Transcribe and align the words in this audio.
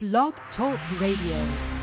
Blog 0.00 0.32
Talk 0.56 0.78
Radio. 1.00 1.77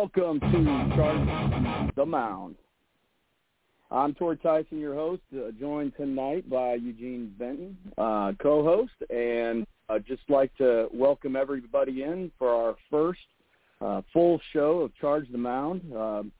Welcome 0.00 0.38
to 0.38 0.92
Charge 0.94 1.94
the 1.96 2.06
Mound. 2.06 2.54
I'm 3.90 4.14
Tori 4.14 4.36
Tyson, 4.36 4.78
your 4.78 4.94
host, 4.94 5.22
uh, 5.34 5.50
joined 5.58 5.96
tonight 5.96 6.48
by 6.48 6.74
Eugene 6.74 7.34
Benton, 7.36 7.76
uh, 7.98 8.30
co-host, 8.40 8.92
and 9.10 9.66
I'd 9.88 10.06
just 10.06 10.22
like 10.28 10.56
to 10.58 10.86
welcome 10.94 11.34
everybody 11.34 12.04
in 12.04 12.30
for 12.38 12.48
our 12.48 12.76
first 12.88 13.18
uh, 13.80 14.02
full 14.12 14.40
show 14.52 14.82
of 14.82 14.94
Charge 15.00 15.26
the 15.32 15.38
Mound. 15.38 15.82
Um, 15.92 16.30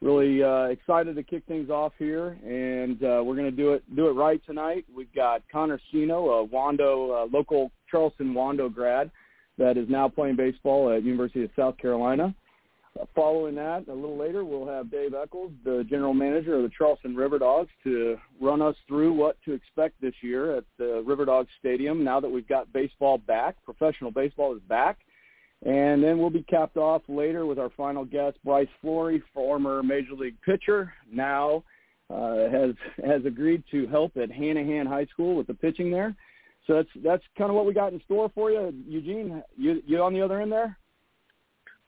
really 0.00 0.42
uh, 0.42 0.64
excited 0.64 1.14
to 1.14 1.22
kick 1.22 1.44
things 1.46 1.70
off 1.70 1.92
here, 2.00 2.36
and 2.44 3.00
uh, 3.04 3.22
we're 3.24 3.36
going 3.36 3.48
to 3.48 3.52
do 3.52 3.74
it 3.74 3.84
do 3.94 4.08
it 4.08 4.14
right 4.14 4.44
tonight. 4.44 4.86
We've 4.92 5.14
got 5.14 5.44
Connor 5.52 5.80
Cino, 5.92 6.30
a 6.30 6.48
Wando 6.48 7.22
uh, 7.22 7.28
local 7.32 7.70
Charleston 7.88 8.34
Wando 8.34 8.74
grad 8.74 9.12
that 9.56 9.76
is 9.76 9.88
now 9.88 10.08
playing 10.08 10.34
baseball 10.34 10.90
at 10.92 11.04
University 11.04 11.44
of 11.44 11.50
South 11.54 11.78
Carolina. 11.78 12.34
Following 13.16 13.56
that, 13.56 13.88
a 13.88 13.92
little 13.92 14.16
later, 14.16 14.44
we'll 14.44 14.68
have 14.68 14.88
Dave 14.88 15.14
Echols, 15.14 15.50
the 15.64 15.84
general 15.90 16.14
manager 16.14 16.54
of 16.54 16.62
the 16.62 16.70
Charleston 16.76 17.16
River 17.16 17.40
Dogs, 17.40 17.70
to 17.82 18.16
run 18.40 18.62
us 18.62 18.76
through 18.86 19.12
what 19.12 19.36
to 19.44 19.52
expect 19.52 20.00
this 20.00 20.14
year 20.20 20.56
at 20.56 20.64
the 20.78 21.02
River 21.04 21.24
Dogs 21.24 21.48
Stadium 21.58 22.04
now 22.04 22.20
that 22.20 22.28
we've 22.28 22.48
got 22.48 22.72
baseball 22.72 23.18
back. 23.18 23.56
Professional 23.64 24.12
baseball 24.12 24.54
is 24.54 24.62
back. 24.68 24.98
And 25.64 26.04
then 26.04 26.18
we'll 26.18 26.30
be 26.30 26.44
capped 26.44 26.76
off 26.76 27.02
later 27.08 27.46
with 27.46 27.58
our 27.58 27.70
final 27.70 28.04
guest, 28.04 28.36
Bryce 28.44 28.68
Florie, 28.82 29.22
former 29.32 29.82
Major 29.82 30.12
League 30.12 30.40
pitcher, 30.42 30.92
now 31.10 31.64
uh, 32.10 32.48
has 32.50 32.74
has 33.04 33.24
agreed 33.24 33.64
to 33.70 33.86
help 33.86 34.16
at 34.16 34.30
Hanahan 34.30 34.86
High 34.86 35.06
School 35.06 35.36
with 35.36 35.46
the 35.46 35.54
pitching 35.54 35.90
there. 35.90 36.14
So 36.66 36.74
that's 36.74 36.88
that's 37.02 37.22
kind 37.36 37.50
of 37.50 37.56
what 37.56 37.66
we 37.66 37.72
got 37.72 37.92
in 37.92 38.00
store 38.04 38.30
for 38.34 38.50
you, 38.50 38.72
Eugene. 38.86 39.42
You 39.56 39.82
you 39.86 40.02
on 40.02 40.12
the 40.12 40.20
other 40.20 40.40
end 40.40 40.52
there? 40.52 40.78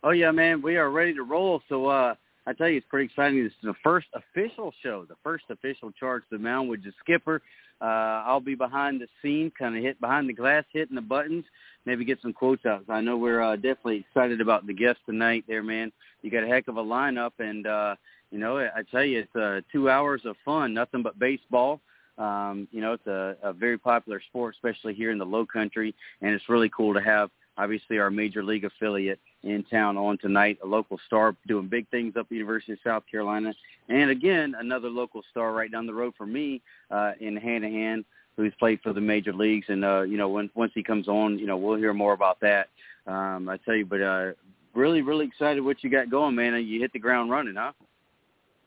Oh 0.07 0.12
yeah, 0.12 0.31
man, 0.31 0.62
we 0.62 0.77
are 0.77 0.89
ready 0.89 1.12
to 1.15 1.25
roll. 1.25 1.61
So 1.69 1.87
uh 1.87 2.15
I 2.47 2.53
tell 2.53 2.69
you, 2.69 2.77
it's 2.77 2.87
pretty 2.89 3.07
exciting. 3.07 3.43
This 3.43 3.51
is 3.55 3.59
the 3.65 3.75
first 3.83 4.07
official 4.15 4.73
show, 4.81 5.05
the 5.05 5.17
first 5.25 5.43
official 5.51 5.91
charge 5.91 6.23
to 6.31 6.37
the 6.37 6.43
mound 6.43 6.69
with 6.69 6.85
the 6.85 6.93
skipper. 7.01 7.43
Uh, 7.81 8.23
I'll 8.25 8.39
be 8.39 8.55
behind 8.55 9.01
the 9.01 9.09
scene, 9.21 9.51
kind 9.59 9.77
of 9.77 9.83
hit 9.83 10.01
behind 10.01 10.29
the 10.29 10.33
glass, 10.33 10.62
hitting 10.73 10.95
the 10.95 11.01
buttons, 11.01 11.45
maybe 11.87 12.05
get 12.05 12.23
some 12.23 12.33
quotes 12.33 12.65
out. 12.65 12.84
I 12.89 13.01
know 13.01 13.17
we're 13.17 13.43
uh, 13.43 13.57
definitely 13.57 14.07
excited 14.09 14.41
about 14.41 14.65
the 14.65 14.75
guest 14.75 15.00
tonight. 15.06 15.43
There, 15.49 15.65
man, 15.65 15.91
you 16.22 16.31
got 16.31 16.45
a 16.45 16.47
heck 16.47 16.69
of 16.69 16.77
a 16.77 16.84
lineup, 16.84 17.33
and 17.41 17.66
uh, 17.66 17.97
you 18.31 18.39
know, 18.39 18.59
I 18.59 18.83
tell 18.93 19.03
you, 19.03 19.19
it's 19.25 19.34
uh, 19.34 19.62
two 19.72 19.91
hours 19.91 20.22
of 20.25 20.37
fun, 20.45 20.72
nothing 20.72 21.03
but 21.03 21.19
baseball. 21.19 21.81
Um, 22.16 22.69
you 22.71 22.81
know, 22.81 22.93
it's 22.93 23.09
a, 23.09 23.37
a 23.43 23.53
very 23.53 23.77
popular 23.77 24.22
sport, 24.28 24.55
especially 24.55 24.95
here 24.95 25.11
in 25.11 25.19
the 25.19 25.27
Low 25.27 25.45
Country, 25.45 25.97
and 26.22 26.33
it's 26.33 26.49
really 26.49 26.71
cool 26.71 26.95
to 26.95 27.00
have 27.00 27.28
obviously 27.59 27.99
our 27.99 28.11
major 28.11 28.43
league 28.43 28.65
affiliate 28.65 29.19
in 29.43 29.65
town 29.65 29.97
on 29.97 30.19
tonight, 30.19 30.59
a 30.62 30.67
local 30.67 30.99
star 31.06 31.37
doing 31.47 31.69
big 31.69 31.89
things 31.89 32.15
up 32.17 32.22
at 32.27 32.28
the 32.31 32.34
University 32.34 32.72
of 32.72 32.78
South 32.84 33.05
Carolina. 33.11 33.55
And 33.89 34.11
again, 34.11 34.55
another 34.59 34.89
local 34.89 35.22
star 35.31 35.53
right 35.53 35.71
down 35.71 35.87
the 35.87 35.95
road 35.95 36.15
for 36.19 36.27
me 36.27 36.61
uh, 36.91 37.12
in 37.21 37.37
Hanahan, 37.39 38.05
who's 38.37 38.53
played 38.59 38.81
for 38.83 38.93
the 38.93 39.00
major 39.00 39.33
leagues. 39.33 39.66
And, 39.69 39.84
uh, 39.84 40.03
you 40.03 40.16
know, 40.16 40.28
when, 40.28 40.50
once 40.55 40.72
he 40.75 40.83
comes 40.83 41.09
on, 41.09 41.39
you 41.39 41.47
know, 41.47 41.56
we'll 41.56 41.77
hear 41.77 41.95
more 41.95 42.12
about 42.12 42.41
that. 42.41 42.69
Um, 43.06 43.49
I 43.49 43.56
tell 43.59 43.75
you, 43.75 43.87
but 43.87 44.03
uh, 44.03 44.33
really, 44.75 45.03
really 45.03 45.27
excited 45.27 45.61
what 45.61 45.84
you 45.84 45.91
got 45.91 46.11
going, 46.11 46.34
man. 46.34 46.55
You 46.66 46.81
hit 46.81 46.93
the 46.93 46.99
ground 46.99 47.31
running, 47.31 47.55
huh? 47.55 47.72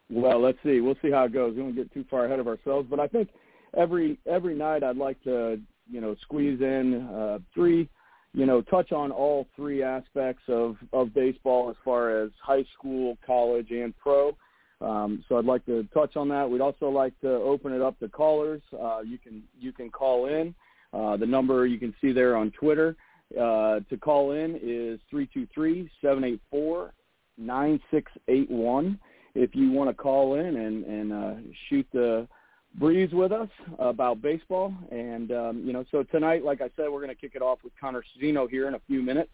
Well, 0.09 0.41
let's 0.41 0.57
see. 0.63 0.79
We'll 0.79 0.97
see 1.01 1.11
how 1.11 1.25
it 1.25 1.33
goes. 1.33 1.55
We 1.55 1.61
won't 1.61 1.75
get 1.75 1.93
too 1.93 2.05
far 2.09 2.25
ahead 2.25 2.39
of 2.39 2.47
ourselves. 2.47 2.87
But 2.89 2.99
I 2.99 3.07
think 3.07 3.29
every 3.77 4.17
every 4.25 4.55
night 4.55 4.83
I'd 4.83 4.97
like 4.97 5.21
to, 5.25 5.59
you 5.91 6.01
know, 6.01 6.15
squeeze 6.21 6.61
in 6.61 7.05
uh, 7.07 7.39
three– 7.53 7.89
you 8.33 8.45
know, 8.45 8.61
touch 8.61 8.91
on 8.91 9.11
all 9.11 9.47
three 9.55 9.81
aspects 9.81 10.43
of, 10.47 10.77
of 10.93 11.13
baseball 11.13 11.69
as 11.69 11.75
far 11.83 12.23
as 12.23 12.29
high 12.41 12.65
school, 12.73 13.17
college, 13.25 13.71
and 13.71 13.97
pro. 13.97 14.35
Um, 14.81 15.23
so 15.27 15.37
I'd 15.37 15.45
like 15.45 15.65
to 15.65 15.83
touch 15.93 16.15
on 16.15 16.29
that. 16.29 16.49
We'd 16.49 16.61
also 16.61 16.89
like 16.89 17.19
to 17.21 17.29
open 17.29 17.73
it 17.73 17.81
up 17.81 17.99
to 17.99 18.07
callers. 18.07 18.61
Uh, 18.73 18.99
you 19.01 19.17
can 19.17 19.43
you 19.59 19.73
can 19.73 19.89
call 19.89 20.27
in. 20.27 20.55
Uh, 20.93 21.17
the 21.17 21.25
number 21.25 21.67
you 21.67 21.77
can 21.77 21.93
see 21.99 22.11
there 22.11 22.37
on 22.37 22.51
Twitter 22.51 22.95
uh, 23.39 23.81
to 23.89 23.97
call 23.99 24.31
in 24.31 24.57
is 24.61 24.99
three 25.09 25.27
two 25.33 25.47
three 25.53 25.89
seven 26.01 26.23
eight 26.23 26.39
four 26.49 26.93
nine 27.37 27.79
six 27.91 28.11
eight 28.29 28.49
one. 28.49 28.99
If 29.35 29.53
you 29.53 29.69
want 29.71 29.89
to 29.89 29.93
call 29.93 30.35
in 30.35 30.55
and 30.55 30.85
and 30.85 31.13
uh, 31.13 31.33
shoot 31.67 31.85
the 31.91 32.27
breeze 32.75 33.11
with 33.11 33.31
us 33.31 33.49
about 33.77 34.21
baseball. 34.21 34.73
And, 34.91 35.31
um, 35.31 35.63
you 35.65 35.73
know, 35.73 35.85
so 35.91 36.03
tonight, 36.03 36.43
like 36.43 36.61
I 36.61 36.69
said, 36.75 36.89
we're 36.89 37.03
going 37.03 37.09
to 37.09 37.15
kick 37.15 37.33
it 37.35 37.41
off 37.41 37.59
with 37.63 37.73
Connor 37.79 38.03
Cino 38.19 38.47
here 38.47 38.67
in 38.67 38.75
a 38.75 38.81
few 38.87 39.01
minutes. 39.01 39.31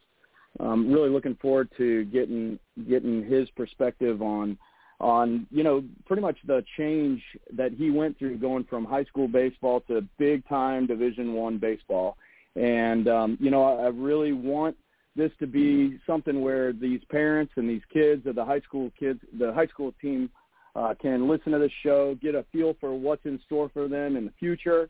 Um, 0.60 0.92
really 0.92 1.10
looking 1.10 1.36
forward 1.36 1.70
to 1.78 2.06
getting 2.06 2.58
getting 2.88 3.26
his 3.26 3.50
perspective 3.52 4.22
on 4.22 4.58
on 5.02 5.46
you 5.52 5.64
know 5.64 5.84
pretty 6.06 6.22
much 6.22 6.38
the 6.48 6.64
change 6.78 7.22
that 7.52 7.74
he 7.74 7.90
went 7.90 8.18
through 8.18 8.38
going 8.38 8.64
from 8.64 8.86
high 8.86 9.04
school 9.04 9.28
baseball 9.28 9.82
to 9.82 10.08
big 10.18 10.48
time 10.48 10.88
Division 10.88 11.34
One 11.34 11.58
baseball. 11.58 12.16
And 12.56 13.10
um, 13.10 13.38
you 13.42 13.52
know 13.52 13.64
I, 13.64 13.84
I 13.84 13.88
really 13.88 14.32
want 14.32 14.78
this 15.16 15.32
to 15.40 15.48
be 15.48 16.00
something 16.06 16.42
where 16.42 16.74
these 16.74 17.02
parents 17.10 17.54
and 17.58 17.70
these 17.70 17.82
kids 17.92 18.26
of 18.26 18.36
the 18.36 18.46
high 18.46 18.62
school 18.62 18.92
kids, 18.98 19.20
the 19.38 19.52
high 19.54 19.68
school 19.68 19.94
team 20.02 20.30
uh, 20.76 20.94
can 21.02 21.28
listen 21.28 21.52
to 21.54 21.60
the 21.60 21.70
show, 21.84 22.16
get 22.22 22.36
a 22.36 22.46
feel 22.52 22.76
for 22.80 22.94
what's 22.94 23.26
in 23.26 23.40
store 23.46 23.70
for 23.74 23.88
them 23.88 24.16
in 24.18 24.26
the 24.26 24.34
future. 24.40 24.90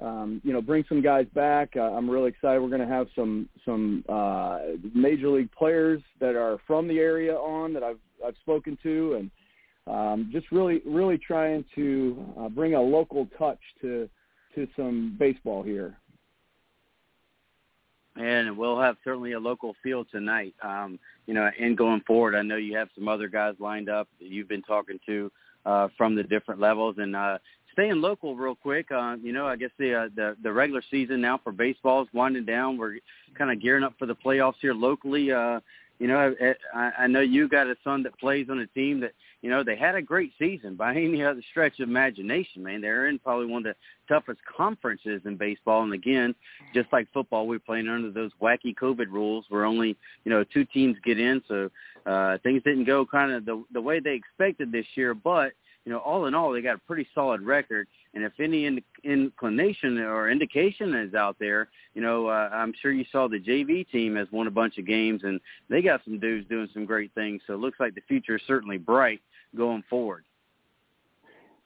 Um, 0.00 0.42
you 0.44 0.52
know, 0.52 0.60
bring 0.60 0.84
some 0.88 1.00
guys 1.00 1.26
back. 1.34 1.70
Uh, 1.74 1.80
I'm 1.80 2.08
really 2.08 2.28
excited. 2.28 2.60
We're 2.60 2.68
going 2.68 2.86
to 2.86 2.86
have 2.86 3.06
some 3.16 3.48
some 3.64 4.04
uh, 4.08 4.58
major 4.94 5.28
league 5.28 5.50
players 5.52 6.02
that 6.20 6.36
are 6.36 6.58
from 6.66 6.86
the 6.86 6.98
area 6.98 7.34
on 7.34 7.72
that 7.72 7.82
I've 7.82 7.98
I've 8.24 8.36
spoken 8.42 8.76
to, 8.82 9.14
and 9.14 9.30
um, 9.86 10.28
just 10.32 10.52
really 10.52 10.82
really 10.84 11.16
trying 11.16 11.64
to 11.76 12.26
uh, 12.38 12.48
bring 12.50 12.74
a 12.74 12.82
local 12.82 13.26
touch 13.38 13.60
to 13.80 14.08
to 14.54 14.68
some 14.76 15.16
baseball 15.18 15.62
here. 15.62 15.96
And 18.18 18.56
we'll 18.56 18.80
have 18.80 18.96
certainly 19.04 19.32
a 19.32 19.40
local 19.40 19.74
field 19.82 20.06
tonight. 20.10 20.54
Um, 20.62 20.98
you 21.26 21.34
know, 21.34 21.50
and 21.58 21.76
going 21.76 22.00
forward, 22.02 22.34
I 22.34 22.42
know 22.42 22.56
you 22.56 22.76
have 22.76 22.88
some 22.94 23.08
other 23.08 23.28
guys 23.28 23.54
lined 23.58 23.88
up 23.88 24.08
that 24.20 24.28
you've 24.28 24.48
been 24.48 24.62
talking 24.62 24.98
to 25.06 25.30
uh, 25.64 25.88
from 25.96 26.14
the 26.14 26.22
different 26.22 26.60
levels. 26.60 26.96
And 26.98 27.14
uh, 27.14 27.38
staying 27.76 28.00
local, 28.00 28.34
real 28.34 28.54
quick. 28.54 28.90
Uh, 28.90 29.16
you 29.22 29.32
know, 29.32 29.46
I 29.46 29.56
guess 29.56 29.70
the 29.78 29.94
uh, 29.94 30.08
the 30.14 30.36
the 30.42 30.52
regular 30.52 30.82
season 30.90 31.20
now 31.20 31.38
for 31.42 31.52
baseball 31.52 32.02
is 32.02 32.08
winding 32.14 32.46
down. 32.46 32.78
We're 32.78 32.98
kind 33.36 33.50
of 33.50 33.60
gearing 33.60 33.84
up 33.84 33.94
for 33.98 34.06
the 34.06 34.14
playoffs 34.14 34.54
here 34.60 34.72
locally. 34.72 35.30
Uh, 35.30 35.60
you 35.98 36.06
know, 36.06 36.34
I, 36.74 36.90
I 36.98 37.06
know 37.06 37.20
you 37.20 37.48
got 37.48 37.66
a 37.66 37.76
son 37.84 38.02
that 38.04 38.18
plays 38.18 38.48
on 38.50 38.58
a 38.58 38.66
team 38.68 39.00
that 39.00 39.12
you 39.46 39.52
know, 39.52 39.62
they 39.62 39.76
had 39.76 39.94
a 39.94 40.02
great 40.02 40.32
season 40.40 40.74
by 40.74 40.90
any 40.90 41.22
other 41.22 41.40
stretch 41.52 41.78
of 41.78 41.88
imagination, 41.88 42.64
man. 42.64 42.80
They're 42.80 43.06
in 43.06 43.20
probably 43.20 43.46
one 43.46 43.64
of 43.64 43.76
the 43.76 44.12
toughest 44.12 44.40
conferences 44.44 45.22
in 45.24 45.36
baseball. 45.36 45.84
And 45.84 45.92
again, 45.92 46.34
just 46.74 46.88
like 46.92 47.06
football, 47.14 47.46
we're 47.46 47.60
playing 47.60 47.86
under 47.86 48.10
those 48.10 48.32
wacky 48.42 48.74
COVID 48.74 49.06
rules 49.08 49.44
where 49.48 49.64
only, 49.64 49.96
you 50.24 50.32
know, 50.32 50.42
two 50.42 50.64
teams 50.64 50.96
get 51.04 51.20
in. 51.20 51.40
So 51.46 51.70
uh, 52.06 52.38
things 52.42 52.64
didn't 52.64 52.86
go 52.86 53.06
kind 53.06 53.30
of 53.30 53.44
the, 53.44 53.62
the 53.72 53.80
way 53.80 54.00
they 54.00 54.14
expected 54.14 54.72
this 54.72 54.86
year. 54.96 55.14
But, 55.14 55.52
you 55.84 55.92
know, 55.92 55.98
all 55.98 56.26
in 56.26 56.34
all, 56.34 56.50
they 56.50 56.60
got 56.60 56.74
a 56.74 56.80
pretty 56.88 57.06
solid 57.14 57.40
record. 57.40 57.86
And 58.14 58.24
if 58.24 58.32
any 58.40 58.64
in, 58.64 58.82
inclination 59.04 59.98
or 59.98 60.28
indication 60.28 60.92
is 60.92 61.14
out 61.14 61.36
there, 61.38 61.68
you 61.94 62.02
know, 62.02 62.26
uh, 62.26 62.50
I'm 62.52 62.72
sure 62.82 62.90
you 62.90 63.04
saw 63.12 63.28
the 63.28 63.38
JV 63.38 63.88
team 63.92 64.16
has 64.16 64.26
won 64.32 64.48
a 64.48 64.50
bunch 64.50 64.76
of 64.78 64.88
games, 64.88 65.20
and 65.22 65.38
they 65.70 65.82
got 65.82 66.00
some 66.02 66.18
dudes 66.18 66.48
doing 66.48 66.68
some 66.74 66.84
great 66.84 67.12
things. 67.14 67.42
So 67.46 67.54
it 67.54 67.60
looks 67.60 67.78
like 67.78 67.94
the 67.94 68.00
future 68.08 68.36
is 68.36 68.42
certainly 68.48 68.78
bright 68.78 69.20
going 69.54 69.82
forward. 69.88 70.24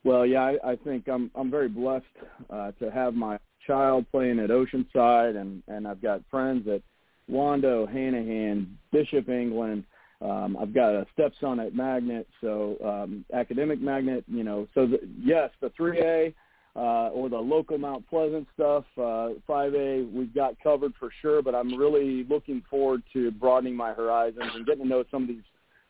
Well, 0.03 0.25
yeah, 0.25 0.41
I, 0.43 0.73
I 0.73 0.77
think 0.77 1.09
I'm 1.09 1.31
I'm 1.35 1.51
very 1.51 1.69
blessed 1.69 2.05
uh, 2.49 2.73
to 2.81 2.91
have 2.91 3.15
my 3.15 3.39
child 3.67 4.07
playing 4.11 4.39
at 4.39 4.51
Oceanside, 4.51 5.37
and 5.39 5.63
and 5.69 5.87
I've 5.87 6.01
got 6.01 6.23
friends 6.31 6.67
at 6.69 6.83
Wando, 7.31 7.87
Hanahan, 7.93 8.67
Bishop 8.93 9.29
England. 9.29 9.85
Um, 10.23 10.57
I've 10.61 10.75
got 10.75 10.91
a 10.91 11.07
stepson 11.15 11.61
at 11.61 11.75
Magnet, 11.75 12.27
so 12.41 12.77
um, 12.85 13.25
academic 13.33 13.81
Magnet. 13.81 14.25
You 14.27 14.45
know, 14.45 14.69
so 14.75 14.87
the, 14.87 15.01
yes, 15.23 15.51
the 15.61 15.71
3A 15.71 16.35
uh, 16.77 17.09
or 17.09 17.29
the 17.29 17.39
local 17.39 17.79
Mount 17.79 18.09
Pleasant 18.09 18.47
stuff, 18.55 18.85
uh, 18.97 19.31
5A, 19.49 20.13
we've 20.13 20.35
got 20.35 20.61
covered 20.63 20.93
for 20.99 21.11
sure. 21.21 21.43
But 21.43 21.55
I'm 21.55 21.75
really 21.75 22.25
looking 22.29 22.63
forward 22.71 23.03
to 23.13 23.31
broadening 23.31 23.75
my 23.75 23.93
horizons 23.93 24.51
and 24.55 24.67
getting 24.67 24.85
to 24.85 24.89
know 24.89 25.05
some 25.11 25.23
of 25.23 25.29
these 25.29 25.43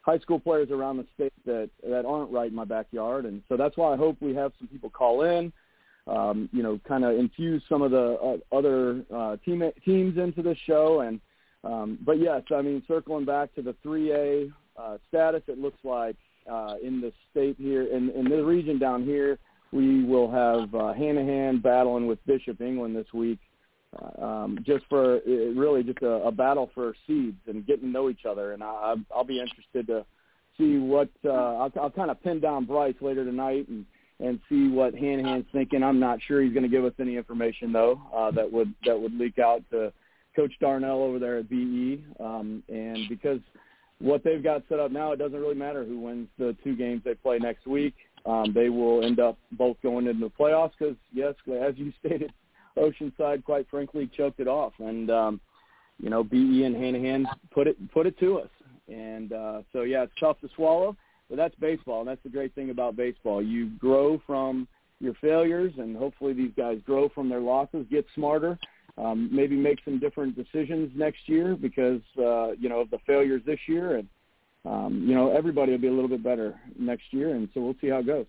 high 0.03 0.19
school 0.19 0.41
players 0.41 0.71
around 0.71 0.97
the 0.97 1.07
state 1.15 1.33
that 1.45 1.71
that 1.89 2.05
aren't 2.05 2.31
right 2.31 2.51
in 2.51 2.55
my 2.55 2.65
backyard, 2.65 3.25
and 3.25 3.43
so 3.49 3.57
that's 3.57 3.77
why 3.77 3.93
I 3.93 3.97
hope 3.97 4.17
we 4.21 4.35
have 4.35 4.53
some 4.59 4.69
people 4.69 4.91
call 4.91 5.23
in. 5.23 5.53
Um, 6.07 6.49
you 6.53 6.63
know, 6.63 6.81
kind 6.89 7.05
of 7.05 7.17
infuse 7.17 7.63
some 7.69 7.83
of 7.83 7.91
the 7.91 8.15
uh, 8.15 8.57
other 8.57 9.05
uh, 9.15 9.37
team 9.45 9.63
teams 9.85 10.19
into 10.19 10.43
the 10.43 10.57
show, 10.67 11.01
and 11.01 11.21
um, 11.63 11.99
but 12.05 12.19
yes, 12.19 12.43
I 12.55 12.63
mean, 12.63 12.83
circling 12.89 13.25
back 13.25 13.55
to 13.55 13.63
the 13.63 13.75
3A 13.85 14.53
uh, 14.77 14.99
status, 15.09 15.43
it 15.47 15.59
looks 15.59 15.79
like 15.85 16.17
uh, 16.51 16.77
in 16.83 17.01
the 17.01 17.13
state 17.31 17.57
here, 17.59 17.83
in, 17.83 18.11
in 18.11 18.25
the 18.25 18.43
region 18.43 18.79
down 18.79 19.05
here, 19.05 19.39
we 19.73 20.05
will 20.05 20.31
have 20.31 20.75
uh, 20.75 20.95
Hanahan 20.95 21.63
battling 21.63 22.07
with 22.07 22.25
Bishop 22.27 22.61
England 22.61 22.97
this 22.97 23.13
week 23.13 23.39
um, 24.21 24.59
just 24.65 24.85
for 24.89 25.21
really 25.27 25.83
just 25.83 26.03
a, 26.03 26.11
a 26.27 26.33
battle 26.33 26.71
for 26.75 26.95
seeds 27.07 27.39
and 27.47 27.67
getting 27.67 27.85
to 27.85 27.89
know 27.89 28.09
each 28.11 28.25
other. 28.29 28.53
And 28.53 28.63
I, 28.63 28.95
I'll 29.15 29.25
be 29.25 29.41
interested 29.41 29.87
to 29.89 30.05
see 30.59 30.79
what 30.79 31.11
uh, 31.25 31.31
I'll, 31.31 31.73
I'll 31.81 31.91
kind 31.91 32.11
of 32.11 32.23
pin 32.23 32.41
down 32.41 32.65
Bryce 32.65 32.95
later 33.01 33.25
tonight 33.25 33.69
and 33.69 33.85
and 34.21 34.39
see 34.51 34.69
what 34.69 34.95
Hanahan's 34.95 35.47
thinking. 35.51 35.83
I'm 35.83 35.99
not 35.99 36.19
sure 36.29 36.43
he's 36.43 36.53
going 36.53 36.63
to 36.63 36.69
give 36.69 36.85
us 36.85 36.93
any 37.01 37.17
information 37.17 37.73
though 37.73 38.01
uh, 38.15 38.31
that 38.33 38.51
would 38.51 38.73
that 38.85 39.01
would 39.01 39.15
leak 39.19 39.39
out 39.39 39.63
to 39.71 39.93
Coach 40.37 40.53
Darnell 40.61 41.03
over 41.03 41.19
there 41.19 41.39
at 41.39 41.49
BE. 41.49 42.05
Um, 42.21 42.63
and 42.69 43.09
because 43.09 43.41
what 43.99 44.23
they've 44.25 44.43
got 44.43 44.63
set 44.69 44.81
up 44.81 44.91
now, 44.91 45.13
it 45.13 45.19
doesn't 45.19 45.39
really 45.39 45.55
matter 45.55 45.85
who 45.85 45.99
wins 45.99 46.29
the 46.39 46.57
two 46.63 46.77
games 46.77 47.03
they 47.05 47.15
play 47.15 47.39
next 47.39 47.67
week. 47.67 47.95
Um, 48.27 48.53
they 48.55 48.69
will 48.69 49.05
end 49.05 49.21
up 49.21 49.39
both 49.53 49.77
going 49.83 50.07
into 50.07 50.27
the 50.27 50.31
playoffs 50.31 50.73
because, 50.79 50.97
yes, 51.13 51.35
as 51.63 51.75
you 51.77 51.93
stated, 52.05 52.33
Oceanside, 52.77 53.45
quite 53.45 53.69
frankly, 53.71 54.11
choked 54.17 54.41
it 54.41 54.49
off. 54.49 54.73
And 54.79 55.11
um, 55.11 55.41
you 55.99 56.11
know, 56.11 56.25
BE 56.25 56.65
and 56.65 56.75
Hanahan 56.75 57.25
put 57.51 57.67
it 57.67 57.77
put 57.93 58.07
it 58.07 58.19
to 58.21 58.39
us. 58.39 58.49
And 58.89 59.33
uh, 59.33 59.63
so 59.73 59.83
yeah, 59.83 60.03
it's 60.03 60.13
tough 60.19 60.41
to 60.41 60.49
swallow, 60.57 60.97
but 61.29 61.37
that's 61.37 61.55
baseball, 61.57 62.01
and 62.01 62.09
that's 62.09 62.23
the 62.23 62.29
great 62.29 62.55
thing 62.55 62.71
about 62.71 62.97
baseball. 62.97 63.43
You 63.43 63.71
grow 63.79 64.21
from 64.27 64.67
your 65.01 65.15
failures, 65.21 65.73
and 65.79 65.97
hopefully 65.97 66.33
these 66.33 66.53
guys 66.57 66.79
grow 66.85 67.09
from 67.09 67.29
their 67.29 67.41
losses, 67.41 67.87
get 67.91 68.05
smarter, 68.15 68.59
um, 68.99 69.29
maybe 69.33 69.57
make 69.57 69.79
some 69.85 69.99
different 69.99 70.37
decisions 70.37 70.91
next 70.95 71.29
year 71.29 71.57
because 71.57 72.01
uh, 72.19 72.53
you 72.53 72.69
know 72.69 72.81
of 72.81 72.91
the 72.91 72.99
failures 73.07 73.43
this 73.47 73.61
year, 73.67 73.97
and 73.99 74.09
um, 74.65 75.05
you 75.07 75.15
know 75.15 75.31
everybody 75.31 75.73
will 75.73 75.79
be 75.79 75.89
a 75.89 75.93
little 75.93 76.09
bit 76.09 76.23
better 76.23 76.59
next 76.79 77.13
year, 77.13 77.35
and 77.35 77.49
so 77.55 77.61
we'll 77.61 77.77
see 77.81 77.89
how 77.89 77.99
it 77.99 78.07
goes. 78.07 78.27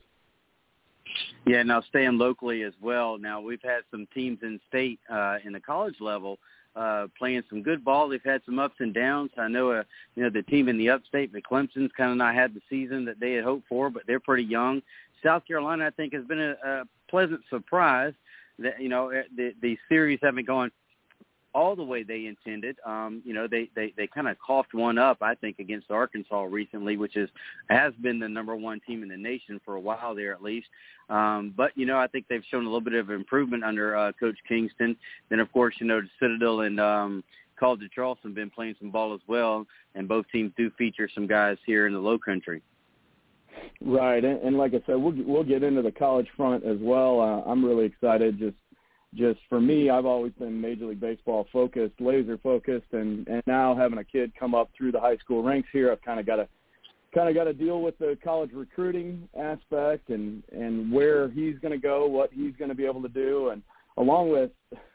Yeah, 1.45 1.63
now 1.63 1.81
staying 1.81 2.17
locally 2.17 2.63
as 2.63 2.73
well. 2.81 3.17
Now 3.17 3.41
we've 3.41 3.63
had 3.63 3.81
some 3.89 4.07
teams 4.13 4.39
in 4.41 4.59
state 4.67 4.99
uh, 5.11 5.37
in 5.43 5.53
the 5.53 5.59
college 5.59 5.95
level 5.99 6.37
uh, 6.75 7.07
playing 7.17 7.43
some 7.49 7.61
good 7.61 7.83
ball. 7.83 8.07
They've 8.07 8.21
had 8.23 8.41
some 8.45 8.59
ups 8.59 8.75
and 8.79 8.93
downs. 8.93 9.31
I 9.37 9.47
know, 9.47 9.71
uh, 9.71 9.83
you 10.15 10.23
know, 10.23 10.29
the 10.29 10.43
team 10.43 10.69
in 10.69 10.77
the 10.77 10.89
upstate, 10.89 11.33
the 11.33 11.41
Clemson's 11.41 11.91
kind 11.97 12.11
of 12.11 12.17
not 12.17 12.35
had 12.35 12.53
the 12.53 12.61
season 12.69 13.05
that 13.05 13.19
they 13.19 13.33
had 13.33 13.43
hoped 13.43 13.67
for, 13.67 13.89
but 13.89 14.03
they're 14.07 14.19
pretty 14.19 14.43
young. 14.43 14.81
South 15.23 15.45
Carolina, 15.45 15.85
I 15.85 15.89
think, 15.91 16.13
has 16.13 16.25
been 16.25 16.39
a, 16.39 16.55
a 16.63 16.83
pleasant 17.09 17.41
surprise. 17.49 18.13
That 18.59 18.81
you 18.81 18.89
know, 18.89 19.09
eh, 19.09 19.23
the 19.35 19.53
the 19.61 19.77
series 19.89 20.19
haven't 20.21 20.45
gone 20.45 20.71
all 21.53 21.75
the 21.75 21.83
way 21.83 22.03
they 22.03 22.25
intended. 22.25 22.77
Um, 22.85 23.21
you 23.25 23.33
know, 23.33 23.47
they 23.47 23.69
they 23.75 23.93
they 23.97 24.07
kind 24.07 24.27
of 24.27 24.37
coughed 24.39 24.73
one 24.73 24.97
up, 24.97 25.17
I 25.21 25.35
think, 25.35 25.59
against 25.59 25.91
Arkansas 25.91 26.43
recently, 26.43 26.97
which 26.97 27.15
is 27.15 27.29
has 27.69 27.93
been 28.01 28.19
the 28.19 28.29
number 28.29 28.55
one 28.55 28.79
team 28.87 29.03
in 29.03 29.09
the 29.09 29.17
nation 29.17 29.59
for 29.65 29.75
a 29.75 29.79
while 29.79 30.15
there 30.15 30.33
at 30.33 30.41
least. 30.41 30.67
Um, 31.09 31.53
but 31.55 31.71
you 31.75 31.85
know, 31.85 31.97
I 31.97 32.07
think 32.07 32.25
they've 32.29 32.43
shown 32.49 32.63
a 32.63 32.67
little 32.67 32.81
bit 32.81 32.93
of 32.93 33.09
improvement 33.09 33.63
under 33.63 33.95
uh, 33.95 34.11
Coach 34.13 34.37
Kingston. 34.47 34.95
Then, 35.29 35.39
of 35.39 35.51
course, 35.51 35.75
you 35.79 35.87
know, 35.87 36.01
Citadel 36.19 36.61
and 36.61 36.79
um, 36.79 37.23
College 37.59 37.83
of 37.83 37.91
Charleston 37.91 38.33
been 38.33 38.49
playing 38.49 38.75
some 38.79 38.91
ball 38.91 39.13
as 39.13 39.21
well, 39.27 39.67
and 39.95 40.07
both 40.07 40.25
teams 40.31 40.51
do 40.57 40.71
feature 40.77 41.09
some 41.13 41.27
guys 41.27 41.57
here 41.65 41.85
in 41.87 41.93
the 41.93 41.99
Low 41.99 42.17
Country. 42.17 42.61
Right, 43.81 44.23
and, 44.23 44.41
and 44.41 44.57
like 44.57 44.73
I 44.73 44.81
said, 44.85 44.95
we'll 44.95 45.13
we'll 45.25 45.43
get 45.43 45.63
into 45.63 45.81
the 45.81 45.91
college 45.91 46.27
front 46.37 46.63
as 46.63 46.77
well. 46.79 47.19
Uh, 47.19 47.49
I'm 47.49 47.63
really 47.63 47.85
excited. 47.85 48.39
Just 48.39 48.55
just 49.15 49.39
for 49.49 49.59
me, 49.59 49.89
I've 49.89 50.05
always 50.05 50.31
been 50.33 50.59
Major 50.61 50.85
League 50.85 51.01
Baseball 51.01 51.47
focused, 51.51 51.99
laser 51.99 52.37
focused, 52.37 52.93
and 52.93 53.27
and 53.27 53.43
now 53.45 53.75
having 53.75 53.99
a 53.99 54.03
kid 54.03 54.31
come 54.39 54.55
up 54.55 54.69
through 54.75 54.93
the 54.93 54.99
high 54.99 55.17
school 55.17 55.43
ranks 55.43 55.69
here, 55.73 55.91
I've 55.91 56.01
kind 56.01 56.19
of 56.19 56.25
got 56.25 56.37
to 56.37 56.47
kind 57.13 57.27
of 57.27 57.35
got 57.35 57.43
to 57.43 57.53
deal 57.53 57.81
with 57.81 57.97
the 57.97 58.17
college 58.23 58.51
recruiting 58.53 59.27
aspect 59.37 60.09
and 60.09 60.43
and 60.51 60.91
where 60.91 61.29
he's 61.29 61.59
going 61.59 61.73
to 61.73 61.77
go, 61.77 62.05
what 62.05 62.31
he's 62.31 62.55
going 62.57 62.69
to 62.69 62.75
be 62.75 62.85
able 62.85 63.01
to 63.01 63.09
do, 63.09 63.49
and 63.49 63.61
along 63.97 64.29
with 64.29 64.51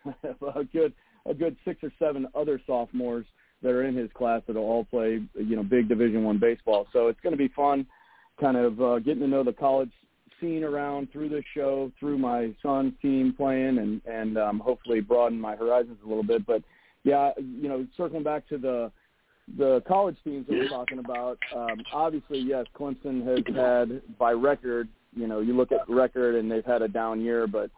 a 0.54 0.64
good 0.64 0.94
a 1.26 1.34
good 1.34 1.56
six 1.64 1.82
or 1.82 1.92
seven 1.98 2.26
other 2.34 2.60
sophomores 2.66 3.26
that 3.62 3.70
are 3.70 3.84
in 3.84 3.96
his 3.96 4.10
class 4.14 4.42
that'll 4.46 4.62
all 4.62 4.84
play 4.84 5.20
you 5.34 5.56
know 5.56 5.62
big 5.62 5.88
Division 5.88 6.24
One 6.24 6.38
baseball. 6.38 6.86
So 6.92 7.08
it's 7.08 7.20
going 7.20 7.34
to 7.34 7.38
be 7.38 7.48
fun, 7.48 7.86
kind 8.40 8.56
of 8.56 8.80
uh, 8.80 8.98
getting 9.00 9.20
to 9.20 9.28
know 9.28 9.44
the 9.44 9.52
college 9.52 9.92
scene 10.40 10.64
around 10.64 11.10
through 11.12 11.28
this 11.28 11.44
show, 11.54 11.90
through 11.98 12.18
my 12.18 12.54
son's 12.62 12.92
team 13.00 13.34
playing, 13.36 13.78
and 13.78 14.00
and 14.06 14.38
um, 14.38 14.60
hopefully 14.60 15.00
broaden 15.00 15.40
my 15.40 15.56
horizons 15.56 15.98
a 16.04 16.08
little 16.08 16.24
bit. 16.24 16.46
But 16.46 16.62
yeah, 17.04 17.30
you 17.38 17.68
know, 17.68 17.86
circling 17.96 18.22
back 18.22 18.48
to 18.48 18.58
the 18.58 18.90
the 19.56 19.82
college 19.86 20.16
teams 20.24 20.46
that 20.48 20.54
we're 20.54 20.68
talking 20.68 20.98
about, 20.98 21.38
um, 21.54 21.78
obviously, 21.92 22.38
yes, 22.38 22.66
Clemson 22.76 23.24
has 23.24 23.54
had 23.54 24.18
by 24.18 24.32
record. 24.32 24.88
You 25.14 25.28
know, 25.28 25.40
you 25.40 25.56
look 25.56 25.72
at 25.72 25.88
record, 25.88 26.34
and 26.34 26.50
they've 26.50 26.64
had 26.64 26.82
a 26.82 26.88
down 26.88 27.20
year, 27.20 27.46
but 27.46 27.70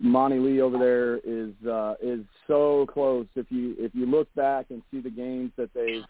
Monte 0.00 0.38
Lee 0.38 0.60
over 0.60 0.78
there 0.78 1.16
is 1.18 1.52
uh, 1.66 1.94
is 2.00 2.20
so 2.46 2.86
close. 2.92 3.26
If 3.34 3.46
you 3.50 3.74
if 3.78 3.94
you 3.94 4.06
look 4.06 4.32
back 4.34 4.66
and 4.70 4.82
see 4.90 5.00
the 5.00 5.10
games 5.10 5.50
that 5.56 5.70
they've 5.74 6.04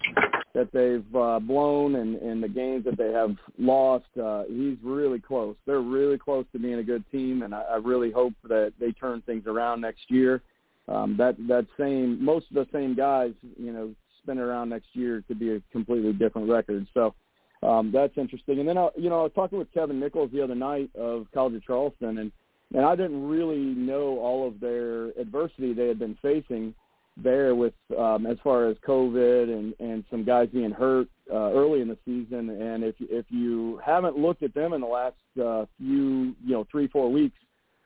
that 0.54 0.72
they've 0.72 1.16
uh, 1.16 1.38
blown 1.38 1.96
and 1.96 2.16
and 2.16 2.42
the 2.42 2.48
games 2.48 2.84
that 2.84 2.98
they 2.98 3.12
have 3.12 3.36
lost, 3.58 4.06
uh, 4.22 4.44
he's 4.48 4.76
really 4.82 5.20
close. 5.20 5.56
They're 5.66 5.80
really 5.80 6.18
close 6.18 6.44
to 6.52 6.58
being 6.58 6.78
a 6.78 6.82
good 6.82 7.04
team, 7.10 7.42
and 7.42 7.54
I, 7.54 7.62
I 7.62 7.76
really 7.76 8.10
hope 8.10 8.34
that 8.48 8.72
they 8.78 8.92
turn 8.92 9.22
things 9.22 9.46
around 9.46 9.80
next 9.80 10.10
year. 10.10 10.42
Um, 10.88 11.16
that 11.18 11.36
that 11.48 11.66
same 11.78 12.22
most 12.22 12.46
of 12.50 12.54
the 12.54 12.66
same 12.72 12.94
guys, 12.94 13.32
you 13.58 13.72
know, 13.72 13.94
spin 14.22 14.38
around 14.38 14.68
next 14.68 14.88
year 14.92 15.22
could 15.26 15.38
be 15.38 15.54
a 15.54 15.62
completely 15.72 16.12
different 16.12 16.50
record. 16.50 16.86
So 16.92 17.14
um, 17.62 17.90
that's 17.92 18.16
interesting. 18.16 18.60
And 18.60 18.68
then 18.68 18.78
I, 18.78 18.88
you 18.96 19.08
know, 19.08 19.20
I 19.20 19.22
was 19.24 19.32
talking 19.34 19.58
with 19.58 19.72
Kevin 19.72 19.98
Nichols 19.98 20.30
the 20.32 20.42
other 20.42 20.54
night 20.54 20.90
of 20.94 21.26
College 21.32 21.54
of 21.54 21.64
Charleston, 21.64 22.18
and 22.18 22.32
and 22.74 22.84
I 22.84 22.94
didn't 22.96 23.26
really 23.26 23.56
know 23.58 24.18
all 24.18 24.46
of 24.46 24.60
their 24.60 25.06
adversity 25.18 25.72
they 25.72 25.88
had 25.88 25.98
been 25.98 26.18
facing 26.20 26.74
there 27.22 27.54
with 27.54 27.74
um, 27.98 28.26
as 28.26 28.36
far 28.44 28.68
as 28.68 28.76
COVID 28.86 29.52
and 29.52 29.74
and 29.80 30.04
some 30.10 30.24
guys 30.24 30.48
being 30.52 30.70
hurt 30.70 31.08
uh, 31.32 31.52
early 31.52 31.80
in 31.80 31.88
the 31.88 31.98
season. 32.04 32.50
And 32.50 32.84
if 32.84 32.94
if 33.00 33.26
you 33.28 33.80
haven't 33.84 34.16
looked 34.16 34.42
at 34.42 34.54
them 34.54 34.72
in 34.72 34.80
the 34.80 34.86
last 34.86 35.16
uh, 35.42 35.66
few 35.78 36.36
you 36.44 36.54
know 36.54 36.66
three 36.70 36.88
four 36.88 37.10
weeks, 37.10 37.36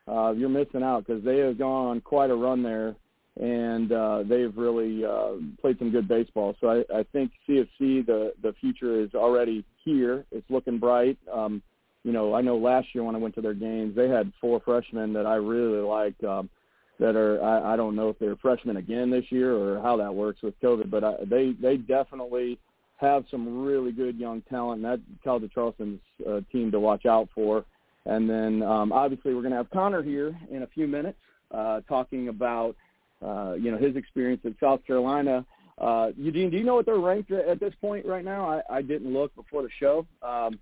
uh, 0.07 0.33
you're 0.35 0.49
missing 0.49 0.83
out 0.83 1.05
because 1.05 1.23
they 1.23 1.39
have 1.39 1.57
gone 1.57 1.87
on 1.87 2.01
quite 2.01 2.29
a 2.29 2.35
run 2.35 2.61
there, 2.61 2.95
and 3.39 3.91
uh, 3.91 4.23
they've 4.27 4.55
really 4.55 5.03
uh, 5.03 5.33
played 5.59 5.79
some 5.79 5.91
good 5.91 6.07
baseball. 6.07 6.55
So 6.61 6.67
I, 6.67 6.99
I 6.99 7.03
think 7.11 7.31
CofC 7.47 8.05
the 8.05 8.33
the 8.41 8.53
future 8.59 9.01
is 9.01 9.13
already 9.15 9.65
here. 9.83 10.25
It's 10.31 10.49
looking 10.49 10.77
bright. 10.77 11.17
Um, 11.31 11.63
you 12.03 12.11
know, 12.11 12.33
I 12.33 12.41
know 12.41 12.57
last 12.57 12.87
year 12.93 13.03
when 13.03 13.15
I 13.15 13.19
went 13.19 13.35
to 13.35 13.41
their 13.41 13.53
games, 13.53 13.95
they 13.95 14.09
had 14.09 14.31
four 14.41 14.59
freshmen 14.59 15.13
that 15.13 15.25
I 15.25 15.35
really 15.35 15.79
liked. 15.79 16.23
Um, 16.23 16.49
that 16.99 17.15
are 17.15 17.43
I, 17.43 17.73
I 17.73 17.75
don't 17.75 17.95
know 17.95 18.09
if 18.09 18.19
they're 18.19 18.35
freshmen 18.35 18.77
again 18.77 19.09
this 19.09 19.25
year 19.29 19.55
or 19.55 19.81
how 19.81 19.97
that 19.97 20.13
works 20.13 20.41
with 20.41 20.59
COVID, 20.61 20.89
but 20.89 21.03
I, 21.03 21.15
they 21.25 21.53
they 21.53 21.77
definitely 21.77 22.59
have 22.97 23.25
some 23.29 23.63
really 23.63 23.91
good 23.91 24.17
young 24.17 24.41
talent. 24.43 24.83
And 24.83 24.85
that 24.85 25.23
College 25.23 25.43
of 25.43 25.53
Charleston's 25.53 25.99
uh, 26.27 26.41
team 26.51 26.71
to 26.71 26.79
watch 26.79 27.05
out 27.05 27.29
for. 27.33 27.65
And 28.05 28.29
then 28.29 28.61
um, 28.63 28.91
obviously 28.91 29.33
we're 29.33 29.41
going 29.41 29.51
to 29.51 29.57
have 29.57 29.69
Connor 29.71 30.03
here 30.03 30.37
in 30.51 30.63
a 30.63 30.67
few 30.67 30.87
minutes 30.87 31.17
uh, 31.51 31.81
talking 31.87 32.27
about 32.27 32.75
uh, 33.21 33.53
you 33.53 33.71
know 33.71 33.77
his 33.77 33.95
experience 33.95 34.41
at 34.45 34.53
South 34.59 34.85
Carolina. 34.85 35.45
Uh, 35.77 36.11
Eugene, 36.17 36.49
do 36.49 36.57
you 36.57 36.63
know 36.63 36.75
what 36.75 36.85
they're 36.85 36.99
ranked 36.99 37.31
at 37.31 37.59
this 37.59 37.73
point 37.81 38.05
right 38.05 38.23
now? 38.23 38.47
I, 38.69 38.77
I 38.77 38.81
didn't 38.81 39.11
look 39.11 39.33
before 39.35 39.63
the 39.63 39.69
show. 39.79 40.05
Um, 40.21 40.59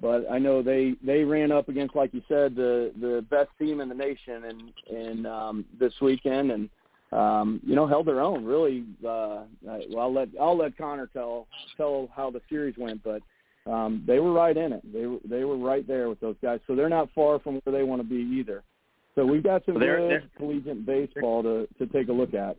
but 0.00 0.30
I 0.30 0.38
know 0.38 0.62
they 0.62 0.94
they 1.04 1.24
ran 1.24 1.52
up 1.52 1.68
against, 1.68 1.94
like 1.94 2.12
you 2.14 2.22
said, 2.28 2.54
the 2.54 2.92
the 3.00 3.24
best 3.30 3.50
team 3.58 3.80
in 3.80 3.88
the 3.88 3.94
nation, 3.94 4.44
and 4.44 4.72
and 4.96 5.26
um, 5.26 5.64
this 5.78 5.92
weekend, 6.00 6.50
and 6.50 6.70
um, 7.12 7.60
you 7.64 7.74
know 7.74 7.86
held 7.86 8.06
their 8.06 8.20
own. 8.20 8.44
Really, 8.44 8.84
uh, 9.06 9.44
well, 9.62 10.00
I'll 10.00 10.12
let 10.12 10.28
I'll 10.40 10.56
let 10.56 10.76
Connor 10.76 11.06
tell 11.12 11.46
tell 11.76 12.08
how 12.14 12.30
the 12.30 12.40
series 12.48 12.76
went, 12.76 13.02
but 13.02 13.22
um, 13.70 14.02
they 14.06 14.18
were 14.18 14.32
right 14.32 14.56
in 14.56 14.72
it. 14.72 14.92
They 14.92 15.06
were 15.06 15.18
they 15.24 15.44
were 15.44 15.56
right 15.56 15.86
there 15.86 16.08
with 16.08 16.20
those 16.20 16.36
guys. 16.42 16.60
So 16.66 16.74
they're 16.74 16.88
not 16.88 17.08
far 17.14 17.38
from 17.38 17.60
where 17.64 17.76
they 17.76 17.84
want 17.84 18.02
to 18.02 18.08
be 18.08 18.22
either. 18.38 18.62
So 19.14 19.24
we've 19.24 19.44
got 19.44 19.64
some 19.64 19.78
they're, 19.78 19.98
good 19.98 20.10
they're, 20.10 20.30
collegiate 20.36 20.84
baseball 20.84 21.42
to 21.42 21.68
to 21.78 21.86
take 21.92 22.08
a 22.08 22.12
look 22.12 22.34
at. 22.34 22.56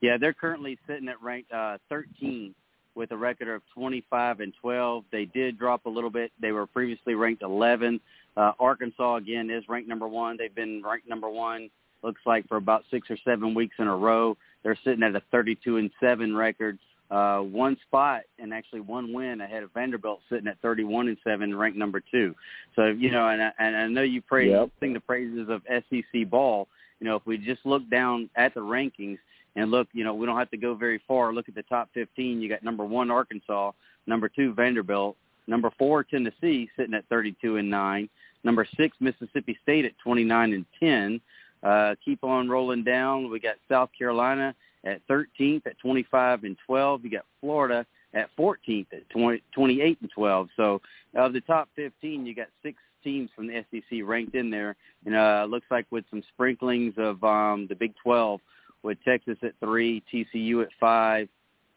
Yeah, 0.00 0.16
they're 0.18 0.32
currently 0.32 0.78
sitting 0.86 1.08
at 1.08 1.20
ranked 1.22 1.52
uh, 1.52 1.78
13 1.90 2.54
with 2.94 3.12
a 3.12 3.16
record 3.16 3.48
of 3.48 3.62
25 3.74 4.40
and 4.40 4.52
12. 4.60 5.04
They 5.12 5.24
did 5.26 5.58
drop 5.58 5.86
a 5.86 5.90
little 5.90 6.10
bit. 6.10 6.32
They 6.40 6.52
were 6.52 6.66
previously 6.66 7.14
ranked 7.14 7.42
11. 7.42 8.00
Uh, 8.36 8.52
Arkansas 8.58 9.16
again 9.16 9.50
is 9.50 9.64
ranked 9.68 9.88
number 9.88 10.08
one. 10.08 10.36
They've 10.36 10.54
been 10.54 10.82
ranked 10.84 11.08
number 11.08 11.28
one 11.28 11.70
looks 12.02 12.20
like 12.26 12.46
for 12.48 12.56
about 12.56 12.84
six 12.90 13.10
or 13.10 13.16
seven 13.24 13.54
weeks 13.54 13.76
in 13.78 13.86
a 13.86 13.96
row. 13.96 14.36
They're 14.62 14.78
sitting 14.84 15.02
at 15.02 15.14
a 15.14 15.22
32 15.30 15.78
and 15.78 15.90
seven 16.00 16.36
record, 16.36 16.78
uh, 17.10 17.38
one 17.38 17.76
spot 17.86 18.22
and 18.38 18.52
actually 18.52 18.80
one 18.80 19.12
win 19.12 19.40
ahead 19.40 19.62
of 19.62 19.72
Vanderbilt, 19.72 20.20
sitting 20.28 20.46
at 20.46 20.60
31 20.60 21.08
and 21.08 21.16
seven, 21.24 21.54
ranked 21.54 21.78
number 21.78 22.02
two. 22.10 22.34
So 22.76 22.86
you 22.86 23.10
know, 23.10 23.28
and 23.28 23.42
I, 23.42 23.52
and 23.58 23.76
I 23.76 23.86
know 23.88 24.02
you 24.02 24.22
praise 24.22 24.50
yep. 24.50 24.70
sing 24.80 24.92
the 24.92 25.00
praises 25.00 25.48
of 25.48 25.62
SEC 25.68 26.28
ball. 26.28 26.68
You 27.00 27.06
know, 27.06 27.16
if 27.16 27.26
we 27.26 27.38
just 27.38 27.64
look 27.64 27.88
down 27.90 28.28
at 28.36 28.54
the 28.54 28.60
rankings 28.60 29.18
and 29.56 29.70
look, 29.70 29.88
you 29.92 30.04
know, 30.04 30.14
we 30.14 30.26
don't 30.26 30.38
have 30.38 30.50
to 30.50 30.56
go 30.56 30.74
very 30.74 31.02
far. 31.08 31.32
Look 31.32 31.48
at 31.48 31.54
the 31.54 31.62
top 31.64 31.88
15. 31.94 32.40
You 32.40 32.48
got 32.48 32.62
number 32.62 32.84
one 32.84 33.10
Arkansas, 33.10 33.72
number 34.06 34.28
two 34.28 34.54
Vanderbilt, 34.54 35.16
number 35.46 35.70
four 35.78 36.04
Tennessee, 36.04 36.70
sitting 36.76 36.94
at 36.94 37.06
32 37.08 37.56
and 37.56 37.70
nine. 37.70 38.08
Number 38.44 38.66
six 38.76 38.96
Mississippi 39.00 39.58
State 39.62 39.84
at 39.84 39.98
29 40.02 40.52
and 40.52 40.64
10. 40.78 41.20
Uh, 41.62 41.94
keep 42.02 42.24
on 42.24 42.48
rolling 42.48 42.84
down. 42.84 43.30
We 43.30 43.38
got 43.38 43.56
South 43.68 43.90
Carolina 43.96 44.54
at 44.84 45.06
13th 45.08 45.66
at 45.66 45.78
25 45.78 46.44
and 46.44 46.56
12. 46.66 47.04
You 47.04 47.10
got 47.10 47.26
Florida 47.40 47.84
at 48.14 48.30
14th 48.38 48.86
at 48.92 49.08
20, 49.10 49.42
28 49.54 49.98
and 50.00 50.10
12. 50.10 50.48
So 50.56 50.80
of 51.14 51.32
the 51.32 51.40
top 51.42 51.68
15, 51.76 52.24
you 52.24 52.34
got 52.34 52.48
six 52.62 52.78
teams 53.04 53.30
from 53.34 53.46
the 53.46 53.64
SEC 53.70 54.00
ranked 54.04 54.34
in 54.34 54.50
there. 54.50 54.76
And 55.04 55.14
uh, 55.14 55.46
looks 55.48 55.66
like 55.70 55.86
with 55.90 56.04
some 56.10 56.22
sprinklings 56.32 56.94
of 56.96 57.22
um, 57.24 57.66
the 57.68 57.74
Big 57.74 57.94
12, 58.02 58.40
with 58.82 58.98
Texas 59.04 59.36
at 59.42 59.52
three, 59.60 60.02
TCU 60.12 60.62
at 60.62 60.68
five. 60.78 61.28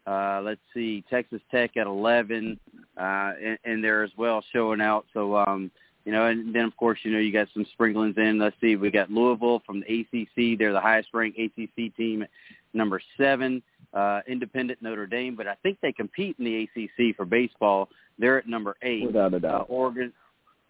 Uh, 0.06 0.42
let's 0.44 0.60
see, 0.74 1.02
Texas 1.08 1.40
Tech 1.50 1.76
at 1.78 1.86
11, 1.86 2.60
uh, 3.00 3.32
in, 3.40 3.58
in 3.64 3.80
there 3.80 4.02
as 4.02 4.10
well, 4.18 4.44
showing 4.52 4.82
out. 4.82 5.06
So 5.14 5.36
um, 5.36 5.70
you 6.04 6.12
know, 6.12 6.26
and 6.26 6.54
then 6.54 6.64
of 6.64 6.76
course, 6.76 6.98
you 7.02 7.10
know, 7.10 7.18
you 7.18 7.32
got 7.32 7.48
some 7.54 7.66
sprinklings 7.72 8.16
in. 8.18 8.38
Let's 8.38 8.56
see, 8.60 8.76
we 8.76 8.90
got 8.90 9.10
Louisville 9.10 9.62
from 9.64 9.80
the 9.80 10.00
ACC. 10.00 10.58
They're 10.58 10.72
the 10.72 10.80
highest 10.80 11.08
ranked 11.14 11.38
ACC 11.38 11.96
team, 11.96 12.24
number 12.72 13.00
seven. 13.16 13.62
Uh, 13.94 14.20
independent 14.26 14.82
Notre 14.82 15.06
Dame, 15.06 15.36
but 15.36 15.46
I 15.46 15.54
think 15.62 15.78
they 15.80 15.92
compete 15.92 16.34
in 16.40 16.44
the 16.44 16.64
ACC 16.64 17.14
for 17.16 17.24
baseball. 17.24 17.88
They're 18.18 18.38
at 18.38 18.48
number 18.48 18.74
eight. 18.82 19.06
Without 19.06 19.34
a 19.34 19.38
doubt. 19.38 19.60
Uh, 19.60 19.72
Oregon, 19.72 20.12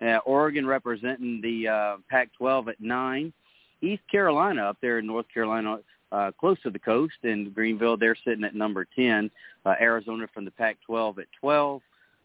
uh, 0.03 0.19
Oregon 0.27 0.67
representing 0.67 1.41
the 1.41 1.69
uh, 1.69 1.97
Pac-12 2.11 2.69
at 2.69 2.81
nine. 2.81 3.33
East 3.81 4.03
Carolina 4.11 4.65
up 4.65 4.77
there 4.83 4.99
in 4.99 5.07
North 5.07 5.25
Carolina, 5.33 5.79
uh, 6.15 6.31
close 6.39 6.61
to 6.63 6.71
the 6.71 6.79
coast, 6.79 7.15
and 7.25 7.53
Greenville, 7.53 7.97
they're 7.97 8.17
sitting 8.25 8.45
at 8.45 8.55
number 8.55 8.87
10. 8.97 9.31
Uh, 9.67 9.75
Arizona 9.81 10.27
from 10.33 10.45
the 10.45 10.51
Pac-12 10.53 11.19
at 11.19 11.27
12. 11.41 11.83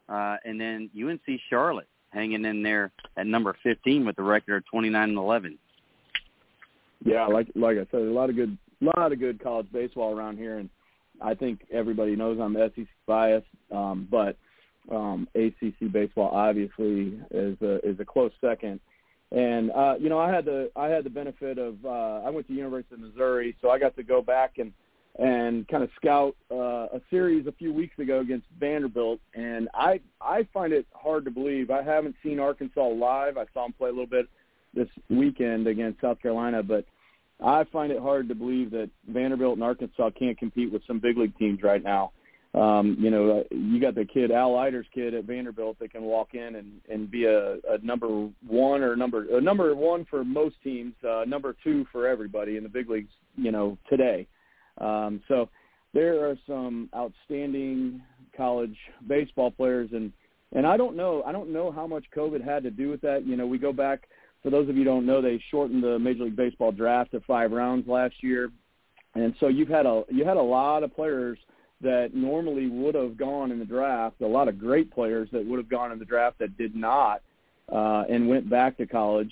Uh, 0.08 0.38
and 0.46 0.62
then 0.62 0.90
UNC 0.96 1.40
Charlotte 1.50 1.88
hanging 2.12 2.46
in 2.46 2.62
there 2.62 2.92
at 3.18 3.26
number 3.26 3.56
15 3.64 4.06
with 4.06 4.18
a 4.20 4.24
record 4.24 4.58
of 4.58 4.66
29 4.68 5.10
and 5.10 5.18
11. 5.18 5.58
Yeah, 7.06 7.28
like 7.28 7.48
like 7.56 7.78
I 7.78 7.88
said, 7.92 8.02
a 8.02 8.12
lot 8.12 8.30
of 8.30 8.36
good 8.36 8.58
lot 8.82 9.14
of 9.14 9.20
good 9.20 9.42
college 9.42 9.68
baseball 9.72 10.14
around 10.18 10.38
here, 10.38 10.58
and 10.58 10.70
I 11.22 11.34
think 11.34 11.62
everybody 11.72 12.16
knows 12.16 12.40
I'm 12.42 12.56
SEC 12.56 12.88
biased, 13.08 13.48
um, 13.72 14.06
but 14.12 14.36
um, 14.92 15.26
ACC 15.34 15.92
baseball 15.94 16.30
obviously 16.34 17.18
is 17.32 17.58
a 17.62 17.80
is 17.88 17.98
a 18.02 18.06
close 18.06 18.34
second. 18.42 18.82
And 19.32 19.72
uh, 19.72 19.96
you 20.00 20.10
know, 20.10 20.20
I 20.20 20.34
had 20.34 20.46
the 20.46 20.72
I 20.76 20.88
had 20.88 21.04
the 21.04 21.10
benefit 21.10 21.58
of 21.58 21.76
uh, 21.86 22.22
I 22.26 22.30
went 22.30 22.48
to 22.48 22.54
University 22.54 22.96
of 22.96 23.02
Missouri, 23.02 23.56
so 23.62 23.70
I 23.70 23.78
got 23.78 23.96
to 23.98 24.04
go 24.04 24.22
back 24.22 24.58
and 24.58 24.74
and 25.18 25.68
kind 25.68 25.84
of 25.84 25.90
scout 25.96 26.36
uh, 26.52 26.88
a 26.94 27.02
series 27.10 27.46
a 27.46 27.52
few 27.52 27.74
weeks 27.74 27.98
ago 28.00 28.22
against 28.22 28.48
Vanderbilt, 28.60 29.20
and 29.36 29.70
I 29.74 30.00
I 30.20 30.48
find 30.54 30.74
it 30.74 30.88
hard 30.94 31.26
to 31.26 31.32
believe. 31.32 31.70
I 31.70 31.84
haven't 31.84 32.16
seen 32.24 32.40
Arkansas 32.40 32.88
live. 32.88 33.38
I 33.38 33.46
saw 33.54 33.64
them 33.64 33.74
play 33.74 33.90
a 33.90 33.92
little 33.92 34.08
bit 34.08 34.28
this 34.74 34.88
weekend 35.10 35.68
against 35.68 36.02
South 36.02 36.22
Carolina, 36.22 36.64
but 36.64 36.86
I 37.44 37.64
find 37.66 37.92
it 37.92 38.00
hard 38.00 38.30
to 38.30 38.36
believe 38.36 38.72
that 38.72 38.90
Vanderbilt 39.08 39.56
and 39.56 39.64
Arkansas 39.64 40.10
can't 40.18 40.38
compete 40.38 40.72
with 40.72 40.82
some 40.88 41.00
big 41.00 41.18
league 41.18 41.38
teams 41.38 41.62
right 41.64 41.84
now. 41.84 42.12
Um, 42.56 42.98
you 43.00 43.12
know, 43.12 43.44
you 43.52 43.80
got 43.80 43.94
the 43.94 44.06
kid 44.06 44.32
Al 44.32 44.54
Leiter's 44.54 44.88
kid 44.94 45.14
at 45.14 45.26
Vanderbilt 45.26 45.78
that 45.80 45.92
can 45.92 46.02
walk 46.02 46.34
in 46.34 46.56
and 46.56 46.82
and 46.90 47.10
be 47.10 47.26
a, 47.26 47.54
a 47.70 47.78
number 47.84 48.08
one 48.48 48.82
or 48.82 48.96
number 48.96 49.38
a 49.38 49.42
number 49.42 49.76
one 49.76 50.06
for 50.10 50.24
most 50.24 50.56
teams, 50.64 50.94
uh, 51.08 51.26
number 51.28 51.56
two 51.64 51.86
for 51.92 52.08
everybody 52.08 52.58
in 52.58 52.64
the 52.64 52.70
big 52.70 52.90
leagues. 52.90 53.12
You 53.36 53.52
know, 53.52 53.78
today. 53.88 54.26
Um, 54.80 55.22
so 55.28 55.50
there 55.94 56.28
are 56.28 56.38
some 56.48 56.90
outstanding 56.96 58.02
college 58.36 58.76
baseball 59.08 59.52
players, 59.52 59.90
and 59.94 60.12
and 60.54 60.66
I 60.66 60.76
don't 60.76 60.96
know 60.96 61.22
I 61.28 61.32
don't 61.32 61.54
know 61.54 61.72
how 61.72 61.86
much 61.86 62.06
COVID 62.16 62.44
had 62.44 62.64
to 62.64 62.72
do 62.72 62.90
with 62.90 63.02
that. 63.02 63.28
You 63.28 63.38
know, 63.38 63.46
we 63.46 63.60
go 63.60 63.74
back. 63.74 64.10
For 64.42 64.50
those 64.50 64.70
of 64.70 64.76
you 64.76 64.84
who 64.84 64.90
don't 64.90 65.06
know, 65.06 65.22
they 65.22 65.40
shortened 65.52 65.84
the 65.84 66.00
Major 66.00 66.24
League 66.24 66.36
Baseball 66.36 66.72
draft 66.72 67.12
to 67.12 67.20
five 67.22 67.52
rounds 67.52 67.88
last 67.88 68.16
year, 68.24 68.50
and 69.14 69.36
so 69.40 69.50
you've 69.50 69.70
had 69.70 69.86
a 69.86 70.04
you 70.10 70.26
had 70.26 70.38
a 70.38 70.42
lot 70.42 70.82
of 70.82 70.96
players 70.96 71.38
that 71.82 72.14
normally 72.14 72.68
would 72.68 72.96
have 72.96 73.18
gone 73.18 73.52
in 73.52 73.60
the 73.60 73.66
draft, 73.66 74.22
a 74.22 74.28
lot 74.28 74.48
of 74.48 74.60
great 74.60 74.92
players 74.92 75.30
that 75.32 75.46
would 75.46 75.58
have 75.58 75.70
gone 75.70 75.92
in 75.92 76.00
the 76.00 76.06
draft 76.06 76.40
that 76.40 76.58
did 76.58 76.76
not 76.76 77.22
uh, 77.72 78.04
and 78.10 78.28
went 78.28 78.50
back 78.50 78.78
to 78.78 78.86
college. 78.86 79.32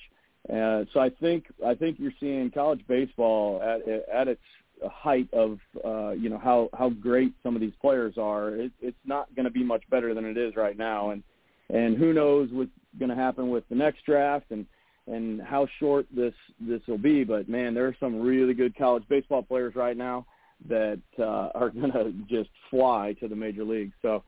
Uh, 0.50 0.86
so 0.94 1.00
I 1.00 1.10
think 1.10 1.46
I 1.66 1.76
think 1.76 2.00
you're 2.00 2.14
seeing 2.20 2.50
college 2.52 2.82
baseball 2.88 3.62
at 3.62 3.86
at 4.10 4.28
its 4.30 4.42
height 4.90 5.28
of 5.34 5.60
uh, 5.84 6.12
you 6.12 6.30
know 6.30 6.38
how 6.38 6.70
how 6.78 6.90
great 6.90 7.34
some 7.44 7.56
of 7.56 7.62
these 7.62 7.74
players 7.82 8.18
are. 8.18 8.56
It, 8.56 8.72
it's 8.80 8.98
not 9.06 9.34
going 9.36 9.46
to 9.46 9.52
be 9.52 9.64
much 9.64 9.84
better 9.90 10.14
than 10.14 10.24
it 10.24 10.38
is 10.38 10.56
right 10.56 10.78
now, 10.78 11.10
and 11.10 11.24
and 11.70 11.98
who 11.98 12.14
knows 12.14 12.50
what's 12.52 12.72
going 12.98 13.10
to 13.10 13.16
happen 13.16 13.50
with 13.50 13.68
the 13.68 13.76
next 13.76 14.06
draft 14.06 14.46
and 14.52 14.66
and 15.08 15.42
how 15.42 15.68
short 15.80 16.06
this 16.16 16.34
this 16.62 16.82
will 16.88 16.98
be. 16.98 17.26
But 17.26 17.50
man, 17.50 17.74
there 17.74 17.88
are 17.88 17.98
some 18.00 18.22
really 18.22 18.54
good 18.54 18.78
college 18.78 19.04
baseball 19.10 19.44
players 19.44 19.76
right 19.76 19.98
now 19.98 20.26
that 20.68 21.02
uh, 21.20 21.50
are 21.56 21.70
going 21.70 21.92
to 21.92 22.14
just 22.30 22.50
fly 22.70 23.16
to 23.20 23.28
the 23.28 23.36
major 23.36 23.64
leagues. 23.64 23.94
So 24.02 24.24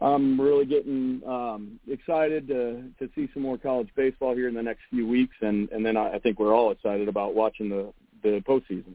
I'm 0.00 0.40
really 0.40 0.66
getting 0.66 1.22
um, 1.26 1.78
excited 1.88 2.48
to 2.48 2.84
to 2.98 3.10
see 3.14 3.28
some 3.32 3.42
more 3.42 3.58
college 3.58 3.88
baseball 3.94 4.34
here 4.34 4.48
in 4.48 4.54
the 4.54 4.62
next 4.62 4.82
few 4.90 5.06
weeks, 5.06 5.36
and 5.40 5.68
and 5.70 5.86
then 5.86 5.96
I, 5.96 6.14
I 6.14 6.18
think 6.18 6.38
we're 6.38 6.54
all 6.54 6.72
excited 6.72 7.08
about 7.08 7.34
watching 7.34 7.68
the 7.68 7.92
the 8.22 8.42
postseason. 8.46 8.94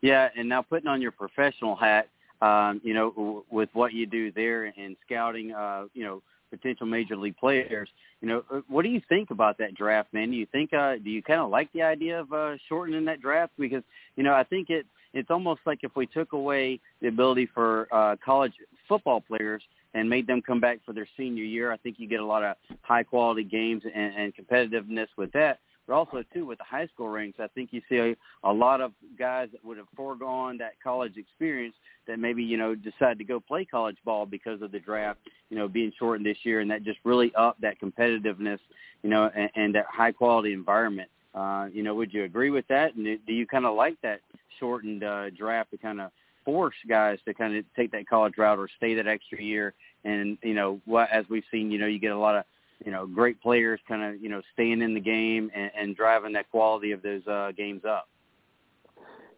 Yeah, 0.00 0.30
and 0.36 0.48
now 0.48 0.62
putting 0.62 0.88
on 0.88 1.00
your 1.00 1.12
professional 1.12 1.76
hat, 1.76 2.08
um, 2.40 2.80
you 2.82 2.94
know, 2.94 3.10
w- 3.10 3.44
with 3.50 3.68
what 3.74 3.92
you 3.92 4.06
do 4.06 4.32
there 4.32 4.72
and 4.76 4.96
scouting, 5.04 5.52
uh, 5.52 5.84
you 5.92 6.04
know, 6.04 6.22
potential 6.56 6.86
major 6.86 7.16
league 7.16 7.36
players, 7.36 7.88
you 8.20 8.28
know, 8.28 8.44
uh, 8.50 8.60
what 8.68 8.82
do 8.82 8.88
you 8.88 9.02
think 9.08 9.30
about 9.30 9.58
that 9.58 9.74
draft, 9.74 10.12
man? 10.12 10.30
Do 10.30 10.36
you 10.36 10.46
think, 10.46 10.72
uh, 10.72 10.96
do 10.96 11.10
you 11.10 11.22
kind 11.22 11.40
of 11.40 11.50
like 11.50 11.72
the 11.72 11.82
idea 11.82 12.20
of 12.20 12.32
uh, 12.32 12.56
shortening 12.68 13.04
that 13.06 13.20
draft? 13.20 13.52
Because, 13.58 13.82
you 14.16 14.22
know, 14.22 14.34
I 14.34 14.44
think 14.44 14.70
it 14.70 14.86
it's 15.14 15.30
almost 15.30 15.60
like 15.64 15.78
if 15.82 15.94
we 15.94 16.06
took 16.06 16.32
away 16.32 16.80
the 17.00 17.08
ability 17.08 17.48
for 17.54 17.86
uh, 17.92 18.16
college 18.22 18.52
football 18.88 19.20
players 19.20 19.62
and 19.94 20.10
made 20.10 20.26
them 20.26 20.42
come 20.42 20.60
back 20.60 20.80
for 20.84 20.92
their 20.92 21.06
senior 21.16 21.44
year, 21.44 21.72
I 21.72 21.76
think 21.76 21.96
you 21.98 22.08
get 22.08 22.18
a 22.20 22.26
lot 22.26 22.42
of 22.42 22.56
high 22.82 23.04
quality 23.04 23.44
games 23.44 23.82
and, 23.84 24.14
and 24.14 24.32
competitiveness 24.34 25.06
with 25.16 25.30
that. 25.32 25.60
But 25.86 25.94
also 25.94 26.24
too 26.32 26.46
with 26.46 26.58
the 26.58 26.64
high 26.64 26.86
school 26.86 27.08
ranks, 27.08 27.38
I 27.40 27.48
think 27.48 27.70
you 27.72 27.82
see 27.88 27.96
a, 27.96 28.16
a 28.42 28.52
lot 28.52 28.80
of 28.80 28.92
guys 29.18 29.48
that 29.52 29.64
would 29.64 29.76
have 29.76 29.86
foregone 29.96 30.58
that 30.58 30.72
college 30.82 31.16
experience 31.16 31.74
that 32.06 32.18
maybe 32.18 32.42
you 32.42 32.56
know 32.56 32.74
decide 32.74 33.18
to 33.18 33.24
go 33.24 33.40
play 33.40 33.64
college 33.64 33.96
ball 34.04 34.26
because 34.26 34.62
of 34.62 34.72
the 34.72 34.78
draft, 34.78 35.20
you 35.50 35.56
know, 35.56 35.68
being 35.68 35.92
shortened 35.98 36.26
this 36.26 36.38
year, 36.42 36.60
and 36.60 36.70
that 36.70 36.84
just 36.84 36.98
really 37.04 37.32
upped 37.34 37.60
that 37.60 37.80
competitiveness, 37.80 38.58
you 39.02 39.10
know, 39.10 39.30
and, 39.34 39.50
and 39.54 39.74
that 39.74 39.86
high 39.86 40.12
quality 40.12 40.52
environment. 40.52 41.08
Uh, 41.34 41.66
you 41.72 41.82
know, 41.82 41.94
would 41.94 42.14
you 42.14 42.24
agree 42.24 42.50
with 42.50 42.66
that? 42.68 42.94
And 42.94 43.04
do 43.26 43.32
you 43.32 43.46
kind 43.46 43.66
of 43.66 43.74
like 43.74 44.00
that 44.02 44.20
shortened 44.60 45.02
uh, 45.02 45.30
draft 45.30 45.70
to 45.72 45.76
kind 45.78 46.00
of 46.00 46.12
force 46.44 46.76
guys 46.88 47.18
to 47.24 47.34
kind 47.34 47.56
of 47.56 47.64
take 47.74 47.90
that 47.90 48.06
college 48.06 48.34
route 48.38 48.58
or 48.58 48.68
stay 48.76 48.94
that 48.94 49.06
extra 49.06 49.42
year? 49.42 49.74
And 50.04 50.38
you 50.42 50.54
know, 50.54 50.80
what 50.84 51.10
as 51.10 51.24
we've 51.28 51.44
seen, 51.50 51.70
you 51.70 51.78
know, 51.78 51.86
you 51.86 51.98
get 51.98 52.12
a 52.12 52.18
lot 52.18 52.36
of 52.36 52.44
you 52.84 52.90
know, 52.90 53.06
great 53.06 53.40
players 53.40 53.80
kind 53.86 54.02
of, 54.02 54.22
you 54.22 54.28
know, 54.28 54.42
staying 54.52 54.82
in 54.82 54.94
the 54.94 55.00
game 55.00 55.50
and, 55.54 55.70
and 55.78 55.96
driving 55.96 56.32
that 56.32 56.50
quality 56.50 56.92
of 56.92 57.02
those 57.02 57.26
uh, 57.26 57.52
games 57.56 57.82
up. 57.84 58.08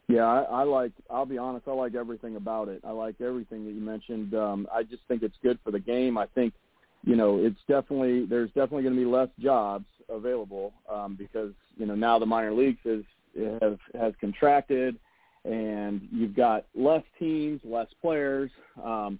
Yeah, 0.08 0.24
I, 0.24 0.42
I 0.42 0.62
like. 0.62 0.92
I'll 1.10 1.26
be 1.26 1.38
honest. 1.38 1.66
I 1.66 1.72
like 1.72 1.96
everything 1.96 2.36
about 2.36 2.68
it. 2.68 2.80
I 2.84 2.92
like 2.92 3.20
everything 3.20 3.64
that 3.64 3.72
you 3.72 3.80
mentioned. 3.80 4.34
Um, 4.34 4.68
I 4.72 4.84
just 4.84 5.02
think 5.08 5.22
it's 5.22 5.36
good 5.42 5.58
for 5.64 5.72
the 5.72 5.80
game. 5.80 6.16
I 6.16 6.26
think, 6.26 6.54
you 7.04 7.16
know, 7.16 7.38
it's 7.38 7.58
definitely 7.66 8.24
there's 8.24 8.48
definitely 8.50 8.84
going 8.84 8.94
to 8.94 9.00
be 9.00 9.06
less 9.06 9.28
jobs 9.40 9.86
available 10.08 10.72
um, 10.92 11.16
because 11.16 11.50
you 11.76 11.86
know 11.86 11.96
now 11.96 12.20
the 12.20 12.26
minor 12.26 12.52
leagues 12.52 12.78
is 12.84 13.04
has 13.60 13.76
has 13.98 14.12
contracted, 14.20 14.96
and 15.44 16.06
you've 16.12 16.36
got 16.36 16.66
less 16.74 17.02
teams, 17.18 17.60
less 17.64 17.88
players. 18.00 18.50
Um, 18.82 19.18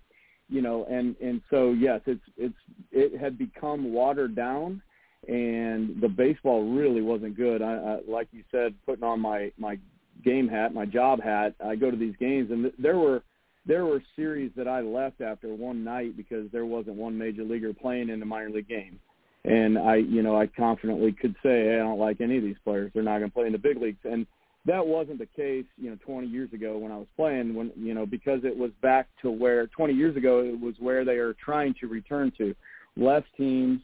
you 0.48 0.62
know, 0.62 0.86
and 0.90 1.16
and 1.20 1.40
so 1.50 1.72
yes, 1.72 2.00
it's 2.06 2.22
it's 2.36 2.54
it 2.92 3.18
had 3.18 3.36
become 3.38 3.92
watered 3.92 4.34
down, 4.34 4.80
and 5.28 6.00
the 6.00 6.08
baseball 6.08 6.70
really 6.72 7.02
wasn't 7.02 7.36
good. 7.36 7.62
I, 7.62 7.74
I 7.74 7.98
like 8.08 8.28
you 8.32 8.44
said, 8.50 8.74
putting 8.86 9.04
on 9.04 9.20
my 9.20 9.52
my 9.58 9.78
game 10.24 10.48
hat, 10.48 10.72
my 10.72 10.86
job 10.86 11.22
hat, 11.22 11.54
I 11.64 11.76
go 11.76 11.90
to 11.90 11.96
these 11.96 12.14
games, 12.18 12.50
and 12.50 12.64
th- 12.64 12.74
there 12.78 12.98
were 12.98 13.22
there 13.66 13.84
were 13.84 14.02
series 14.14 14.52
that 14.56 14.68
I 14.68 14.80
left 14.80 15.20
after 15.20 15.52
one 15.52 15.82
night 15.82 16.16
because 16.16 16.50
there 16.52 16.66
wasn't 16.66 16.96
one 16.96 17.18
major 17.18 17.42
leaguer 17.42 17.72
playing 17.72 18.08
in 18.08 18.20
the 18.20 18.26
minor 18.26 18.50
league 18.50 18.68
game. 18.68 19.00
And 19.44 19.78
I, 19.78 19.96
you 19.96 20.22
know, 20.22 20.36
I 20.36 20.46
confidently 20.46 21.12
could 21.12 21.34
say, 21.42 21.64
hey, 21.64 21.74
I 21.74 21.78
don't 21.78 21.98
like 21.98 22.20
any 22.20 22.36
of 22.36 22.42
these 22.42 22.56
players. 22.64 22.90
They're 22.94 23.02
not 23.02 23.18
going 23.18 23.30
to 23.30 23.34
play 23.34 23.46
in 23.46 23.52
the 23.52 23.58
big 23.58 23.80
leagues. 23.80 23.98
And 24.04 24.26
that 24.66 24.84
wasn't 24.84 25.18
the 25.18 25.26
case, 25.26 25.64
you 25.78 25.90
know, 25.90 25.96
20 26.04 26.26
years 26.26 26.52
ago 26.52 26.76
when 26.76 26.90
I 26.90 26.96
was 26.96 27.06
playing. 27.16 27.54
When 27.54 27.70
you 27.76 27.94
know, 27.94 28.04
because 28.04 28.40
it 28.44 28.56
was 28.56 28.70
back 28.82 29.08
to 29.22 29.30
where 29.30 29.66
20 29.68 29.94
years 29.94 30.16
ago 30.16 30.40
it 30.40 30.60
was 30.60 30.74
where 30.78 31.04
they 31.04 31.16
are 31.16 31.34
trying 31.34 31.74
to 31.80 31.86
return 31.86 32.32
to, 32.38 32.54
less 32.96 33.22
teams. 33.36 33.80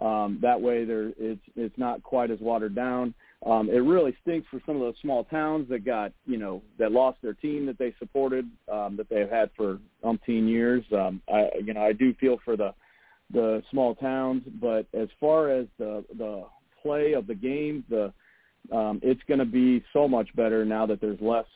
Um, 0.00 0.38
that 0.42 0.60
way, 0.60 0.84
there 0.84 1.12
it's 1.18 1.40
it's 1.56 1.76
not 1.78 2.02
quite 2.02 2.30
as 2.30 2.38
watered 2.40 2.74
down. 2.74 3.14
Um, 3.44 3.70
it 3.70 3.78
really 3.78 4.14
stinks 4.22 4.46
for 4.50 4.60
some 4.66 4.76
of 4.76 4.82
those 4.82 4.96
small 5.00 5.24
towns 5.24 5.68
that 5.70 5.84
got 5.84 6.12
you 6.26 6.36
know 6.36 6.62
that 6.78 6.92
lost 6.92 7.18
their 7.22 7.34
team 7.34 7.64
that 7.66 7.78
they 7.78 7.94
supported 7.98 8.50
um, 8.70 8.96
that 8.98 9.08
they've 9.08 9.30
had 9.30 9.50
for 9.56 9.78
umpteen 10.04 10.48
years. 10.48 10.84
Um, 10.92 11.22
I 11.32 11.48
you 11.64 11.72
know 11.72 11.82
I 11.82 11.92
do 11.92 12.12
feel 12.14 12.38
for 12.44 12.56
the 12.58 12.74
the 13.32 13.62
small 13.70 13.94
towns, 13.94 14.42
but 14.60 14.86
as 14.92 15.08
far 15.18 15.50
as 15.50 15.66
the 15.78 16.04
the 16.18 16.44
play 16.82 17.14
of 17.14 17.26
the 17.26 17.34
game, 17.34 17.82
the 17.88 18.12
um, 18.72 19.00
it's 19.02 19.20
going 19.28 19.38
to 19.38 19.46
be 19.46 19.84
so 19.92 20.08
much 20.08 20.34
better 20.34 20.64
now 20.64 20.86
that 20.86 21.00
there's 21.00 21.20
less 21.20 21.46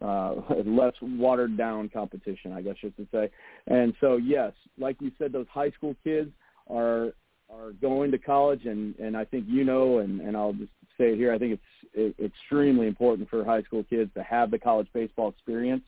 uh, 0.00 0.34
less 0.66 0.94
watered 1.00 1.56
down 1.56 1.88
competition, 1.88 2.52
I 2.52 2.62
guess 2.62 2.76
just 2.80 2.96
to 2.96 3.06
say. 3.12 3.30
And 3.66 3.94
so, 4.00 4.16
yes, 4.16 4.52
like 4.78 4.96
you 5.00 5.10
said, 5.18 5.32
those 5.32 5.46
high 5.52 5.70
school 5.70 5.96
kids 6.04 6.30
are 6.68 7.12
are 7.50 7.72
going 7.80 8.10
to 8.10 8.18
college, 8.18 8.64
and 8.64 8.94
and 8.98 9.16
I 9.16 9.24
think 9.24 9.44
you 9.48 9.64
know, 9.64 9.98
and 9.98 10.20
and 10.20 10.36
I'll 10.36 10.52
just 10.52 10.72
say 10.98 11.12
it 11.12 11.16
here. 11.16 11.32
I 11.32 11.38
think 11.38 11.54
it's 11.54 12.14
it, 12.18 12.24
extremely 12.24 12.86
important 12.86 13.28
for 13.28 13.44
high 13.44 13.62
school 13.62 13.84
kids 13.88 14.10
to 14.14 14.22
have 14.22 14.50
the 14.50 14.58
college 14.58 14.88
baseball 14.92 15.28
experience. 15.28 15.82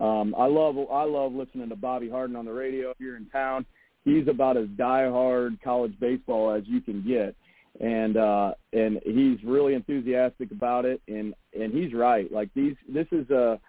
Um, 0.00 0.34
I 0.38 0.46
love 0.46 0.76
I 0.90 1.04
love 1.04 1.32
listening 1.32 1.68
to 1.70 1.76
Bobby 1.76 2.08
Harden 2.08 2.36
on 2.36 2.44
the 2.44 2.52
radio 2.52 2.94
here 2.98 3.16
in 3.16 3.26
town. 3.26 3.66
He's 4.04 4.28
about 4.28 4.56
as 4.56 4.66
diehard 4.68 5.60
college 5.62 5.98
baseball 6.00 6.52
as 6.52 6.62
you 6.66 6.80
can 6.80 7.06
get 7.06 7.34
and 7.78 8.16
uh 8.16 8.52
and 8.72 9.00
he's 9.04 9.42
really 9.44 9.74
enthusiastic 9.74 10.50
about 10.50 10.84
it 10.84 11.00
and 11.06 11.34
and 11.58 11.72
he's 11.72 11.94
right. 11.94 12.30
Like 12.32 12.50
these 12.54 12.74
this 12.88 13.06
is 13.12 13.28
a 13.30 13.60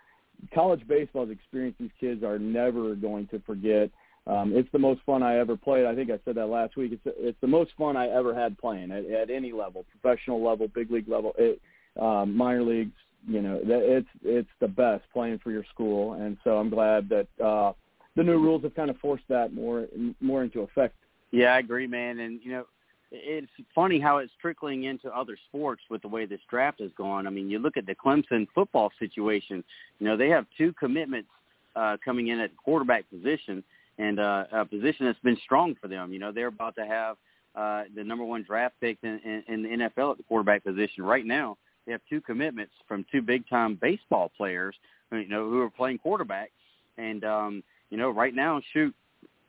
college 0.54 0.86
baseball's 0.88 1.30
experience 1.30 1.76
these 1.80 1.92
kids 2.00 2.24
are 2.24 2.40
never 2.40 2.96
going 2.96 3.28
to 3.28 3.40
forget. 3.42 3.90
Um 4.26 4.54
it's 4.56 4.70
the 4.72 4.80
most 4.80 5.02
fun 5.06 5.22
i 5.22 5.38
ever 5.38 5.56
played. 5.56 5.86
I 5.86 5.94
think 5.94 6.10
i 6.10 6.20
said 6.26 6.36
that 6.36 6.48
last 6.48 6.76
week. 6.76 6.94
It's 6.94 7.16
it's 7.18 7.38
the 7.42 7.48
most 7.48 7.72
fun 7.78 7.96
i 7.96 8.08
ever 8.08 8.34
had 8.34 8.58
playing 8.58 8.92
at, 8.92 9.06
at 9.06 9.30
any 9.30 9.52
level 9.52 9.86
professional 9.92 10.44
level 10.44 10.68
big 10.68 10.90
league 10.90 11.08
level 11.08 11.34
it 11.38 11.62
um 12.00 12.36
minor 12.36 12.64
leagues 12.64 12.94
you 13.28 13.42
know 13.42 13.60
it's 13.64 14.08
it's 14.24 14.50
the 14.60 14.68
best 14.68 15.04
playing 15.14 15.40
for 15.40 15.52
your 15.52 15.66
school. 15.74 16.14
And 16.14 16.38
so 16.44 16.58
i'm 16.58 16.70
glad 16.70 17.08
that 17.10 17.28
uh 17.44 17.74
the 18.18 18.24
new 18.24 18.40
rules 18.40 18.64
have 18.64 18.76
kind 18.76 18.90
of 18.90 18.98
forced 18.98 19.28
that 19.30 19.54
more 19.54 19.88
more 20.20 20.44
into 20.44 20.62
effect. 20.62 20.96
Yeah 21.32 21.54
i 21.54 21.60
agree 21.60 21.88
man. 21.88 22.20
And 22.20 22.42
you 22.44 22.52
know 22.52 22.66
it's 23.12 23.52
funny 23.76 24.00
how 24.00 24.18
it's 24.18 24.32
trickling 24.42 24.86
into 24.86 25.10
other 25.16 25.38
sports 25.50 25.82
with 25.90 26.02
the 26.02 26.08
way 26.08 26.26
this 26.26 26.40
draft 26.50 26.80
has 26.80 26.92
gone. 26.98 27.28
I 27.28 27.30
mean, 27.30 27.50
you 27.50 27.60
look 27.60 27.78
at 27.78 27.86
the 27.86 27.96
Clemson 27.96 28.48
football 28.56 28.92
situation. 29.00 29.64
You 30.00 30.08
know, 30.08 30.18
they 30.18 30.30
have 30.30 30.46
two 30.58 30.74
commitments 30.74 31.30
uh, 31.76 31.98
coming 32.04 32.30
in 32.30 32.40
at 32.40 32.56
quarterback 32.56 33.10
position, 33.10 33.64
and 33.98 34.20
uh, 34.20 34.46
a 34.52 34.66
position 34.66 35.06
that's 35.06 35.20
been 35.20 35.38
strong 35.44 35.76
for 35.82 35.88
them. 35.88 36.14
You 36.14 36.20
know, 36.20 36.32
they're 36.32 36.48
about 36.48 36.76
to 36.76 36.86
have 36.86 37.18
uh, 37.56 37.84
the 37.96 38.04
number 38.04 38.24
one 38.24 38.44
draft 38.44 38.76
pick 38.80 38.98
in, 39.04 39.20
in, 39.26 39.44
in 39.48 39.64
the 39.64 39.70
NFL 39.70 40.12
at 40.12 40.18
the 40.18 40.24
quarterback 40.24 40.64
position 40.64 41.04
right 41.04 41.26
now. 41.26 41.58
They 41.86 41.92
have 41.92 42.02
two 42.10 42.22
commitments 42.22 42.74
from 42.88 43.06
two 43.12 43.22
big 43.22 43.48
time 43.50 43.78
baseball 43.82 44.32
players, 44.38 44.76
you 45.12 45.28
know, 45.28 45.50
who 45.50 45.60
are 45.60 45.70
playing 45.70 45.98
quarterback. 45.98 46.52
And 46.98 47.24
um, 47.24 47.64
you 47.90 47.98
know, 47.98 48.10
right 48.10 48.34
now, 48.34 48.62
shoot, 48.72 48.96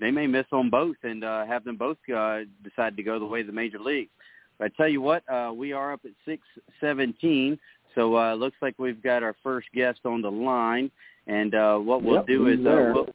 they 0.02 0.10
may 0.10 0.26
miss 0.26 0.46
on 0.50 0.68
both 0.68 0.96
and 1.04 1.22
uh, 1.22 1.46
have 1.46 1.64
them 1.64 1.76
both 1.76 1.96
uh, 2.14 2.40
decide 2.64 2.96
to 2.96 3.02
go 3.02 3.18
the 3.18 3.24
way 3.24 3.40
of 3.40 3.46
the 3.46 3.52
major 3.52 3.78
leagues. 3.78 4.10
But 4.58 4.66
I 4.66 4.76
tell 4.76 4.88
you 4.88 5.00
what, 5.00 5.22
uh, 5.32 5.52
we 5.54 5.72
are 5.72 5.92
up 5.92 6.00
at 6.04 6.10
six 6.26 6.42
seventeen, 6.80 7.58
so 7.94 8.16
uh, 8.16 8.34
looks 8.34 8.56
like 8.60 8.74
we've 8.78 9.02
got 9.02 9.22
our 9.22 9.36
first 9.42 9.68
guest 9.74 10.00
on 10.04 10.20
the 10.20 10.30
line. 10.30 10.90
And 11.28 11.54
uh, 11.54 11.78
what 11.78 12.02
we'll 12.02 12.16
yep, 12.16 12.26
do 12.26 12.48
is 12.48 12.58
uh, 12.66 12.92
we'll, 12.92 13.08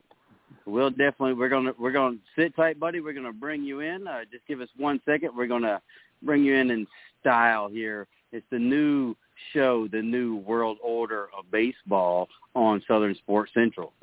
we'll 0.66 0.90
definitely 0.90 1.34
we're 1.34 1.50
gonna 1.50 1.74
we're 1.78 1.92
gonna 1.92 2.18
sit 2.38 2.56
tight, 2.56 2.80
buddy. 2.80 3.02
We're 3.02 3.14
gonna 3.14 3.34
bring 3.34 3.64
you 3.64 3.82
in. 3.82 4.08
Uh, 4.08 4.22
just 4.32 4.48
give 4.48 4.62
us 4.62 4.70
one 4.78 5.02
second. 5.06 5.32
We're 5.36 5.48
gonna 5.48 5.82
bring 6.24 6.44
you 6.44 6.56
in 6.56 6.72
in 6.72 6.88
style 7.20 7.68
here. 7.68 8.08
It's 8.32 8.46
the 8.50 8.60
new 8.60 9.16
show, 9.54 9.88
the 9.90 10.02
new 10.02 10.38
world 10.38 10.78
order 10.82 11.28
of 11.38 11.52
baseball 11.52 12.30
on 12.56 12.82
Southern 12.88 13.16
Sports 13.16 13.52
Central. 13.54 13.94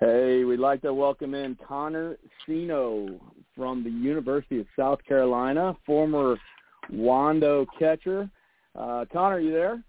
Hey, 0.00 0.44
we'd 0.44 0.60
like 0.60 0.80
to 0.82 0.94
welcome 0.94 1.34
in 1.34 1.56
Connor 1.66 2.18
Cino 2.46 3.18
from 3.56 3.82
the 3.82 3.90
University 3.90 4.60
of 4.60 4.66
South 4.78 5.00
Carolina, 5.04 5.76
former 5.84 6.36
Wando 6.92 7.66
catcher. 7.76 8.30
Uh, 8.76 9.06
Connor, 9.12 9.36
are 9.36 9.40
you 9.40 9.50
there? 9.50 9.82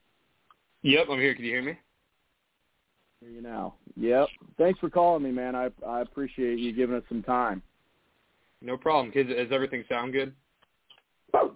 Yep, 0.81 1.07
I'm 1.11 1.19
here. 1.19 1.35
Can 1.35 1.43
you 1.43 1.51
hear 1.51 1.61
me? 1.61 1.77
Hear 3.21 3.29
you 3.29 3.41
now. 3.43 3.75
Yep. 3.97 4.29
Thanks 4.57 4.79
for 4.79 4.89
calling 4.89 5.21
me, 5.21 5.31
man. 5.31 5.55
I 5.55 5.69
I 5.85 6.01
appreciate 6.01 6.57
you 6.57 6.73
giving 6.73 6.95
us 6.95 7.03
some 7.07 7.21
time. 7.21 7.61
No 8.63 8.77
problem. 8.77 9.11
Kids, 9.11 9.29
does 9.29 9.51
everything 9.51 9.83
sound 9.87 10.13
good? 10.13 10.33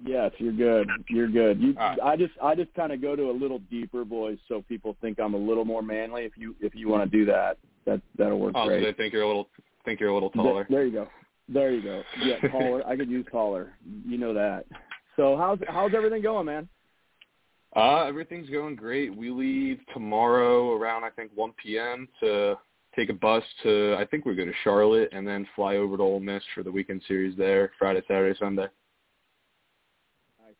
Yes, 0.05 0.31
you're 0.37 0.53
good. 0.53 0.87
You're 1.09 1.29
good. 1.29 1.61
You, 1.61 1.73
right. 1.73 1.99
I 2.03 2.15
just 2.15 2.33
I 2.41 2.55
just 2.55 2.73
kind 2.73 2.91
of 2.91 3.01
go 3.01 3.15
to 3.15 3.29
a 3.29 3.31
little 3.31 3.59
deeper, 3.71 4.03
voice 4.03 4.37
so 4.47 4.63
people 4.67 4.95
think 5.01 5.19
I'm 5.19 5.33
a 5.33 5.37
little 5.37 5.65
more 5.65 5.81
manly. 5.81 6.23
If 6.23 6.33
you 6.37 6.55
if 6.59 6.75
you 6.75 6.89
want 6.89 7.09
to 7.09 7.17
do 7.17 7.25
that, 7.25 7.57
that 7.85 8.01
that'll 8.17 8.39
work 8.39 8.53
oh, 8.55 8.67
great. 8.67 8.81
so 8.81 8.85
they 8.85 8.93
think 8.93 9.13
you're 9.13 9.23
a 9.23 9.27
little 9.27 9.49
think 9.85 9.99
you're 9.99 10.09
a 10.09 10.13
little 10.13 10.29
taller. 10.29 10.65
There, 10.69 10.79
there 10.79 10.85
you 10.85 10.91
go. 10.91 11.07
There 11.49 11.71
you 11.71 11.81
go. 11.81 12.03
Yeah, 12.23 12.39
taller. 12.49 12.85
I 12.87 12.95
could 12.95 13.09
use 13.09 13.25
taller. 13.31 13.73
You 14.05 14.17
know 14.17 14.33
that. 14.33 14.65
So 15.15 15.37
how's 15.37 15.59
how's 15.67 15.93
everything 15.95 16.21
going, 16.21 16.45
man? 16.45 16.67
Uh, 17.75 18.05
everything's 18.05 18.49
going 18.49 18.75
great. 18.75 19.15
We 19.15 19.31
leave 19.31 19.79
tomorrow 19.93 20.73
around 20.73 21.03
I 21.03 21.09
think 21.09 21.31
1 21.33 21.53
p.m. 21.61 22.07
to 22.19 22.55
take 22.95 23.09
a 23.09 23.13
bus 23.13 23.43
to 23.63 23.95
I 23.97 24.05
think 24.05 24.25
we're 24.25 24.35
going 24.35 24.49
to 24.49 24.55
Charlotte 24.63 25.09
and 25.11 25.27
then 25.27 25.47
fly 25.55 25.77
over 25.77 25.97
to 25.97 26.03
Ole 26.03 26.19
Miss 26.19 26.43
for 26.53 26.63
the 26.63 26.71
weekend 26.71 27.01
series 27.07 27.35
there 27.37 27.71
Friday, 27.79 28.01
Saturday, 28.07 28.37
Sunday. 28.39 28.67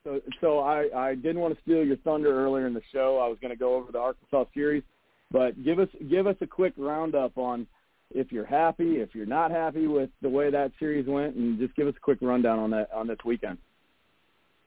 So, 0.04 0.20
so 0.42 0.60
I, 0.60 0.90
I 0.96 1.16
didn't 1.16 1.40
want 1.40 1.56
to 1.56 1.62
steal 1.62 1.84
your 1.84 1.98
thunder 1.98 2.38
earlier 2.46 2.68
in 2.68 2.74
the 2.74 2.82
show. 2.92 3.20
I 3.24 3.28
was 3.28 3.38
going 3.42 3.52
to 3.52 3.58
go 3.58 3.76
over 3.76 3.92
the 3.92 4.00
Arkansas 4.00 4.46
series, 4.54 4.84
but 5.32 5.62
give 5.64 5.80
us 5.80 5.88
give 6.10 6.28
us 6.28 6.36
a 6.42 6.48
quick 6.48 6.74
roundup 6.78 7.38
on 7.38 7.66
if 8.12 8.32
you're 8.32 8.46
happy, 8.46 8.98
if 8.98 9.16
you're 9.16 9.26
not 9.26 9.50
happy 9.50 9.88
with 9.88 10.10
the 10.22 10.30
way 10.30 10.52
that 10.52 10.72
series 10.78 11.08
went, 11.08 11.36
and 11.36 11.58
just 11.58 11.76
give 11.76 11.88
us 11.88 11.94
a 11.96 12.00
quick 12.02 12.20
rundown 12.22 12.60
on 12.60 12.70
that 12.72 12.92
on 12.94 13.08
this 13.08 13.18
weekend. 13.26 13.58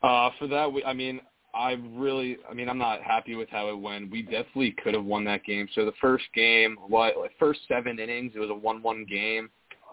Uh, 0.02 0.30
for 0.38 0.46
that, 0.46 0.72
we, 0.72 0.82
I 0.84 0.92
mean, 0.92 1.20
I 1.54 1.72
really, 1.94 2.38
I 2.50 2.54
mean, 2.54 2.68
I'm 2.68 2.78
not 2.78 3.02
happy 3.02 3.34
with 3.34 3.48
how 3.50 3.68
it 3.68 3.78
went. 3.78 4.10
We 4.10 4.22
definitely 4.22 4.72
could 4.82 4.94
have 4.94 5.04
won 5.04 5.24
that 5.24 5.44
game. 5.44 5.68
So 5.74 5.84
the 5.84 5.92
first 6.00 6.24
game, 6.34 6.76
what, 6.88 7.14
first 7.38 7.60
seven 7.66 7.98
innings, 7.98 8.32
it 8.34 8.38
was 8.38 8.50
a 8.50 8.54
one-one 8.54 9.06
game. 9.08 9.48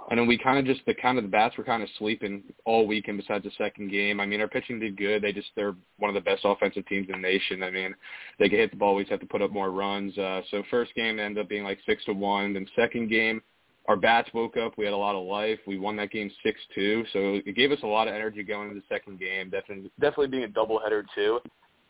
And 0.10 0.20
then 0.20 0.28
we 0.28 0.38
kind 0.38 0.60
of 0.60 0.66
just 0.66 0.86
the 0.86 0.94
kind 0.94 1.18
of 1.18 1.24
the 1.24 1.30
bats 1.30 1.58
were 1.58 1.64
kind 1.64 1.82
of 1.82 1.90
sleeping 1.98 2.44
all 2.66 2.86
weekend 2.86 3.18
besides 3.18 3.46
the 3.46 3.52
second 3.58 3.90
game. 3.90 4.20
I 4.20 4.26
mean, 4.26 4.42
our 4.42 4.48
pitching 4.48 4.80
did 4.80 4.98
good. 4.98 5.22
They 5.22 5.32
just 5.32 5.48
they're 5.56 5.76
one 5.98 6.10
of 6.10 6.16
the 6.16 6.30
best 6.30 6.42
offensive 6.44 6.86
teams 6.88 7.08
in 7.08 7.14
the 7.14 7.28
nation. 7.28 7.64
I 7.64 7.72
mean, 7.72 7.96
they 8.38 8.50
can 8.50 8.58
hit 8.60 8.72
the 8.72 8.78
ball. 8.78 8.96
We 8.96 9.04
just 9.04 9.12
have 9.12 9.22
to 9.22 9.26
put 9.26 9.42
up 9.42 9.52
more 9.52 9.72
runs. 9.72 10.18
Uh, 10.18 10.42
so 10.52 10.64
first 10.70 10.94
game 10.96 11.20
ended 11.20 11.44
up 11.44 11.50
being 11.50 11.64
like 11.64 11.80
six 11.86 12.04
to 12.06 12.14
one. 12.14 12.54
Then 12.54 12.68
second 12.76 13.10
game, 13.10 13.42
our 13.88 13.96
bats 13.96 14.30
woke 14.34 14.58
up. 14.58 14.74
We 14.78 14.86
had 14.86 14.94
a 14.94 14.98
lot 14.98 15.16
of 15.16 15.26
life. 15.26 15.60
We 15.66 15.80
won 15.80 15.96
that 15.98 16.12
game 16.12 16.30
six 16.44 16.60
two. 16.76 17.06
So 17.14 17.40
it 17.46 17.56
gave 17.56 17.72
us 17.72 17.80
a 17.84 17.88
lot 17.88 18.08
of 18.08 18.14
energy 18.14 18.44
going 18.44 18.70
into 18.70 18.82
the 18.82 18.96
second 18.96 19.20
game. 19.20 19.50
Definitely, 19.50 19.90
definitely 20.00 20.28
being 20.28 20.44
a 20.44 20.48
doubleheader 20.48 21.04
too. 21.16 21.40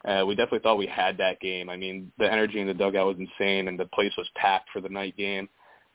Uh, 0.05 0.23
we 0.27 0.35
definitely 0.35 0.59
thought 0.59 0.77
we 0.77 0.85
had 0.87 1.17
that 1.17 1.39
game. 1.39 1.69
I 1.69 1.77
mean, 1.77 2.11
the 2.19 2.31
energy 2.31 2.59
in 2.59 2.67
the 2.67 2.73
dugout 2.73 3.07
was 3.07 3.17
insane, 3.17 3.69
and 3.69 3.79
the 3.79 3.85
place 3.85 4.11
was 4.17 4.29
packed 4.35 4.69
for 4.71 4.81
the 4.81 4.89
night 4.89 5.15
game. 5.15 5.47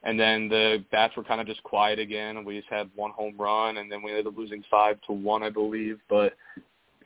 And 0.04 0.18
then 0.18 0.48
the 0.48 0.84
bats 0.90 1.16
were 1.16 1.24
kind 1.24 1.40
of 1.40 1.46
just 1.46 1.62
quiet 1.62 1.98
again. 1.98 2.44
We 2.44 2.58
just 2.58 2.70
had 2.70 2.90
one 2.94 3.11
home 3.11 3.34
run, 3.38 3.78
and 3.78 3.90
then 3.90 4.02
we 4.02 4.11
ended 4.11 4.28
up 4.28 4.37
losing 4.37 4.62
five 4.70 5.00
to 5.06 5.12
one, 5.12 5.42
I 5.42 5.50
believe. 5.50 5.98
But 6.08 6.34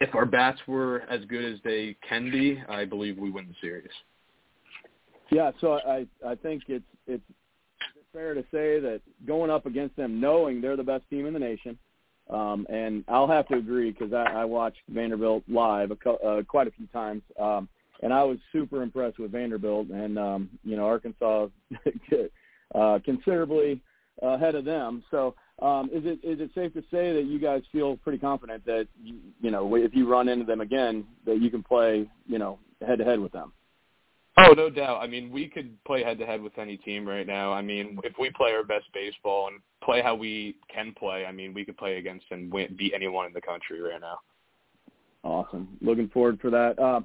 if 0.01 0.15
our 0.15 0.27
bats 0.27 0.61
were 0.67 1.03
as 1.09 1.25
good 1.27 1.45
as 1.45 1.59
they 1.65 1.97
can 2.07 2.31
be, 2.31 2.63
I 2.69 2.85
believe 2.85 3.19
we 3.19 3.31
win 3.31 3.47
the 3.49 3.55
series. 3.61 3.91
Yeah, 5.31 5.53
so 5.61 5.75
I 5.75 6.07
I 6.27 6.35
think 6.35 6.65
it's 6.69 6.85
it's 7.07 7.25
fair 8.13 8.35
to 8.35 8.43
say 8.53 8.79
that 8.81 9.01
going 9.27 9.51
up 9.51 9.65
against 9.65 9.97
them, 9.97 10.21
knowing 10.21 10.61
they're 10.61 10.77
the 10.77 10.83
best 10.83 11.09
team 11.09 11.25
in 11.25 11.33
the 11.33 11.39
nation, 11.39 11.79
um, 12.29 12.67
and 12.69 13.05
I'll 13.09 13.29
have 13.29 13.49
to 13.49 13.55
agree 13.55 13.91
because 13.91 14.13
I, 14.13 14.25
I 14.25 14.45
watched 14.45 14.81
Vanderbilt 14.91 15.45
live 15.49 15.91
a, 15.91 16.11
uh, 16.11 16.43
quite 16.43 16.67
a 16.67 16.73
few 16.73 16.87
times, 16.89 17.23
um, 17.41 17.69
and 18.03 18.13
I 18.13 18.23
was 18.23 18.37
super 18.53 18.83
impressed 18.83 19.19
with 19.19 19.33
Vanderbilt, 19.33 19.89
and 19.89 20.19
um, 20.19 20.51
you 20.63 20.77
know 20.77 20.85
Arkansas 20.85 21.49
uh, 22.75 22.99
considerably 23.05 23.81
ahead 24.23 24.55
of 24.55 24.65
them. 24.65 25.03
So 25.11 25.35
um, 25.61 25.91
is 25.93 26.05
it 26.05 26.21
is 26.23 26.41
it 26.41 26.51
safe 26.55 26.73
to 26.75 26.83
say 26.91 27.13
that 27.13 27.25
you 27.27 27.39
guys 27.39 27.63
feel 27.71 27.97
pretty 27.97 28.19
confident 28.19 28.65
that 28.67 28.89
you, 29.03 29.17
you 29.41 29.51
know 29.51 29.75
if 29.77 29.95
you 29.95 30.09
run 30.09 30.29
into 30.29 30.45
them 30.45 30.61
again 30.61 31.05
that 31.27 31.41
you 31.41 31.51
can 31.51 31.63
play 31.63 32.09
you 32.27 32.39
know 32.39 32.59
head 32.87 32.99
to 32.99 33.05
head 33.05 33.21
with 33.21 33.33
them? 33.33 33.53
Oh, 34.39 34.55
no 34.55 34.71
doubt. 34.71 35.03
I 35.03 35.07
mean, 35.07 35.31
we 35.31 35.47
could 35.47 35.77
play 35.85 36.03
head 36.03 36.19
to 36.19 36.27
head 36.27 36.41
with 36.41 36.57
any 36.59 36.79
team 36.79 37.07
right 37.07 37.27
now. 37.27 37.53
I 37.53 37.61
mean, 37.61 37.99
if 38.03 38.15
we 38.19 38.31
play 38.31 38.53
our 38.53 38.65
best 38.65 38.87
baseball 38.95 39.49
and 39.49 39.61
play 39.85 40.01
how 40.01 40.15
we 40.15 40.57
can 40.75 40.95
play, 40.99 41.27
I 41.27 41.33
mean, 41.33 41.53
we 41.53 41.67
could 41.67 41.77
play 41.77 41.99
against 41.99 42.25
and 42.31 42.51
win, 42.51 42.75
beat 42.79 42.95
anyone 42.95 43.27
in 43.27 43.35
the 43.35 43.43
country 43.43 43.83
right 43.83 44.01
now. 44.01 44.21
Awesome. 45.23 45.77
Looking 45.83 46.09
forward 46.09 46.41
for 46.41 46.51
that. 46.51 46.79
Um, 46.79 47.05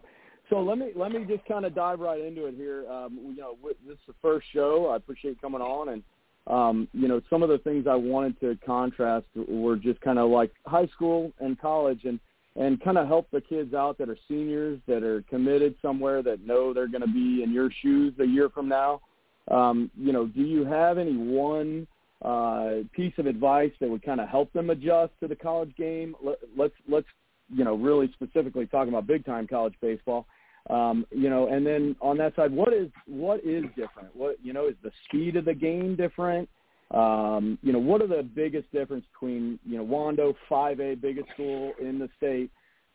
so 0.50 0.62
let 0.62 0.78
me 0.78 0.92
let 0.96 1.12
me 1.12 1.26
just 1.26 1.46
kind 1.46 1.66
of 1.66 1.76
dive 1.76 2.00
right 2.00 2.22
into 2.22 2.46
it 2.46 2.56
here. 2.56 2.90
Um, 2.90 3.20
you 3.22 3.38
know, 3.38 3.58
this 3.64 3.96
is 3.96 4.00
the 4.08 4.14
first 4.22 4.48
show. 4.54 4.90
I 4.92 4.96
appreciate 4.96 5.32
you 5.32 5.38
coming 5.42 5.62
on, 5.62 5.90
and 5.90 6.04
um, 6.48 6.88
you 6.94 7.08
know, 7.08 7.22
some 7.30 7.44
of 7.44 7.50
the 7.50 7.58
things 7.60 7.88
I 7.88 7.96
wanted 7.96 8.40
to 8.40 8.58
contrast 8.66 9.26
were 9.36 9.76
just 9.76 10.00
kind 10.02 10.18
of 10.18 10.30
like 10.30 10.52
high 10.66 10.88
school 10.88 11.32
and 11.40 11.60
college, 11.60 12.06
and 12.06 12.20
and 12.56 12.82
kind 12.84 12.98
of 12.98 13.08
help 13.08 13.30
the 13.32 13.42
kids 13.42 13.74
out 13.74 13.98
that 13.98 14.10
are 14.10 14.18
seniors 14.28 14.80
that 14.88 15.04
are 15.04 15.22
committed 15.30 15.76
somewhere 15.82 16.24
that 16.24 16.46
know 16.46 16.74
they're 16.74 16.88
going 16.88 17.02
to 17.02 17.08
be 17.08 17.44
in 17.44 17.52
your 17.54 17.70
shoes 17.82 18.14
a 18.20 18.26
year 18.26 18.50
from 18.50 18.68
now. 18.68 19.02
Um, 19.50 19.92
you 19.98 20.12
know, 20.12 20.26
do 20.26 20.42
you 20.42 20.66
have 20.66 20.98
any 20.98 21.16
one 21.16 21.88
uh, 22.24 22.78
piece 22.94 23.14
of 23.18 23.28
advice 23.28 23.72
that 23.80 23.90
would 23.90 24.04
kind 24.04 24.20
of 24.20 24.28
help 24.28 24.52
them 24.54 24.70
adjust 24.70 25.14
to 25.20 25.28
the 25.28 25.36
college 25.36 25.74
game? 25.78 26.16
Let, 26.24 26.38
let's 26.56 26.74
let's 26.90 27.08
you 27.54 27.64
know 27.64 27.76
really 27.76 28.12
specifically 28.14 28.66
talking 28.66 28.90
about 28.94 29.08
big 29.08 29.26
time 29.26 29.48
college 29.48 29.76
baseball. 29.82 30.26
Um, 30.70 31.06
you 31.12 31.30
know, 31.30 31.48
and 31.48 31.66
then 31.66 31.96
on 32.02 32.18
that 32.18 32.36
side, 32.36 32.52
what 32.52 32.74
is 32.74 32.90
what 33.06 33.40
is 33.46 33.64
different? 33.76 34.14
What 34.16 34.38
you 34.44 34.54
know 34.54 34.68
is 34.68 34.76
the 34.84 34.92
speed 35.06 35.36
of 35.36 35.46
the 35.46 35.54
game 35.54 35.96
different? 35.96 36.50
Um, 36.92 37.58
you 37.62 37.74
know, 37.74 37.80
what 37.80 38.02
are 38.02 38.08
the 38.08 38.24
biggest 38.24 38.72
difference 38.72 39.06
between 39.14 39.60
you 39.66 39.78
know 39.78 39.86
Wando, 39.86 40.34
5A, 40.50 41.02
biggest 41.02 41.30
school 41.34 41.74
in 41.82 42.00
the 42.00 42.10
state? 42.18 42.50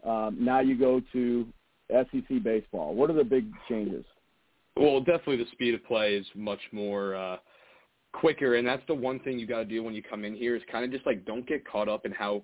Um, 0.04 0.37
now 0.40 0.61
you 0.61 0.78
go 0.78 1.00
to 1.12 1.46
SEC 1.90 2.42
baseball. 2.42 2.94
What 2.94 3.11
are 3.11 3.14
the 3.14 3.24
big 3.24 3.50
changes? 3.68 4.04
Well, 4.76 5.00
definitely 5.00 5.37
the 5.37 5.50
speed 5.52 5.74
of 5.74 5.85
play 5.85 6.14
is 6.14 6.26
much 6.35 6.61
more 6.72 7.14
uh, 7.14 7.37
quicker, 8.12 8.56
and 8.56 8.66
that's 8.66 8.82
the 8.87 8.94
one 8.94 9.20
thing 9.20 9.38
you 9.38 9.46
got 9.46 9.58
to 9.58 9.64
do 9.64 9.82
when 9.82 9.94
you 9.94 10.02
come 10.02 10.24
in 10.24 10.35
here 10.35 10.56
is 10.56 10.62
kind 10.70 10.85
of 10.85 10.90
just 10.90 11.06
like 11.06 11.24
don't 11.24 11.46
get 11.46 11.66
caught 11.66 11.88
up 11.88 12.06
in 12.06 12.12
how 12.12 12.42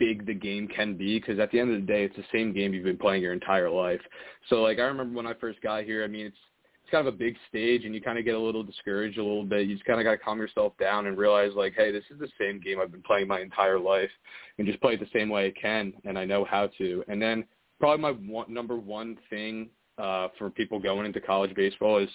big 0.00 0.26
the 0.26 0.34
game 0.34 0.66
can 0.66 0.96
be 0.96 1.20
because 1.20 1.38
at 1.38 1.52
the 1.52 1.60
end 1.60 1.72
of 1.72 1.80
the 1.80 1.86
day, 1.86 2.02
it's 2.02 2.16
the 2.16 2.24
same 2.32 2.52
game 2.52 2.74
you've 2.74 2.84
been 2.84 2.98
playing 2.98 3.22
your 3.22 3.32
entire 3.32 3.70
life. 3.70 4.00
So 4.48 4.62
like 4.62 4.78
I 4.80 4.82
remember 4.82 5.14
when 5.14 5.28
I 5.28 5.34
first 5.34 5.62
got 5.62 5.84
here, 5.84 6.02
I 6.02 6.08
mean 6.08 6.26
it's 6.26 6.36
it's 6.82 6.90
kind 6.90 7.06
of 7.06 7.14
a 7.14 7.16
big 7.16 7.36
stage 7.48 7.84
and 7.84 7.94
you 7.94 8.00
kind 8.00 8.18
of 8.18 8.24
get 8.24 8.34
a 8.34 8.38
little 8.38 8.64
discouraged 8.64 9.18
a 9.18 9.22
little 9.22 9.44
bit. 9.44 9.68
You 9.68 9.74
just 9.74 9.86
kind 9.86 10.00
of 10.00 10.04
got 10.04 10.12
to 10.12 10.18
calm 10.18 10.38
yourself 10.38 10.72
down 10.80 11.06
and 11.06 11.16
realize 11.16 11.52
like, 11.54 11.74
hey, 11.76 11.92
this 11.92 12.04
is 12.10 12.18
the 12.18 12.28
same 12.40 12.60
game 12.60 12.80
I've 12.80 12.90
been 12.90 13.02
playing 13.02 13.28
my 13.28 13.40
entire 13.40 13.78
life 13.78 14.10
and 14.58 14.66
just 14.66 14.80
play 14.80 14.94
it 14.94 15.00
the 15.00 15.06
same 15.12 15.28
way 15.28 15.46
I 15.46 15.60
can 15.60 15.92
and 16.04 16.18
I 16.18 16.24
know 16.24 16.44
how 16.44 16.68
to. 16.78 17.04
And 17.06 17.22
then 17.22 17.44
probably 17.78 18.02
my 18.02 18.10
one, 18.10 18.52
number 18.52 18.76
one 18.76 19.18
thing 19.28 19.68
uh, 19.98 20.28
for 20.38 20.50
people 20.50 20.80
going 20.80 21.06
into 21.06 21.20
college 21.20 21.54
baseball 21.54 21.98
is 21.98 22.08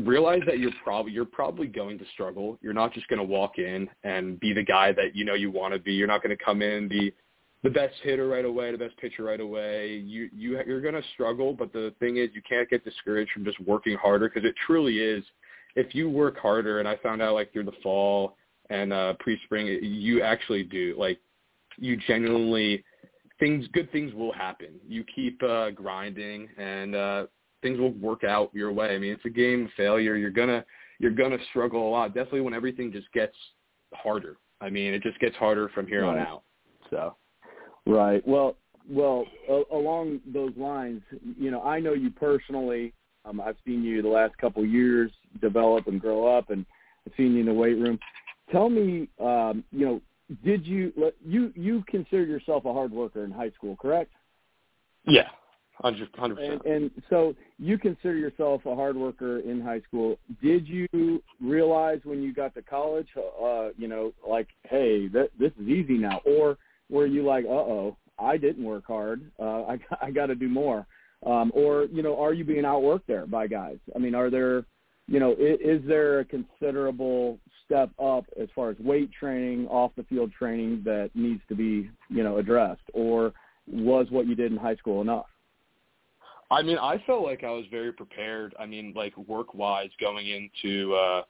realize 0.00 0.42
that 0.46 0.58
you're 0.58 0.72
probably 0.82 1.12
you're 1.12 1.24
probably 1.24 1.66
going 1.66 1.98
to 1.98 2.04
struggle. 2.12 2.58
You're 2.62 2.72
not 2.72 2.92
just 2.92 3.08
going 3.08 3.18
to 3.18 3.24
walk 3.24 3.58
in 3.58 3.88
and 4.04 4.38
be 4.40 4.52
the 4.52 4.64
guy 4.64 4.92
that 4.92 5.14
you 5.14 5.24
know 5.24 5.34
you 5.34 5.50
want 5.50 5.74
to 5.74 5.80
be. 5.80 5.92
You're 5.92 6.08
not 6.08 6.22
going 6.22 6.36
to 6.36 6.44
come 6.44 6.62
in 6.62 6.70
and 6.72 6.88
be 6.88 7.12
the 7.62 7.70
best 7.70 7.94
hitter 8.02 8.26
right 8.26 8.44
away, 8.44 8.72
the 8.72 8.78
best 8.78 8.96
pitcher 8.98 9.22
right 9.24 9.40
away. 9.40 10.02
You 10.04 10.28
you 10.34 10.60
you're 10.66 10.80
going 10.80 10.94
to 10.94 11.02
struggle, 11.14 11.52
but 11.52 11.72
the 11.72 11.94
thing 12.00 12.16
is, 12.16 12.30
you 12.34 12.42
can't 12.48 12.68
get 12.68 12.84
discouraged 12.84 13.30
from 13.32 13.44
just 13.44 13.60
working 13.60 13.96
harder 13.96 14.28
because 14.28 14.48
it 14.48 14.54
truly 14.66 14.98
is. 14.98 15.24
If 15.74 15.94
you 15.94 16.10
work 16.10 16.38
harder, 16.38 16.80
and 16.80 16.88
I 16.88 16.96
found 16.96 17.22
out 17.22 17.34
like 17.34 17.52
through 17.52 17.64
the 17.64 17.72
fall 17.82 18.36
and 18.68 18.92
uh, 18.92 19.14
pre-spring, 19.20 19.66
you 19.82 20.22
actually 20.22 20.64
do 20.64 20.94
like 20.98 21.18
you 21.78 21.96
genuinely 22.08 22.84
things 23.38 23.66
good 23.72 23.90
things 23.92 24.12
will 24.14 24.32
happen. 24.32 24.80
You 24.86 25.04
keep 25.14 25.42
uh, 25.42 25.70
grinding, 25.70 26.48
and 26.58 26.94
uh, 26.94 27.26
things 27.62 27.78
will 27.78 27.92
work 27.92 28.24
out 28.24 28.50
your 28.52 28.72
way. 28.72 28.94
I 28.94 28.98
mean, 28.98 29.12
it's 29.12 29.24
a 29.24 29.30
game 29.30 29.66
of 29.66 29.70
failure. 29.76 30.16
You're 30.16 30.30
gonna 30.30 30.64
you're 30.98 31.12
gonna 31.12 31.38
struggle 31.50 31.88
a 31.88 31.90
lot. 31.90 32.14
Definitely 32.14 32.42
when 32.42 32.54
everything 32.54 32.92
just 32.92 33.10
gets 33.12 33.34
harder. 33.94 34.36
I 34.60 34.70
mean, 34.70 34.94
it 34.94 35.02
just 35.02 35.18
gets 35.18 35.36
harder 35.36 35.68
from 35.70 35.86
here 35.86 36.02
right. 36.02 36.18
on 36.18 36.18
out. 36.18 36.42
So. 36.90 37.16
Right. 37.86 38.26
Well, 38.26 38.56
well, 38.88 39.26
a- 39.48 39.64
along 39.72 40.20
those 40.32 40.52
lines, 40.56 41.02
you 41.38 41.50
know, 41.50 41.62
I 41.62 41.80
know 41.80 41.94
you 41.94 42.10
personally. 42.10 42.92
Um, 43.24 43.40
I've 43.40 43.56
seen 43.64 43.82
you 43.82 44.02
the 44.02 44.08
last 44.08 44.36
couple 44.38 44.62
of 44.62 44.68
years 44.68 45.10
develop 45.40 45.86
and 45.86 46.00
grow 46.00 46.26
up, 46.26 46.50
and 46.50 46.66
I've 47.06 47.12
seen 47.16 47.34
you 47.34 47.40
in 47.40 47.46
the 47.46 47.54
weight 47.54 47.78
room. 47.78 47.98
Tell 48.50 48.68
me, 48.68 49.08
um, 49.20 49.64
you 49.70 49.86
know, 49.86 50.00
did 50.44 50.66
you 50.66 50.92
you 51.24 51.52
you 51.54 51.84
consider 51.88 52.24
yourself 52.24 52.64
a 52.64 52.72
hard 52.72 52.90
worker 52.90 53.24
in 53.24 53.30
high 53.30 53.50
school, 53.50 53.76
correct? 53.76 54.12
Yeah, 55.06 55.28
hundred 55.82 56.12
percent. 56.12 56.62
And, 56.64 56.82
and 56.82 56.90
so 57.10 57.34
you 57.58 57.78
consider 57.78 58.16
yourself 58.16 58.64
a 58.66 58.74
hard 58.74 58.96
worker 58.96 59.40
in 59.40 59.60
high 59.60 59.80
school. 59.80 60.18
Did 60.42 60.68
you 60.68 61.22
realize 61.40 62.00
when 62.04 62.22
you 62.22 62.32
got 62.32 62.54
to 62.54 62.62
college, 62.62 63.08
uh, 63.16 63.68
you 63.76 63.88
know, 63.88 64.12
like, 64.28 64.48
hey, 64.64 65.08
th- 65.08 65.32
this 65.38 65.52
is 65.60 65.68
easy 65.68 65.98
now, 65.98 66.20
or 66.24 66.58
were 66.88 67.06
you 67.06 67.24
like, 67.24 67.44
uh 67.44 67.48
oh, 67.48 67.96
I 68.18 68.36
didn't 68.36 68.64
work 68.64 68.84
hard, 68.86 69.22
uh, 69.38 69.64
I 69.64 69.78
I 70.02 70.10
got 70.10 70.26
to 70.26 70.34
do 70.34 70.48
more, 70.48 70.86
um, 71.26 71.52
or 71.54 71.86
you 71.86 72.02
know, 72.02 72.18
are 72.20 72.32
you 72.32 72.44
being 72.44 72.64
outworked 72.64 73.06
there 73.06 73.26
by 73.26 73.46
guys? 73.46 73.78
I 73.94 73.98
mean, 73.98 74.14
are 74.14 74.30
there, 74.30 74.64
you 75.08 75.20
know, 75.20 75.32
is, 75.32 75.58
is 75.62 75.88
there 75.88 76.20
a 76.20 76.24
considerable 76.24 77.38
step 77.64 77.90
up 77.98 78.24
as 78.40 78.48
far 78.54 78.70
as 78.70 78.78
weight 78.78 79.10
training, 79.18 79.66
off 79.68 79.92
the 79.96 80.04
field 80.04 80.32
training 80.36 80.82
that 80.84 81.10
needs 81.14 81.40
to 81.48 81.54
be, 81.54 81.90
you 82.08 82.22
know, 82.22 82.38
addressed, 82.38 82.82
or 82.92 83.32
was 83.66 84.06
what 84.10 84.26
you 84.26 84.34
did 84.34 84.52
in 84.52 84.58
high 84.58 84.76
school 84.76 85.00
enough? 85.00 85.26
I 86.52 86.62
mean, 86.62 86.76
I 86.78 87.02
felt 87.06 87.24
like 87.24 87.44
I 87.44 87.50
was 87.50 87.64
very 87.70 87.92
prepared. 87.92 88.54
I 88.60 88.66
mean, 88.66 88.92
like 88.94 89.16
work 89.16 89.54
wise 89.54 89.90
going 89.98 90.28
into 90.28 90.94
uh 90.94 91.22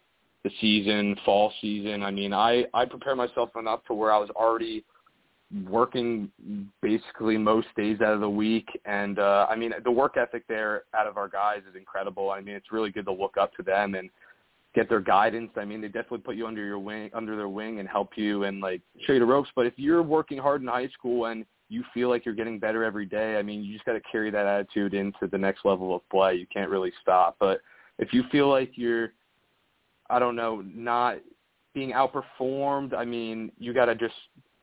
the 0.45 0.51
season, 0.61 1.17
fall 1.25 1.53
season. 1.61 2.03
I 2.03 2.11
mean, 2.11 2.33
I 2.35 2.65
I 2.75 2.85
prepared 2.85 3.17
myself 3.17 3.51
enough 3.59 3.85
to 3.87 3.95
where 3.95 4.13
I 4.13 4.19
was 4.19 4.31
already 4.31 4.85
working 5.69 6.31
basically 6.81 7.37
most 7.37 7.69
days 7.77 8.01
out 8.01 8.15
of 8.15 8.21
the 8.21 8.29
week 8.29 8.67
and 8.87 9.19
uh 9.19 9.47
I 9.51 9.55
mean 9.55 9.73
the 9.85 9.91
work 9.91 10.17
ethic 10.17 10.45
there 10.49 10.85
out 10.95 11.07
of 11.07 11.17
our 11.17 11.29
guys 11.29 11.61
is 11.69 11.77
incredible. 11.77 12.31
I 12.31 12.41
mean 12.41 12.55
it's 12.55 12.73
really 12.73 12.91
good 12.91 13.05
to 13.05 13.13
look 13.13 13.37
up 13.39 13.55
to 13.57 13.63
them 13.63 13.95
and 13.95 14.09
get 14.75 14.89
their 14.89 15.01
guidance. 15.01 15.51
I 15.57 15.67
mean 15.67 15.83
they 15.83 15.89
definitely 15.89 16.21
put 16.21 16.37
you 16.37 16.47
under 16.47 16.65
your 16.65 16.79
wing 16.79 17.11
under 17.13 17.37
their 17.37 17.51
wing 17.51 17.81
and 17.81 17.89
help 17.89 18.13
you 18.17 18.45
and 18.45 18.61
like 18.61 18.81
show 19.07 19.13
you 19.13 19.19
the 19.21 19.27
ropes. 19.27 19.51
But 19.55 19.67
if 19.67 19.75
you're 19.77 20.03
working 20.03 20.39
hard 20.39 20.63
in 20.63 20.69
high 20.69 20.89
school 20.89 21.27
and 21.27 21.45
you 21.73 21.85
feel 21.95 22.09
like 22.09 22.25
you're 22.25 22.35
getting 22.35 22.59
better 22.59 22.85
every 22.85 23.07
day, 23.07 23.37
I 23.37 23.43
mean 23.43 23.63
you 23.63 23.73
just 23.73 23.85
gotta 23.85 24.03
carry 24.11 24.31
that 24.31 24.47
attitude 24.47 24.95
into 24.95 25.27
the 25.31 25.39
next 25.39 25.65
level 25.65 25.95
of 25.95 26.09
play. 26.11 26.35
You 26.35 26.47
can't 26.53 26.71
really 26.71 26.93
stop. 27.01 27.37
But 27.41 27.61
if 27.99 28.13
you 28.13 28.25
feel 28.31 28.49
like 28.49 28.73
you're 28.75 29.13
I 30.11 30.19
don't 30.19 30.37
know, 30.37 30.63
not 30.75 31.19
being 31.75 31.93
outperformed, 31.93 32.95
I 32.95 33.05
mean, 33.05 33.51
you 33.59 33.73
got 33.73 33.87
to 33.87 33.95
just 33.95 34.15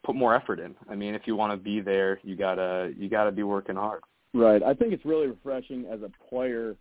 put 0.05 0.15
more 0.15 0.35
effort 0.35 0.59
in. 0.59 0.75
I 0.89 0.95
mean, 0.95 1.15
if 1.15 1.23
you 1.25 1.35
want 1.35 1.51
to 1.53 1.57
be 1.57 1.81
there, 1.81 2.19
you 2.23 2.35
gotta 2.35 2.93
you 2.97 3.09
gotta 3.09 3.31
be 3.31 3.43
working 3.43 3.75
hard. 3.75 4.01
Right. 4.33 4.61
I 4.61 4.73
think 4.73 4.93
it's 4.93 5.05
really 5.05 5.27
refreshing 5.27 5.85
as 5.91 6.01
a 6.01 6.11
player, 6.29 6.75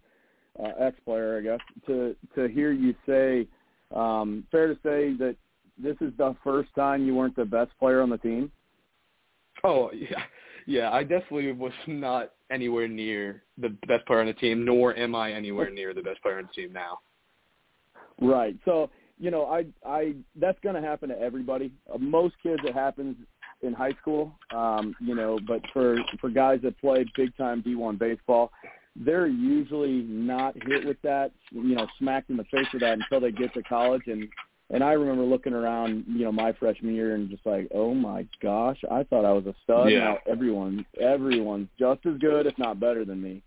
uh, 0.62 0.72
ex-player, 0.78 1.38
I 1.38 1.40
guess, 1.40 1.60
to 1.86 2.14
to 2.34 2.48
hear 2.48 2.72
you 2.72 2.94
say. 3.06 3.46
Um, 3.94 4.44
fair 4.52 4.68
to 4.68 4.74
say 4.82 5.14
that 5.14 5.34
this 5.78 5.96
is 6.02 6.12
the 6.18 6.36
first 6.44 6.68
time 6.74 7.06
you 7.06 7.14
weren't 7.14 7.36
the 7.36 7.44
best 7.44 7.70
player 7.78 8.02
on 8.02 8.10
the 8.10 8.18
team. 8.18 8.52
Oh 9.64 9.90
yeah, 9.94 10.22
yeah. 10.66 10.90
I 10.90 11.02
definitely 11.02 11.52
was 11.52 11.72
not 11.86 12.32
anywhere 12.50 12.88
near 12.88 13.42
the 13.58 13.70
best 13.86 14.06
player 14.06 14.20
on 14.20 14.26
the 14.26 14.34
team, 14.34 14.64
nor 14.64 14.96
am 14.96 15.14
I 15.14 15.32
anywhere 15.32 15.70
near 15.70 15.94
the 15.94 16.02
best 16.02 16.22
player 16.22 16.38
on 16.38 16.48
the 16.48 16.62
team 16.62 16.72
now. 16.72 17.00
Right. 18.20 18.56
So 18.64 18.90
you 19.18 19.30
know, 19.30 19.46
I 19.46 19.66
I 19.86 20.14
that's 20.36 20.58
going 20.60 20.80
to 20.80 20.86
happen 20.86 21.08
to 21.08 21.20
everybody. 21.20 21.72
Uh, 21.92 21.98
most 21.98 22.34
kids, 22.42 22.60
it 22.64 22.74
happens 22.74 23.16
in 23.62 23.72
high 23.72 23.92
school. 24.00 24.32
Um, 24.54 24.94
you 25.00 25.14
know, 25.14 25.38
but 25.46 25.60
for 25.72 25.98
for 26.20 26.30
guys 26.30 26.60
that 26.62 26.78
play 26.80 27.04
big 27.16 27.36
time 27.36 27.62
D1 27.62 27.98
baseball, 27.98 28.52
they're 28.96 29.26
usually 29.26 30.02
not 30.02 30.54
hit 30.66 30.86
with 30.86 31.00
that, 31.02 31.32
you 31.50 31.74
know, 31.74 31.86
smacked 31.98 32.30
in 32.30 32.36
the 32.36 32.44
face 32.44 32.66
with 32.72 32.82
that 32.82 32.98
until 32.98 33.20
they 33.20 33.32
get 33.32 33.52
to 33.54 33.62
college. 33.62 34.02
And 34.06 34.28
and 34.70 34.84
I 34.84 34.92
remember 34.92 35.22
looking 35.22 35.54
around, 35.54 36.04
you 36.06 36.24
know, 36.24 36.32
my 36.32 36.52
freshman 36.52 36.94
year 36.94 37.14
and 37.14 37.30
just 37.30 37.44
like, 37.46 37.68
oh 37.74 37.94
my 37.94 38.26
gosh, 38.42 38.78
I 38.90 39.02
thought 39.04 39.24
I 39.24 39.32
was 39.32 39.46
a 39.46 39.54
stud. 39.64 39.90
Yeah. 39.90 40.00
Now 40.00 40.18
everyone, 40.30 40.84
everyone's 41.00 41.68
just 41.78 42.00
as 42.04 42.18
good, 42.18 42.46
if 42.46 42.58
not 42.58 42.78
better 42.78 43.04
than 43.04 43.22
me. 43.22 43.42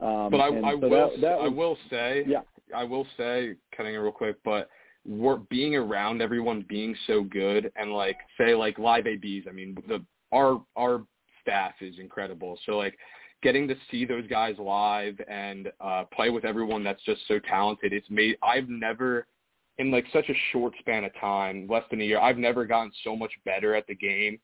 Um, 0.00 0.30
but 0.30 0.38
I, 0.38 0.46
I 0.46 0.72
so 0.72 0.76
will 0.78 0.90
that, 0.90 1.20
that 1.20 1.38
I 1.40 1.48
will 1.48 1.76
say 1.90 2.24
yeah. 2.26 2.40
I 2.74 2.84
will 2.84 3.06
say 3.18 3.54
cutting 3.76 3.94
it 3.94 3.98
real 3.98 4.12
quick, 4.12 4.36
but 4.44 4.70
we're 5.06 5.36
being 5.36 5.76
around 5.76 6.22
everyone 6.22 6.64
being 6.68 6.96
so 7.06 7.22
good 7.22 7.70
and 7.76 7.92
like 7.92 8.16
say 8.38 8.54
like 8.54 8.78
live 8.78 9.06
ABs. 9.06 9.46
I 9.48 9.52
mean 9.52 9.76
the 9.88 10.02
our 10.32 10.62
our 10.76 11.02
staff 11.42 11.74
is 11.82 11.98
incredible. 11.98 12.58
So 12.64 12.78
like 12.78 12.96
getting 13.42 13.68
to 13.68 13.74
see 13.90 14.06
those 14.06 14.26
guys 14.28 14.54
live 14.58 15.20
and 15.28 15.70
uh 15.80 16.04
play 16.14 16.30
with 16.30 16.46
everyone 16.46 16.82
that's 16.82 17.02
just 17.04 17.20
so 17.28 17.38
talented. 17.40 17.92
It's 17.92 18.08
made 18.08 18.36
I've 18.42 18.70
never 18.70 19.26
in 19.78 19.90
like 19.90 20.06
such 20.12 20.28
a 20.28 20.34
short 20.52 20.74
span 20.78 21.04
of 21.04 21.12
time, 21.20 21.66
less 21.68 21.84
than 21.90 22.00
a 22.00 22.04
year, 22.04 22.20
I've 22.20 22.38
never 22.38 22.64
gotten 22.64 22.92
so 23.04 23.16
much 23.16 23.32
better 23.44 23.74
at 23.74 23.86
the 23.86 23.94
game 23.94 24.38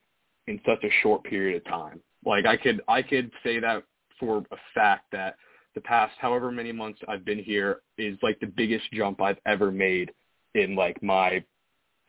in 0.47 0.61
such 0.67 0.83
a 0.85 0.91
short 1.03 1.25
period 1.25 1.57
of 1.57 1.65
time. 1.65 2.01
Like 2.25 2.47
I 2.47 2.57
could 2.57 2.81
I 2.89 3.03
could 3.03 3.31
say 3.45 3.61
that 3.61 3.83
for 4.19 4.39
a 4.51 4.57
fact 4.75 5.07
that 5.13 5.37
the 5.75 5.81
past 5.81 6.15
however 6.19 6.51
many 6.51 6.73
months 6.73 7.01
I've 7.07 7.25
been 7.25 7.39
here 7.39 7.81
is 7.99 8.19
like 8.23 8.41
the 8.41 8.47
biggest 8.47 8.91
jump 8.93 9.21
I've 9.21 9.39
ever 9.47 9.71
made 9.71 10.11
in 10.55 10.75
like 10.75 11.03
my 11.03 11.45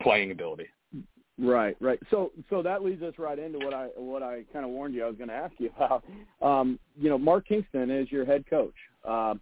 playing 0.02 0.30
ability. 0.30 0.66
Right, 1.38 1.76
right. 1.80 1.98
So, 2.10 2.32
so 2.50 2.62
that 2.62 2.84
leads 2.84 3.02
us 3.02 3.14
right 3.16 3.38
into 3.38 3.58
what 3.58 3.72
I 3.72 3.86
what 3.96 4.22
I 4.22 4.42
kind 4.52 4.64
of 4.64 4.70
warned 4.70 4.94
you 4.94 5.04
I 5.04 5.06
was 5.06 5.16
going 5.16 5.28
to 5.28 5.34
ask 5.34 5.54
you 5.58 5.70
about. 5.76 6.04
Um, 6.42 6.78
you 6.98 7.08
know, 7.08 7.16
Mark 7.16 7.48
Kingston 7.48 7.90
is 7.90 8.10
your 8.12 8.26
head 8.26 8.44
coach, 8.48 8.74
um, 9.08 9.40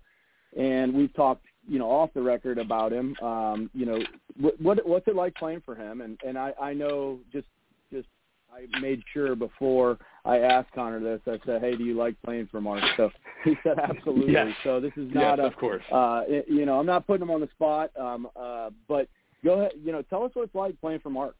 and 0.56 0.94
we've 0.94 1.12
talked, 1.14 1.44
you 1.68 1.78
know, 1.78 1.90
off 1.90 2.10
the 2.14 2.22
record 2.22 2.58
about 2.58 2.92
him. 2.92 3.14
Um, 3.22 3.70
you 3.74 3.86
know, 3.86 4.00
what, 4.40 4.60
what 4.60 4.88
what's 4.88 5.08
it 5.08 5.14
like 5.14 5.34
playing 5.34 5.62
for 5.64 5.74
him? 5.74 6.00
And 6.00 6.18
and 6.26 6.38
I 6.38 6.52
I 6.60 6.72
know 6.72 7.20
just 7.32 7.46
just 7.92 8.08
I 8.52 8.66
made 8.80 9.02
sure 9.12 9.36
before 9.36 9.98
I 10.24 10.38
asked 10.38 10.72
Connor 10.74 11.00
this. 11.00 11.20
I 11.26 11.38
said, 11.44 11.60
hey, 11.60 11.76
do 11.76 11.84
you 11.84 11.94
like 11.94 12.16
playing 12.24 12.48
for 12.50 12.60
Mark? 12.60 12.82
So 12.96 13.10
he 13.44 13.54
said, 13.62 13.78
absolutely. 13.78 14.32
Yes. 14.32 14.52
So 14.64 14.80
this 14.80 14.92
is 14.96 15.12
not 15.14 15.38
yes, 15.38 15.44
a 15.44 15.46
of 15.46 15.56
course. 15.56 15.82
uh, 15.92 16.22
you 16.48 16.66
know, 16.66 16.78
I'm 16.78 16.86
not 16.86 17.06
putting 17.06 17.22
him 17.22 17.30
on 17.30 17.40
the 17.40 17.48
spot, 17.54 17.90
um, 18.00 18.28
uh, 18.34 18.70
but 18.88 19.08
go 19.44 19.60
ahead. 19.60 19.72
You 19.82 19.92
know, 19.92 20.02
tell 20.02 20.24
us 20.24 20.30
what 20.34 20.44
it's 20.44 20.54
like 20.54 20.80
playing 20.80 21.00
for 21.00 21.10
Mark. 21.10 21.36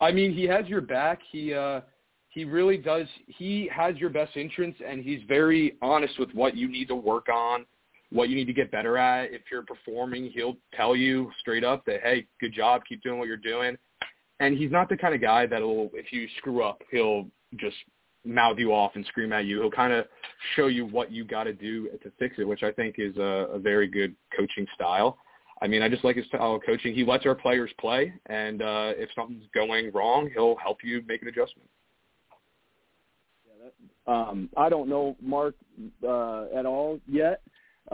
I 0.00 0.10
mean, 0.12 0.32
he 0.32 0.44
has 0.44 0.66
your 0.66 0.80
back. 0.80 1.20
He 1.30 1.54
uh 1.54 1.82
he 2.34 2.44
really 2.44 2.76
does. 2.76 3.06
He 3.28 3.70
has 3.72 3.96
your 3.96 4.10
best 4.10 4.36
interests, 4.36 4.80
and 4.86 5.02
he's 5.02 5.20
very 5.28 5.76
honest 5.80 6.18
with 6.18 6.32
what 6.32 6.56
you 6.56 6.68
need 6.68 6.88
to 6.88 6.96
work 6.96 7.28
on, 7.32 7.64
what 8.14 8.28
you 8.28 8.36
need 8.36 8.46
to 8.46 8.52
get 8.52 8.70
better 8.70 8.96
at. 8.96 9.32
If 9.32 9.42
you're 9.50 9.64
performing, 9.64 10.30
he'll 10.32 10.56
tell 10.72 10.94
you 10.94 11.32
straight 11.40 11.64
up 11.64 11.84
that 11.86 12.00
hey, 12.02 12.26
good 12.40 12.54
job, 12.54 12.82
keep 12.88 13.02
doing 13.02 13.18
what 13.18 13.26
you're 13.26 13.36
doing. 13.36 13.76
And 14.38 14.56
he's 14.56 14.70
not 14.70 14.88
the 14.88 14.96
kind 14.96 15.14
of 15.14 15.20
guy 15.20 15.46
that'll, 15.46 15.90
if 15.94 16.12
you 16.12 16.28
screw 16.38 16.62
up, 16.62 16.80
he'll 16.90 17.26
just 17.56 17.76
mouth 18.24 18.56
you 18.58 18.72
off 18.72 18.92
and 18.94 19.04
scream 19.06 19.32
at 19.32 19.46
you. 19.46 19.60
He'll 19.60 19.70
kind 19.70 19.92
of 19.92 20.06
show 20.54 20.68
you 20.68 20.86
what 20.86 21.10
you 21.10 21.24
got 21.24 21.44
to 21.44 21.52
do 21.52 21.88
to 22.02 22.12
fix 22.18 22.36
it, 22.38 22.44
which 22.44 22.62
I 22.62 22.70
think 22.70 22.96
is 22.98 23.16
a, 23.16 23.48
a 23.52 23.58
very 23.58 23.88
good 23.88 24.14
coaching 24.36 24.66
style. 24.76 25.18
I 25.60 25.66
mean, 25.66 25.82
I 25.82 25.88
just 25.88 26.04
like 26.04 26.16
his 26.16 26.26
style 26.26 26.54
of 26.54 26.62
coaching. 26.64 26.94
He 26.94 27.04
lets 27.04 27.26
our 27.26 27.34
players 27.34 27.70
play, 27.80 28.12
and 28.26 28.62
uh, 28.62 28.92
if 28.96 29.08
something's 29.14 29.44
going 29.54 29.90
wrong, 29.92 30.30
he'll 30.32 30.56
help 30.56 30.78
you 30.84 31.02
make 31.06 31.22
an 31.22 31.28
adjustment. 31.28 31.68
Um, 34.06 34.50
I 34.56 34.68
don't 34.68 34.88
know 34.88 35.16
Mark 35.22 35.54
uh, 36.06 36.44
at 36.54 36.66
all 36.66 37.00
yet, 37.08 37.40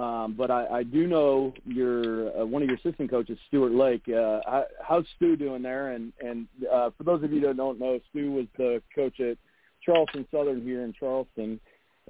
um, 0.00 0.34
but 0.36 0.50
I, 0.50 0.66
I 0.66 0.82
do 0.82 1.06
know 1.06 1.52
your 1.66 2.40
uh, 2.40 2.46
one 2.46 2.62
of 2.62 2.68
your 2.68 2.78
assistant 2.78 3.10
coaches, 3.10 3.38
Stuart 3.48 3.72
Lake. 3.72 4.02
Uh, 4.08 4.40
how, 4.46 4.64
how's 4.82 5.04
Stu 5.16 5.36
doing 5.36 5.62
there? 5.62 5.92
And 5.92 6.12
and 6.24 6.46
uh, 6.72 6.90
for 6.96 7.04
those 7.04 7.22
of 7.22 7.32
you 7.32 7.40
that 7.42 7.56
don't 7.56 7.78
know, 7.78 8.00
Stu 8.08 8.32
was 8.32 8.46
the 8.56 8.82
coach 8.94 9.20
at 9.20 9.36
Charleston 9.84 10.26
Southern 10.30 10.62
here 10.62 10.84
in 10.84 10.94
Charleston, 10.98 11.60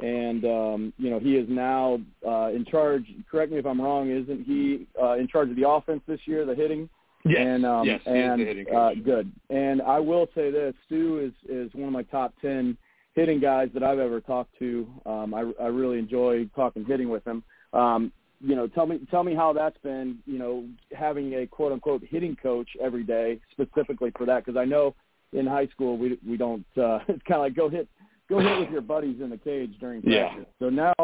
and 0.01 0.45
um, 0.45 0.93
you 0.99 1.11
know 1.11 1.19
he 1.19 1.37
is 1.37 1.49
now 1.49 2.01
uh, 2.27 2.51
in 2.55 2.65
charge. 2.65 3.05
Correct 3.29 3.51
me 3.51 3.59
if 3.59 3.67
I'm 3.67 3.81
wrong. 3.81 4.09
Isn't 4.09 4.45
he 4.45 4.87
uh, 5.03 5.15
in 5.15 5.27
charge 5.27 5.51
of 5.51 5.57
the 5.57 5.69
offense 5.69 6.03
this 6.07 6.21
year, 6.27 6.47
the 6.47 6.55
hitting? 6.55 6.89
Yes, 7.25 7.41
and 7.41 7.67
um, 7.67 7.87
yes, 7.87 8.01
and 8.07 8.41
is 8.41 8.47
the 8.47 8.55
hitting 8.55 8.75
uh, 8.75 8.91
good. 9.05 9.33
And 9.51 9.83
I 9.83 9.99
will 9.99 10.29
say 10.37 10.53
this: 10.53 10.75
Stu 10.87 11.19
is 11.19 11.51
is 11.51 11.75
one 11.75 11.89
of 11.89 11.93
my 11.93 12.05
top 12.05 12.35
ten 12.41 12.77
hitting 13.15 13.41
guys 13.41 13.69
that 13.75 13.83
I've 13.83 13.99
ever 13.99 14.21
talked 14.21 14.57
to. 14.61 14.87
Um, 15.05 15.35
I, 15.35 15.51
I 15.61 15.67
really 15.67 15.99
enjoy 15.99 16.49
talking 16.55 16.85
hitting 16.85 17.09
with 17.09 17.27
him. 17.27 17.43
Um, 17.73 18.13
you 18.41 18.57
know, 18.57 18.67
tell 18.67 18.87
me 18.87 19.01
tell 19.11 19.23
me 19.23 19.35
how 19.35 19.53
that's 19.53 19.77
been. 19.83 20.19
You 20.27 20.39
know, 20.39 20.65
having 20.97 21.35
a 21.35 21.47
quote 21.47 21.73
unquote 21.73 22.03
hitting 22.09 22.37
coach 22.43 22.69
every 22.83 23.05
day 23.05 23.39
specifically 23.53 24.13
for 24.17 24.25
that 24.27 24.45
because 24.45 24.59
I 24.59 24.65
know 24.65 24.95
in 25.33 25.47
high 25.47 25.67
school 25.69 25.99
we 25.99 26.19
we 26.27 26.37
don't. 26.37 26.65
Uh, 26.77 27.01
it's 27.09 27.23
kind 27.29 27.37
of 27.37 27.41
like 27.41 27.55
go 27.55 27.69
hit 27.69 27.89
go 28.29 28.39
hit 28.39 28.59
with 28.59 28.71
your 28.71 28.81
buddies 28.81 29.21
in 29.21 29.31
the 29.31 29.37
cage 29.37 29.73
during 29.79 30.03
Yeah. 30.05 30.29
practice. 30.29 30.47
So 30.59 30.71
now 30.71 30.95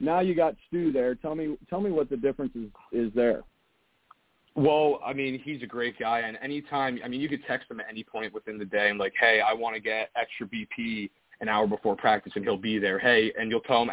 now 0.00 0.20
you 0.20 0.34
got 0.34 0.54
Stu 0.68 0.92
there. 0.92 1.14
Tell 1.14 1.34
me 1.34 1.56
tell 1.70 1.80
me 1.80 1.90
what 1.90 2.10
the 2.10 2.16
difference 2.16 2.54
is 2.54 2.68
is 2.92 3.12
there. 3.14 3.42
Well, 4.54 5.00
I 5.04 5.14
mean, 5.14 5.40
he's 5.42 5.62
a 5.62 5.66
great 5.66 5.98
guy, 5.98 6.20
and 6.20 6.36
anytime, 6.42 7.00
I 7.02 7.08
mean, 7.08 7.22
you 7.22 7.28
could 7.28 7.42
text 7.46 7.70
him 7.70 7.80
at 7.80 7.86
any 7.88 8.04
point 8.04 8.34
within 8.34 8.58
the 8.58 8.66
day 8.66 8.90
and 8.90 8.98
like, 8.98 9.14
hey, 9.18 9.40
I 9.40 9.54
want 9.54 9.76
to 9.76 9.80
get 9.80 10.10
extra 10.14 10.46
BP 10.46 11.08
an 11.42 11.48
hour 11.48 11.66
before 11.66 11.96
practice, 11.96 12.32
and 12.36 12.44
he'll 12.44 12.56
be 12.56 12.78
there. 12.78 12.98
Hey, 12.98 13.32
and 13.38 13.50
you'll 13.50 13.60
tell 13.60 13.82
him, 13.82 13.90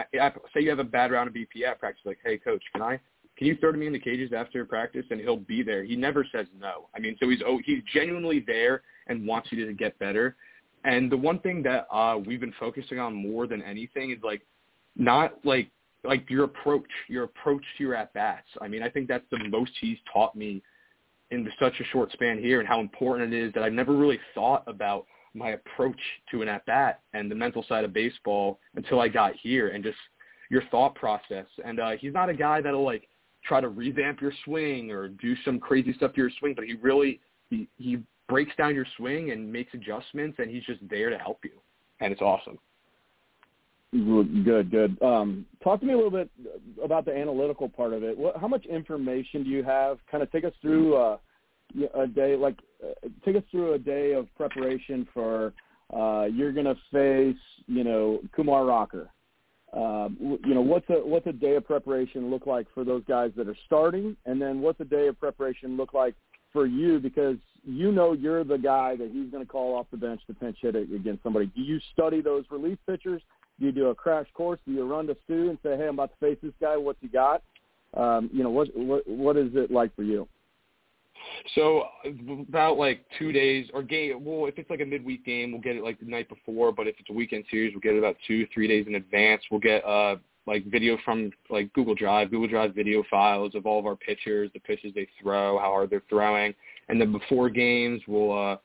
say 0.54 0.62
you 0.62 0.70
have 0.70 0.80
a 0.80 0.84
bad 0.84 1.12
round 1.12 1.28
of 1.28 1.34
BP 1.34 1.64
at 1.68 1.80
practice, 1.80 2.04
like, 2.06 2.20
hey, 2.24 2.38
coach, 2.38 2.64
can 2.72 2.82
I, 2.82 3.00
can 3.38 3.48
you 3.48 3.58
throw 3.58 3.72
to 3.72 3.78
me 3.78 3.88
in 3.88 3.94
the 3.94 4.00
cages 4.00 4.32
after 4.32 4.64
practice? 4.66 5.06
And 5.10 5.20
he'll 5.20 5.38
be 5.38 5.64
there. 5.64 5.84
He 5.84 5.96
never 5.96 6.26
says 6.32 6.46
no. 6.60 6.90
I 6.96 7.00
mean, 7.00 7.18
so 7.20 7.28
he's 7.28 7.40
oh, 7.46 7.60
he's 7.66 7.82
genuinely 7.94 8.44
there 8.46 8.84
and 9.08 9.26
wants 9.26 9.52
you 9.52 9.66
to 9.66 9.74
get 9.74 9.98
better. 9.98 10.36
And 10.86 11.12
the 11.12 11.18
one 11.18 11.40
thing 11.40 11.64
that 11.64 11.88
uh, 11.92 12.18
we've 12.24 12.40
been 12.40 12.54
focusing 12.60 13.00
on 13.00 13.14
more 13.14 13.48
than 13.48 13.62
anything 13.64 14.12
is 14.12 14.18
like 14.24 14.42
not 14.96 15.34
like 15.44 15.72
like 16.04 16.30
your 16.30 16.44
approach, 16.44 16.88
your 17.08 17.24
approach 17.24 17.64
to 17.78 17.84
your 17.84 17.96
at 17.96 18.14
bats. 18.14 18.48
I 18.62 18.68
mean, 18.68 18.84
I 18.84 18.90
think 18.90 19.08
that's 19.08 19.26
the 19.32 19.40
most 19.50 19.72
he's 19.82 19.98
taught 20.14 20.36
me 20.36 20.62
in 21.32 21.48
such 21.60 21.80
a 21.80 21.84
short 21.86 22.12
span 22.12 22.40
here, 22.40 22.60
and 22.60 22.68
how 22.68 22.80
important 22.80 23.34
it 23.34 23.42
is 23.42 23.54
that 23.54 23.64
I've 23.64 23.74
never 23.74 23.94
really 23.96 24.20
thought 24.36 24.64
about 24.68 25.06
my 25.34 25.52
approach 25.52 26.00
to 26.32 26.42
an 26.42 26.48
at 26.48 26.66
bat 26.66 27.02
and 27.14 27.30
the 27.30 27.36
mental 27.36 27.64
side 27.68 27.84
of 27.84 27.94
baseball 27.94 28.60
until 28.76 29.00
I 29.00 29.08
got 29.08 29.34
here, 29.36 29.70
and 29.70 29.84
just 29.84 29.98
your 30.50 30.64
thought 30.72 30.96
process. 30.96 31.46
And 31.64 31.80
uh, 31.80 31.92
he's 32.00 32.14
not 32.14 32.30
a 32.30 32.34
guy 32.34 32.62
that'll 32.62 32.86
like 32.86 33.08
try 33.46 33.62
to 33.62 33.70
revamp 33.70 34.22
your 34.22 34.34
swing 34.46 34.92
or 34.92 35.08
do 35.08 35.36
some 35.46 35.60
crazy 35.60 35.94
stuff 35.94 36.14
to 36.14 36.18
your 36.18 36.32
swing, 36.40 36.54
but 36.56 36.66
he 36.66 36.74
really 36.74 37.20
he 37.50 37.68
he 37.78 38.00
breaks 38.28 38.56
down 38.58 38.76
your 38.76 38.86
swing 38.98 39.32
and 39.32 39.52
makes 39.52 39.74
adjustments, 39.74 40.38
and 40.40 40.50
he's 40.50 40.64
just 40.64 40.80
there 40.90 41.10
to 41.10 41.18
help 41.18 41.40
you, 41.44 41.52
and 42.00 42.12
it's 42.12 42.22
awesome. 42.22 42.58
Good, 43.92 44.70
good. 44.70 45.02
Um, 45.02 45.48
talk 45.64 45.80
to 45.80 45.86
me 45.86 45.94
a 45.94 45.96
little 45.96 46.12
bit 46.12 46.30
about 46.84 47.06
the 47.06 47.16
analytical 47.16 47.68
part 47.68 47.92
of 47.94 48.04
it. 48.04 48.16
What, 48.16 48.38
how 48.38 48.48
much 48.48 48.66
information 48.68 49.44
do 49.44 49.50
you 49.50 49.64
have? 49.64 49.98
Kind 50.12 50.22
of 50.22 50.32
take 50.32 50.44
us 50.44 50.54
through 50.62 50.96
uh, 50.96 51.18
a 51.94 52.08
day, 52.08 52.36
like 52.36 52.58
uh, 52.84 53.08
take 53.26 53.36
us 53.36 53.44
through 53.52 53.74
a 53.74 53.80
day 53.80 54.14
of 54.14 54.34
preparation 54.36 55.08
for 55.14 55.54
uh, 55.96 56.26
you're 56.26 56.52
going 56.52 56.66
to 56.66 56.76
face, 56.92 57.42
you 57.68 57.84
know, 57.84 58.20
Kumar 58.36 58.66
Rocker. 58.66 59.10
Uh, 59.76 60.10
you 60.20 60.56
know, 60.56 60.62
what's 60.62 60.90
a 60.90 60.96
what's 61.06 61.28
a 61.28 61.32
day 61.32 61.56
of 61.56 61.66
preparation 61.66 62.32
look 62.32 62.48
like 62.48 62.66
for 62.74 62.84
those 62.84 63.04
guys 63.08 63.32
that 63.38 63.48
are 63.48 63.58
starting, 63.68 64.18
and 64.26 64.42
then 64.42 64.62
what's 64.62 64.80
a 64.80 64.86
day 64.86 65.08
of 65.08 65.20
preparation 65.20 65.78
look 65.78 65.94
like 65.94 66.16
for 66.52 66.66
you 66.66 67.00
because 67.00 67.38
you 67.64 67.92
know 67.92 68.14
you're 68.14 68.44
the 68.44 68.58
guy 68.58 68.96
that 68.96 69.12
he's 69.12 69.30
going 69.30 69.46
to 69.46 69.50
call 69.50 69.76
off 69.76 69.86
the 69.92 69.98
bench 69.98 70.22
to 70.26 70.34
pinch 70.34 70.58
hit 70.62 70.76
against 70.76 71.22
somebody. 71.22 71.46
Do 71.56 71.62
you 71.62 71.80
study 71.94 72.20
those 72.20 72.46
relief 72.50 72.80
pitchers? 72.88 73.22
Do 73.60 73.68
you 73.68 73.72
do 73.72 73.88
a 73.88 73.96
crash 73.96 74.26
course? 74.34 74.60
Do 74.66 74.74
you 74.74 74.86
run 74.86 75.06
to 75.06 75.18
Stu 75.26 75.50
and 75.50 75.60
say, 75.62 75.78
"Hey, 75.78 75.88
I'm 75.88 75.96
about 75.96 76.12
to 76.14 76.26
face 76.26 76.38
this 76.42 76.54
guy. 76.60 76.76
What's 76.76 77.02
he 77.02 77.08
got?" 77.08 77.44
Um, 77.96 78.30
you 78.34 78.44
know, 78.44 78.50
what 78.50 78.70
what 78.76 79.08
what 79.08 79.38
is 79.38 79.52
it 79.54 79.70
like 79.70 79.96
for 79.96 80.04
you? 80.04 80.28
So 81.56 81.84
about 82.48 82.78
like 82.78 83.06
two 83.18 83.32
days 83.32 83.68
or 83.74 83.84
game. 83.84 84.24
Well, 84.24 84.48
if 84.48 84.58
it's 84.58 84.70
like 84.70 84.82
a 84.82 84.86
midweek 84.86 85.26
game, 85.26 85.52
we'll 85.52 85.62
get 85.62 85.76
it 85.76 85.84
like 85.84 86.00
the 86.00 86.06
night 86.06 86.30
before. 86.30 86.72
But 86.72 86.88
if 86.88 86.96
it's 87.00 87.10
a 87.10 87.14
weekend 87.14 87.46
series, 87.50 87.74
we'll 87.74 87.82
get 87.82 87.96
it 87.96 88.00
about 88.00 88.18
two, 88.28 88.48
three 88.54 88.68
days 88.68 88.86
in 88.88 88.96
advance. 88.96 89.42
We'll 89.50 89.60
get 89.60 89.86
uh 89.86 90.18
like 90.46 90.66
video 90.66 90.98
from 91.06 91.32
like 91.50 91.72
Google 91.74 91.96
Drive, 91.96 92.32
Google 92.32 92.48
Drive 92.48 92.74
video 92.74 93.04
files 93.10 93.54
of 93.56 93.66
all 93.66 93.80
of 93.80 93.86
our 93.86 93.96
pitchers, 93.96 94.50
the 94.54 94.60
pitches 94.60 94.94
they 94.96 95.08
throw, 95.22 95.60
how 95.60 95.66
hard 95.66 95.90
they're 95.90 96.04
throwing, 96.10 96.54
and 96.88 97.00
then 97.00 97.12
before 97.12 97.50
games, 97.50 98.02
we'll 98.08 98.32
uh 98.32 98.58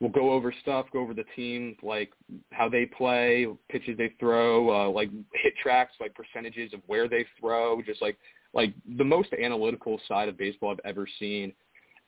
we'll 0.00 0.10
go 0.10 0.32
over 0.32 0.52
stuff, 0.60 0.86
go 0.92 1.00
over 1.00 1.14
the 1.14 1.24
team, 1.34 1.76
like 1.82 2.12
how 2.52 2.68
they 2.68 2.84
play, 2.84 3.46
pitches 3.70 3.96
they 3.96 4.12
throw, 4.20 4.70
uh, 4.70 4.90
like 4.90 5.08
hit 5.32 5.54
tracks, 5.62 5.92
like 6.00 6.14
percentages 6.14 6.74
of 6.74 6.80
where 6.86 7.08
they 7.08 7.24
throw, 7.40 7.80
just 7.82 8.02
like 8.02 8.18
like 8.52 8.72
the 8.98 9.04
most 9.04 9.32
analytical 9.32 10.00
side 10.06 10.28
of 10.28 10.36
baseball 10.36 10.70
I've 10.72 10.80
ever 10.84 11.06
seen. 11.18 11.52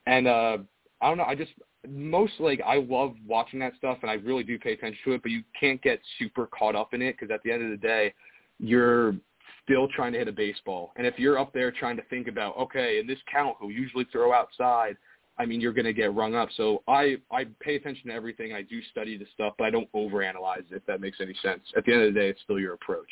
And 0.07 0.27
uh 0.27 0.57
I 1.01 1.09
don't 1.09 1.19
know, 1.19 1.25
I 1.25 1.35
just 1.35 1.51
most 1.87 2.33
like 2.39 2.61
I 2.65 2.77
love 2.77 3.13
watching 3.25 3.59
that 3.59 3.73
stuff 3.77 3.99
and 4.01 4.09
I 4.09 4.15
really 4.15 4.43
do 4.43 4.57
pay 4.57 4.73
attention 4.73 4.99
to 5.05 5.11
it, 5.13 5.21
but 5.21 5.31
you 5.31 5.43
can't 5.59 5.81
get 5.81 5.99
super 6.17 6.47
caught 6.47 6.75
up 6.75 6.93
in 6.93 7.01
it 7.01 7.15
because 7.17 7.33
at 7.33 7.43
the 7.43 7.51
end 7.51 7.63
of 7.63 7.69
the 7.69 7.87
day, 7.87 8.13
you're 8.59 9.15
still 9.63 9.87
trying 9.89 10.13
to 10.13 10.19
hit 10.19 10.27
a 10.27 10.31
baseball. 10.31 10.91
And 10.95 11.05
if 11.05 11.19
you're 11.19 11.37
up 11.37 11.53
there 11.53 11.71
trying 11.71 11.97
to 11.97 12.03
think 12.03 12.27
about, 12.27 12.57
okay, 12.57 12.99
in 12.99 13.07
this 13.07 13.19
count, 13.31 13.57
who 13.59 13.69
usually 13.69 14.05
throw 14.11 14.33
outside, 14.33 14.97
I 15.37 15.45
mean, 15.45 15.61
you're 15.61 15.73
going 15.73 15.85
to 15.85 15.93
get 15.93 16.13
rung 16.15 16.35
up. 16.35 16.49
So 16.57 16.83
I 16.87 17.17
I 17.31 17.45
pay 17.59 17.75
attention 17.75 18.07
to 18.07 18.13
everything. 18.13 18.53
I 18.53 18.63
do 18.63 18.81
study 18.91 19.17
the 19.17 19.27
stuff, 19.33 19.53
but 19.57 19.65
I 19.65 19.69
don't 19.69 19.91
overanalyze 19.93 20.71
it. 20.71 20.77
If 20.77 20.85
that 20.87 20.99
makes 20.99 21.19
any 21.21 21.35
sense. 21.43 21.61
At 21.75 21.85
the 21.85 21.93
end 21.93 22.03
of 22.03 22.13
the 22.13 22.19
day, 22.19 22.29
it's 22.29 22.41
still 22.41 22.59
your 22.59 22.73
approach. 22.73 23.09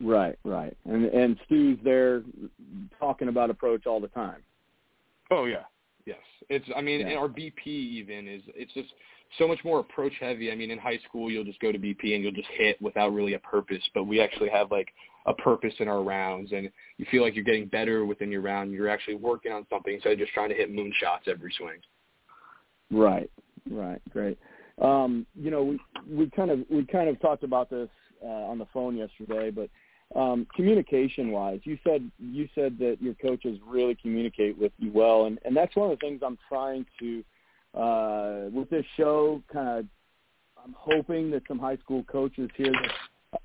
Right, 0.00 0.38
right. 0.44 0.76
And 0.86 1.04
and 1.06 1.38
Stu's 1.46 1.78
there 1.84 2.22
talking 2.98 3.28
about 3.28 3.50
approach 3.50 3.86
all 3.86 4.00
the 4.00 4.08
time. 4.08 4.42
Oh 5.30 5.44
yeah, 5.44 5.64
yes. 6.06 6.18
It's 6.48 6.66
I 6.76 6.80
mean, 6.80 7.00
Yeah. 7.00 7.08
and 7.08 7.18
our 7.18 7.28
BP 7.28 7.66
even 7.66 8.28
is 8.28 8.42
it's 8.54 8.72
just 8.74 8.92
so 9.38 9.48
much 9.48 9.62
more 9.64 9.80
approach 9.80 10.12
heavy. 10.20 10.52
I 10.52 10.54
mean, 10.54 10.70
in 10.70 10.78
high 10.78 10.98
school 11.08 11.30
you'll 11.30 11.44
just 11.44 11.60
go 11.60 11.72
to 11.72 11.78
BP 11.78 12.14
and 12.14 12.22
you'll 12.22 12.32
just 12.32 12.48
hit 12.48 12.80
without 12.82 13.12
really 13.12 13.34
a 13.34 13.38
purpose, 13.38 13.82
but 13.94 14.04
we 14.04 14.20
actually 14.20 14.50
have 14.50 14.70
like 14.70 14.88
a 15.26 15.34
purpose 15.34 15.74
in 15.78 15.88
our 15.88 16.02
rounds, 16.02 16.52
and 16.52 16.68
you 16.98 17.06
feel 17.10 17.22
like 17.22 17.34
you're 17.34 17.44
getting 17.44 17.66
better 17.66 18.04
within 18.04 18.30
your 18.30 18.40
round. 18.40 18.72
You're 18.72 18.88
actually 18.88 19.14
working 19.14 19.52
on 19.52 19.66
something 19.70 19.94
instead 19.94 20.12
of 20.12 20.18
just 20.18 20.32
trying 20.32 20.48
to 20.48 20.54
hit 20.54 20.70
moonshots 20.72 21.28
every 21.28 21.52
swing. 21.56 21.78
Right, 22.90 23.30
right, 23.70 24.02
great. 24.10 24.38
Um, 24.80 25.26
you 25.34 25.50
know, 25.50 25.62
we 25.62 25.78
we 26.10 26.30
kind 26.30 26.50
of 26.50 26.60
we 26.68 26.84
kind 26.86 27.08
of 27.08 27.20
talked 27.20 27.44
about 27.44 27.70
this 27.70 27.88
uh, 28.22 28.26
on 28.28 28.58
the 28.58 28.66
phone 28.72 28.96
yesterday, 28.96 29.50
but 29.50 29.70
um, 30.14 30.46
communication 30.54 31.30
wise, 31.30 31.60
you 31.64 31.78
said 31.84 32.10
you 32.18 32.48
said 32.54 32.78
that 32.78 32.98
your 33.00 33.14
coaches 33.14 33.58
really 33.66 33.94
communicate 33.94 34.58
with 34.58 34.72
you 34.78 34.90
well, 34.92 35.26
and 35.26 35.38
and 35.44 35.56
that's 35.56 35.74
one 35.76 35.90
of 35.90 35.98
the 35.98 36.06
things 36.06 36.20
I'm 36.24 36.38
trying 36.48 36.84
to 37.00 37.24
uh, 37.78 38.50
with 38.52 38.68
this 38.70 38.84
show. 38.96 39.42
Kind 39.52 39.68
of, 39.68 39.86
I'm 40.62 40.74
hoping 40.76 41.30
that 41.30 41.42
some 41.48 41.58
high 41.58 41.76
school 41.76 42.04
coaches 42.04 42.50
hear 42.56 42.72
this. 42.72 42.92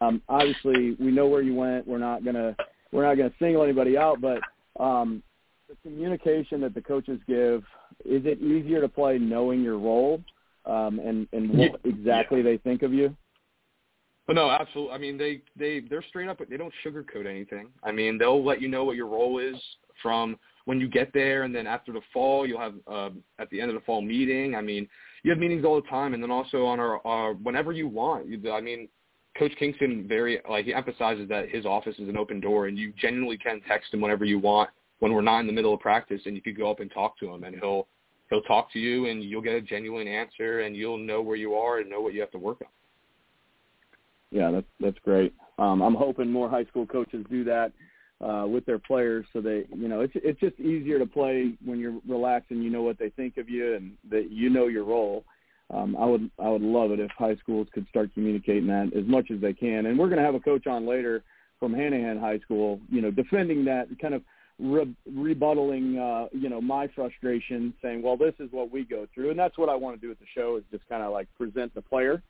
Um, 0.02 0.22
obviously, 0.28 0.98
we 1.00 1.12
know 1.12 1.28
where 1.28 1.42
you 1.42 1.56
went. 1.56 1.88
We're 1.88 1.98
not 2.00 2.26
gonna 2.26 2.56
we're 2.92 3.04
not 3.04 3.16
gonna 3.16 3.34
single 3.40 3.64
anybody 3.64 3.98
out, 3.98 4.20
but 4.20 4.42
um, 4.82 5.24
the 5.70 5.76
communication 5.84 6.62
that 6.62 6.74
the 6.74 6.82
coaches 6.82 7.20
give 7.28 7.64
is 8.06 8.26
it 8.26 8.42
easier 8.42 8.82
to 8.82 8.90
play 8.90 9.18
knowing 9.18 9.62
your 9.64 9.78
role 9.78 10.22
um, 10.66 11.00
and 11.00 11.28
and 11.32 11.50
what 11.50 11.80
Yeah. 11.84 11.92
exactly 11.92 12.42
they 12.42 12.58
think 12.58 12.84
of 12.84 12.94
you? 12.94 13.16
But 14.28 14.36
no, 14.36 14.50
absolutely. 14.50 14.94
I 14.94 14.98
mean, 14.98 15.18
they 15.18 15.42
they 15.56 15.80
they're 15.90 16.04
straight 16.10 16.28
up. 16.28 16.40
They 16.48 16.58
don't 16.58 16.74
sugarcoat 16.86 17.26
anything. 17.26 17.70
I 17.82 17.94
mean, 17.94 18.18
they'll 18.18 18.44
let 18.44 18.62
you 18.62 18.68
know 18.68 18.84
what 18.84 18.98
your 18.98 19.08
role 19.08 19.40
is 19.40 19.56
from 20.02 20.38
when 20.66 20.82
you 20.82 20.90
get 20.90 21.13
there, 21.13 21.44
and 21.44 21.56
then 21.56 21.66
after 21.66 21.94
the 21.94 22.02
fall, 22.13 22.46
you'll 22.46 22.60
have 22.60 22.74
uh, 22.88 23.10
at 23.40 23.50
the 23.50 23.62
end 23.62 23.72
of 23.72 23.76
the 23.76 23.86
fall 23.86 24.02
meeting. 24.02 24.54
I 24.54 24.62
mean, 24.62 24.88
you 25.24 25.32
have 25.32 25.40
meetings 25.40 25.63
all 25.63 25.76
the 25.76 25.88
time, 25.88 26.13
and 26.13 26.22
then 26.22 26.30
also 26.30 26.66
on 26.66 26.78
our, 26.80 27.06
our 27.08 27.34
whenever 27.36 27.72
you 27.72 27.88
want. 27.88 28.28
I 28.52 28.60
mean, 28.60 28.90
Coach 29.40 29.54
Kingston 29.58 30.06
very 30.08 30.42
like 30.50 30.66
he 30.66 30.74
emphasizes 30.74 31.30
that 31.30 31.48
his 31.50 31.66
office 31.66 31.96
is 31.98 32.10
an 32.10 32.18
open 32.18 32.42
door, 32.42 32.68
and 32.68 32.78
you 32.78 32.92
genuinely 33.00 33.38
can 33.38 33.62
text 33.66 33.94
him 33.94 34.02
whenever 34.02 34.26
you 34.26 34.40
want 34.40 34.70
when 35.00 35.13
we're 35.13 35.22
not 35.22 35.40
in 35.40 35.48
the 35.48 35.54
middle 35.54 35.74
of 35.74 35.80
practice, 35.80 36.22
and 36.26 36.36
you 36.36 36.42
could 36.42 36.58
go 36.58 36.70
up 36.70 36.82
and 36.82 36.92
talk 36.92 37.18
to 37.20 37.34
him, 37.34 37.46
and 37.46 37.56
he'll 37.62 37.88
he'll 38.30 38.42
talk 38.42 38.74
to 38.74 38.80
you, 38.80 39.06
and 39.06 39.24
you'll 39.24 39.42
get 39.42 39.54
a 39.54 39.62
genuine 39.62 40.08
answer, 40.08 40.62
and 40.62 40.76
you'll 40.76 40.98
know 40.98 41.22
where 41.22 41.38
you 41.38 41.54
are 41.54 41.80
and 41.80 41.90
know 41.90 42.02
what 42.02 42.13
you 42.13 42.20
have 42.20 42.32
to 42.32 42.38
work 42.38 42.58
on. 42.62 42.68
Yeah, 44.32 44.52
that's 44.52 44.68
that's 44.80 45.00
great. 45.04 45.34
Um, 45.58 45.82
I'm 45.82 45.96
hoping 45.96 46.32
more 46.32 46.50
high 46.50 46.66
school 46.66 46.86
coaches 46.86 47.26
do 47.30 47.44
that 47.46 47.72
uh, 48.22 48.46
with 48.48 48.66
their 48.66 48.80
players, 48.80 49.26
so 49.32 49.42
they, 49.42 49.66
you 49.76 49.88
know, 49.88 50.02
it's 50.02 50.13
it's 50.16 50.40
just 50.40 50.60
easier 50.60 51.00
to 51.00 51.06
play 51.06 51.54
when 51.63 51.80
you're 51.80 52.00
relaxed 52.08 52.52
and 52.52 52.63
you 52.63 52.70
know 52.70 52.82
what 52.82 53.00
they 53.00 53.10
think 53.10 53.38
of 53.38 53.50
you 53.50 53.76
and 53.76 53.94
that 54.10 54.32
you 54.32 54.50
know 54.50 54.68
your 54.68 54.84
role. 54.84 55.24
Um, 55.74 55.96
I 55.98 56.06
would 56.06 56.30
I 56.40 56.50
would 56.50 56.62
love 56.62 56.92
it 56.92 57.00
if 57.00 57.12
high 57.12 57.36
schools 57.38 57.68
could 57.74 57.88
start 57.90 58.13
communicating 58.13 58.68
that 58.68 58.92
as 58.96 59.06
much 59.06 59.32
as 59.32 59.42
they 59.42 59.54
can. 59.54 59.86
And 59.86 59.98
we're 59.98 60.08
going 60.08 60.20
to 60.20 60.26
have 60.26 60.36
a 60.36 60.40
coach 60.40 60.68
on 60.68 60.86
later 60.86 61.24
from 61.60 61.74
Hanahan 61.74 62.20
High 62.20 62.40
School, 62.40 62.80
you 62.90 63.02
know, 63.02 63.12
defending 63.12 63.66
that 63.66 63.88
kind 64.00 64.13
of 64.13 64.22
re- 64.60 64.96
rebuttaling, 65.12 65.98
uh, 65.98 66.30
you 66.32 66.50
know, 66.50 66.62
my 66.62 66.88
frustration, 66.88 67.74
saying, 67.82 68.02
well, 68.02 68.16
this 68.16 68.36
is 68.40 68.52
what 68.52 68.72
we 68.72 68.84
go 68.84 69.08
through, 69.13 69.32
and 69.32 69.40
that's 69.40 69.58
what 69.58 69.68
I 69.70 69.76
want 69.76 69.96
to 69.96 70.02
do 70.02 70.10
with 70.10 70.20
the 70.20 70.26
show 70.36 70.58
is 70.58 70.63
just 70.72 70.88
kind 70.88 71.04
of 71.04 71.12
like 71.12 71.28
present 71.36 71.74
the 71.74 71.82
player 71.82 72.22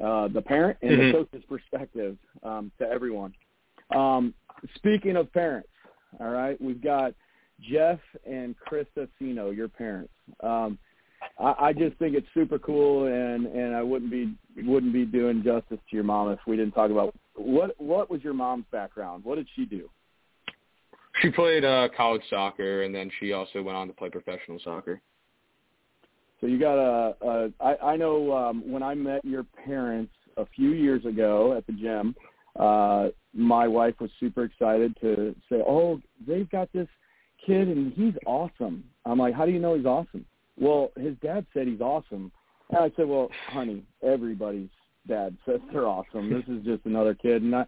uh, 0.00 0.28
the 0.28 0.42
parent 0.42 0.78
and 0.82 0.90
Mhm. 0.92 1.12
the 1.12 1.18
coach's 1.18 1.44
perspective 1.44 2.16
um, 2.42 2.70
to 2.78 2.88
everyone. 2.88 3.34
Um, 3.90 4.34
speaking 4.74 5.16
of 5.16 5.32
parents, 5.32 5.68
all 6.20 6.30
right, 6.30 6.60
we've 6.60 6.80
got 6.80 7.14
Jeff 7.60 8.00
and 8.24 8.54
Krista 8.58 9.08
Cino, 9.18 9.50
your 9.50 9.68
parents. 9.68 10.12
Um, 10.40 10.78
I, 11.38 11.54
I 11.58 11.72
just 11.72 11.96
think 11.98 12.16
it's 12.16 12.26
super 12.34 12.58
cool, 12.58 13.06
and 13.06 13.46
and 13.46 13.74
I 13.74 13.82
wouldn't 13.82 14.10
be 14.10 14.34
wouldn't 14.64 14.92
be 14.92 15.04
doing 15.04 15.42
justice 15.42 15.78
to 15.90 15.96
your 15.96 16.04
mom 16.04 16.30
if 16.30 16.38
we 16.46 16.56
didn't 16.56 16.72
talk 16.72 16.90
about 16.90 17.14
what 17.34 17.80
what 17.80 18.10
was 18.10 18.22
your 18.22 18.34
mom's 18.34 18.64
background. 18.72 19.24
What 19.24 19.36
did 19.36 19.48
she 19.54 19.64
do? 19.64 19.88
She 21.20 21.30
played 21.30 21.64
uh, 21.64 21.88
college 21.96 22.22
soccer, 22.30 22.82
and 22.82 22.94
then 22.94 23.10
she 23.20 23.32
also 23.32 23.62
went 23.62 23.76
on 23.76 23.86
to 23.86 23.92
play 23.92 24.08
professional 24.08 24.58
soccer. 24.64 25.00
So 26.42 26.48
you 26.48 26.58
got 26.58 26.76
a, 26.76 27.14
a 27.22 27.52
I, 27.60 27.92
I 27.92 27.96
know 27.96 28.32
um, 28.36 28.68
when 28.70 28.82
I 28.82 28.94
met 28.94 29.24
your 29.24 29.44
parents 29.64 30.12
a 30.36 30.44
few 30.44 30.70
years 30.70 31.06
ago 31.06 31.56
at 31.56 31.64
the 31.68 31.72
gym, 31.72 32.16
uh, 32.58 33.08
my 33.32 33.68
wife 33.68 33.94
was 34.00 34.10
super 34.18 34.42
excited 34.42 34.96
to 35.00 35.36
say, 35.48 35.62
"Oh, 35.66 36.00
they've 36.26 36.50
got 36.50 36.70
this 36.72 36.88
kid 37.46 37.68
and 37.68 37.92
he's 37.92 38.14
awesome." 38.26 38.82
I'm 39.06 39.18
like, 39.18 39.34
"How 39.34 39.46
do 39.46 39.52
you 39.52 39.60
know 39.60 39.76
he's 39.76 39.86
awesome?" 39.86 40.26
Well, 40.58 40.90
his 40.98 41.14
dad 41.22 41.46
said 41.54 41.68
he's 41.68 41.80
awesome. 41.80 42.32
And 42.70 42.78
I 42.78 42.90
said, 42.96 43.06
"Well, 43.06 43.30
honey, 43.46 43.84
everybody's 44.02 44.70
dad 45.06 45.36
says 45.46 45.60
they're 45.72 45.86
awesome. 45.86 46.28
This 46.28 46.44
is 46.48 46.64
just 46.64 46.84
another 46.86 47.14
kid." 47.14 47.42
And 47.42 47.54
I 47.54 47.66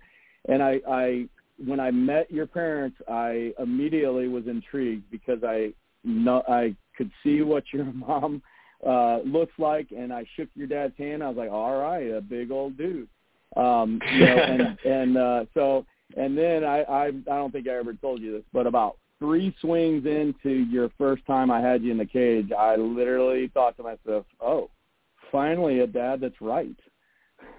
and 0.48 0.60
I 0.60 0.80
I 0.88 1.28
when 1.64 1.78
I 1.78 1.92
met 1.92 2.28
your 2.28 2.48
parents, 2.48 2.96
I 3.08 3.52
immediately 3.60 4.26
was 4.26 4.48
intrigued 4.48 5.08
because 5.12 5.44
I 5.44 5.72
know 6.02 6.42
I 6.48 6.74
could 6.96 7.12
see 7.22 7.42
what 7.42 7.62
your 7.72 7.84
mom 7.92 8.42
uh 8.86 9.18
looks 9.24 9.52
like 9.58 9.88
and 9.96 10.12
I 10.12 10.24
shook 10.36 10.48
your 10.54 10.66
dad's 10.66 10.96
hand. 10.98 11.22
I 11.22 11.28
was 11.28 11.36
like, 11.36 11.50
All 11.50 11.78
right, 11.78 12.10
a 12.10 12.20
big 12.20 12.50
old 12.50 12.76
dude. 12.76 13.08
Um 13.56 14.00
you 14.12 14.20
know, 14.20 14.36
and 14.36 14.78
and 14.84 15.16
uh 15.16 15.44
so 15.54 15.86
and 16.16 16.36
then 16.36 16.64
I, 16.64 16.82
I 16.82 17.06
I 17.06 17.10
don't 17.26 17.52
think 17.52 17.68
I 17.68 17.72
ever 17.72 17.94
told 17.94 18.20
you 18.20 18.32
this, 18.32 18.44
but 18.52 18.66
about 18.66 18.96
three 19.18 19.54
swings 19.60 20.06
into 20.06 20.50
your 20.50 20.90
first 20.98 21.24
time 21.26 21.50
I 21.50 21.60
had 21.60 21.82
you 21.82 21.92
in 21.92 21.98
the 21.98 22.04
cage, 22.04 22.50
I 22.52 22.76
literally 22.76 23.50
thought 23.54 23.76
to 23.78 23.82
myself, 23.82 24.26
Oh, 24.40 24.70
finally 25.32 25.80
a 25.80 25.86
dad 25.86 26.20
that's 26.20 26.40
right. 26.40 26.76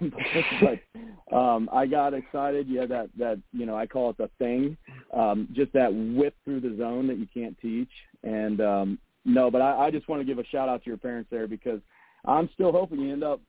but 0.00 1.36
um 1.36 1.68
I 1.72 1.86
got 1.86 2.14
excited. 2.14 2.66
Yeah, 2.68 2.86
that 2.86 3.08
that 3.18 3.40
you 3.52 3.66
know, 3.66 3.76
I 3.76 3.86
call 3.86 4.10
it 4.10 4.18
the 4.18 4.30
thing. 4.38 4.76
Um, 5.14 5.48
just 5.52 5.72
that 5.72 5.92
whip 5.92 6.34
through 6.44 6.60
the 6.60 6.76
zone 6.78 7.06
that 7.08 7.18
you 7.18 7.26
can't 7.32 7.56
teach. 7.60 7.90
And 8.22 8.60
um 8.60 8.98
no, 9.26 9.50
but 9.50 9.60
I, 9.60 9.86
I 9.86 9.90
just 9.90 10.08
want 10.08 10.20
to 10.20 10.24
give 10.24 10.38
a 10.38 10.46
shout 10.46 10.68
out 10.68 10.82
to 10.84 10.90
your 10.90 10.96
parents 10.96 11.28
there 11.30 11.46
because 11.46 11.80
I'm 12.24 12.48
still 12.54 12.72
hoping 12.72 13.00
you 13.00 13.12
end 13.12 13.24
up 13.24 13.40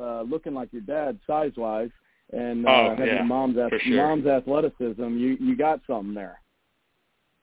uh, 0.00 0.22
looking 0.22 0.54
like 0.54 0.72
your 0.72 0.82
dad 0.82 1.18
size 1.26 1.52
wise 1.56 1.90
and 2.32 2.66
uh, 2.66 2.70
Oh, 2.70 2.90
having 2.90 3.06
yeah, 3.06 3.22
mom's 3.22 3.56
ath- 3.58 3.80
sure. 3.82 3.96
mom's 3.96 4.26
athleticism. 4.26 5.02
You 5.16 5.36
you 5.40 5.56
got 5.56 5.80
something 5.86 6.14
there. 6.14 6.40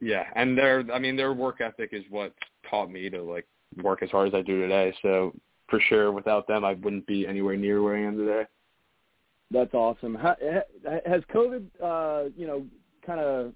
Yeah, 0.01 0.25
and 0.35 0.57
their 0.57 0.83
I 0.93 0.99
mean 0.99 1.15
their 1.15 1.33
work 1.33 1.61
ethic 1.61 1.89
is 1.93 2.03
what 2.09 2.33
taught 2.69 2.91
me 2.91 3.09
to 3.09 3.21
like 3.21 3.47
work 3.81 4.03
as 4.03 4.09
hard 4.09 4.27
as 4.27 4.33
I 4.33 4.41
do 4.41 4.59
today. 4.61 4.93
So 5.01 5.33
for 5.69 5.79
sure, 5.79 6.11
without 6.11 6.47
them, 6.47 6.65
I 6.65 6.73
wouldn't 6.73 7.07
be 7.07 7.25
anywhere 7.25 7.55
near 7.55 7.81
where 7.81 7.95
I 7.95 8.01
am 8.01 8.17
today. 8.17 8.43
That's 9.51 9.73
awesome. 9.73 10.15
Ha, 10.15 10.35
has 11.05 11.21
COVID, 11.33 11.65
uh, 11.81 12.29
you 12.35 12.47
know, 12.47 12.65
kind 13.05 13.19
of? 13.19 13.53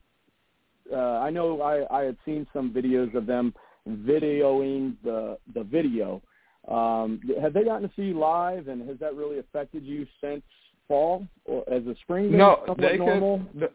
Uh, 0.91 1.19
I 1.19 1.29
know 1.31 1.61
I, 1.61 1.99
I 1.99 2.03
had 2.03 2.15
seen 2.23 2.47
some 2.53 2.71
videos 2.71 3.13
of 3.13 3.25
them 3.25 3.53
videoing 3.87 4.95
the 5.03 5.37
the 5.53 5.63
video. 5.63 6.21
Um, 6.67 7.21
have 7.41 7.53
they 7.53 7.63
gotten 7.63 7.87
to 7.87 7.95
see 7.95 8.03
you 8.03 8.19
live, 8.19 8.67
and 8.67 8.87
has 8.89 8.99
that 8.99 9.15
really 9.15 9.39
affected 9.39 9.85
you 9.85 10.05
since 10.21 10.43
fall 10.87 11.25
or 11.45 11.63
as 11.71 11.85
a 11.87 11.95
spring? 12.01 12.29
been 12.29 12.37
No, 12.37 12.75
they 12.77 12.97
normal. 12.97 13.39
could. 13.53 13.61
The, 13.61 13.69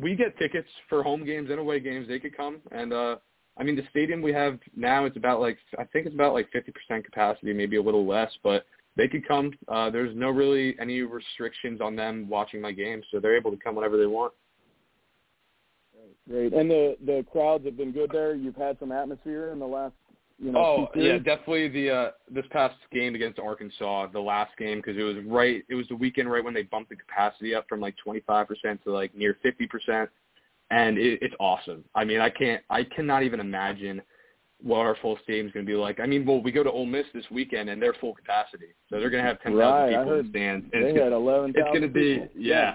we 0.00 0.14
get 0.14 0.36
tickets 0.38 0.68
for 0.88 1.02
home 1.02 1.24
games 1.24 1.50
and 1.50 1.58
away 1.58 1.80
games. 1.80 2.08
They 2.08 2.18
could 2.18 2.36
come, 2.36 2.58
and 2.72 2.92
uh 2.92 3.16
I 3.56 3.64
mean 3.64 3.76
the 3.76 3.86
stadium 3.90 4.22
we 4.22 4.32
have 4.32 4.58
now 4.76 5.04
it's 5.04 5.16
about 5.16 5.40
like 5.40 5.58
I 5.78 5.84
think 5.84 6.06
it's 6.06 6.14
about 6.14 6.34
like 6.34 6.48
50% 6.52 7.04
capacity, 7.04 7.52
maybe 7.52 7.76
a 7.76 7.82
little 7.82 8.06
less, 8.06 8.30
but 8.42 8.66
they 8.96 9.08
could 9.08 9.26
come. 9.26 9.52
Uh 9.68 9.90
There's 9.90 10.14
no 10.16 10.30
really 10.30 10.76
any 10.80 11.00
restrictions 11.02 11.80
on 11.80 11.96
them 11.96 12.28
watching 12.28 12.60
my 12.60 12.72
games, 12.72 13.04
so 13.10 13.20
they're 13.20 13.36
able 13.36 13.50
to 13.50 13.56
come 13.56 13.74
whenever 13.74 13.96
they 13.96 14.06
want. 14.06 14.32
Great, 16.28 16.52
and 16.52 16.70
the 16.70 16.96
the 17.04 17.24
crowds 17.32 17.64
have 17.64 17.76
been 17.76 17.92
good 17.92 18.10
there. 18.12 18.34
You've 18.34 18.56
had 18.56 18.78
some 18.78 18.92
atmosphere 18.92 19.50
in 19.50 19.58
the 19.58 19.66
last, 19.66 19.94
you 20.38 20.52
know. 20.52 20.58
Oh 20.58 20.88
yeah, 20.94 21.16
definitely 21.16 21.68
the 21.68 21.90
uh 21.90 22.10
this 22.30 22.44
past 22.50 22.74
game 22.92 23.14
against 23.14 23.38
Arkansas, 23.38 24.08
the 24.12 24.20
last 24.20 24.56
game 24.58 24.78
because 24.78 24.98
it 24.98 25.02
was 25.02 25.16
right 25.26 25.64
it 25.68 25.74
was 25.74 25.88
the 25.88 25.96
weekend 25.96 26.30
right 26.30 26.44
when 26.44 26.54
they 26.54 26.64
bumped 26.64 26.90
the 26.90 26.96
capacity 26.96 27.54
up 27.54 27.64
from 27.68 27.80
like 27.80 27.94
25% 28.06 28.46
to 28.84 28.92
like 28.92 29.14
near 29.16 29.38
50% 29.44 30.08
and 30.70 30.98
it, 30.98 31.18
it's 31.22 31.34
awesome. 31.40 31.84
I 31.94 32.04
mean, 32.04 32.20
I 32.20 32.30
can't 32.30 32.62
I 32.68 32.84
cannot 32.84 33.22
even 33.22 33.40
imagine 33.40 34.02
what 34.62 34.80
our 34.80 34.96
full 35.00 35.18
stadium's 35.22 35.52
going 35.52 35.64
to 35.64 35.70
be 35.70 35.76
like. 35.76 36.00
I 36.00 36.06
mean, 36.06 36.26
well, 36.26 36.42
we 36.42 36.52
go 36.52 36.62
to 36.62 36.70
Ole 36.70 36.86
Miss 36.86 37.06
this 37.14 37.24
weekend 37.30 37.70
and 37.70 37.80
they're 37.80 37.94
full 37.94 38.14
capacity. 38.14 38.74
So 38.90 38.98
they're 38.98 39.10
going 39.10 39.22
to 39.22 39.28
have 39.28 39.40
10,000 39.42 39.56
Right, 39.56 39.96
people 39.96 40.18
in 40.18 40.24
the 40.24 40.30
stands. 40.30 40.66
And 40.72 40.84
They 40.84 40.88
it's 40.88 40.98
had 40.98 41.04
gonna, 41.10 41.16
eleven 41.16 41.52
it's 41.56 41.68
going 41.68 41.82
to 41.82 41.88
be 41.88 42.20
yeah. 42.36 42.74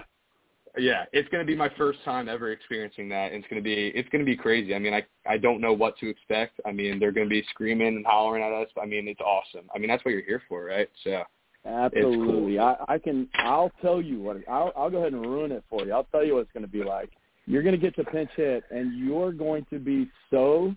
it's 0.76 1.28
going 1.28 1.44
to 1.44 1.46
be 1.46 1.56
my 1.56 1.70
first 1.76 1.98
time 2.04 2.28
ever 2.28 2.52
experiencing 2.52 3.08
that. 3.10 3.32
And 3.32 3.36
it's 3.36 3.48
going 3.48 3.62
to 3.62 3.64
be 3.64 3.92
it's 3.94 4.08
going 4.10 4.24
to 4.24 4.26
be 4.30 4.36
crazy. 4.36 4.74
I 4.74 4.78
mean, 4.78 4.94
I 4.94 5.04
I 5.26 5.38
don't 5.38 5.60
know 5.60 5.72
what 5.72 5.96
to 5.98 6.08
expect. 6.08 6.60
I 6.66 6.72
mean, 6.72 6.98
they're 6.98 7.12
going 7.12 7.26
to 7.26 7.30
be 7.30 7.44
screaming 7.50 7.88
and 7.88 8.06
hollering 8.06 8.42
at 8.42 8.52
us. 8.52 8.68
I 8.80 8.86
mean, 8.86 9.08
it's 9.08 9.20
awesome. 9.20 9.68
I 9.74 9.78
mean, 9.78 9.88
that's 9.88 10.04
what 10.04 10.12
you're 10.12 10.24
here 10.24 10.42
for, 10.48 10.64
right? 10.64 10.88
So 11.02 11.22
Absolutely. 11.66 12.56
Cool. 12.56 12.60
I, 12.60 12.94
I 12.94 12.98
can. 12.98 13.28
I'll 13.36 13.72
tell 13.80 14.00
you 14.00 14.20
what. 14.20 14.36
I'll, 14.48 14.72
I'll 14.76 14.90
go 14.90 14.98
ahead 14.98 15.12
and 15.12 15.22
ruin 15.24 15.52
it 15.52 15.64
for 15.70 15.84
you. 15.86 15.92
I'll 15.92 16.04
tell 16.04 16.24
you 16.24 16.34
what 16.34 16.40
it's 16.40 16.52
going 16.52 16.64
to 16.64 16.70
be 16.70 16.84
like. 16.84 17.10
You're 17.46 17.62
going 17.62 17.74
to 17.74 17.80
get 17.80 17.96
to 17.96 18.04
pinch 18.04 18.30
hit, 18.36 18.64
and 18.70 18.98
you're 18.98 19.32
going 19.32 19.66
to 19.70 19.78
be 19.78 20.10
so 20.30 20.74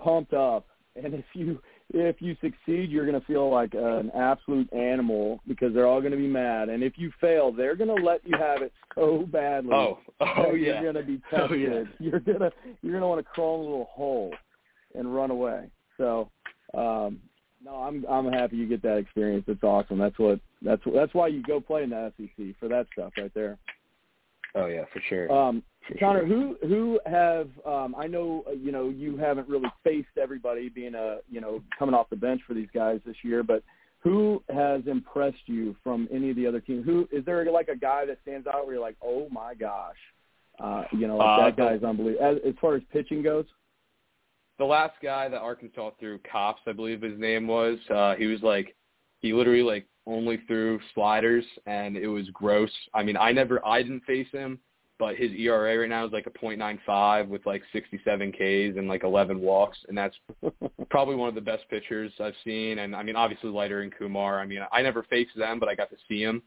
pumped 0.00 0.32
up. 0.32 0.66
And 0.96 1.14
if 1.14 1.24
you 1.34 1.60
if 1.92 2.22
you 2.22 2.36
succeed, 2.40 2.90
you're 2.90 3.06
going 3.06 3.20
to 3.20 3.26
feel 3.26 3.50
like 3.50 3.74
an 3.74 4.10
absolute 4.14 4.72
animal 4.72 5.40
because 5.48 5.74
they're 5.74 5.86
all 5.86 6.00
going 6.00 6.12
to 6.12 6.18
be 6.18 6.28
mad. 6.28 6.68
And 6.68 6.82
if 6.82 6.94
you 6.96 7.10
fail, 7.20 7.52
they're 7.52 7.76
going 7.76 7.94
to 7.94 8.02
let 8.02 8.26
you 8.26 8.36
have 8.38 8.62
it 8.62 8.72
so 8.94 9.26
badly. 9.30 9.72
Oh, 9.72 9.98
oh 10.20 10.54
yeah. 10.54 10.80
You're 10.80 10.92
going 10.92 11.06
to 11.06 11.12
be 11.12 11.20
tested. 11.30 11.40
Oh, 11.50 11.54
yeah. 11.54 11.82
You're 11.98 12.20
gonna 12.20 12.50
you're 12.82 12.92
going 12.92 13.02
to 13.02 13.08
want 13.08 13.20
to 13.20 13.32
crawl 13.32 13.60
in 13.60 13.66
a 13.66 13.70
little 13.70 13.88
hole 13.90 14.32
and 14.94 15.14
run 15.14 15.30
away. 15.30 15.68
So, 15.96 16.30
um, 16.74 17.20
no, 17.64 17.74
I'm 17.74 18.04
I'm 18.08 18.32
happy 18.32 18.56
you 18.56 18.68
get 18.68 18.82
that 18.82 18.96
experience. 18.96 19.44
It's 19.48 19.62
awesome. 19.62 19.98
That's 19.98 20.18
what 20.18 20.40
that's 20.62 20.82
that's 20.94 21.12
why 21.12 21.28
you 21.28 21.42
go 21.42 21.60
play 21.60 21.82
in 21.82 21.90
the 21.90 22.12
SEC 22.16 22.46
for 22.58 22.68
that 22.68 22.86
stuff 22.92 23.12
right 23.18 23.32
there. 23.34 23.58
Oh 24.54 24.66
yeah, 24.66 24.84
for 24.92 25.00
sure. 25.08 25.30
Um, 25.32 25.62
Connor, 25.98 26.24
who 26.24 26.56
who 26.62 27.00
have 27.06 27.48
um, 27.66 27.94
I 27.98 28.06
know 28.06 28.44
uh, 28.48 28.52
you 28.52 28.70
know 28.70 28.88
you 28.90 29.16
haven't 29.16 29.48
really 29.48 29.70
faced 29.82 30.16
everybody 30.20 30.68
being 30.68 30.94
a 30.94 31.18
you 31.28 31.40
know 31.40 31.62
coming 31.78 31.94
off 31.94 32.10
the 32.10 32.16
bench 32.16 32.42
for 32.46 32.54
these 32.54 32.68
guys 32.74 33.00
this 33.04 33.16
year, 33.22 33.42
but 33.42 33.62
who 33.98 34.42
has 34.48 34.82
impressed 34.86 35.46
you 35.46 35.76
from 35.82 36.08
any 36.12 36.30
of 36.30 36.36
the 36.36 36.46
other 36.46 36.60
teams? 36.60 36.84
Who 36.86 37.08
is 37.12 37.24
there 37.24 37.44
like 37.50 37.68
a 37.68 37.76
guy 37.76 38.06
that 38.06 38.18
stands 38.22 38.46
out 38.46 38.64
where 38.64 38.74
you're 38.74 38.82
like, 38.82 38.96
oh 39.02 39.28
my 39.30 39.54
gosh, 39.54 39.96
uh, 40.62 40.84
you 40.92 41.06
know, 41.06 41.16
like 41.16 41.38
Uh, 41.40 41.44
that 41.44 41.56
guy's 41.56 41.82
unbelievable 41.82 42.24
as, 42.24 42.36
as 42.46 42.54
far 42.60 42.76
as 42.76 42.82
pitching 42.92 43.22
goes. 43.22 43.46
the 44.58 44.64
last 44.64 44.94
guy 45.02 45.28
that 45.28 45.40
Arkansas 45.40 45.90
threw, 45.98 46.18
Kopps, 46.18 46.66
I 46.66 46.72
believe 46.72 47.02
his 47.02 47.18
name 47.18 47.46
was. 47.46 47.78
Uh, 47.88 48.14
he 48.14 48.26
was 48.26 48.42
like, 48.42 48.76
he 49.20 49.32
literally 49.32 49.62
like 49.62 49.86
only 50.06 50.38
threw 50.46 50.78
sliders, 50.94 51.44
and 51.66 51.96
it 51.96 52.08
was 52.08 52.28
gross. 52.32 52.70
I 52.94 53.02
mean, 53.02 53.16
I 53.16 53.32
never, 53.32 53.66
I 53.66 53.82
didn't 53.82 54.04
face 54.04 54.28
him, 54.32 54.58
but 55.00 55.16
his 55.16 55.32
ERA 55.32 55.78
right 55.78 55.88
now 55.88 56.04
is 56.04 56.12
like 56.12 56.26
a 56.26 56.30
.95 56.30 57.26
with 57.26 57.44
like 57.46 57.62
67 57.72 58.32
Ks 58.32 58.78
and 58.78 58.86
like 58.86 59.02
11 59.02 59.40
walks, 59.40 59.78
and 59.88 59.96
that's 59.96 60.14
probably 60.90 61.16
one 61.16 61.30
of 61.30 61.34
the 61.34 61.40
best 61.40 61.64
pitchers 61.70 62.12
I've 62.20 62.34
seen. 62.44 62.80
And 62.80 62.94
I 62.94 63.02
mean, 63.02 63.16
obviously 63.16 63.48
Leiter 63.48 63.80
and 63.80 63.92
Kumar. 63.96 64.38
I 64.38 64.46
mean, 64.46 64.60
I 64.70 64.82
never 64.82 65.02
faced 65.04 65.36
them, 65.36 65.58
but 65.58 65.70
I 65.70 65.74
got 65.74 65.88
to 65.90 65.96
see 66.06 66.22
them. 66.22 66.42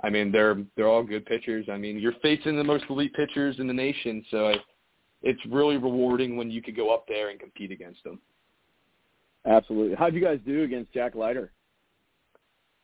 I 0.00 0.08
mean, 0.08 0.32
they're 0.32 0.56
they're 0.74 0.88
all 0.88 1.04
good 1.04 1.26
pitchers. 1.26 1.66
I 1.70 1.76
mean, 1.76 1.98
you're 1.98 2.14
facing 2.22 2.56
the 2.56 2.64
most 2.64 2.84
elite 2.88 3.12
pitchers 3.12 3.60
in 3.60 3.66
the 3.66 3.74
nation, 3.74 4.24
so 4.30 4.48
I, 4.48 4.54
it's 5.22 5.40
really 5.50 5.76
rewarding 5.76 6.36
when 6.36 6.50
you 6.50 6.62
could 6.62 6.74
go 6.74 6.92
up 6.92 7.04
there 7.06 7.28
and 7.28 7.38
compete 7.38 7.70
against 7.70 8.02
them. 8.04 8.18
Absolutely. 9.46 9.96
How'd 9.96 10.14
you 10.14 10.24
guys 10.24 10.40
do 10.46 10.62
against 10.62 10.92
Jack 10.94 11.14
Leiter? 11.14 11.52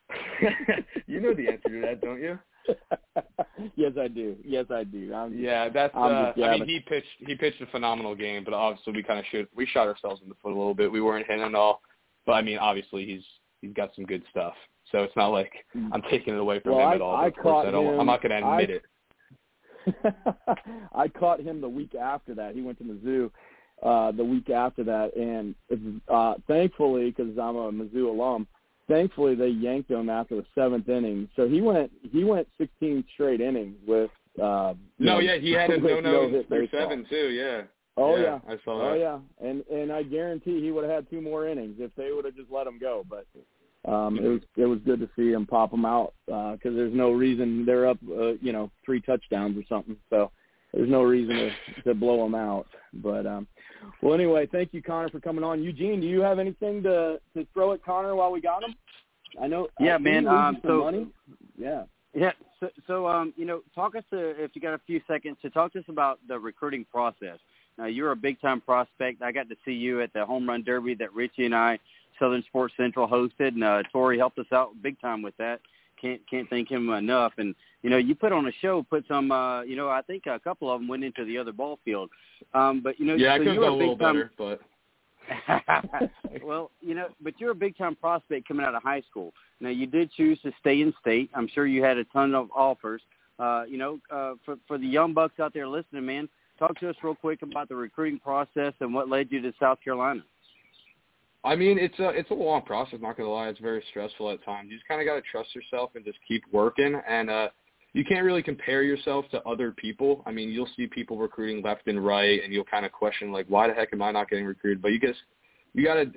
you 1.07 1.19
know 1.19 1.33
the 1.33 1.47
answer 1.47 1.69
to 1.69 1.81
that, 1.81 1.99
don't 1.99 2.21
you? 2.21 2.37
yes, 3.75 3.93
I 3.99 4.07
do. 4.07 4.35
Yes, 4.45 4.65
I 4.71 4.83
do. 4.83 5.13
I'm, 5.13 5.37
Yeah, 5.37 5.69
that's. 5.69 5.93
Uh, 5.95 6.33
I 6.43 6.57
mean, 6.57 6.65
he 6.65 6.79
pitched. 6.79 7.07
He 7.19 7.35
pitched 7.35 7.61
a 7.61 7.65
phenomenal 7.67 8.15
game, 8.15 8.43
but 8.43 8.53
obviously 8.53 8.93
we 8.93 9.03
kind 9.03 9.19
of 9.19 9.25
should. 9.31 9.47
We 9.55 9.65
shot 9.65 9.87
ourselves 9.87 10.21
in 10.23 10.29
the 10.29 10.35
foot 10.41 10.49
a 10.53 10.57
little 10.57 10.73
bit. 10.73 10.91
We 10.91 11.01
weren't 11.01 11.27
hitting 11.27 11.43
at 11.43 11.55
all, 11.55 11.81
but 12.25 12.33
I 12.33 12.41
mean, 12.41 12.57
obviously 12.57 13.05
he's 13.05 13.23
he's 13.61 13.73
got 13.73 13.91
some 13.95 14.05
good 14.05 14.23
stuff. 14.31 14.53
So 14.91 14.99
it's 15.03 15.15
not 15.15 15.27
like 15.27 15.51
I'm 15.93 16.01
taking 16.09 16.33
it 16.33 16.39
away 16.39 16.59
from 16.61 16.73
Well, 16.75 16.81
him 16.81 16.87
I- 16.89 16.95
at 16.95 17.01
all. 17.01 17.15
I, 17.15 17.25
I 17.25 17.29
caught 17.31 17.67
I 17.67 17.71
don't, 17.71 17.93
him, 17.93 17.99
I'm 17.99 18.05
not 18.07 18.21
going 18.23 18.41
to 18.41 18.47
I- 18.47 18.61
admit 18.61 18.81
it. 18.81 18.83
I 20.95 21.07
caught 21.07 21.39
him 21.39 21.61
the 21.61 21.69
week 21.69 21.95
after 21.95 22.33
that. 22.35 22.53
He 22.55 22.61
went 22.61 22.77
to 22.79 22.83
Mizzou 22.83 23.31
uh, 23.83 24.11
the 24.11 24.23
week 24.23 24.49
after 24.49 24.83
that, 24.83 25.15
and 25.15 25.55
uh, 26.07 26.35
thankfully, 26.47 27.11
because 27.11 27.37
I'm 27.37 27.55
a 27.55 27.71
Mizzou 27.71 28.09
alum, 28.09 28.47
thankfully 28.89 29.35
they 29.35 29.47
yanked 29.47 29.89
him 29.89 30.09
after 30.09 30.35
the 30.35 30.45
seventh 30.53 30.89
inning. 30.89 31.29
So 31.37 31.47
he 31.47 31.61
went 31.61 31.91
he 32.11 32.25
went 32.25 32.47
16 32.57 33.05
straight 33.13 33.39
innings 33.39 33.77
with. 33.87 34.11
Uh, 34.37 34.73
No, 34.99 35.15
know, 35.15 35.19
yeah, 35.19 35.37
he 35.37 35.51
had 35.51 35.69
a 35.69 35.79
no 35.79 36.01
no 36.01 36.43
through 36.47 36.67
seven 36.71 37.05
too. 37.09 37.29
Yeah. 37.29 37.61
Oh 37.97 38.15
yeah, 38.15 38.39
yeah, 38.47 38.53
I 38.53 38.57
saw 38.63 38.79
that. 38.79 38.85
oh 38.85 38.93
yeah, 38.93 39.47
and 39.47 39.63
and 39.67 39.91
I 39.91 40.03
guarantee 40.03 40.61
he 40.61 40.71
would 40.71 40.85
have 40.85 40.93
had 40.93 41.09
two 41.09 41.21
more 41.21 41.47
innings 41.47 41.75
if 41.79 41.91
they 41.95 42.11
would 42.11 42.25
have 42.25 42.35
just 42.35 42.51
let 42.51 42.65
him 42.65 42.79
go. 42.79 43.03
But 43.09 43.25
um, 43.91 44.17
it 44.17 44.27
was 44.27 44.41
it 44.55 44.65
was 44.65 44.79
good 44.85 44.99
to 45.01 45.09
see 45.17 45.31
him 45.31 45.45
pop 45.45 45.71
them 45.71 45.85
out 45.85 46.13
because 46.25 46.75
there's 46.75 46.93
no 46.93 47.11
reason 47.11 47.65
they're 47.65 47.87
up, 47.87 47.97
uh, 48.09 48.33
you 48.41 48.53
know, 48.53 48.71
three 48.85 49.01
touchdowns 49.01 49.57
or 49.57 49.63
something. 49.67 49.97
So 50.09 50.31
there's 50.73 50.89
no 50.89 51.03
reason 51.03 51.35
to 51.35 51.81
to 51.83 51.93
blow 51.93 52.23
them 52.23 52.35
out. 52.35 52.67
But 52.93 53.25
um, 53.25 53.47
well, 54.01 54.13
anyway, 54.13 54.47
thank 54.51 54.73
you, 54.73 54.81
Connor, 54.81 55.09
for 55.09 55.19
coming 55.19 55.43
on. 55.43 55.63
Eugene, 55.63 55.99
do 56.01 56.07
you 56.07 56.21
have 56.21 56.39
anything 56.39 56.83
to 56.83 57.19
to 57.35 57.45
throw 57.53 57.73
at 57.73 57.83
Connor 57.83 58.15
while 58.15 58.31
we 58.31 58.41
got 58.41 58.63
him? 58.63 58.75
I 59.41 59.47
know. 59.47 59.67
Yeah, 59.79 59.97
did 59.97 60.03
man, 60.03 60.13
he 60.13 60.19
leave 60.19 60.25
you 60.25 60.31
um, 60.31 60.57
so- 60.63 60.83
money. 60.83 61.07
Yeah. 61.57 61.83
Yeah. 62.13 62.31
So, 62.59 62.69
so 62.87 63.07
um, 63.07 63.33
you 63.37 63.45
know, 63.45 63.61
talk 63.75 63.95
us 63.95 64.03
to 64.11 64.17
if 64.43 64.51
you 64.53 64.61
got 64.61 64.73
a 64.73 64.81
few 64.85 65.01
seconds 65.07 65.37
to 65.41 65.49
talk 65.49 65.73
to 65.73 65.79
us 65.79 65.85
about 65.87 66.19
the 66.27 66.37
recruiting 66.37 66.85
process. 66.91 67.37
Now, 67.77 67.85
you're 67.85 68.11
a 68.11 68.15
big 68.15 68.41
time 68.41 68.59
prospect. 68.59 69.21
I 69.21 69.31
got 69.31 69.47
to 69.47 69.55
see 69.63 69.71
you 69.71 70.01
at 70.01 70.11
the 70.11 70.25
home 70.25 70.49
run 70.49 70.63
derby 70.63 70.95
that 70.95 71.13
Richie 71.13 71.45
and 71.45 71.55
I, 71.55 71.79
Southern 72.19 72.43
Sports 72.43 72.73
Central, 72.75 73.07
hosted, 73.07 73.49
and 73.49 73.63
uh, 73.63 73.83
Tori 73.89 74.17
helped 74.17 74.37
us 74.37 74.51
out 74.51 74.71
big 74.81 74.99
time 74.99 75.21
with 75.21 75.37
that. 75.37 75.61
Can't 76.01 76.21
can't 76.29 76.49
thank 76.49 76.69
him 76.69 76.89
enough. 76.89 77.33
And 77.37 77.55
you 77.81 77.89
know, 77.89 77.97
you 77.97 78.15
put 78.15 78.31
on 78.31 78.47
a 78.47 78.51
show. 78.61 78.83
Put 78.83 79.05
some. 79.07 79.31
uh 79.31 79.61
You 79.63 79.75
know, 79.75 79.89
I 79.89 80.01
think 80.01 80.25
a 80.25 80.39
couple 80.39 80.71
of 80.71 80.79
them 80.79 80.87
went 80.87 81.03
into 81.03 81.25
the 81.25 81.37
other 81.37 81.51
ball 81.51 81.79
field. 81.83 82.09
Um, 82.53 82.81
but 82.81 82.99
you 82.99 83.05
know, 83.05 83.15
Yeah, 83.15 83.33
I 83.33 83.37
could 83.37 83.45
done 83.45 83.57
a 83.57 83.71
little 83.71 83.97
time, 83.97 84.15
better, 84.15 84.31
but 84.37 84.61
well, 86.43 86.71
you 86.81 86.95
know, 86.95 87.07
but 87.21 87.39
you're 87.39 87.51
a 87.51 87.55
big 87.55 87.77
time 87.77 87.95
prospect 87.95 88.47
coming 88.47 88.65
out 88.65 88.75
of 88.75 88.83
high 88.83 89.01
school. 89.09 89.33
Now, 89.59 89.69
you 89.69 89.85
did 89.85 90.11
choose 90.11 90.39
to 90.41 90.51
stay 90.59 90.81
in 90.81 90.93
state. 90.99 91.29
I'm 91.35 91.47
sure 91.47 91.67
you 91.67 91.83
had 91.83 91.97
a 91.97 92.05
ton 92.05 92.33
of 92.35 92.49
offers. 92.55 93.01
Uh, 93.37 93.63
you 93.67 93.77
know, 93.77 93.99
uh, 94.11 94.33
for 94.45 94.57
for 94.67 94.77
the 94.77 94.87
young 94.87 95.13
bucks 95.13 95.39
out 95.39 95.53
there 95.53 95.67
listening, 95.67 96.05
man, 96.05 96.29
talk 96.57 96.77
to 96.79 96.89
us 96.89 96.95
real 97.01 97.15
quick 97.15 97.41
about 97.41 97.69
the 97.69 97.75
recruiting 97.75 98.19
process 98.19 98.73
and 98.79 98.93
what 98.93 99.09
led 99.09 99.31
you 99.31 99.41
to 99.41 99.53
South 99.59 99.79
Carolina. 99.83 100.21
I 101.43 101.55
mean, 101.55 101.77
it's 101.79 101.97
a 101.99 102.09
it's 102.09 102.31
a 102.31 102.33
long 102.33 102.63
process. 102.63 102.99
Not 103.01 103.17
gonna 103.17 103.29
lie, 103.29 103.47
it's 103.47 103.59
very 103.59 103.83
stressful 103.89 104.29
at 104.31 104.43
times. 104.43 104.69
You 104.69 104.77
just 104.77 104.87
kind 104.87 104.99
of 105.01 105.07
got 105.07 105.15
to 105.15 105.21
trust 105.21 105.55
yourself 105.55 105.91
and 105.95 106.03
just 106.03 106.17
keep 106.27 106.43
working. 106.51 106.99
And 107.07 107.29
uh, 107.29 107.49
you 107.93 108.03
can't 108.03 108.25
really 108.25 108.43
compare 108.43 108.83
yourself 108.83 109.25
to 109.31 109.41
other 109.43 109.71
people. 109.71 110.21
I 110.25 110.31
mean, 110.31 110.49
you'll 110.49 110.69
see 110.75 110.87
people 110.87 111.17
recruiting 111.17 111.63
left 111.63 111.87
and 111.87 112.05
right, 112.05 112.43
and 112.43 112.51
you'll 112.51 112.65
kind 112.65 112.85
of 112.85 112.91
question 112.91 113.31
like, 113.31 113.45
why 113.47 113.67
the 113.67 113.73
heck 113.73 113.93
am 113.93 114.01
I 114.01 114.11
not 114.11 114.29
getting 114.29 114.45
recruited? 114.45 114.81
But 114.81 114.91
you 114.91 114.99
just 114.99 115.19
you 115.73 115.85
got 115.85 115.95
to 115.95 116.11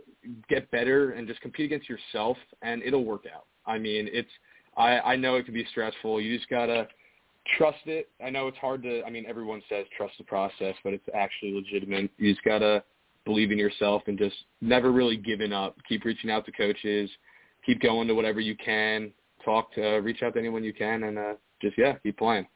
get 0.48 0.70
better 0.70 1.12
and 1.12 1.28
just 1.28 1.40
compete 1.40 1.66
against 1.66 1.88
yourself, 1.88 2.36
and 2.62 2.82
it'll 2.82 3.04
work 3.04 3.24
out. 3.32 3.46
I 3.64 3.78
mean, 3.78 4.08
it's 4.12 4.30
I 4.76 4.98
I 5.00 5.16
know 5.16 5.36
it 5.36 5.44
can 5.44 5.54
be 5.54 5.66
stressful. 5.70 6.20
You 6.20 6.36
just 6.36 6.50
gotta 6.50 6.88
trust 7.58 7.86
it. 7.86 8.08
I 8.24 8.30
know 8.30 8.48
it's 8.48 8.58
hard 8.58 8.82
to. 8.82 9.04
I 9.04 9.10
mean, 9.10 9.24
everyone 9.28 9.62
says 9.68 9.86
trust 9.96 10.14
the 10.18 10.24
process, 10.24 10.74
but 10.82 10.92
it's 10.92 11.06
actually 11.14 11.52
legitimate. 11.52 12.10
You 12.18 12.32
just 12.32 12.44
gotta 12.44 12.82
believe 13.24 13.50
in 13.50 13.58
yourself 13.58 14.02
and 14.06 14.18
just 14.18 14.36
never 14.60 14.92
really 14.92 15.16
giving 15.16 15.52
up. 15.52 15.76
Keep 15.88 16.04
reaching 16.04 16.30
out 16.30 16.44
to 16.46 16.52
coaches. 16.52 17.10
Keep 17.64 17.80
going 17.80 18.08
to 18.08 18.14
whatever 18.14 18.40
you 18.40 18.56
can. 18.56 19.12
Talk 19.44 19.72
to, 19.74 19.96
uh, 19.96 19.98
reach 19.98 20.22
out 20.22 20.34
to 20.34 20.38
anyone 20.38 20.62
you 20.62 20.72
can, 20.72 21.04
and 21.04 21.18
uh, 21.18 21.34
just 21.60 21.76
yeah, 21.76 21.94
keep 22.02 22.18
playing. 22.18 22.46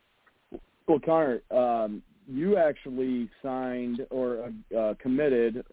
Well, 0.86 1.00
Connor, 1.00 1.42
um, 1.50 2.02
you 2.28 2.56
actually 2.56 3.28
signed 3.42 4.06
or 4.10 4.52
uh, 4.76 4.94
committed 5.00 5.64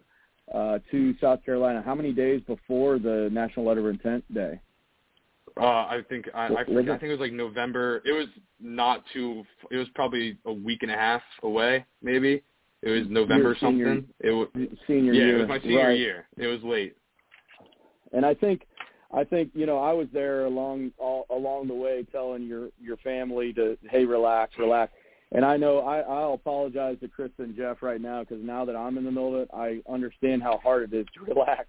uh, 0.54 0.80
to 0.92 1.16
South 1.22 1.44
Carolina. 1.46 1.84
How 1.86 1.96
many 1.96 2.12
days 2.12 2.42
before 2.48 3.00
the 3.00 3.30
National 3.32 3.68
Letter 3.68 3.82
of 3.82 3.96
Intent 3.96 4.34
Day? 4.34 4.60
Uh, 5.56 5.66
I 5.66 6.00
think 6.10 6.26
I, 6.34 6.48
I, 6.48 6.50
Was 6.50 6.66
I 6.68 6.98
think 6.98 7.04
it 7.04 7.12
was 7.12 7.20
like 7.20 7.32
November. 7.32 8.02
It 8.06 8.12
was 8.12 8.28
not 8.60 9.04
too. 9.14 9.44
It 9.70 9.78
was 9.78 9.88
probably 9.94 10.38
a 10.46 10.54
week 10.54 10.80
and 10.82 10.90
a 10.90 10.96
half 10.96 11.22
away, 11.44 11.86
maybe. 12.02 12.42
It 12.84 12.90
was 12.92 13.08
November 13.10 13.56
senior- 13.60 13.96
something. 13.96 14.14
It 14.20 14.32
was 14.32 14.48
Senior 14.88 15.14
yeah, 15.14 15.24
year. 15.26 15.38
it 15.38 15.40
was 15.40 15.48
my 15.50 15.60
senior 15.62 15.88
right. 15.88 15.98
year. 15.98 16.28
It 16.38 16.48
was 16.48 16.62
late. 16.64 16.96
And 18.12 18.26
I 18.26 18.34
think, 18.34 18.68
I 19.14 19.24
think 19.24 19.52
you 19.54 19.66
know, 19.66 19.78
I 19.80 19.94
was 19.94 20.08
there 20.14 20.46
along 20.46 20.92
all, 20.98 21.26
along 21.30 21.68
the 21.70 21.74
way, 21.74 22.06
telling 22.12 22.44
your 22.44 22.70
your 22.82 22.98
family 22.98 23.54
to 23.54 23.78
hey, 23.90 24.06
relax, 24.06 24.58
relax. 24.60 24.92
And 25.32 25.44
I 25.44 25.58
know 25.58 25.80
I, 25.80 26.02
I'll 26.02 26.34
apologize 26.34 26.98
to 27.02 27.08
Chris 27.08 27.32
and 27.40 27.56
Jeff 27.56 27.82
right 27.82 28.00
now 28.02 28.20
because 28.22 28.44
now 28.44 28.66
that 28.66 28.76
I'm 28.76 28.98
in 28.98 29.04
the 29.06 29.12
middle 29.12 29.34
of 29.36 29.42
it, 29.42 29.50
I 29.54 29.82
understand 29.92 30.44
how 30.44 30.58
hard 30.60 30.94
it 30.94 30.96
is 30.96 31.08
to 31.16 31.24
relax. 31.34 31.66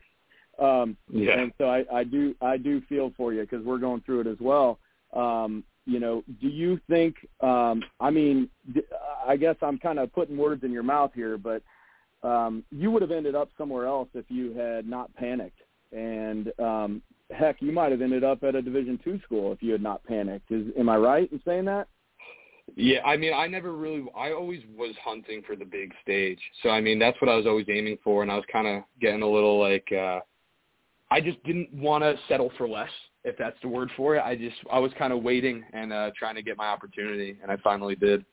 Um, 0.61 0.97
Yeah. 1.11 1.39
And 1.39 1.53
so 1.59 1.65
I, 1.71 1.85
I 1.93 2.05
do 2.05 2.35
I 2.43 2.57
do 2.57 2.81
feel 2.89 3.13
for 3.17 3.33
you 3.33 3.41
because 3.43 3.65
we're 3.65 3.79
going 3.79 4.03
through 4.03 4.21
it 4.23 4.27
as 4.27 4.39
well. 4.41 4.79
Um, 5.15 5.65
you 5.87 6.01
know, 6.01 6.25
do 6.41 6.49
you 6.49 6.81
think? 6.89 7.17
Um, 7.41 7.83
I 8.01 8.11
mean, 8.11 8.49
I 9.27 9.37
guess 9.37 9.57
I'm 9.63 9.79
kind 9.79 9.99
of 9.99 10.13
putting 10.13 10.37
words 10.37 10.65
in 10.65 10.73
your 10.73 10.83
mouth 10.83 11.11
here, 11.15 11.37
but 11.39 11.63
um, 12.23 12.65
you 12.71 12.91
would 12.91 13.03
have 13.03 13.11
ended 13.11 13.35
up 13.35 13.51
somewhere 13.59 13.87
else 13.87 14.09
if 14.15 14.25
you 14.29 14.55
had 14.55 14.89
not 14.89 15.15
panicked. 15.15 15.61
And 15.93 16.53
um, 16.59 17.03
heck, 17.31 17.61
you 17.61 17.73
might 17.73 17.93
have 17.93 18.01
ended 18.01 18.25
up 18.25 18.43
at 18.43 18.55
a 18.55 18.63
Division 18.63 18.99
two 19.05 19.21
school 19.25 19.53
if 19.53 19.63
you 19.63 19.73
had 19.73 19.83
not 19.83 20.03
panicked. 20.05 20.51
Is 20.51 20.67
am 20.79 20.89
I 20.89 20.97
right 20.97 21.31
in 21.31 21.41
saying 21.45 21.67
that? 21.67 21.89
Yeah, 22.77 23.03
I 23.05 23.17
mean, 23.17 23.35
I 23.35 23.47
never 23.47 23.73
really. 23.73 24.07
I 24.17 24.33
always 24.33 24.63
was 24.77 24.95
hunting 25.05 25.43
for 25.47 25.55
the 25.55 25.67
big 25.67 25.93
stage, 26.03 26.41
so 26.63 26.71
I 26.71 26.81
mean, 26.81 26.99
that's 26.99 27.21
what 27.21 27.29
I 27.29 27.37
was 27.37 27.47
always 27.47 27.67
aiming 27.69 27.99
for, 28.03 28.23
and 28.23 28.33
I 28.33 28.37
was 28.37 28.45
kind 28.51 28.67
of 28.67 28.83
getting 29.01 29.23
a 29.23 29.29
little 29.29 29.61
like. 29.61 29.91
uh 29.93 30.21
I 31.11 31.21
just 31.21 31.43
didn't 31.45 31.73
want 31.73 32.03
to 32.03 32.17
settle 32.27 32.51
for 32.57 32.67
less, 32.67 32.89
if 33.25 33.37
that's 33.39 33.57
the 33.63 33.69
word 33.69 33.91
for 33.97 34.17
it. 34.17 34.23
I 34.25 34.37
just 34.37 34.57
I 34.71 34.79
was 34.79 34.93
kind 34.99 35.13
of 35.13 35.23
waiting 35.23 35.65
and 35.73 35.93
uh 35.93 36.11
trying 36.17 36.35
to 36.37 36.43
get 36.43 36.57
my 36.57 36.67
opportunity, 36.67 37.37
and 37.43 37.51
I 37.51 37.57
finally 37.59 37.97
did. 37.97 38.25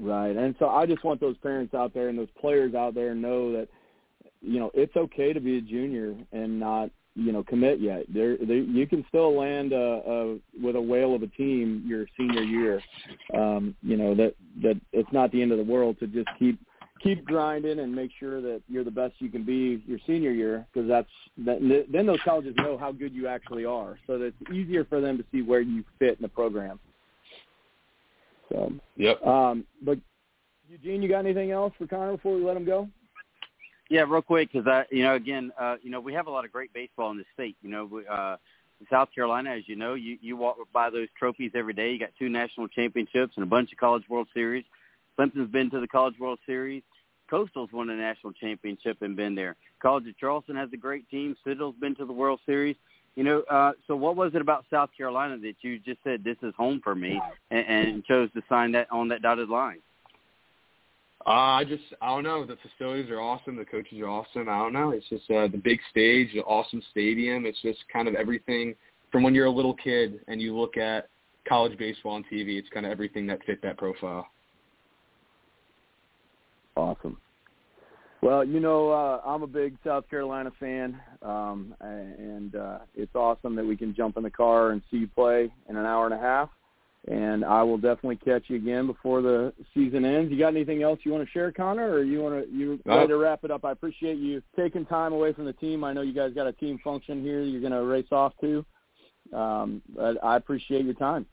Right, 0.00 0.36
and 0.36 0.54
so 0.58 0.68
I 0.68 0.86
just 0.86 1.04
want 1.04 1.20
those 1.20 1.36
parents 1.38 1.74
out 1.74 1.94
there 1.94 2.08
and 2.08 2.18
those 2.18 2.28
players 2.40 2.74
out 2.74 2.94
there 2.94 3.14
know 3.14 3.52
that 3.52 3.68
you 4.40 4.58
know 4.58 4.70
it's 4.74 4.96
okay 4.96 5.32
to 5.32 5.40
be 5.40 5.58
a 5.58 5.60
junior 5.60 6.14
and 6.32 6.58
not 6.58 6.90
you 7.14 7.32
know 7.32 7.44
commit 7.44 7.80
yet. 7.80 8.04
There, 8.12 8.36
there 8.38 8.56
you 8.56 8.86
can 8.86 9.04
still 9.08 9.38
land 9.38 9.72
a, 9.72 9.76
a, 9.76 10.38
with 10.60 10.76
a 10.76 10.80
whale 10.80 11.14
of 11.14 11.22
a 11.22 11.28
team 11.28 11.84
your 11.86 12.06
senior 12.16 12.42
year. 12.42 12.82
Um, 13.34 13.76
you 13.82 13.96
know 13.96 14.14
that 14.14 14.34
that 14.62 14.80
it's 14.92 15.12
not 15.12 15.30
the 15.30 15.40
end 15.42 15.52
of 15.52 15.58
the 15.58 15.64
world 15.64 15.98
to 16.00 16.06
just 16.06 16.28
keep 16.38 16.58
keep 17.04 17.24
grinding 17.24 17.78
and 17.78 17.94
make 17.94 18.10
sure 18.18 18.40
that 18.40 18.62
you're 18.68 18.82
the 18.82 18.90
best 18.90 19.14
you 19.18 19.28
can 19.28 19.44
be 19.44 19.82
your 19.86 19.98
senior 20.06 20.32
year 20.32 20.66
because 20.72 20.88
that's 20.88 21.08
that, 21.46 21.86
then 21.92 22.06
those 22.06 22.20
colleges 22.24 22.54
know 22.56 22.76
how 22.78 22.90
good 22.90 23.12
you 23.12 23.28
actually 23.28 23.64
are, 23.64 23.98
so 24.06 24.18
that 24.18 24.26
it's 24.40 24.50
easier 24.52 24.84
for 24.84 25.00
them 25.00 25.18
to 25.18 25.24
see 25.30 25.42
where 25.42 25.60
you 25.60 25.84
fit 25.98 26.16
in 26.16 26.22
the 26.22 26.28
program. 26.28 26.80
So, 28.50 28.72
yep. 28.96 29.24
Um, 29.24 29.64
but 29.82 29.98
Eugene, 30.68 31.02
you 31.02 31.08
got 31.08 31.20
anything 31.20 31.50
else 31.50 31.72
for 31.78 31.86
Connor 31.86 32.12
before 32.12 32.34
we 32.34 32.42
let 32.42 32.56
him 32.56 32.64
go? 32.64 32.88
Yeah, 33.90 34.04
real 34.08 34.22
quick, 34.22 34.50
because 34.50 34.66
I, 34.66 34.86
you 34.90 35.02
know, 35.02 35.14
again, 35.14 35.52
uh, 35.60 35.76
you 35.82 35.90
know, 35.90 36.00
we 36.00 36.14
have 36.14 36.26
a 36.26 36.30
lot 36.30 36.44
of 36.44 36.52
great 36.52 36.72
baseball 36.72 37.10
in 37.10 37.18
the 37.18 37.24
state. 37.34 37.56
You 37.62 37.70
know, 37.70 37.84
we, 37.84 38.06
uh, 38.06 38.36
South 38.90 39.08
Carolina, 39.14 39.50
as 39.50 39.68
you 39.68 39.76
know, 39.76 39.94
you 39.94 40.18
you 40.20 40.36
walk 40.36 40.56
by 40.72 40.90
those 40.90 41.08
trophies 41.18 41.52
every 41.54 41.74
day. 41.74 41.92
You 41.92 41.98
got 41.98 42.10
two 42.18 42.28
national 42.28 42.68
championships 42.68 43.34
and 43.36 43.42
a 43.42 43.46
bunch 43.46 43.72
of 43.72 43.78
College 43.78 44.04
World 44.08 44.28
Series. 44.34 44.64
Clemson's 45.18 45.50
been 45.50 45.70
to 45.70 45.80
the 45.80 45.86
College 45.86 46.18
World 46.18 46.38
Series. 46.46 46.82
Coastal's 47.34 47.72
won 47.72 47.90
a 47.90 47.96
national 47.96 48.32
championship 48.34 48.98
and 49.02 49.16
been 49.16 49.34
there. 49.34 49.56
College 49.82 50.06
of 50.06 50.16
Charleston 50.18 50.54
has 50.54 50.68
a 50.72 50.76
great 50.76 51.10
team. 51.10 51.34
Citadel's 51.42 51.74
been 51.80 51.96
to 51.96 52.06
the 52.06 52.12
World 52.12 52.38
Series. 52.46 52.76
You 53.16 53.24
know, 53.24 53.40
uh, 53.50 53.72
so 53.88 53.96
what 53.96 54.14
was 54.14 54.36
it 54.36 54.40
about 54.40 54.64
South 54.70 54.90
Carolina 54.96 55.36
that 55.38 55.54
you 55.62 55.80
just 55.80 55.98
said 56.04 56.22
this 56.22 56.36
is 56.44 56.54
home 56.56 56.80
for 56.84 56.94
me 56.94 57.20
and, 57.50 57.66
and 57.66 58.04
chose 58.04 58.30
to 58.34 58.42
sign 58.48 58.70
that 58.72 58.86
on 58.92 59.08
that 59.08 59.20
dotted 59.20 59.48
line? 59.48 59.80
Uh, 61.26 61.30
I 61.58 61.64
just 61.64 61.82
I 62.00 62.10
don't 62.10 62.22
know. 62.22 62.46
The 62.46 62.56
facilities 62.68 63.10
are 63.10 63.20
awesome. 63.20 63.56
The 63.56 63.64
coaches 63.64 63.98
are 63.98 64.08
awesome. 64.08 64.48
I 64.48 64.58
don't 64.58 64.72
know. 64.72 64.90
It's 64.90 65.08
just 65.08 65.28
uh, 65.28 65.48
the 65.48 65.60
big 65.62 65.80
stage, 65.90 66.28
the 66.34 66.42
awesome 66.42 66.82
stadium. 66.92 67.46
It's 67.46 67.60
just 67.62 67.80
kind 67.92 68.06
of 68.06 68.14
everything 68.14 68.76
from 69.10 69.24
when 69.24 69.34
you're 69.34 69.46
a 69.46 69.50
little 69.50 69.74
kid 69.74 70.20
and 70.28 70.40
you 70.40 70.56
look 70.56 70.76
at 70.76 71.08
college 71.48 71.76
baseball 71.78 72.12
on 72.12 72.24
TV. 72.32 72.58
It's 72.60 72.68
kind 72.68 72.86
of 72.86 72.92
everything 72.92 73.26
that 73.26 73.40
fit 73.44 73.60
that 73.62 73.76
profile. 73.76 74.28
Awesome. 76.76 77.16
Well, 78.24 78.42
you 78.42 78.58
know, 78.58 78.90
uh, 78.90 79.20
I'm 79.26 79.42
a 79.42 79.46
big 79.46 79.76
South 79.84 80.08
Carolina 80.08 80.50
fan, 80.58 80.98
um, 81.20 81.74
and 81.80 82.56
uh, 82.56 82.78
it's 82.94 83.14
awesome 83.14 83.54
that 83.56 83.66
we 83.66 83.76
can 83.76 83.94
jump 83.94 84.16
in 84.16 84.22
the 84.22 84.30
car 84.30 84.70
and 84.70 84.80
see 84.90 84.96
you 84.96 85.08
play 85.08 85.52
in 85.68 85.76
an 85.76 85.84
hour 85.84 86.06
and 86.06 86.14
a 86.14 86.18
half 86.18 86.48
and 87.06 87.44
I 87.44 87.62
will 87.62 87.76
definitely 87.76 88.16
catch 88.16 88.44
you 88.48 88.56
again 88.56 88.86
before 88.86 89.20
the 89.20 89.52
season 89.74 90.04
ends. 90.04 90.32
You 90.32 90.38
got 90.38 90.48
anything 90.48 90.82
else 90.82 91.00
you 91.02 91.12
want 91.12 91.22
to 91.26 91.30
share, 91.30 91.52
Connor, 91.52 91.90
or 91.90 92.02
you 92.02 92.22
want 92.22 92.46
to 92.46 92.50
you 92.50 92.80
no. 92.86 92.96
ready 92.96 93.08
to 93.08 93.16
wrap 93.18 93.44
it 93.44 93.50
up? 93.50 93.64
I 93.64 93.72
appreciate 93.72 94.16
you 94.16 94.42
taking 94.56 94.86
time 94.86 95.12
away 95.12 95.34
from 95.34 95.44
the 95.44 95.52
team. 95.52 95.84
I 95.84 95.92
know 95.92 96.00
you 96.00 96.14
guys 96.14 96.32
got 96.32 96.46
a 96.46 96.52
team 96.52 96.78
function 96.82 97.22
here. 97.22 97.42
You're 97.42 97.60
going 97.60 97.72
to 97.72 97.84
race 97.84 98.06
off 98.10 98.32
to. 98.40 98.64
Um, 99.34 99.82
but 99.94 100.22
I 100.24 100.36
appreciate 100.36 100.84
your 100.84 100.94
time. 100.94 101.26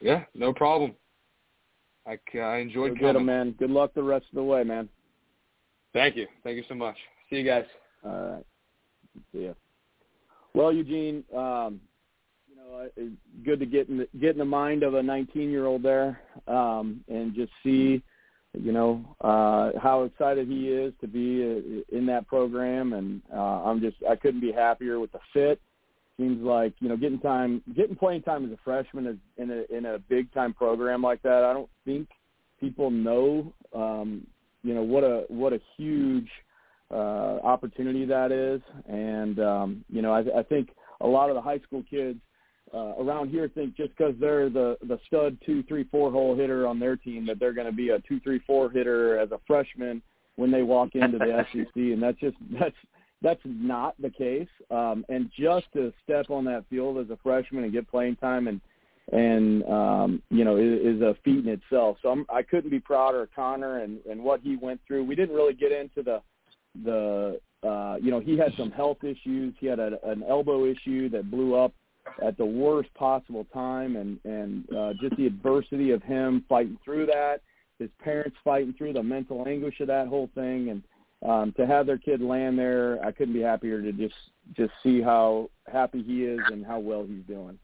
Yeah, 0.00 0.24
no 0.34 0.54
problem. 0.54 0.94
I, 2.06 2.18
I 2.38 2.58
enjoyed 2.58 2.94
so 2.98 3.12
coming. 3.12 3.26
man. 3.26 3.54
Good 3.58 3.70
luck 3.70 3.92
the 3.92 4.02
rest 4.02 4.26
of 4.30 4.36
the 4.36 4.42
way, 4.42 4.64
man. 4.64 4.88
Thank 5.92 6.16
you. 6.16 6.26
Thank 6.44 6.56
you 6.56 6.64
so 6.68 6.74
much. 6.74 6.96
See 7.30 7.36
you 7.36 7.44
guys. 7.44 7.64
All 8.04 8.32
right. 8.32 8.46
See 9.32 9.44
ya. 9.44 9.52
Well, 10.54 10.72
Eugene, 10.72 11.24
um, 11.36 11.80
you 12.48 12.56
know, 12.56 12.88
good 13.44 13.60
to 13.60 13.66
get 13.66 13.88
in 13.88 13.98
the, 13.98 14.08
get 14.20 14.30
in 14.30 14.38
the 14.38 14.44
mind 14.44 14.82
of 14.82 14.94
a 14.94 15.02
19 15.02 15.50
year 15.50 15.66
old 15.66 15.82
there 15.82 16.20
um, 16.46 17.02
and 17.08 17.34
just 17.34 17.52
see, 17.62 18.02
you 18.54 18.72
know, 18.72 19.04
uh, 19.20 19.78
how 19.80 20.04
excited 20.04 20.48
he 20.48 20.68
is 20.68 20.92
to 21.00 21.06
be 21.06 21.42
uh, 21.42 21.96
in 21.96 22.06
that 22.06 22.26
program. 22.26 22.92
And 22.92 23.22
uh, 23.32 23.64
I'm 23.64 23.80
just 23.80 23.96
I 24.08 24.16
couldn't 24.16 24.40
be 24.40 24.52
happier 24.52 25.00
with 25.00 25.12
the 25.12 25.20
fit. 25.32 25.60
Seems 26.18 26.42
like 26.42 26.72
you 26.80 26.88
know 26.88 26.96
getting 26.96 27.20
time, 27.20 27.62
getting 27.76 27.94
playing 27.94 28.22
time 28.22 28.44
as 28.44 28.50
a 28.50 28.58
freshman 28.64 29.06
is 29.06 29.16
in 29.36 29.52
a 29.52 29.76
in 29.76 29.86
a 29.86 30.00
big 30.00 30.32
time 30.34 30.52
program 30.52 31.00
like 31.00 31.22
that. 31.22 31.44
I 31.44 31.52
don't 31.52 31.70
think 31.84 32.08
people 32.58 32.90
know, 32.90 33.52
um, 33.72 34.26
you 34.62 34.74
know, 34.74 34.82
what 34.82 35.04
a 35.04 35.24
what 35.28 35.52
a 35.52 35.60
huge 35.76 36.28
uh, 36.90 37.38
opportunity 37.42 38.04
that 38.04 38.32
is. 38.32 38.60
And 38.88 39.38
um, 39.40 39.84
you 39.88 40.02
know, 40.02 40.12
I, 40.12 40.40
I 40.40 40.42
think 40.42 40.70
a 41.00 41.06
lot 41.06 41.30
of 41.30 41.34
the 41.34 41.42
high 41.42 41.60
school 41.60 41.84
kids 41.88 42.18
uh, 42.74 42.94
around 42.98 43.30
here 43.30 43.48
think 43.48 43.76
just 43.76 43.96
because 43.96 44.14
they're 44.20 44.50
the 44.50 44.76
the 44.82 44.98
stud 45.06 45.38
two 45.44 45.62
three 45.64 45.84
four 45.84 46.10
hole 46.10 46.36
hitter 46.36 46.66
on 46.66 46.78
their 46.78 46.96
team 46.96 47.26
that 47.26 47.38
they're 47.38 47.54
going 47.54 47.66
to 47.66 47.72
be 47.72 47.90
a 47.90 48.00
two 48.00 48.20
three 48.20 48.40
four 48.46 48.70
hitter 48.70 49.18
as 49.18 49.30
a 49.32 49.40
freshman 49.46 50.02
when 50.36 50.50
they 50.50 50.62
walk 50.62 50.90
into 50.94 51.18
the 51.18 51.44
SEC, 51.52 51.74
and 51.74 52.02
that's 52.02 52.18
just 52.18 52.36
that's 52.58 52.76
that's 53.22 53.40
not 53.44 53.94
the 54.00 54.10
case. 54.10 54.48
Um, 54.70 55.04
and 55.08 55.30
just 55.38 55.66
to 55.74 55.92
step 56.04 56.30
on 56.30 56.44
that 56.44 56.64
field 56.70 56.98
as 56.98 57.10
a 57.10 57.18
freshman 57.22 57.64
and 57.64 57.72
get 57.72 57.90
playing 57.90 58.16
time 58.16 58.48
and 58.48 58.60
and 59.12 59.64
um, 59.64 60.22
you 60.30 60.44
know 60.44 60.56
is, 60.56 60.96
is 60.96 61.02
a 61.02 61.16
feat 61.24 61.44
in 61.44 61.48
itself. 61.48 61.98
So 62.02 62.10
I'm, 62.10 62.26
I 62.28 62.42
couldn't 62.42 62.70
be 62.70 62.80
prouder 62.80 63.22
of 63.22 63.34
Connor 63.34 63.80
and 63.80 63.98
and 64.10 64.22
what 64.22 64.40
he 64.40 64.56
went 64.56 64.80
through. 64.86 65.04
We 65.04 65.14
didn't 65.14 65.34
really 65.34 65.54
get 65.54 65.72
into 65.72 66.02
the 66.02 66.22
the 66.84 67.40
uh, 67.66 67.96
you 68.00 68.10
know 68.10 68.20
he 68.20 68.36
had 68.36 68.52
some 68.56 68.70
health 68.70 69.02
issues. 69.02 69.54
He 69.58 69.66
had 69.66 69.78
a, 69.78 69.98
an 70.04 70.22
elbow 70.28 70.64
issue 70.64 71.08
that 71.10 71.30
blew 71.30 71.54
up 71.54 71.72
at 72.22 72.36
the 72.36 72.44
worst 72.44 72.92
possible 72.94 73.46
time 73.52 73.96
and 73.96 74.18
and 74.24 74.64
uh, 74.76 74.92
just 75.00 75.16
the 75.16 75.26
adversity 75.26 75.90
of 75.90 76.02
him 76.02 76.44
fighting 76.48 76.78
through 76.84 77.06
that 77.06 77.40
his 77.78 77.90
parents 78.02 78.36
fighting 78.42 78.74
through 78.76 78.92
the 78.92 79.02
mental 79.02 79.44
anguish 79.46 79.80
of 79.80 79.86
that 79.86 80.08
whole 80.08 80.30
thing 80.34 80.70
and 80.70 80.82
um 81.28 81.52
to 81.56 81.66
have 81.66 81.86
their 81.86 81.98
kid 81.98 82.20
land 82.20 82.58
there 82.58 82.98
I 83.04 83.12
couldn't 83.12 83.34
be 83.34 83.42
happier 83.42 83.82
to 83.82 83.92
just 83.92 84.14
just 84.56 84.72
see 84.82 85.02
how 85.02 85.50
happy 85.70 86.02
he 86.02 86.24
is 86.24 86.40
and 86.50 86.64
how 86.64 86.78
well 86.78 87.04
he's 87.06 87.24
doing 87.26 87.58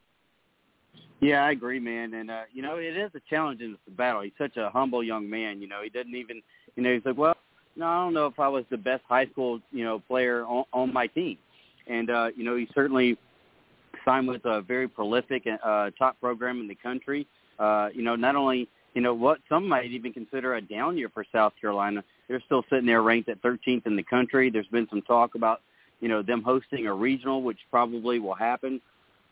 yeah, 1.25 1.45
I 1.45 1.53
agree, 1.53 1.81
man. 1.81 2.13
And 2.13 2.31
uh, 2.31 2.43
you 2.53 2.61
know, 2.61 2.77
it 2.77 2.97
is 2.97 3.11
a 3.15 3.21
challenge 3.31 3.63
in 3.63 3.77
the 3.87 3.91
battle. 3.93 4.21
He's 4.21 4.33
such 4.37 4.59
a 4.59 4.69
humble 4.69 5.03
young 5.03 5.29
man. 5.29 5.63
You 5.63 5.69
know, 5.69 5.81
he 5.83 5.89
doesn't 5.89 6.15
even, 6.15 6.43
you 6.77 6.83
know, 6.83 6.93
he's 6.93 7.05
like, 7.05 7.17
well, 7.17 7.35
no, 7.77 7.87
I 7.87 8.05
don't 8.05 8.13
know 8.13 8.27
if 8.27 8.39
I 8.39 8.49
was 8.49 8.65
the 8.71 8.77
best 8.77 9.03
high 9.09 9.27
school, 9.27 9.61
you 9.73 9.85
know, 9.85 10.01
player 10.01 10.45
on, 10.45 10.65
on 10.75 10.93
my 10.93 11.07
team. 11.07 11.39
And 11.87 12.11
uh, 12.11 12.29
you 12.37 12.45
know, 12.45 12.57
he 12.57 12.69
certainly 12.75 13.17
signed 14.05 14.29
with 14.29 14.45
a 14.45 14.61
very 14.61 14.87
prolific 14.87 15.47
uh, 15.47 15.91
top 15.99 16.21
program 16.21 16.61
in 16.61 16.69
the 16.69 16.75
country. 16.75 17.27
Uh, 17.59 17.89
you 17.95 18.03
know, 18.03 18.17
not 18.17 18.37
only 18.37 18.69
you 18.93 19.01
know 19.01 19.15
what 19.15 19.39
some 19.49 19.67
might 19.67 19.91
even 19.91 20.13
consider 20.13 20.55
a 20.57 20.61
down 20.61 20.99
year 20.99 21.09
for 21.09 21.25
South 21.33 21.55
Carolina. 21.59 22.05
They're 22.29 22.43
still 22.45 22.65
sitting 22.69 22.87
there 22.87 23.03
ranked 23.03 23.31
at 23.31 23.41
13th 23.41 23.87
in 23.87 23.97
the 23.97 24.03
country. 24.03 24.51
There's 24.51 24.67
been 24.67 24.89
some 24.91 25.01
talk 25.01 25.37
about 25.37 25.63
you 26.01 26.09
know 26.09 26.21
them 26.21 26.43
hosting 26.43 26.87
a 26.87 26.93
regional, 26.93 27.43
which 27.43 27.61
probably 27.71 28.19
will 28.19 28.35
happen, 28.35 28.79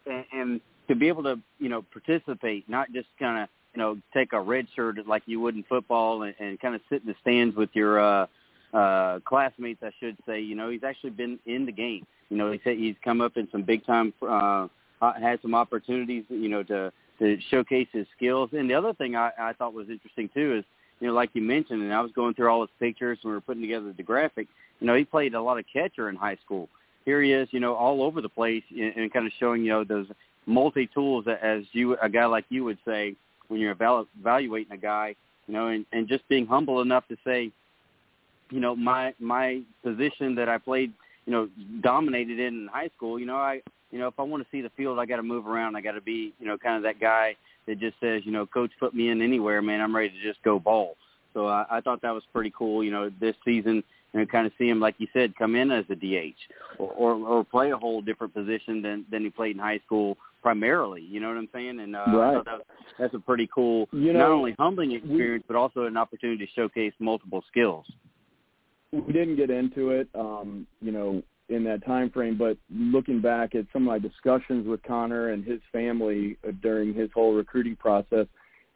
and, 0.07 0.25
and 0.33 0.61
to 0.89 0.95
be 0.95 1.09
able 1.09 1.23
to 1.25 1.39
you 1.59 1.69
know 1.69 1.83
participate, 1.83 2.69
not 2.69 2.93
just 2.93 3.09
kind 3.19 3.43
of 3.43 3.49
you 3.75 3.81
know 3.81 3.99
take 4.15 4.33
a 4.33 4.41
red 4.41 4.67
shirt 4.75 4.99
like 5.07 5.23
you 5.27 5.41
would 5.41 5.55
in 5.55 5.63
football 5.65 6.23
and, 6.23 6.35
and 6.39 6.61
kind 6.61 6.75
of 6.75 6.81
sit 6.89 7.03
in 7.03 7.09
the 7.09 7.15
stands 7.21 7.57
with 7.57 7.71
your 7.73 8.01
uh, 8.01 8.27
uh, 8.73 9.21
classmates, 9.25 9.83
I 9.83 9.91
should 10.01 10.17
say. 10.27 10.41
You 10.41 10.55
know, 10.55 10.71
he's 10.71 10.85
actually 10.85 11.11
been 11.11 11.39
in 11.47 11.67
the 11.67 11.73
game. 11.73 12.07
You 12.31 12.37
know, 12.37 12.51
he 12.51 12.61
said 12.65 12.79
he's 12.79 12.97
come 13.05 13.21
up 13.21 13.37
in 13.37 13.49
some 13.53 13.63
big 13.63 13.85
time, 13.85 14.13
uh, 14.27 14.69
had 15.01 15.41
some 15.43 15.55
opportunities, 15.55 16.25
you 16.29 16.49
know, 16.49 16.63
to 16.65 16.93
to 17.19 17.39
showcase 17.51 17.89
his 17.93 18.07
skills. 18.17 18.51
And 18.53 18.69
the 18.69 18.75
other 18.75 18.93
thing 18.95 19.17
I, 19.17 19.31
I 19.39 19.53
thought 19.53 19.75
was 19.75 19.89
interesting 19.89 20.29
too 20.35 20.57
is, 20.59 20.65
you 21.01 21.09
know, 21.09 21.15
like 21.15 21.31
you 21.35 21.43
mentioned, 21.43 21.83
and 21.83 21.93
I 21.93 22.01
was 22.01 22.11
going 22.13 22.35
through 22.35 22.49
all 22.49 22.63
his 22.63 22.71
pictures 22.81 23.19
and 23.23 23.31
we 23.31 23.35
were 23.35 23.41
putting 23.41 23.63
together 23.63 23.93
the 23.97 24.03
graphic. 24.03 24.49
You 24.81 24.87
know, 24.87 24.95
he 24.95 25.05
played 25.05 25.35
a 25.35 25.43
lot 25.43 25.59
of 25.59 25.65
catcher 25.73 26.09
in 26.09 26.17
high 26.17 26.37
school. 26.45 26.69
Here 27.05 27.23
he 27.23 27.33
is, 27.33 27.49
you 27.51 27.61
know, 27.61 27.75
all 27.75 28.03
over 28.03 28.21
the 28.21 28.29
place 28.29 28.63
and, 28.71 28.97
and 28.97 29.13
kind 29.13 29.27
of 29.27 29.33
showing, 29.39 29.63
you 29.63 29.71
know, 29.71 29.85
those 29.85 30.07
multi 30.47 30.87
tools 30.87 31.27
as 31.41 31.63
you 31.73 31.97
a 32.03 32.09
guy 32.09 32.27
like 32.27 32.45
you 32.49 32.65
would 32.65 32.79
say 32.85 33.15
when 33.49 33.61
you're 33.61 33.75
evalu- 33.75 34.07
evaluating 34.19 34.73
a 34.73 34.77
guy, 34.77 35.15
you 35.47 35.55
know, 35.55 35.69
and, 35.69 35.85
and 35.93 36.09
just 36.09 36.27
being 36.29 36.47
humble 36.47 36.81
enough 36.81 37.07
to 37.09 37.17
say, 37.25 37.51
you 38.51 38.61
know, 38.61 38.75
my 38.75 39.15
my 39.19 39.61
position 39.83 40.35
that 40.37 40.49
I 40.49 40.59
played 40.59 40.93
you 41.27 41.33
know, 41.33 41.49
dominated 41.81 42.39
in 42.39 42.69
high 42.73 42.91
school, 42.97 43.19
you 43.19 43.27
know, 43.27 43.37
I, 43.37 43.61
you 43.91 43.99
know, 43.99 44.09
if 44.09 44.15
I 44.19 44.23
want 44.23 44.43
to 44.43 44.49
see 44.51 44.61
the 44.61 44.71
field, 44.71 44.99
I 44.99 45.07
got 45.07 45.17
to 45.17 45.23
move 45.23 45.47
around. 45.47 45.77
I 45.77 45.81
got 45.81 45.93
to 45.93 46.01
be, 46.01 46.33
you 46.41 46.47
know, 46.47 46.59
kind 46.59 46.77
of 46.77 46.83
that 46.83 47.01
guy 47.01 47.37
that 47.67 47.79
just 47.79 47.97
says, 48.01 48.23
you 48.25 48.33
know, 48.33 48.47
coach 48.47 48.71
put 48.81 48.95
me 48.95 49.11
in 49.11 49.23
anywhere, 49.23 49.63
man. 49.63 49.81
I'm 49.81 49.95
ready 49.95 50.11
to 50.11 50.23
just 50.23 50.43
go 50.43 50.59
ball. 50.59 50.97
So 51.35 51.47
I, 51.47 51.65
I 51.71 51.81
thought 51.81 52.03
that 52.03 52.11
was 52.11 52.25
pretty 52.33 52.53
cool, 52.57 52.83
you 52.83 52.91
know, 52.91 53.11
this 53.21 53.37
season 53.45 53.85
and 54.15 54.31
kind 54.31 54.47
of 54.47 54.53
see 54.59 54.69
him, 54.69 54.81
like 54.81 54.97
you 54.99 55.07
said, 55.13 55.37
come 55.37 55.55
in 55.55 55.71
as 55.71 55.85
a 55.89 55.95
DH 55.95 56.35
or, 56.79 56.91
or, 56.91 57.15
or 57.15 57.45
play 57.45 57.71
a 57.71 57.77
whole 57.77 58.03
different 58.03 58.35
position 58.35 58.83
than, 58.83 59.07
than 59.11 59.23
he 59.23 59.31
played 59.31 59.57
in 59.57 59.63
high 59.63 59.81
school 59.87 60.19
primarily. 60.43 61.03
You 61.03 61.21
know 61.21 61.29
what 61.29 61.37
I'm 61.37 61.49
saying? 61.53 61.81
And 61.81 61.97
uh, 61.97 62.05
right. 62.09 62.45
That, 62.45 62.61
that's 62.99 63.15
a 63.15 63.19
pretty 63.19 63.49
cool, 63.55 63.89
you 63.93 64.13
know, 64.13 64.19
not 64.19 64.31
only 64.31 64.55
humbling 64.59 64.93
experience, 64.93 65.45
we, 65.49 65.55
but 65.55 65.59
also 65.59 65.85
an 65.85 65.97
opportunity 65.97 66.45
to 66.45 66.53
showcase 66.53 66.93
multiple 66.99 67.43
skills. 67.49 67.87
We 68.93 69.13
didn't 69.13 69.37
get 69.37 69.49
into 69.49 69.91
it, 69.91 70.09
um, 70.15 70.67
you 70.83 70.93
know, 70.93 71.23
in 71.49 71.65
that 71.65 71.85
time 71.87 72.11
frame, 72.11 72.37
but 72.37 72.57
looking 72.71 73.21
back 73.21 73.55
at 73.55 73.67
some 73.73 73.83
of 73.83 73.89
my 73.89 73.99
discussions 73.99 74.67
with 74.67 74.83
Connor 74.83 75.31
and 75.31 75.45
his 75.45 75.61
family 75.71 76.37
uh, 76.47 76.53
during 76.63 76.93
his 76.93 77.11
whole 77.15 77.35
recruiting 77.35 77.77
process, 77.77 78.27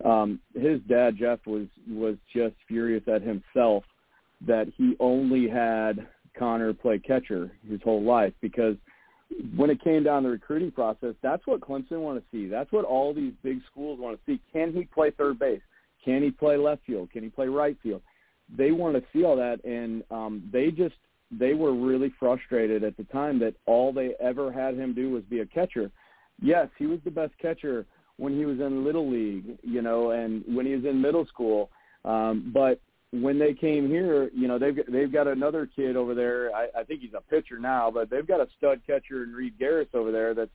um, 0.05 0.41
his 0.55 0.81
dad 0.89 1.17
Jeff 1.19 1.41
was 1.47 1.67
was 1.89 2.17
just 2.35 2.55
furious 2.69 3.03
at 3.07 3.23
himself 3.23 3.85
that 4.47 4.67
he 4.77 4.95
only 5.01 5.49
had 5.49 6.07
Connor 6.39 6.75
play 6.75 6.99
catcher 6.99 7.51
his 7.69 7.81
whole 7.83 8.03
life 8.03 8.35
because 8.43 8.77
when 9.57 9.71
it 9.71 9.83
came 9.83 10.03
down 10.03 10.23
to 10.23 10.29
the 10.29 10.33
recruiting 10.33 10.71
process, 10.71 11.15
that's 11.23 11.47
what 11.47 11.61
Clemson 11.61 12.01
want 12.01 12.19
to 12.19 12.25
see. 12.31 12.49
That's 12.49 12.71
what 12.73 12.85
all 12.85 13.13
these 13.13 13.33
big 13.43 13.61
schools 13.71 13.99
want 13.99 14.19
to 14.19 14.23
see. 14.31 14.41
Can 14.53 14.73
he 14.73 14.85
play 14.85 15.11
third 15.11 15.39
base? 15.39 15.61
Can 16.05 16.23
he 16.23 16.31
play 16.31 16.57
left 16.57 16.83
field? 16.87 17.11
Can 17.11 17.25
he 17.25 17.29
play 17.29 17.49
right 17.49 17.77
field? 17.83 18.03
They 18.57 18.71
want 18.71 18.95
to 18.95 19.03
see 19.13 19.25
all 19.25 19.37
that, 19.37 19.65
and 19.65 20.05
um, 20.11 20.49
they 20.53 20.71
just 20.71 20.95
they 21.33 21.55
were 21.55 21.75
really 21.75 22.13
frustrated 22.21 22.85
at 22.85 22.97
the 22.97 23.05
time 23.05 23.41
that 23.41 23.55
all 23.67 23.93
they 23.93 24.15
ever 24.21 24.53
had 24.53 24.75
him 24.75 24.95
do 24.95 25.11
was 25.11 25.25
be 25.25 25.41
a 25.41 25.47
catcher. 25.47 25.91
Yes, 26.41 26.69
he 26.79 26.87
was 26.87 27.01
the 27.05 27.11
best 27.11 27.33
catcher 27.43 27.85
when 28.19 28.37
he 28.37 28.45
was 28.45 28.61
in 28.61 28.85
little 28.85 29.11
league, 29.11 29.59
you 29.63 29.83
know, 29.83 30.13
and 30.13 30.45
when 30.47 30.67
he 30.67 30.77
was 30.77 30.85
in 30.85 31.01
middle 31.01 31.27
school. 31.27 31.71
Um, 32.05 32.53
but 32.55 32.81
when 33.23 33.39
they 33.39 33.55
came 33.55 33.89
here, 33.89 34.31
you 34.35 34.49
know, 34.49 34.59
they've 34.59 34.79
they've 34.89 35.13
got 35.13 35.27
another 35.27 35.67
kid 35.67 35.97
over 35.97 36.15
there. 36.15 36.55
I, 36.55 36.69
I 36.81 36.85
think 36.85 37.01
he's 37.01 37.15
a 37.15 37.21
pitcher 37.21 37.59
now, 37.59 37.91
but 37.91 38.11
they've 38.11 38.27
got 38.27 38.41
a 38.41 38.49
stud 38.57 38.81
catcher 38.87 39.25
in 39.25 39.33
Reed 39.33 39.59
Garris 39.59 39.95
over 39.95 40.11
there 40.11 40.35
that's 40.35 40.51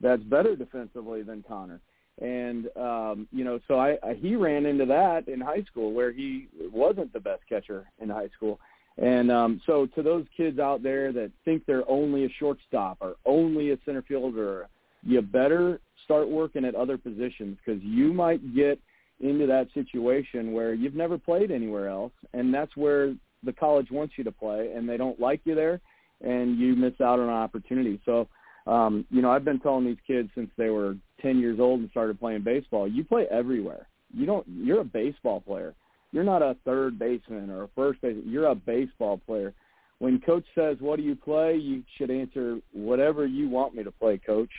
that's 0.00 0.22
better 0.22 0.56
defensively 0.56 1.22
than 1.22 1.44
Connor. 1.46 1.80
And 2.20 2.68
um, 2.76 3.28
you 3.32 3.44
know, 3.44 3.60
so 3.66 3.78
I, 3.78 3.98
I 4.02 4.14
he 4.14 4.36
ran 4.36 4.66
into 4.66 4.86
that 4.86 5.28
in 5.28 5.40
high 5.40 5.62
school 5.62 5.92
where 5.92 6.12
he 6.12 6.48
wasn't 6.72 7.12
the 7.12 7.20
best 7.20 7.42
catcher 7.48 7.86
in 8.00 8.08
high 8.08 8.28
school. 8.36 8.60
And 8.96 9.30
um, 9.30 9.60
so 9.66 9.86
to 9.86 10.02
those 10.02 10.24
kids 10.36 10.58
out 10.58 10.82
there 10.82 11.12
that 11.12 11.32
think 11.44 11.66
they're 11.66 11.88
only 11.90 12.24
a 12.26 12.28
shortstop 12.38 12.98
or 13.00 13.16
only 13.26 13.72
a 13.72 13.78
center 13.84 14.02
fielder, 14.02 14.68
you 15.02 15.20
better 15.20 15.80
start 16.04 16.28
working 16.28 16.64
at 16.64 16.74
other 16.76 16.96
positions 16.96 17.58
because 17.64 17.82
you 17.82 18.12
might 18.12 18.54
get– 18.54 18.78
into 19.24 19.46
that 19.46 19.68
situation 19.72 20.52
where 20.52 20.74
you've 20.74 20.94
never 20.94 21.18
played 21.18 21.50
anywhere 21.50 21.88
else, 21.88 22.12
and 22.34 22.52
that's 22.52 22.76
where 22.76 23.14
the 23.42 23.52
college 23.52 23.90
wants 23.90 24.14
you 24.16 24.24
to 24.24 24.32
play, 24.32 24.72
and 24.74 24.88
they 24.88 24.98
don't 24.98 25.18
like 25.18 25.40
you 25.44 25.54
there, 25.54 25.80
and 26.20 26.58
you 26.58 26.76
miss 26.76 27.00
out 27.00 27.18
on 27.18 27.28
an 27.28 27.34
opportunity. 27.34 28.00
So, 28.04 28.28
um, 28.66 29.06
you 29.10 29.22
know, 29.22 29.30
I've 29.30 29.44
been 29.44 29.60
telling 29.60 29.86
these 29.86 29.96
kids 30.06 30.28
since 30.34 30.50
they 30.56 30.68
were 30.68 30.96
10 31.22 31.38
years 31.38 31.58
old 31.58 31.80
and 31.80 31.90
started 31.90 32.20
playing 32.20 32.42
baseball, 32.42 32.86
you 32.86 33.02
play 33.02 33.26
everywhere. 33.30 33.88
You 34.12 34.26
don't. 34.26 34.46
You're 34.46 34.82
a 34.82 34.84
baseball 34.84 35.40
player. 35.40 35.74
You're 36.12 36.22
not 36.22 36.42
a 36.42 36.56
third 36.64 36.98
baseman 36.98 37.50
or 37.50 37.64
a 37.64 37.68
first 37.74 38.00
baseman. 38.00 38.30
You're 38.30 38.46
a 38.46 38.54
baseball 38.54 39.18
player. 39.26 39.52
When 39.98 40.20
coach 40.20 40.44
says, 40.54 40.76
"What 40.80 40.96
do 40.96 41.02
you 41.02 41.16
play?" 41.16 41.56
you 41.56 41.82
should 41.96 42.10
answer, 42.10 42.60
"Whatever 42.72 43.26
you 43.26 43.48
want 43.48 43.74
me 43.74 43.82
to 43.82 43.90
play, 43.90 44.18
coach." 44.18 44.50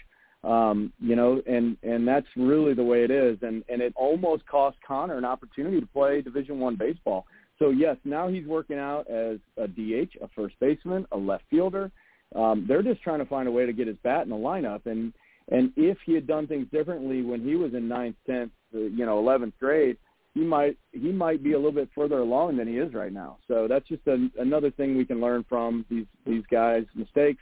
Um, 0.46 0.94
you 1.00 1.16
know, 1.16 1.42
and 1.48 1.76
and 1.82 2.08
that's 2.08 2.28
really 2.38 2.76
the 2.76 2.84
way 2.84 3.04
it 3.04 3.10
is. 3.10 3.40
And 3.42 3.64
and 3.68 3.82
it 3.82 3.94
almost 3.96 4.46
cost 4.46 4.78
Connor 4.88 5.18
an 5.18 5.26
opportunity 5.26 5.80
to 5.80 5.88
play 5.88 6.22
Division 6.22 6.60
One 6.60 6.76
baseball. 6.76 7.26
So 7.58 7.70
yes, 7.70 7.98
now 8.06 8.28
he's 8.28 8.46
working 8.46 8.78
out 8.78 9.10
as 9.10 9.40
a 9.58 9.68
DH, 9.68 10.18
a 10.22 10.28
first 10.36 10.56
baseman, 10.60 11.08
a 11.12 11.18
left 11.18 11.46
fielder. 11.50 11.92
Um, 12.36 12.66
they're 12.68 12.84
just 12.84 13.02
trying 13.02 13.20
to 13.20 13.26
find 13.26 13.48
a 13.48 13.52
way 13.52 13.66
to 13.66 13.74
get 13.74 13.88
his 13.88 13.98
bat 14.04 14.24
in 14.24 14.30
the 14.30 14.36
lineup. 14.36 14.86
And 14.86 15.14
and 15.50 15.72
if 15.76 15.98
he 16.06 16.14
had 16.14 16.28
done 16.28 16.48
things 16.48 16.68
differently 16.72 17.22
when 17.22 17.44
he 17.44 17.56
was 17.56 17.74
in 17.74 17.88
ninth, 17.88 18.16
tenth, 18.28 18.52
uh, 18.74 18.80
you 18.80 19.06
know, 19.06 19.18
eleventh 19.18 19.56
grade, 19.60 19.98
he 20.36 20.42
might 20.42 20.78
he 20.92 21.12
might 21.12 21.44
be 21.44 21.54
a 21.54 21.58
little 21.58 21.72
bit 21.72 21.90
further 21.96 22.20
along 22.20 22.58
than 22.58 22.68
he 22.68 22.78
is 22.78 22.94
right 22.94 23.14
now. 23.14 23.38
So 23.48 23.68
that's 23.68 23.88
just 23.88 24.06
a, 24.06 24.28
another 24.38 24.70
thing 24.70 24.96
we 24.96 25.06
can 25.06 25.22
learn 25.22 25.46
from 25.48 25.86
these 25.90 26.06
these 26.26 26.44
guys' 26.52 26.86
mistakes 26.94 27.42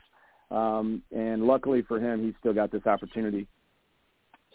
um, 0.54 1.01
and 1.12 1.43
luckily 1.43 1.82
for 1.82 1.99
him, 1.99 2.24
he's 2.24 2.36
still 2.39 2.54
got 2.54 2.72
this 2.72 2.86
opportunity. 2.86 3.47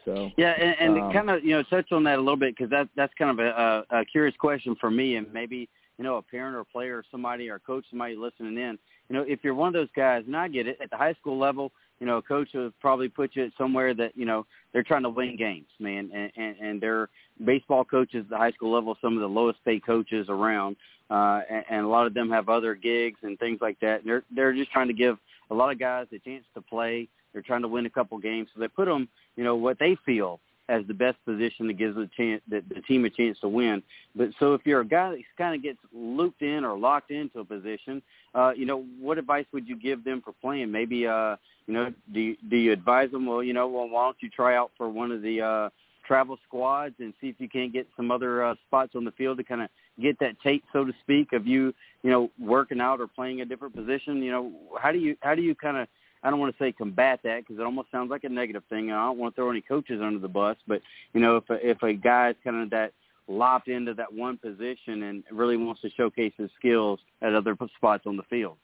So 0.05 0.31
yeah, 0.39 0.53
and, 0.53 0.95
and 0.97 1.03
um, 1.03 1.13
kind 1.13 1.31
of 1.31 1.45
you 1.45 1.51
know 1.51 1.63
touch 1.65 1.93
on 1.93 2.05
that 2.05 2.17
a 2.17 2.23
little 2.23 2.37
bit 2.37 2.57
because 2.57 2.71
that 2.71 2.89
that's 2.97 3.13
kind 3.19 3.39
of 3.39 3.45
a, 3.45 3.85
a, 3.91 4.01
a 4.01 4.05
curious 4.05 4.35
question 4.39 4.77
for 4.81 4.91
me, 4.91 5.17
and 5.17 5.31
maybe 5.33 5.69
you 5.99 6.05
know 6.05 6.17
a 6.17 6.23
parent 6.23 6.57
or 6.57 6.61
a 6.61 6.65
player 6.65 6.99
or 6.99 7.05
somebody 7.11 7.51
or 7.51 7.59
coach 7.59 7.85
somebody 7.91 8.17
listening 8.17 8.57
in. 8.57 8.79
You 9.09 9.17
know, 9.17 9.25
if 9.27 9.41
you're 9.43 9.55
one 9.55 9.69
of 9.69 9.75
those 9.75 9.89
guys, 9.97 10.23
and 10.27 10.37
I 10.37 10.49
get 10.49 10.67
it 10.67 10.79
at 10.83 10.91
the 10.91 10.97
high 10.97 11.15
school 11.15 11.39
level, 11.39 11.73
you 12.01 12.07
know, 12.07 12.19
a 12.19 12.23
coach 12.23 12.49
will 12.55 12.71
probably 12.81 13.09
put 13.09 13.35
you 13.35 13.51
somewhere 13.59 13.93
that 13.95 14.17
you 14.17 14.25
know 14.25 14.47
they're 14.73 14.85
trying 14.85 15.03
to 15.03 15.11
win 15.11 15.37
games, 15.37 15.69
man, 15.81 16.11
and 16.15 16.31
and, 16.37 16.57
and 16.59 16.81
they're 16.81 17.09
baseball 17.45 17.85
coaches 17.85 18.25
at 18.25 18.31
the 18.31 18.39
high 18.39 18.53
school 18.53 18.73
level, 18.73 18.97
some 19.03 19.15
of 19.15 19.21
the 19.21 19.29
lowest 19.29 19.63
paid 19.65 19.85
coaches 19.85 20.27
around, 20.29 20.77
uh, 21.11 21.41
and, 21.51 21.65
and 21.69 21.85
a 21.85 21.89
lot 21.89 22.07
of 22.07 22.15
them 22.15 22.31
have 22.31 22.49
other 22.49 22.75
gigs 22.75 23.19
and 23.23 23.39
things 23.39 23.59
like 23.61 23.81
that. 23.81 24.01
And 24.01 24.09
they're 24.09 24.25
they're 24.31 24.55
just 24.55 24.71
trying 24.71 24.89
to 24.89 24.95
give 24.95 25.19
a 25.51 25.55
lot 25.55 25.73
of 25.73 25.79
guys 25.79 26.07
a 26.13 26.19
chance 26.19 26.45
to 26.55 26.61
play. 26.61 27.09
They're 27.33 27.43
trying 27.43 27.63
to 27.63 27.69
win 27.69 27.87
a 27.87 27.91
couple 27.91 28.19
games, 28.19 28.49
so 28.55 28.61
they 28.61 28.69
put 28.69 28.87
them, 28.87 29.09
you 29.37 29.45
know, 29.45 29.57
what 29.57 29.79
they 29.79 29.97
feel 30.07 30.41
as 30.69 30.87
the 30.87 30.95
best 30.95 31.17
position 31.25 31.67
that 31.67 31.75
gives 31.75 31.97
the 31.97 32.09
chance 32.17 32.43
the, 32.49 32.63
the 32.69 32.81
team 32.83 33.05
a 33.05 33.11
chance 33.11 33.39
to 33.41 33.49
win. 33.49 33.83
But 34.15 34.31
so 34.39 34.55
if 34.55 34.63
you're 34.67 34.81
a 34.81 34.87
guy 34.87 35.11
that 35.11 35.19
kind 35.39 35.55
of 35.55 35.63
gets 35.63 35.79
looped 35.93 36.43
in 36.43 36.65
or 36.65 36.79
locked 36.79 37.11
into 37.11 37.41
a 37.41 37.45
position, 37.45 38.03
uh, 38.35 38.53
you 38.55 38.67
know, 38.67 38.85
what 39.01 39.19
advice 39.19 39.47
would 39.53 39.67
you 39.67 39.77
give 39.77 40.05
them 40.05 40.21
for 40.23 40.33
playing? 40.41 40.71
Maybe, 40.71 41.07
uh, 41.07 41.37
you 41.67 41.75
know, 41.75 41.93
do 42.13 42.37
do 42.51 42.57
you 42.57 42.73
advise 42.73 43.11
them? 43.11 43.27
Well, 43.27 43.43
you 43.43 43.55
know, 43.55 43.67
well, 43.69 43.89
why 43.89 44.05
don't 44.05 44.17
you 44.21 44.29
try 44.29 44.57
out 44.57 44.71
for 44.77 44.89
one 44.89 45.11
of 45.11 45.23
the 45.23 45.41
uh, 45.41 45.71
travel 46.07 46.39
squads 46.47 46.95
and 46.99 47.15
see 47.21 47.29
if 47.29 47.37
you 47.39 47.49
can't 47.49 47.73
get 47.73 47.87
some 47.97 48.11
other 48.11 48.45
uh, 48.45 48.55
spots 48.67 48.93
on 48.95 49.05
the 49.05 49.13
field 49.13 49.39
to 49.39 49.45
kind 49.45 49.63
of 49.63 49.69
get 50.01 50.19
that 50.21 50.41
tape, 50.41 50.65
so 50.73 50.85
to 50.85 50.93
speak, 51.03 51.33
of 51.33 51.47
you, 51.47 51.75
you 52.03 52.11
know, 52.11 52.31
working 52.39 52.81
out 52.81 53.01
or 53.01 53.07
playing 53.07 53.41
a 53.41 53.45
different 53.45 53.75
position? 53.75 54.23
You 54.23 54.31
know, 54.31 54.53
how 54.81 54.93
do 54.93 54.99
you 54.99 55.17
how 55.21 55.35
do 55.35 55.43
you 55.43 55.55
kind 55.55 55.77
of 55.77 55.89
I 56.23 56.31
don't 56.31 56.41
want 56.41 56.57
to 56.57 56.63
say 56.63 56.73
combat 56.73 57.21
that 57.25 57.41
because 57.41 57.61
it 57.61 57.65
almost 57.65 57.91
sounds 57.91 58.11
like 58.11 58.25
a 58.25 58.29
negative 58.29 58.63
thing. 58.69 58.91
I 58.91 59.07
don't 59.07 59.19
want 59.19 59.35
to 59.35 59.41
throw 59.41 59.51
any 59.51 59.61
coaches 59.61 60.01
under 60.03 60.19
the 60.19 60.29
bus, 60.29 60.57
but 60.67 60.81
you 61.13 61.21
know, 61.21 61.37
if 61.37 61.51
a, 61.51 61.69
if 61.69 61.83
a 61.83 61.93
guy's 61.93 62.35
kind 62.43 62.63
of 62.63 62.71
that 62.71 62.93
lopped 63.29 63.69
into 63.69 63.95
that 63.95 64.13
one 64.13 64.39
position 64.39 65.05
and 65.05 65.23
really 65.31 65.57
wants 65.57 65.83
to 65.83 65.91
showcase 65.97 66.33
his 66.37 66.51
skills 66.59 66.99
at 67.23 67.35
other 67.35 67.57
spots 67.77 68.05
on 68.07 68.17
the 68.17 68.23
field. 68.25 68.57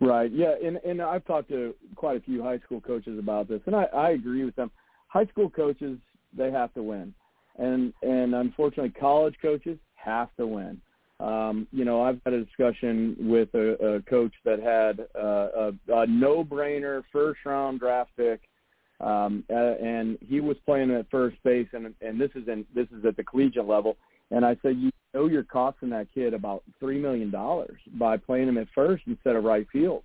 Right. 0.00 0.30
Yeah, 0.30 0.54
and 0.62 0.76
and 0.84 1.02
I've 1.02 1.24
talked 1.24 1.48
to 1.48 1.74
quite 1.96 2.16
a 2.16 2.20
few 2.20 2.42
high 2.42 2.58
school 2.60 2.80
coaches 2.80 3.18
about 3.18 3.48
this, 3.48 3.60
and 3.66 3.74
I, 3.74 3.84
I 3.84 4.10
agree 4.10 4.44
with 4.44 4.54
them. 4.54 4.70
High 5.08 5.26
school 5.26 5.50
coaches 5.50 5.98
they 6.36 6.52
have 6.52 6.72
to 6.74 6.82
win, 6.82 7.14
and 7.58 7.92
and 8.02 8.34
unfortunately, 8.34 8.90
college 8.90 9.34
coaches 9.42 9.76
have 10.04 10.28
to 10.36 10.46
win. 10.46 10.80
Um, 11.20 11.66
you 11.72 11.84
know, 11.84 12.02
I've 12.02 12.20
had 12.24 12.32
a 12.34 12.44
discussion 12.44 13.16
with 13.18 13.52
a, 13.54 13.96
a 13.96 14.02
coach 14.02 14.32
that 14.44 14.60
had 14.60 15.00
uh, 15.20 15.70
a, 15.88 16.02
a 16.02 16.06
no-brainer 16.06 17.02
first-round 17.12 17.80
draft 17.80 18.10
pick, 18.16 18.40
um, 19.00 19.44
uh, 19.50 19.74
and 19.82 20.16
he 20.28 20.40
was 20.40 20.56
playing 20.64 20.92
at 20.92 21.10
first 21.10 21.36
base, 21.42 21.68
and 21.72 21.92
and 22.00 22.20
this 22.20 22.30
is 22.34 22.46
in 22.46 22.64
this 22.74 22.86
is 22.96 23.04
at 23.04 23.16
the 23.16 23.24
collegiate 23.24 23.66
level. 23.66 23.96
And 24.30 24.44
I 24.44 24.56
said, 24.62 24.76
you 24.76 24.90
know, 25.14 25.26
you're 25.26 25.42
costing 25.42 25.90
that 25.90 26.08
kid 26.14 26.34
about 26.34 26.62
three 26.78 27.00
million 27.00 27.30
dollars 27.30 27.80
by 27.94 28.16
playing 28.16 28.48
him 28.48 28.58
at 28.58 28.68
first 28.74 29.02
instead 29.06 29.36
of 29.36 29.44
right 29.44 29.66
field. 29.72 30.02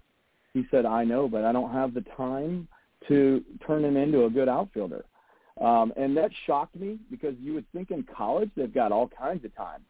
He 0.54 0.66
said, 0.72 0.86
I 0.86 1.04
know, 1.04 1.28
but 1.28 1.44
I 1.44 1.52
don't 1.52 1.72
have 1.72 1.94
the 1.94 2.06
time 2.16 2.68
to 3.08 3.44
turn 3.66 3.84
him 3.84 3.98
into 3.98 4.26
a 4.26 4.30
good 4.30 4.48
outfielder. 4.48 5.04
Um, 5.62 5.94
and 5.96 6.18
that 6.18 6.32
shocked 6.48 6.76
me 6.76 7.00
because 7.12 7.36
you 7.40 7.54
would 7.54 7.66
think 7.72 7.92
in 7.92 8.04
college 8.04 8.50
they've 8.56 8.74
got 8.74 8.92
all 8.92 9.08
kinds 9.08 9.46
of 9.46 9.56
time. 9.56 9.82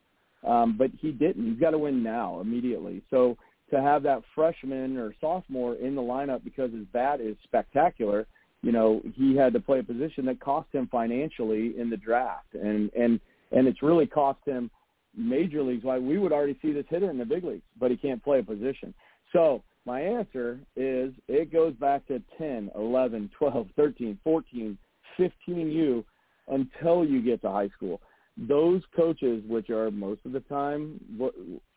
Um, 0.46 0.76
but 0.78 0.92
he 1.00 1.12
didn't. 1.12 1.50
He's 1.50 1.60
got 1.60 1.72
to 1.72 1.78
win 1.78 2.04
now, 2.04 2.42
immediately. 2.42 3.02
So 3.10 3.38
to 3.70 3.82
have 3.82 4.04
that 4.04 4.24
freshman 4.36 4.98
or 4.98 5.16
sophomore 5.22 5.76
in 5.76 5.96
the 5.96 6.02
lineup 6.02 6.44
because 6.44 6.72
his 6.72 6.86
bat 6.92 7.22
is 7.22 7.38
spectacular, 7.44 8.28
you 8.62 8.72
know, 8.72 9.02
he 9.16 9.36
had 9.36 9.54
to 9.54 9.60
play 9.60 9.80
a 9.80 9.84
position 9.84 10.26
that 10.26 10.40
cost 10.40 10.68
him 10.74 10.88
financially 10.92 11.78
in 11.78 11.90
the 11.90 11.98
draft. 11.98 12.54
And 12.54 12.92
and 12.94 13.20
and 13.52 13.68
it's 13.68 13.82
really 13.82 14.06
cost 14.06 14.40
him 14.46 14.70
major 15.16 15.62
leagues 15.62 15.84
why 15.84 16.00
we 16.00 16.18
would 16.18 16.32
already 16.32 16.58
see 16.62 16.74
this 16.74 16.86
hitter 16.90 17.10
in 17.10 17.18
the 17.18 17.26
big 17.26 17.44
leagues, 17.44 17.64
but 17.80 17.92
he 17.92 17.98
can't 17.98 18.24
play 18.24 18.40
a 18.40 18.44
position. 18.44 18.94
So 19.32 19.64
my 19.86 20.02
answer 20.02 20.60
is 20.76 21.14
it 21.28 21.52
goes 21.52 21.74
back 21.74 22.08
to 22.08 22.22
10, 22.38 22.72
11, 22.76 23.32
12, 23.38 23.68
13, 23.76 24.20
14, 24.24 24.78
15U 25.20 26.04
until 26.48 27.06
you 27.06 27.22
get 27.22 27.42
to 27.42 27.50
high 27.50 27.70
school 27.70 28.02
those 28.38 28.82
coaches, 28.96 29.44
which 29.48 29.70
are 29.70 29.92
most 29.92 30.22
of 30.26 30.32
the 30.32 30.40
time, 30.42 31.00
what, 31.18 31.34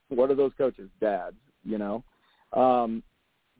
what 0.09 0.31
are 0.31 0.35
those 0.35 0.53
coaches? 0.57 0.89
Dads, 1.01 1.37
you 1.65 1.79
know. 1.79 2.03
Um, 2.53 3.03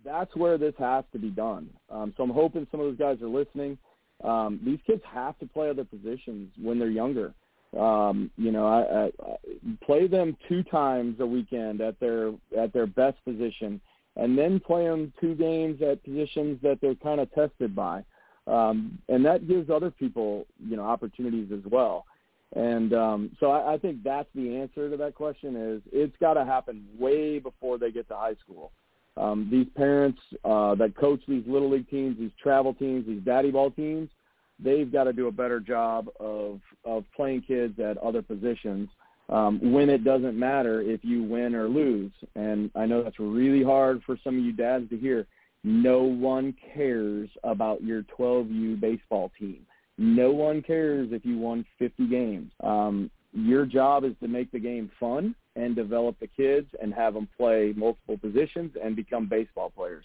that's 0.05 0.35
where 0.37 0.57
this 0.57 0.75
has 0.79 1.05
to 1.13 1.19
be 1.19 1.31
done. 1.31 1.69
Um, 1.91 2.15
so 2.17 2.23
I'm 2.23 2.31
hoping 2.31 2.67
some 2.71 2.81
of 2.81 2.87
those 2.87 2.99
guys 2.99 3.21
are 3.23 3.29
listening. 3.29 3.77
Um, 4.25 4.61
these 4.65 4.79
kids 4.87 5.03
have 5.13 5.39
to 5.41 5.47
play 5.47 5.69
other 5.69 5.85
positions 5.85 6.53
when 6.61 6.79
they're 6.79 6.89
younger. 6.89 7.35
Um, 7.79 8.31
you 8.39 8.53
know, 8.53 8.67
I, 8.67 9.05
I, 9.05 9.05
I 9.31 9.37
play 9.85 10.07
them 10.07 10.37
two 10.49 10.63
times 10.63 11.21
a 11.21 11.27
weekend 11.27 11.81
at 11.81 11.99
their 12.01 12.33
at 12.57 12.73
their 12.73 12.87
best 12.87 13.23
position, 13.25 13.81
and 14.15 14.39
then 14.39 14.61
play 14.61 14.85
them 14.85 15.13
two 15.21 15.35
games 15.35 15.83
at 15.83 16.03
positions 16.05 16.59
that 16.63 16.79
they're 16.81 16.95
kind 16.95 17.21
of 17.21 17.31
tested 17.35 17.75
by. 17.75 18.05
Um, 18.47 18.99
and 19.09 19.25
that 19.25 19.49
gives 19.49 19.71
other 19.71 19.91
people, 19.91 20.47
you 20.65 20.77
know, 20.77 20.85
opportunities 20.85 21.51
as 21.53 21.71
well. 21.71 22.07
And 22.55 22.95
um, 22.95 23.31
so 23.41 23.51
I, 23.51 23.75
I 23.75 23.79
think 23.79 24.03
that's 24.05 24.29
the 24.35 24.57
answer 24.57 24.89
to 24.89 24.97
that 24.97 25.15
question 25.15 25.57
is 25.57 25.83
it's 25.93 26.17
got 26.21 26.35
to 26.35 26.45
happen 26.45 26.87
way 26.99 27.39
before 27.39 27.79
they 27.79 27.91
get 27.91 28.09
to 28.09 28.15
high 28.15 28.37
school. 28.45 28.73
Um, 29.17 29.49
these 29.51 29.67
parents 29.75 30.21
uh, 30.45 30.75
that 30.77 30.95
coach 30.97 31.21
these 31.27 31.45
little 31.47 31.71
league 31.71 31.89
teams, 31.89 32.19
these 32.19 32.31
travel 32.41 32.75
teams, 32.75 33.07
these 33.07 33.23
daddy 33.23 33.51
ball 33.51 33.71
teams, 33.71 34.11
they've 34.59 34.91
got 34.91 35.05
to 35.05 35.13
do 35.13 35.27
a 35.29 35.33
better 35.33 35.59
job 35.59 36.09
of 36.21 36.61
of 36.85 37.05
playing 37.15 37.43
kids 37.43 37.79
at 37.81 37.97
other 37.99 38.23
positions 38.23 38.89
um, 39.29 39.73
when 39.73 39.91
it 39.91 40.05
doesn't 40.05 40.39
matter 40.39 40.83
if 40.83 41.01
you 41.03 41.23
win 41.23 41.55
or 41.55 41.69
lose. 41.69 42.13
And 42.35 42.71
I 42.75 42.87
know 42.87 43.03
that's 43.03 43.19
really 43.19 43.63
hard 43.63 44.03
for 44.05 44.19
some 44.23 44.39
of 44.39 44.45
you 44.45 44.53
dads 44.53 44.89
to 44.91 44.99
hear. 44.99 45.27
No 45.65 46.03
one 46.03 46.55
cares 46.75 47.29
about 47.45 47.83
your 47.83 48.03
12U 48.19 48.81
baseball 48.81 49.33
team. 49.39 49.67
No 49.99 50.31
one 50.31 50.63
cares 50.63 51.09
if 51.13 51.25
you 51.25 51.39
won 51.39 51.65
50 51.79 52.07
games. 52.09 52.51
Um, 52.63 53.11
your 53.33 53.67
job 53.67 54.05
is 54.05 54.13
to 54.21 54.29
make 54.29 54.51
the 54.53 54.59
game 54.59 54.91
fun 55.01 55.35
and 55.57 55.75
develop 55.75 56.19
the 56.21 56.27
kids 56.27 56.69
and 56.81 56.93
have 56.95 57.15
them 57.15 57.29
play 57.37 57.73
multiple 57.77 58.19
positions 58.19 58.73
and 58.83 58.95
become 58.95 59.27
baseball 59.29 59.71
players. 59.71 60.05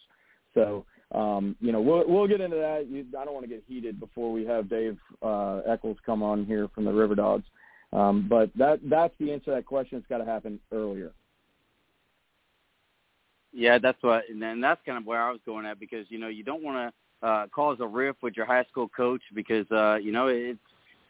So, 0.54 0.86
um, 1.14 1.56
you 1.60 1.72
know, 1.72 1.82
we'll, 1.82 2.08
we'll 2.08 2.28
get 2.28 2.42
into 2.42 2.58
that. 2.58 2.88
You, 2.90 3.06
I 3.20 3.26
don't 3.26 3.34
want 3.34 3.46
to 3.46 3.50
get 3.50 3.64
heated 3.68 4.00
before 4.00 4.32
we 4.32 4.46
have 4.46 4.70
Dave 4.70 4.98
uh, 5.22 5.62
Echols 5.68 5.98
come 6.06 6.24
on 6.24 6.46
here 6.46 6.70
from 6.74 6.86
the 6.86 6.94
River 6.94 7.16
Dogs. 7.16 7.46
Um, 7.94 8.28
but 8.30 8.50
that 8.56 8.80
that's 8.90 9.14
the 9.20 9.34
answer 9.34 9.46
to 9.46 9.52
that 9.52 9.66
question. 9.66 9.98
It's 9.98 10.08
got 10.08 10.20
to 10.20 10.26
happen 10.26 10.60
earlier. 10.72 11.12
Yeah, 13.54 13.78
that's 13.80 14.02
what, 14.02 14.24
and 14.30 14.64
that's 14.64 14.82
kind 14.86 14.98
of 14.98 15.06
where 15.06 15.22
I 15.22 15.32
was 15.32 15.42
going 15.46 15.66
at 15.66 15.80
because 15.80 16.06
you 16.10 16.20
know 16.20 16.30
you 16.30 16.44
don't 16.44 16.64
want 16.64 16.94
to 17.22 17.28
uh, 17.28 17.48
cause 17.48 17.78
a 17.82 17.88
rift 17.88 18.24
with 18.24 18.36
your 18.38 18.46
high 18.46 18.64
school 18.66 18.88
coach 18.88 19.22
because 19.34 19.70
uh, 19.72 19.96
you 19.96 20.12
know 20.12 20.28
it's 20.28 20.60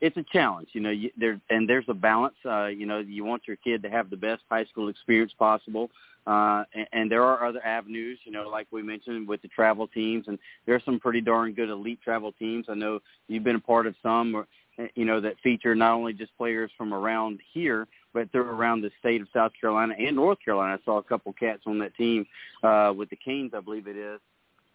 it's 0.01 0.17
a 0.17 0.23
challenge. 0.33 0.69
You 0.73 0.81
know, 0.81 0.89
you, 0.89 1.11
there 1.17 1.39
and 1.49 1.69
there's 1.69 1.85
a 1.87 1.93
balance. 1.93 2.35
Uh, 2.43 2.65
you 2.65 2.85
know, 2.85 2.99
you 2.99 3.23
want 3.23 3.43
your 3.47 3.57
kid 3.57 3.83
to 3.83 3.89
have 3.89 4.09
the 4.09 4.17
best 4.17 4.41
high 4.49 4.65
school 4.65 4.89
experience 4.89 5.31
possible, 5.37 5.91
uh, 6.25 6.63
and, 6.73 6.87
and 6.93 7.11
there 7.11 7.23
are 7.23 7.45
other 7.45 7.63
avenues. 7.63 8.17
You 8.23 8.31
know, 8.31 8.49
like 8.49 8.67
we 8.71 8.81
mentioned 8.81 9.27
with 9.27 9.43
the 9.43 9.47
travel 9.47 9.87
teams, 9.87 10.27
and 10.27 10.39
there's 10.65 10.83
some 10.83 10.99
pretty 10.99 11.21
darn 11.21 11.53
good 11.53 11.69
elite 11.69 11.99
travel 12.03 12.31
teams. 12.31 12.65
I 12.69 12.73
know 12.73 12.99
you've 13.27 13.43
been 13.43 13.55
a 13.55 13.59
part 13.59 13.85
of 13.85 13.95
some. 14.01 14.35
Or, 14.35 14.47
you 14.95 15.05
know, 15.05 15.21
that 15.21 15.35
feature 15.43 15.75
not 15.75 15.93
only 15.93 16.13
just 16.13 16.35
players 16.37 16.71
from 16.77 16.93
around 16.93 17.39
here, 17.53 17.87
but 18.13 18.29
they're 18.31 18.41
around 18.41 18.81
the 18.81 18.91
state 18.99 19.21
of 19.21 19.27
South 19.33 19.51
Carolina 19.59 19.95
and 19.97 20.15
North 20.15 20.39
Carolina. 20.43 20.77
I 20.81 20.85
saw 20.85 20.97
a 20.97 21.03
couple 21.03 21.33
cats 21.33 21.61
on 21.65 21.79
that 21.79 21.95
team 21.95 22.25
uh, 22.63 22.93
with 22.95 23.09
the 23.09 23.15
Canes, 23.15 23.51
I 23.55 23.59
believe 23.59 23.87
it 23.87 23.97
is. 23.97 24.19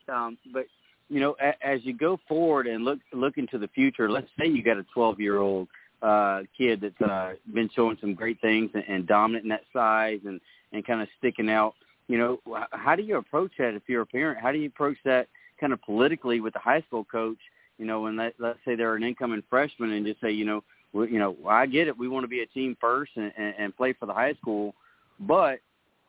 Um, 0.09 0.39
but 0.53 0.67
you 1.09 1.21
know, 1.21 1.37
a, 1.41 1.67
as 1.67 1.81
you 1.85 1.93
go 1.93 2.19
forward 2.29 2.67
and 2.67 2.85
look 2.85 2.99
look 3.13 3.39
into 3.39 3.59
the 3.59 3.69
future, 3.69 4.11
let's 4.11 4.29
say 4.39 4.47
you 4.47 4.63
got 4.63 4.79
a 4.79 4.85
12 4.95 5.21
year 5.21 5.39
old 5.39 5.69
uh, 6.03 6.43
kid 6.57 6.81
that's 6.81 7.01
uh, 7.01 7.35
been 7.53 7.71
showing 7.75 7.97
some 8.01 8.15
great 8.15 8.41
things 8.41 8.71
and, 8.75 8.85
and 8.89 9.07
dominant 9.07 9.45
in 9.45 9.49
that 9.51 9.65
size 9.73 10.21
and 10.25 10.41
and 10.73 10.87
kind 10.87 11.01
of 11.01 11.09
sticking 11.19 11.51
out. 11.51 11.75
You 12.09 12.19
know, 12.19 12.67
how 12.71 12.95
do 12.95 13.03
you 13.03 13.17
approach 13.17 13.53
that 13.59 13.75
if 13.75 13.83
you're 13.89 14.03
a 14.03 14.07
parent? 14.07 14.41
How 14.41 14.53
do 14.53 14.59
you 14.59 14.69
approach 14.69 14.97
that 15.05 15.29
kind 15.61 15.73
of 15.73 15.83
politically 15.83 16.41
with 16.41 16.53
the 16.53 16.61
high 16.61 16.83
school 16.83 17.05
coach? 17.05 17.39
you 17.79 17.85
know, 17.85 18.03
when 18.03 18.17
let, 18.17 18.35
let's 18.39 18.59
say 18.65 18.75
they're 18.75 18.95
an 18.95 19.03
incoming 19.03 19.43
freshman 19.49 19.93
and 19.93 20.07
just 20.07 20.21
say, 20.21 20.31
you 20.31 20.45
know, 20.45 20.63
we, 20.97 21.11
you 21.13 21.19
know, 21.19 21.37
I 21.47 21.67
get 21.67 21.89
it. 21.89 21.97
We 21.97 22.09
want 22.09 22.25
to 22.25 22.29
be 22.29 22.41
a 22.41 22.47
team 22.47 22.77
first 22.81 23.13
and, 23.17 23.33
and, 23.37 23.55
and 23.59 23.77
play 23.77 23.93
for 23.93 24.07
the 24.07 24.15
high 24.15 24.35
school, 24.35 24.75
but 25.21 25.61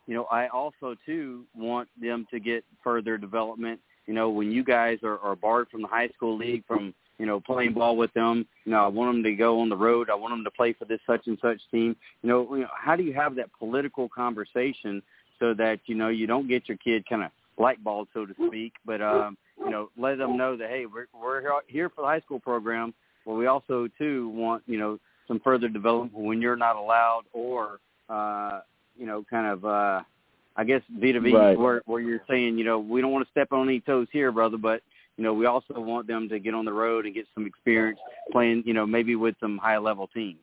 you 0.08 0.16
know, 0.16 0.24
I 0.26 0.48
also 0.48 0.96
too 1.06 1.44
want 1.56 1.90
them 2.02 2.26
to 2.32 2.40
get 2.40 2.64
further 2.84 3.18
development. 3.18 3.80
You 4.06 4.14
know, 4.14 4.30
when 4.30 4.52
you 4.52 4.64
guys 4.64 5.00
are, 5.04 5.20
are 5.20 5.36
barred 5.36 5.68
from 5.70 5.82
the 5.82 5.88
high 5.88 6.08
school 6.10 6.38
league 6.38 6.64
from 6.66 6.94
you 7.20 7.26
know 7.26 7.42
playing 7.42 7.74
ball 7.74 7.98
with 7.98 8.14
them, 8.14 8.48
you 8.64 8.72
know, 8.72 8.84
I 8.84 8.88
want 8.88 9.14
them 9.14 9.24
to 9.24 9.36
go 9.36 9.60
on 9.60 9.70
the 9.70 9.76
road. 9.76 10.10
I 10.10 10.16
want 10.16 10.32
them 10.32 10.46
to 10.46 10.52
play 10.52 10.74
for 10.74 10.86
this 10.86 11.02
such 11.06 11.28
and 11.28 11.38
such 11.42 11.60
team. 11.72 11.96
You 12.22 12.30
know, 12.30 12.56
you 12.56 12.62
know, 12.62 12.70
how 12.74 12.96
do 12.96 13.04
you 13.04 13.14
have 13.14 13.36
that 13.36 13.50
political 13.60 14.08
conversation 14.08 15.02
so 15.40 15.54
that 15.56 15.80
you 15.86 15.96
know 15.96 16.08
you 16.08 16.26
don't 16.26 16.48
get 16.48 16.70
your 16.70 16.78
kid 16.78 17.08
kind 17.08 17.24
of 17.24 17.32
light 17.58 17.84
bulb, 17.84 18.08
so 18.14 18.26
to 18.26 18.34
speak, 18.48 18.74
but 18.86 19.02
um, 19.02 19.38
you 19.60 19.70
know, 19.70 19.90
let 19.98 20.18
them 20.18 20.38
know 20.38 20.56
that 20.56 20.70
hey, 20.70 20.86
we're 20.86 21.08
we're 21.14 21.42
here 21.68 21.90
for 21.90 22.02
the 22.02 22.08
high 22.08 22.22
school 22.22 22.40
program, 22.40 22.94
but 23.28 23.34
we 23.34 23.46
also 23.46 23.90
too 24.00 24.30
want 24.30 24.64
you 24.66 24.80
know 24.80 24.98
some 25.28 25.40
further 25.42 25.68
development 25.68 26.14
when 26.14 26.42
you're 26.42 26.56
not 26.56 26.78
allowed, 26.78 27.24
or 27.34 27.80
uh, 28.10 28.62
you 28.98 29.06
know, 29.06 29.24
kind 29.30 29.46
of 29.46 29.66
uh, 29.66 30.02
I 30.56 30.64
guess 30.64 30.82
vis-a-vis 30.90 31.34
right. 31.34 31.60
where 31.60 31.82
where 31.86 32.02
you're 32.02 32.24
saying 32.30 32.58
you 32.58 32.64
know 32.64 32.80
we 32.80 33.02
don't 33.02 33.12
want 33.12 33.28
to 33.28 33.32
step 33.32 33.52
on 33.52 33.68
any 33.68 33.82
toes 33.82 34.08
here, 34.12 34.32
brother, 34.32 34.58
but 34.58 34.82
you 35.18 35.24
know 35.26 35.34
we 35.34 35.46
also 35.46 35.74
want 35.76 36.08
them 36.08 36.30
to 36.30 36.40
get 36.40 36.56
on 36.56 36.64
the 36.64 36.72
road 36.72 37.06
and 37.06 37.14
get 37.14 37.28
some 37.36 37.46
experience 37.46 38.00
playing, 38.32 38.64
you 38.66 38.74
know, 38.74 38.88
maybe 38.88 39.16
with 39.16 39.36
some 39.42 39.58
high 39.58 39.78
level 39.78 40.08
teams. 40.08 40.40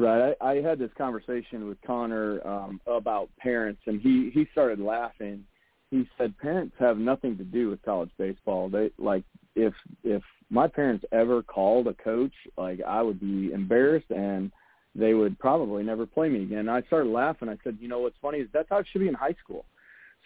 Right. 0.00 0.36
I, 0.40 0.50
I 0.50 0.62
had 0.62 0.78
this 0.78 0.92
conversation 0.96 1.66
with 1.66 1.78
Connor 1.84 2.40
um, 2.46 2.80
about 2.86 3.30
parents, 3.36 3.82
and 3.86 4.00
he 4.00 4.30
he 4.32 4.46
started 4.52 4.78
laughing 4.78 5.44
he 5.90 6.08
said 6.18 6.36
parents 6.38 6.74
have 6.78 6.98
nothing 6.98 7.36
to 7.38 7.44
do 7.44 7.70
with 7.70 7.82
college 7.82 8.10
baseball. 8.18 8.68
They 8.68 8.90
like 8.98 9.24
if 9.54 9.72
if 10.04 10.22
my 10.50 10.68
parents 10.68 11.04
ever 11.12 11.42
called 11.42 11.86
a 11.86 11.94
coach, 11.94 12.32
like 12.56 12.80
I 12.86 13.02
would 13.02 13.20
be 13.20 13.52
embarrassed 13.52 14.10
and 14.10 14.50
they 14.94 15.14
would 15.14 15.38
probably 15.38 15.82
never 15.82 16.06
play 16.06 16.28
me 16.28 16.42
again. 16.42 16.60
And 16.60 16.70
I 16.70 16.82
started 16.82 17.10
laughing. 17.10 17.48
I 17.48 17.58
said, 17.62 17.78
you 17.80 17.88
know 17.88 18.00
what's 18.00 18.16
funny 18.20 18.38
is 18.38 18.48
that's 18.52 18.68
how 18.68 18.78
it 18.78 18.86
should 18.90 19.00
be 19.00 19.08
in 19.08 19.14
high 19.14 19.36
school. 19.42 19.64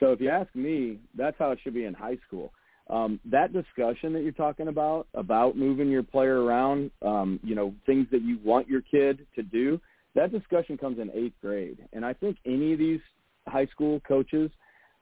So 0.00 0.12
if 0.12 0.20
you 0.20 0.30
ask 0.30 0.52
me, 0.54 0.98
that's 1.16 1.36
how 1.38 1.50
it 1.50 1.58
should 1.62 1.74
be 1.74 1.84
in 1.84 1.94
high 1.94 2.18
school. 2.26 2.52
Um, 2.90 3.20
that 3.26 3.52
discussion 3.52 4.12
that 4.14 4.22
you're 4.22 4.32
talking 4.32 4.68
about 4.68 5.06
about 5.14 5.56
moving 5.56 5.88
your 5.88 6.02
player 6.02 6.42
around, 6.42 6.90
um, 7.02 7.38
you 7.44 7.54
know, 7.54 7.74
things 7.86 8.06
that 8.10 8.22
you 8.22 8.38
want 8.44 8.68
your 8.68 8.80
kid 8.80 9.26
to 9.36 9.42
do, 9.42 9.80
that 10.14 10.32
discussion 10.32 10.76
comes 10.76 10.98
in 10.98 11.10
eighth 11.14 11.34
grade. 11.40 11.78
And 11.92 12.04
I 12.04 12.12
think 12.12 12.36
any 12.44 12.72
of 12.72 12.78
these 12.78 13.00
high 13.46 13.66
school 13.66 14.00
coaches 14.00 14.50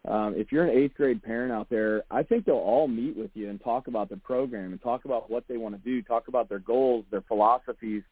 um, 0.09 0.35
if 0.37 0.51
you're 0.51 0.65
an 0.65 0.77
eighth 0.77 0.95
grade 0.95 1.23
parent 1.23 1.53
out 1.53 1.69
there, 1.69 2.05
I 2.11 2.23
think 2.23 2.47
they'll 2.47 2.57
all 2.57 2.89
meet 2.89 3.17
with 3.17 3.31
you 3.35 3.51
and 3.51 3.63
talk 3.63 3.87
about 3.87 4.09
the 4.09 4.17
program 4.17 4.73
and 4.73 4.83
talk 4.83 5.05
about 5.05 5.31
what 5.31 5.45
they 5.47 5.59
want 5.59 5.75
to 5.75 5.81
do, 5.83 6.03
talk 6.03 6.29
about 6.29 6.49
their 6.49 6.59
goals, 6.59 7.05
their 7.11 7.21
philosophies. 7.23 8.03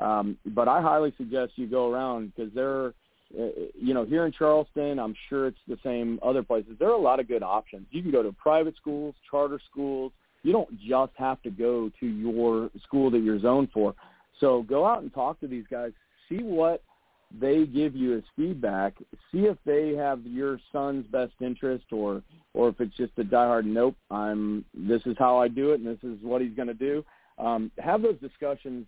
Um, 0.00 0.38
but 0.46 0.68
I 0.68 0.80
highly 0.80 1.12
suggest 1.18 1.52
you 1.56 1.66
go 1.66 1.90
around 1.90 2.32
because 2.34 2.52
there, 2.54 2.88
uh, 3.38 3.48
you 3.74 3.92
know, 3.92 4.04
here 4.04 4.24
in 4.24 4.32
Charleston, 4.32 5.00
I'm 5.00 5.14
sure 5.28 5.48
it's 5.48 5.58
the 5.66 5.78
same 5.82 6.20
other 6.22 6.44
places. 6.44 6.76
There 6.78 6.88
are 6.88 6.94
a 6.94 7.00
lot 7.00 7.18
of 7.18 7.26
good 7.26 7.42
options. 7.42 7.86
You 7.90 8.02
can 8.02 8.12
go 8.12 8.22
to 8.22 8.32
private 8.32 8.76
schools, 8.76 9.14
charter 9.28 9.60
schools. 9.70 10.12
You 10.44 10.52
don't 10.52 10.70
just 10.80 11.12
have 11.16 11.42
to 11.42 11.50
go 11.50 11.90
to 12.00 12.06
your 12.06 12.70
school 12.84 13.10
that 13.10 13.18
you're 13.18 13.40
zoned 13.40 13.68
for. 13.74 13.94
So 14.38 14.62
go 14.62 14.86
out 14.86 15.02
and 15.02 15.12
talk 15.12 15.40
to 15.40 15.48
these 15.48 15.64
guys. 15.70 15.92
See 16.28 16.42
what 16.42 16.82
they 17.40 17.64
give 17.66 17.94
you 17.94 18.16
as 18.16 18.22
feedback, 18.36 18.94
see 19.30 19.46
if 19.46 19.56
they 19.64 19.94
have 19.94 20.24
your 20.26 20.60
son's 20.72 21.06
best 21.06 21.32
interest 21.40 21.86
or 21.92 22.22
or 22.54 22.68
if 22.68 22.80
it's 22.80 22.96
just 22.96 23.12
a 23.18 23.24
diehard 23.24 23.64
nope, 23.64 23.96
I'm 24.10 24.64
this 24.74 25.02
is 25.06 25.16
how 25.18 25.38
I 25.38 25.48
do 25.48 25.72
it 25.72 25.80
and 25.80 25.86
this 25.86 26.02
is 26.02 26.18
what 26.22 26.42
he's 26.42 26.54
going 26.54 26.68
to 26.68 26.74
do. 26.74 27.04
Um, 27.38 27.70
have 27.78 28.02
those 28.02 28.18
discussions 28.20 28.86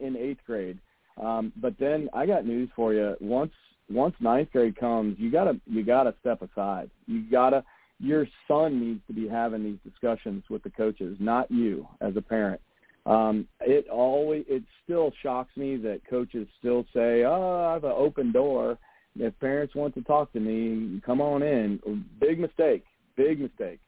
in 0.00 0.16
eighth 0.16 0.40
grade. 0.46 0.78
Um, 1.20 1.52
but 1.56 1.74
then 1.78 2.08
I 2.14 2.24
got 2.26 2.46
news 2.46 2.70
for 2.74 2.94
you. 2.94 3.16
Once 3.20 3.52
once 3.90 4.14
ninth 4.20 4.50
grade 4.52 4.76
comes, 4.76 5.18
you 5.18 5.30
gotta 5.30 5.60
you 5.66 5.84
gotta 5.84 6.14
step 6.20 6.40
aside. 6.42 6.90
You 7.06 7.22
gotta 7.30 7.62
your 7.98 8.26
son 8.48 8.80
needs 8.80 9.00
to 9.06 9.12
be 9.12 9.28
having 9.28 9.62
these 9.62 9.78
discussions 9.84 10.42
with 10.48 10.62
the 10.62 10.70
coaches, 10.70 11.16
not 11.20 11.50
you 11.50 11.86
as 12.00 12.16
a 12.16 12.22
parent. 12.22 12.60
Um, 13.04 13.48
it 13.60 13.88
always 13.88 14.44
it 14.48 14.62
still 14.84 15.12
shocks 15.22 15.56
me 15.56 15.76
that 15.78 16.02
coaches 16.08 16.46
still 16.58 16.84
say, 16.94 17.24
"Oh, 17.24 17.66
I 17.68 17.72
have 17.72 17.84
an 17.84 17.92
open 17.94 18.30
door. 18.32 18.78
If 19.18 19.38
parents 19.40 19.74
want 19.74 19.94
to 19.94 20.02
talk 20.02 20.32
to 20.32 20.40
me, 20.40 21.00
come 21.04 21.20
on 21.20 21.42
in." 21.42 21.80
Big 22.20 22.38
mistake. 22.38 22.84
Big 23.16 23.40
mistake. 23.40 23.80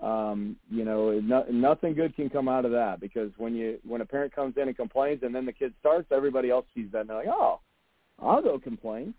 Um, 0.00 0.56
you 0.70 0.84
know, 0.84 1.20
no, 1.20 1.44
nothing 1.50 1.94
good 1.94 2.16
can 2.16 2.30
come 2.30 2.48
out 2.48 2.64
of 2.64 2.70
that 2.70 3.00
because 3.00 3.30
when 3.36 3.54
you 3.54 3.78
when 3.86 4.00
a 4.00 4.06
parent 4.06 4.34
comes 4.34 4.56
in 4.56 4.68
and 4.68 4.76
complains 4.76 5.22
and 5.22 5.34
then 5.34 5.44
the 5.44 5.52
kid 5.52 5.74
starts, 5.80 6.06
everybody 6.12 6.50
else 6.50 6.64
sees 6.74 6.90
that 6.92 7.00
and 7.00 7.10
they're 7.10 7.18
like, 7.18 7.28
"Oh, 7.28 7.60
I'll 8.20 8.42
go 8.42 8.58
complain." 8.58 9.14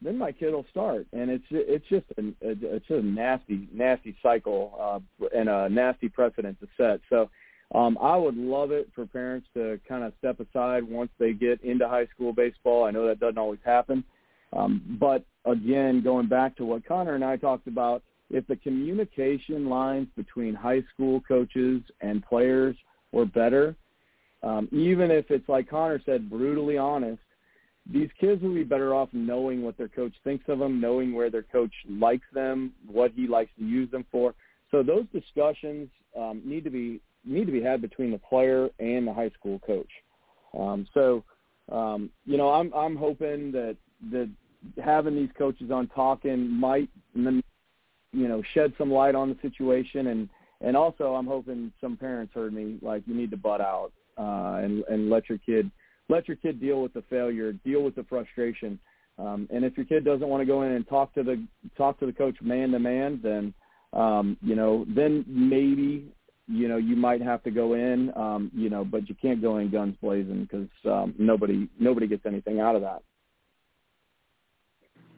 Then 0.00 0.16
my 0.16 0.32
kid 0.32 0.52
will 0.52 0.66
start, 0.70 1.06
and 1.12 1.30
it's 1.30 1.44
it's 1.50 1.86
just 1.88 2.06
a, 2.18 2.32
it's 2.40 2.90
a 2.90 3.02
nasty 3.02 3.68
nasty 3.72 4.16
cycle 4.22 4.74
uh, 4.80 5.26
and 5.36 5.48
a 5.48 5.68
nasty 5.68 6.08
precedent 6.08 6.58
to 6.60 6.68
set. 6.76 7.00
So 7.10 7.30
um, 7.74 7.96
I 8.00 8.16
would 8.16 8.36
love 8.36 8.70
it 8.70 8.90
for 8.94 9.06
parents 9.06 9.48
to 9.54 9.80
kind 9.88 10.04
of 10.04 10.12
step 10.18 10.40
aside 10.40 10.82
once 10.84 11.10
they 11.18 11.32
get 11.32 11.62
into 11.62 11.88
high 11.88 12.06
school 12.14 12.32
baseball. 12.32 12.84
I 12.84 12.90
know 12.90 13.06
that 13.06 13.20
doesn't 13.20 13.38
always 13.38 13.60
happen. 13.64 14.04
Um, 14.52 14.82
but 15.00 15.24
again, 15.46 16.02
going 16.02 16.28
back 16.28 16.56
to 16.56 16.66
what 16.66 16.86
Connor 16.86 17.14
and 17.14 17.24
I 17.24 17.36
talked 17.36 17.66
about, 17.66 18.02
if 18.30 18.46
the 18.46 18.56
communication 18.56 19.68
lines 19.68 20.08
between 20.16 20.54
high 20.54 20.82
school 20.92 21.20
coaches 21.26 21.82
and 22.00 22.24
players 22.24 22.76
were 23.12 23.26
better, 23.26 23.74
um, 24.42 24.68
even 24.72 25.10
if 25.10 25.30
it's 25.30 25.48
like 25.48 25.70
Connor 25.70 26.00
said, 26.04 26.28
brutally 26.28 26.76
honest, 26.76 27.22
these 27.90 28.10
kids 28.20 28.42
will 28.42 28.54
be 28.54 28.64
better 28.64 28.94
off 28.94 29.08
knowing 29.12 29.62
what 29.62 29.76
their 29.76 29.88
coach 29.88 30.12
thinks 30.24 30.44
of 30.48 30.58
them, 30.58 30.80
knowing 30.80 31.14
where 31.14 31.30
their 31.30 31.42
coach 31.42 31.72
likes 31.88 32.26
them, 32.32 32.72
what 32.86 33.12
he 33.14 33.26
likes 33.26 33.50
to 33.58 33.64
use 33.64 33.90
them 33.90 34.04
for. 34.10 34.34
So 34.70 34.82
those 34.82 35.04
discussions 35.12 35.88
um, 36.16 36.42
need 36.44 36.64
to 36.64 36.70
be 36.70 37.00
need 37.24 37.46
to 37.46 37.52
be 37.52 37.62
had 37.62 37.80
between 37.80 38.10
the 38.10 38.18
player 38.18 38.68
and 38.78 39.06
the 39.06 39.12
high 39.12 39.30
school 39.30 39.58
coach. 39.60 39.90
Um, 40.58 40.86
so, 40.92 41.24
um, 41.70 42.10
you 42.24 42.36
know, 42.36 42.50
I'm 42.50 42.72
I'm 42.74 42.96
hoping 42.96 43.52
that 43.52 43.76
that 44.10 44.28
having 44.82 45.14
these 45.14 45.30
coaches 45.36 45.70
on 45.70 45.88
talking 45.88 46.48
might 46.48 46.88
you 47.14 47.42
know 48.28 48.42
shed 48.54 48.72
some 48.78 48.90
light 48.90 49.14
on 49.14 49.28
the 49.28 49.36
situation 49.42 50.08
and 50.08 50.28
and 50.60 50.76
also 50.76 51.14
I'm 51.14 51.26
hoping 51.26 51.72
some 51.80 51.96
parents 51.96 52.32
heard 52.34 52.52
me 52.52 52.78
like 52.80 53.02
you 53.06 53.14
need 53.14 53.30
to 53.32 53.36
butt 53.36 53.60
out 53.60 53.92
uh, 54.18 54.60
and 54.62 54.84
and 54.84 55.10
let 55.10 55.28
your 55.28 55.38
kid 55.38 55.70
let 56.08 56.28
your 56.28 56.36
kid 56.36 56.60
deal 56.60 56.82
with 56.82 56.92
the 56.92 57.02
failure, 57.08 57.52
deal 57.52 57.82
with 57.82 57.94
the 57.94 58.04
frustration. 58.04 58.78
Um, 59.18 59.48
and 59.50 59.64
if 59.64 59.76
your 59.76 59.86
kid 59.86 60.04
doesn't 60.04 60.28
want 60.28 60.40
to 60.40 60.46
go 60.46 60.62
in 60.62 60.72
and 60.72 60.86
talk 60.88 61.14
to 61.14 61.22
the 61.22 61.42
talk 61.76 61.98
to 62.00 62.06
the 62.06 62.12
coach 62.12 62.36
man 62.42 62.70
to 62.72 62.78
man, 62.78 63.20
then 63.22 63.54
um, 63.92 64.36
you 64.42 64.54
know, 64.54 64.86
then 64.88 65.24
maybe 65.28 66.06
you 66.48 66.68
know 66.68 66.76
you 66.76 66.96
might 66.96 67.22
have 67.22 67.42
to 67.44 67.50
go 67.50 67.74
in, 67.74 68.12
um, 68.16 68.50
you 68.54 68.68
know, 68.70 68.84
but 68.84 69.08
you 69.08 69.14
can't 69.20 69.40
go 69.40 69.58
in 69.58 69.70
guns 69.70 69.96
blazing 70.02 70.42
because 70.50 70.68
um, 70.84 71.14
nobody 71.18 71.68
nobody 71.78 72.06
gets 72.06 72.26
anything 72.26 72.60
out 72.60 72.76
of 72.76 72.82
that. 72.82 73.02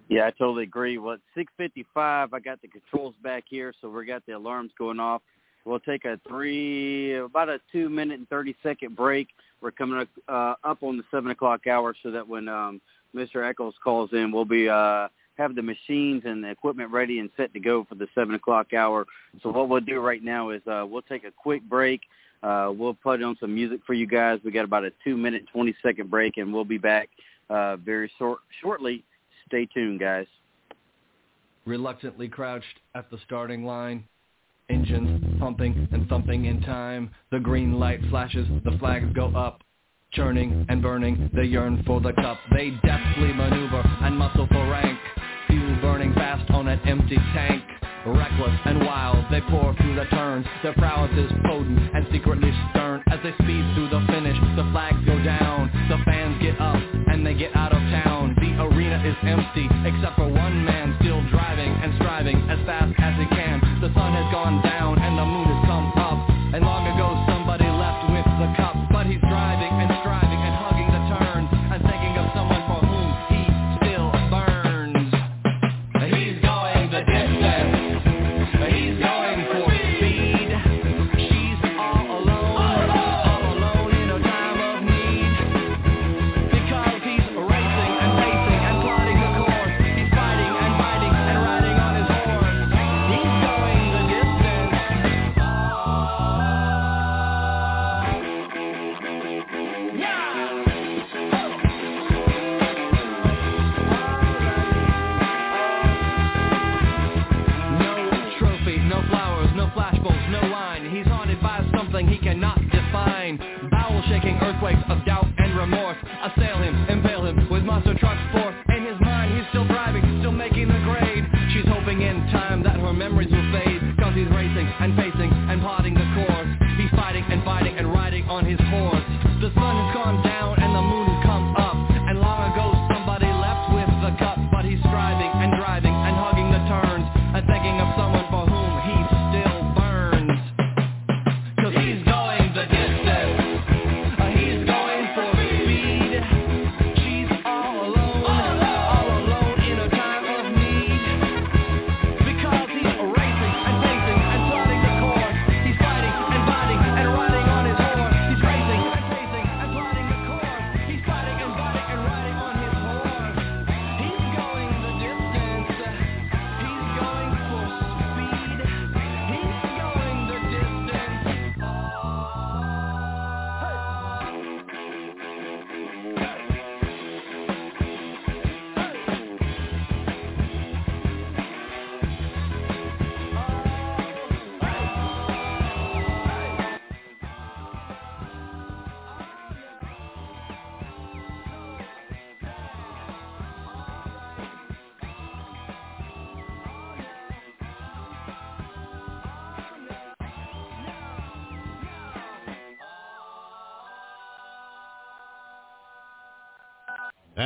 Yeah, 0.09 0.27
I 0.27 0.31
totally 0.31 0.64
agree. 0.64 0.99
Well, 0.99 1.16
it's 1.37 1.49
6:55. 1.59 2.33
I 2.33 2.41
got 2.41 2.61
the 2.61 2.68
controls 2.68 3.14
back 3.22 3.45
here, 3.49 3.72
so 3.81 3.89
we 3.89 4.05
got 4.05 4.25
the 4.27 4.33
alarms 4.33 4.72
going 4.79 5.01
off. 5.01 5.22
We'll 5.64 5.81
take 5.81 6.05
a 6.05 6.20
three, 6.29 7.14
about 7.14 7.49
a 7.49 7.59
two 7.72 7.89
minute 7.89 8.18
and 8.18 8.29
30 8.29 8.55
second 8.62 8.97
break. 8.97 9.29
We're 9.62 9.70
coming 9.70 9.99
up, 9.99 10.09
uh, 10.29 10.55
up 10.62 10.83
on 10.83 10.99
the 10.99 11.05
seven 11.11 11.31
o'clock 11.31 11.66
hour, 11.66 11.95
so 12.03 12.11
that 12.11 12.29
when 12.29 12.49
um, 12.49 12.83
Mr. 13.14 13.49
Echols 13.49 13.75
calls 13.83 14.11
in, 14.12 14.31
we'll 14.31 14.45
be 14.45 14.68
uh, 14.68 15.09
have 15.37 15.55
the 15.55 15.62
machines 15.62 16.22
and 16.24 16.45
the 16.45 16.51
equipment 16.51 16.91
ready 16.91 17.18
and 17.18 17.30
set 17.37 17.53
to 17.55 17.61
go 17.61 17.85
for 17.89 17.95
the 17.95 18.07
seven 18.14 18.35
o'clock 18.35 18.72
hour. 18.72 19.07
So 19.43 19.51
what 19.51 19.68
we'll 19.68 19.80
do 19.80 20.01
right 20.01 20.22
now 20.22 20.51
is 20.51 20.62
uh, 20.66 20.87
we'll 20.89 21.03
take 21.03 21.24
a 21.24 21.30
quick 21.30 21.62
break. 21.68 22.01
Uh, 22.43 22.72
we'll 22.76 22.95
put 22.95 23.22
on 23.22 23.37
some 23.41 23.55
music 23.55 23.80
for 23.87 23.95
you 23.95 24.07
guys. 24.07 24.39
We 24.45 24.53
got 24.53 24.64
about 24.64 24.85
a 24.85 24.93
two 25.03 25.16
minute, 25.16 25.45
20 25.53 25.74
second 25.82 26.11
break, 26.11 26.37
and 26.37 26.53
we'll 26.53 26.64
be 26.64 26.78
back 26.78 27.09
uh, 27.49 27.76
very 27.76 28.11
short, 28.18 28.41
shortly. 28.61 29.03
Stay 29.47 29.66
tuned, 29.66 30.01
guys. 30.01 30.26
Reluctantly 31.66 32.28
crouched 32.28 32.80
at 32.95 33.11
the 33.11 33.18
starting 33.24 33.64
line, 33.64 34.05
engines 34.68 35.24
pumping 35.41 35.89
and 35.93 36.07
thumping 36.09 36.45
in 36.45 36.61
time. 36.61 37.11
The 37.30 37.41
green 37.41 37.78
light 37.78 38.01
flashes, 38.11 38.47
the 38.64 38.76
flags 38.78 39.11
go 39.14 39.28
up. 39.28 39.62
Churning 40.12 40.64
and 40.68 40.80
burning, 40.80 41.28
they 41.35 41.43
yearn 41.43 41.82
for 41.87 42.01
the 42.01 42.12
cup. 42.12 42.39
They 42.53 42.70
deftly 42.85 43.32
maneuver 43.32 43.82
and 44.03 44.16
muscle 44.16 44.47
for 44.47 44.70
rank. 44.70 44.99
Burning 45.95 46.14
fast 46.14 46.51
on 46.51 46.66
an 46.66 46.80
empty 46.88 47.14
tank. 47.14 47.62
Reckless 48.05 48.59
and 48.64 48.80
wild, 48.80 49.30
they 49.30 49.40
pour 49.42 49.76
through 49.76 49.95
the 49.95 50.07
turns. 50.07 50.45
Their 50.64 50.74
prowess 50.74 51.12
is 51.12 51.30
potent 51.47 51.78
and 51.95 52.05
secretly 52.11 52.51
stern. 52.70 53.01
As 53.12 53.20
they 53.22 53.30
speed 53.38 53.62
through 53.78 53.90
the 53.90 54.03
finish, 54.11 54.34
the 54.59 54.66
flags 54.72 54.99
go 55.07 55.14
down. 55.22 55.70
The 55.88 56.03
fans 56.05 56.42
get 56.42 56.61
up 56.61 56.82
and 57.07 57.24
they 57.24 57.34
get 57.34 57.55
out 57.55 57.70
of 57.70 57.78
town. 57.78 58.34
The 58.42 58.59
arena 58.61 59.07
is 59.07 59.14
empty, 59.22 59.70
except 59.86 60.16
for 60.16 60.26
one 60.26 60.64
man 60.64 60.93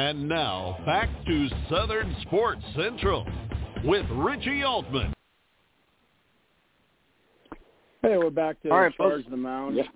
And 0.09 0.27
now 0.27 0.79
back 0.87 1.11
to 1.27 1.49
Southern 1.69 2.17
Sports 2.23 2.63
Central 2.75 3.27
with 3.85 4.07
Richie 4.13 4.63
Altman. 4.63 5.13
Hey, 8.01 8.17
we're 8.17 8.31
back 8.31 8.59
to 8.63 8.71
All 8.71 8.81
right, 8.81 8.97
Charge 8.97 9.17
folks. 9.25 9.31
the 9.31 9.37
Mound 9.37 9.77
Yes. 9.77 9.87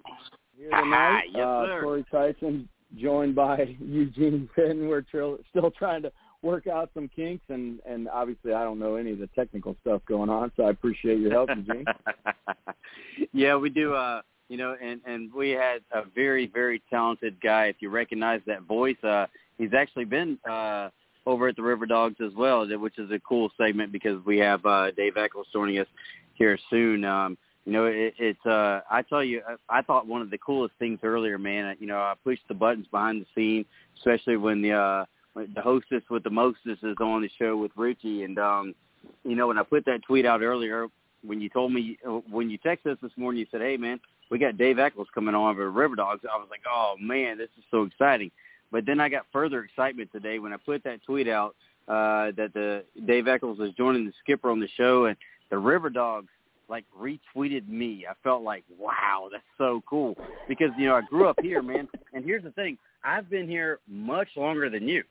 here 0.54 0.68
tonight. 0.68 1.22
Yes, 1.32 1.46
uh, 1.46 1.64
sir. 1.64 1.80
Corey 1.82 2.04
Tyson 2.10 2.68
joined 2.98 3.34
by 3.34 3.74
Eugene 3.80 4.50
Finn. 4.54 4.86
We're 4.86 5.00
tr- 5.00 5.40
still 5.48 5.70
trying 5.70 6.02
to 6.02 6.12
work 6.42 6.66
out 6.66 6.90
some 6.92 7.08
kinks, 7.08 7.44
and 7.48 7.80
and 7.86 8.06
obviously 8.10 8.52
I 8.52 8.64
don't 8.64 8.78
know 8.78 8.96
any 8.96 9.12
of 9.12 9.18
the 9.18 9.28
technical 9.28 9.74
stuff 9.80 10.02
going 10.06 10.28
on, 10.28 10.52
so 10.58 10.64
I 10.64 10.70
appreciate 10.72 11.20
your 11.20 11.30
help, 11.30 11.48
Eugene. 11.56 11.86
yeah, 13.32 13.56
we 13.56 13.70
do. 13.70 13.94
Uh, 13.94 14.20
you 14.52 14.58
know, 14.58 14.76
and 14.82 15.00
and 15.06 15.32
we 15.32 15.48
had 15.48 15.80
a 15.92 16.02
very 16.14 16.46
very 16.46 16.82
talented 16.90 17.40
guy. 17.40 17.68
If 17.68 17.76
you 17.80 17.88
recognize 17.88 18.42
that 18.46 18.64
voice, 18.64 19.02
uh, 19.02 19.26
he's 19.56 19.72
actually 19.72 20.04
been 20.04 20.38
uh, 20.48 20.90
over 21.24 21.48
at 21.48 21.56
the 21.56 21.62
River 21.62 21.86
Dogs 21.86 22.16
as 22.22 22.34
well, 22.36 22.68
which 22.78 22.98
is 22.98 23.10
a 23.10 23.18
cool 23.20 23.50
segment 23.56 23.92
because 23.92 24.22
we 24.26 24.36
have 24.40 24.64
uh, 24.66 24.90
Dave 24.90 25.16
Echols 25.16 25.46
joining 25.54 25.78
us 25.78 25.86
here 26.34 26.58
soon. 26.68 27.02
Um, 27.02 27.38
you 27.64 27.72
know, 27.72 27.86
it, 27.86 28.12
it's 28.18 28.44
uh, 28.44 28.82
I 28.90 29.00
tell 29.00 29.24
you, 29.24 29.40
I, 29.48 29.78
I 29.78 29.80
thought 29.80 30.06
one 30.06 30.20
of 30.20 30.28
the 30.28 30.36
coolest 30.36 30.74
things 30.78 30.98
earlier, 31.02 31.38
man. 31.38 31.74
You 31.80 31.86
know, 31.86 31.96
I 31.96 32.12
pushed 32.22 32.46
the 32.46 32.54
buttons 32.54 32.86
behind 32.90 33.22
the 33.22 33.26
scene, 33.34 33.64
especially 33.96 34.36
when 34.36 34.60
the 34.60 34.72
uh, 34.72 35.04
the 35.34 35.62
hostess 35.62 36.02
with 36.10 36.24
the 36.24 36.30
mostess 36.30 36.76
is 36.82 36.96
on 37.00 37.22
the 37.22 37.30
show 37.38 37.56
with 37.56 37.72
Richie, 37.74 38.24
and 38.24 38.38
um, 38.38 38.74
you 39.24 39.34
know, 39.34 39.46
when 39.46 39.56
I 39.56 39.62
put 39.62 39.86
that 39.86 40.02
tweet 40.06 40.26
out 40.26 40.42
earlier, 40.42 40.88
when 41.24 41.40
you 41.40 41.48
told 41.48 41.72
me 41.72 41.96
when 42.30 42.50
you 42.50 42.58
texted 42.58 42.92
us 42.92 42.98
this 43.00 43.12
morning, 43.16 43.40
you 43.40 43.46
said, 43.50 43.62
"Hey, 43.62 43.78
man, 43.78 43.98
we 44.32 44.38
got 44.38 44.56
Dave 44.56 44.78
Echols 44.78 45.08
coming 45.14 45.34
on 45.34 45.54
for 45.56 45.70
River 45.70 45.94
Dogs. 45.94 46.22
I 46.24 46.38
was 46.38 46.48
like, 46.50 46.62
oh 46.66 46.94
man, 46.98 47.36
this 47.36 47.50
is 47.58 47.64
so 47.70 47.82
exciting. 47.82 48.30
But 48.72 48.86
then 48.86 48.98
I 48.98 49.10
got 49.10 49.26
further 49.30 49.62
excitement 49.62 50.10
today 50.10 50.38
when 50.38 50.54
I 50.54 50.56
put 50.56 50.82
that 50.84 51.04
tweet 51.04 51.28
out 51.28 51.54
uh, 51.86 52.32
that 52.38 52.52
the 52.54 52.82
Dave 53.06 53.28
Echols 53.28 53.60
is 53.60 53.74
joining 53.76 54.06
the 54.06 54.12
skipper 54.24 54.50
on 54.50 54.58
the 54.58 54.68
show, 54.74 55.04
and 55.04 55.18
the 55.50 55.58
River 55.58 55.90
Dogs 55.90 56.28
like 56.70 56.86
retweeted 56.98 57.68
me. 57.68 58.06
I 58.08 58.14
felt 58.24 58.42
like, 58.42 58.64
wow, 58.78 59.28
that's 59.30 59.44
so 59.58 59.82
cool 59.86 60.16
because 60.48 60.70
you 60.78 60.86
know 60.86 60.94
I 60.94 61.02
grew 61.02 61.28
up 61.28 61.38
here, 61.42 61.60
man. 61.60 61.86
And 62.14 62.24
here's 62.24 62.42
the 62.42 62.52
thing: 62.52 62.78
I've 63.04 63.28
been 63.28 63.46
here 63.46 63.80
much 63.86 64.28
longer 64.34 64.70
than 64.70 64.88
you. 64.88 65.04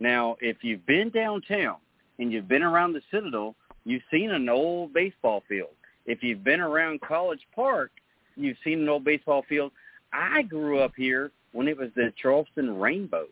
Now, 0.00 0.36
if 0.42 0.58
you've 0.60 0.84
been 0.84 1.08
downtown 1.08 1.76
and 2.18 2.30
you've 2.30 2.48
been 2.48 2.62
around 2.62 2.92
the 2.92 3.00
Citadel, 3.10 3.54
you've 3.86 4.02
seen 4.10 4.32
an 4.32 4.50
old 4.50 4.92
baseball 4.92 5.42
field. 5.48 5.70
If 6.04 6.22
you've 6.22 6.44
been 6.44 6.60
around 6.60 7.00
College 7.00 7.40
Park, 7.54 7.90
you've 8.36 8.56
seen 8.62 8.80
an 8.80 8.88
old 8.88 9.04
baseball 9.04 9.44
field. 9.48 9.72
I 10.12 10.42
grew 10.42 10.80
up 10.80 10.92
here 10.96 11.30
when 11.52 11.68
it 11.68 11.76
was 11.76 11.90
the 11.96 12.12
Charleston 12.20 12.78
Rainbows. 12.78 13.28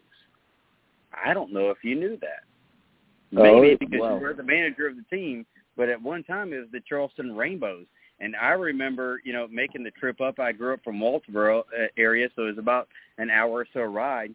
I 1.24 1.34
don't 1.34 1.52
know 1.52 1.70
if 1.70 1.78
you 1.82 1.94
knew 1.94 2.18
that. 2.20 2.44
Maybe 3.30 3.72
oh, 3.72 3.76
because 3.78 4.00
wow. 4.00 4.16
you 4.16 4.22
were 4.22 4.34
the 4.34 4.42
manager 4.42 4.86
of 4.88 4.96
the 4.96 5.16
team, 5.16 5.46
but 5.76 5.88
at 5.88 6.00
one 6.00 6.22
time 6.24 6.52
it 6.52 6.58
was 6.58 6.68
the 6.72 6.80
Charleston 6.88 7.36
Rainbows. 7.36 7.86
And 8.20 8.36
I 8.36 8.50
remember, 8.50 9.20
you 9.24 9.32
know, 9.32 9.48
making 9.50 9.82
the 9.82 9.90
trip 9.90 10.20
up. 10.20 10.38
I 10.38 10.52
grew 10.52 10.74
up 10.74 10.84
from 10.84 11.00
Walterboro 11.00 11.60
uh, 11.60 11.86
area, 11.96 12.28
so 12.34 12.42
it 12.42 12.50
was 12.50 12.58
about 12.58 12.88
an 13.18 13.28
hour 13.28 13.50
or 13.50 13.66
so 13.72 13.82
ride. 13.82 14.34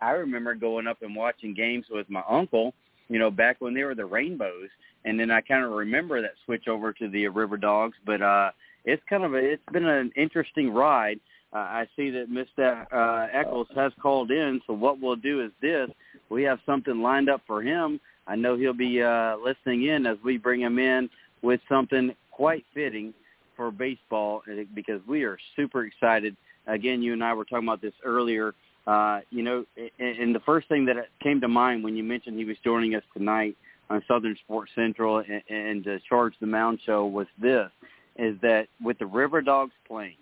I 0.00 0.10
remember 0.10 0.54
going 0.54 0.86
up 0.86 1.02
and 1.02 1.14
watching 1.16 1.54
games 1.54 1.86
with 1.90 2.08
my 2.08 2.22
uncle, 2.28 2.72
you 3.08 3.18
know, 3.18 3.30
back 3.30 3.56
when 3.60 3.74
they 3.74 3.82
were 3.82 3.94
the 3.94 4.06
Rainbows, 4.06 4.68
and 5.04 5.18
then 5.18 5.30
I 5.30 5.40
kind 5.40 5.64
of 5.64 5.72
remember 5.72 6.22
that 6.22 6.34
switch 6.44 6.68
over 6.68 6.92
to 6.92 7.08
the 7.08 7.26
River 7.28 7.56
Dogs. 7.56 7.96
But 8.04 8.22
uh, 8.22 8.50
it's 8.86 9.02
kind 9.10 9.24
of 9.24 9.34
a, 9.34 9.38
it's 9.38 9.62
been 9.72 9.86
an 9.86 10.12
interesting 10.16 10.72
ride. 10.72 11.20
Uh, 11.52 11.58
I 11.58 11.86
see 11.96 12.10
that 12.10 12.30
Mr. 12.30 12.86
Uh, 12.92 13.28
Echols 13.32 13.68
has 13.74 13.92
called 14.00 14.30
in, 14.30 14.60
so 14.66 14.72
what 14.72 15.00
we'll 15.00 15.16
do 15.16 15.44
is 15.44 15.50
this: 15.60 15.90
we 16.30 16.42
have 16.44 16.58
something 16.64 17.02
lined 17.02 17.28
up 17.28 17.42
for 17.46 17.62
him. 17.62 18.00
I 18.26 18.36
know 18.36 18.56
he'll 18.56 18.72
be 18.72 19.02
uh, 19.02 19.36
listening 19.36 19.84
in 19.84 20.06
as 20.06 20.16
we 20.24 20.38
bring 20.38 20.60
him 20.60 20.78
in 20.78 21.08
with 21.42 21.60
something 21.68 22.14
quite 22.30 22.64
fitting 22.74 23.12
for 23.56 23.70
baseball 23.70 24.42
because 24.74 25.00
we 25.06 25.24
are 25.24 25.38
super 25.54 25.84
excited. 25.84 26.36
Again, 26.66 27.02
you 27.02 27.12
and 27.12 27.22
I 27.22 27.32
were 27.34 27.44
talking 27.44 27.66
about 27.66 27.80
this 27.80 27.94
earlier. 28.04 28.54
Uh, 28.86 29.20
you 29.30 29.42
know, 29.42 29.64
and 29.98 30.34
the 30.34 30.40
first 30.44 30.68
thing 30.68 30.84
that 30.86 30.96
came 31.22 31.40
to 31.40 31.48
mind 31.48 31.82
when 31.82 31.96
you 31.96 32.04
mentioned 32.04 32.38
he 32.38 32.44
was 32.44 32.56
joining 32.62 32.94
us 32.94 33.02
tonight 33.16 33.56
on 33.90 34.02
Southern 34.06 34.36
Sports 34.44 34.72
Central 34.74 35.18
and, 35.18 35.42
and 35.48 35.88
uh, 35.88 35.98
Charge 36.08 36.34
the 36.40 36.46
Mound 36.46 36.80
show 36.84 37.06
was 37.06 37.26
this, 37.40 37.70
is 38.18 38.36
that 38.42 38.68
with 38.82 38.98
the 38.98 39.06
River 39.06 39.42
Dogs 39.42 39.72
playing, 39.86 40.16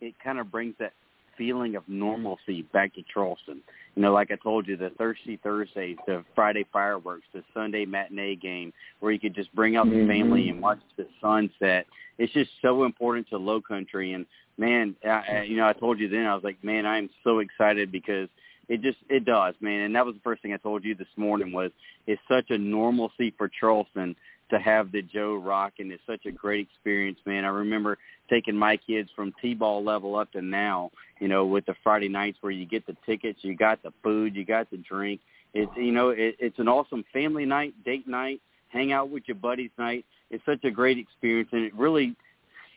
it 0.00 0.14
kind 0.22 0.38
of 0.38 0.50
brings 0.50 0.74
that 0.78 0.92
feeling 1.36 1.74
of 1.74 1.82
normalcy 1.88 2.62
back 2.72 2.94
to 2.94 3.02
Charleston. 3.12 3.62
You 3.94 4.02
know, 4.02 4.12
like 4.12 4.30
I 4.30 4.36
told 4.36 4.68
you, 4.68 4.76
the 4.76 4.90
Thirsty 4.90 5.38
Thursdays, 5.42 5.96
the 6.06 6.22
Friday 6.34 6.66
fireworks, 6.72 7.24
the 7.32 7.42
Sunday 7.54 7.86
matinee 7.86 8.36
game, 8.36 8.72
where 9.00 9.10
you 9.10 9.18
could 9.18 9.34
just 9.34 9.54
bring 9.54 9.76
out 9.76 9.86
the 9.86 9.96
mm-hmm. 9.96 10.08
family 10.08 10.48
and 10.50 10.60
watch 10.60 10.80
the 10.96 11.06
sunset. 11.20 11.86
It's 12.18 12.32
just 12.32 12.50
so 12.60 12.84
important 12.84 13.28
to 13.30 13.38
Low 13.38 13.60
Country. 13.60 14.12
And 14.12 14.26
man, 14.58 14.94
I, 15.02 15.44
you 15.48 15.56
know, 15.56 15.66
I 15.66 15.72
told 15.72 15.98
you 15.98 16.08
then, 16.08 16.26
I 16.26 16.34
was 16.34 16.44
like, 16.44 16.62
man, 16.62 16.84
I 16.84 16.98
am 16.98 17.08
so 17.24 17.38
excited 17.38 17.90
because 17.90 18.28
it 18.68 18.82
just 18.82 18.98
it 19.08 19.24
does, 19.24 19.54
man. 19.60 19.80
And 19.80 19.94
that 19.96 20.04
was 20.04 20.14
the 20.14 20.20
first 20.22 20.42
thing 20.42 20.52
I 20.52 20.58
told 20.58 20.84
you 20.84 20.94
this 20.94 21.08
morning 21.16 21.52
was 21.52 21.70
it's 22.06 22.22
such 22.30 22.50
a 22.50 22.58
normalcy 22.58 23.34
for 23.36 23.48
Charleston 23.48 24.14
to 24.50 24.58
have 24.58 24.92
the 24.92 25.02
Joe 25.02 25.34
Rock, 25.34 25.74
and 25.78 25.90
it's 25.92 26.02
such 26.06 26.26
a 26.26 26.30
great 26.30 26.68
experience, 26.68 27.18
man. 27.24 27.44
I 27.44 27.48
remember 27.48 27.98
taking 28.28 28.56
my 28.56 28.76
kids 28.76 29.10
from 29.14 29.32
T-ball 29.40 29.82
level 29.82 30.16
up 30.16 30.32
to 30.32 30.42
now, 30.42 30.90
you 31.20 31.28
know, 31.28 31.46
with 31.46 31.66
the 31.66 31.74
Friday 31.82 32.08
nights 32.08 32.38
where 32.40 32.52
you 32.52 32.66
get 32.66 32.86
the 32.86 32.96
tickets, 33.06 33.40
you 33.42 33.56
got 33.56 33.82
the 33.82 33.92
food, 34.02 34.36
you 34.36 34.44
got 34.44 34.70
the 34.70 34.76
drink. 34.78 35.20
It's 35.52 35.70
you 35.76 35.92
know, 35.92 36.10
it, 36.10 36.36
it's 36.38 36.58
an 36.58 36.68
awesome 36.68 37.04
family 37.12 37.44
night, 37.44 37.74
date 37.84 38.06
night, 38.06 38.40
hang 38.68 38.92
out 38.92 39.10
with 39.10 39.24
your 39.26 39.34
buddies 39.36 39.70
night. 39.78 40.04
It's 40.30 40.44
such 40.46 40.64
a 40.64 40.70
great 40.70 40.98
experience, 40.98 41.48
and 41.52 41.64
it 41.64 41.74
really 41.74 42.14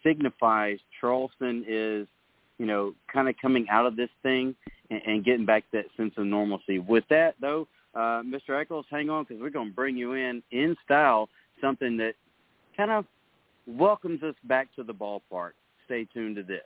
signifies 0.03 0.79
Charleston 0.99 1.63
is, 1.67 2.07
you 2.57 2.65
know, 2.65 2.93
kind 3.11 3.29
of 3.29 3.35
coming 3.41 3.67
out 3.69 3.85
of 3.85 3.95
this 3.95 4.09
thing 4.23 4.55
and, 4.89 5.01
and 5.05 5.25
getting 5.25 5.45
back 5.45 5.63
that 5.71 5.85
sense 5.95 6.13
of 6.17 6.25
normalcy. 6.25 6.79
With 6.79 7.03
that, 7.09 7.35
though, 7.39 7.67
uh, 7.95 8.21
Mr. 8.23 8.59
Echols, 8.59 8.85
hang 8.89 9.09
on 9.09 9.23
because 9.23 9.41
we're 9.41 9.49
going 9.49 9.69
to 9.69 9.75
bring 9.75 9.95
you 9.95 10.13
in 10.13 10.41
in 10.51 10.75
style 10.83 11.29
something 11.63 11.95
that 11.95 12.13
kind 12.75 12.91
of 12.91 13.05
welcomes 13.65 14.21
us 14.21 14.35
back 14.43 14.67
to 14.75 14.83
the 14.83 14.93
ballpark. 14.93 15.51
Stay 15.85 16.05
tuned 16.13 16.35
to 16.35 16.43
this. 16.43 16.59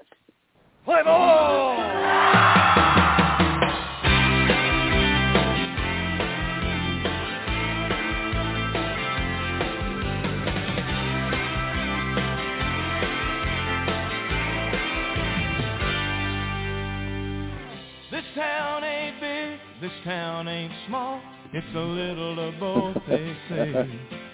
Play 0.85 1.03
ball! 1.03 1.77
This 18.09 18.23
town 18.33 18.83
ain't 18.83 19.19
big, 19.19 19.59
this 19.79 19.91
town 20.03 20.47
ain't 20.47 20.73
small. 20.87 21.21
It's 21.53 21.67
a 21.75 21.79
little 21.79 22.47
of 22.49 22.59
both, 22.59 22.97
they 23.07 23.37
say. 23.49 23.99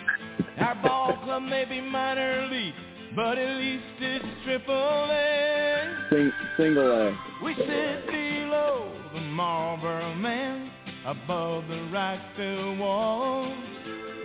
Our 0.59 0.75
ball 0.83 1.17
club 1.23 1.43
may 1.43 1.65
be 1.65 1.81
minor 1.81 2.47
league, 2.51 2.73
but 3.15 3.37
at 3.37 3.57
least 3.57 3.83
it's 3.99 4.25
triple 4.45 4.75
A. 4.75 6.07
Sing, 6.11 6.31
single 6.57 6.91
A. 6.91 7.17
We 7.43 7.55
sit 7.55 8.05
below 8.05 8.93
the 9.13 9.21
Marlboro 9.21 10.13
man, 10.15 10.69
above 11.05 11.67
the 11.67 12.17
field 12.37 12.79
walls. 12.79 13.57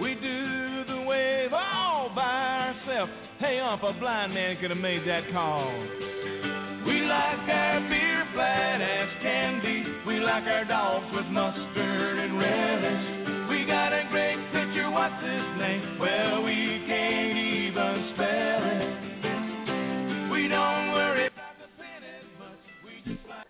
We 0.00 0.14
do 0.14 0.84
the 0.84 1.04
wave 1.08 1.52
all 1.52 2.10
by 2.14 2.74
ourselves. 2.74 3.12
Hey, 3.38 3.58
ump, 3.58 3.82
a 3.82 3.92
blind 3.94 4.34
man 4.34 4.56
could 4.60 4.70
have 4.70 4.78
made 4.78 5.08
that 5.08 5.30
call. 5.32 5.72
We 6.86 7.02
like 7.02 7.48
our 7.48 7.80
beer 7.88 8.26
flat 8.34 8.80
as 8.80 9.08
can 9.22 9.60
be. 9.62 10.06
We 10.06 10.20
like 10.20 10.44
our 10.44 10.64
dogs 10.64 11.06
with 11.14 11.26
mustard 11.26 12.18
and 12.18 12.38
relish. 12.38 13.48
We 13.50 13.66
got 13.66 13.92
a 13.92 14.06
great 14.10 14.47
what's 14.98 15.22
his 15.22 15.60
name? 15.60 15.98
Well, 16.00 16.42
we 16.42 16.82
can't 16.88 17.38
even 17.38 18.12
spell 18.14 18.62
it. 18.64 20.32
We 20.32 20.48
don't 20.48 20.90
worry 20.90 21.28
about 21.28 21.54
the 21.60 21.68
pennies 21.78 22.26
much. 22.36 22.58
We 22.84 23.14
just 23.14 23.24
like 23.28 23.46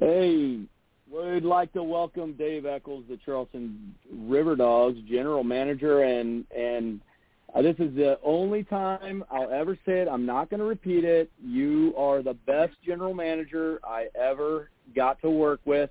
Hey, 0.00 0.60
would 1.10 1.42
like 1.42 1.72
to 1.72 1.82
welcome 1.82 2.34
Dave 2.34 2.64
Echols, 2.64 3.02
the 3.08 3.18
Charleston 3.26 3.92
River 4.08 4.54
Dogs 4.54 4.98
general 5.08 5.42
manager, 5.42 6.04
and 6.04 6.44
and 6.56 7.00
uh, 7.56 7.60
this 7.60 7.74
is 7.80 7.92
the 7.96 8.20
only 8.22 8.62
time 8.62 9.24
I'll 9.32 9.50
ever 9.50 9.76
say 9.84 9.98
it. 10.02 10.08
I'm 10.08 10.26
not 10.26 10.48
going 10.48 10.60
to 10.60 10.66
repeat 10.66 11.02
it. 11.02 11.28
You 11.44 11.92
are 11.96 12.22
the 12.22 12.34
best 12.34 12.74
general 12.86 13.14
manager 13.14 13.80
I 13.82 14.06
ever 14.14 14.70
got 14.94 15.20
to 15.22 15.30
work 15.30 15.58
with, 15.64 15.90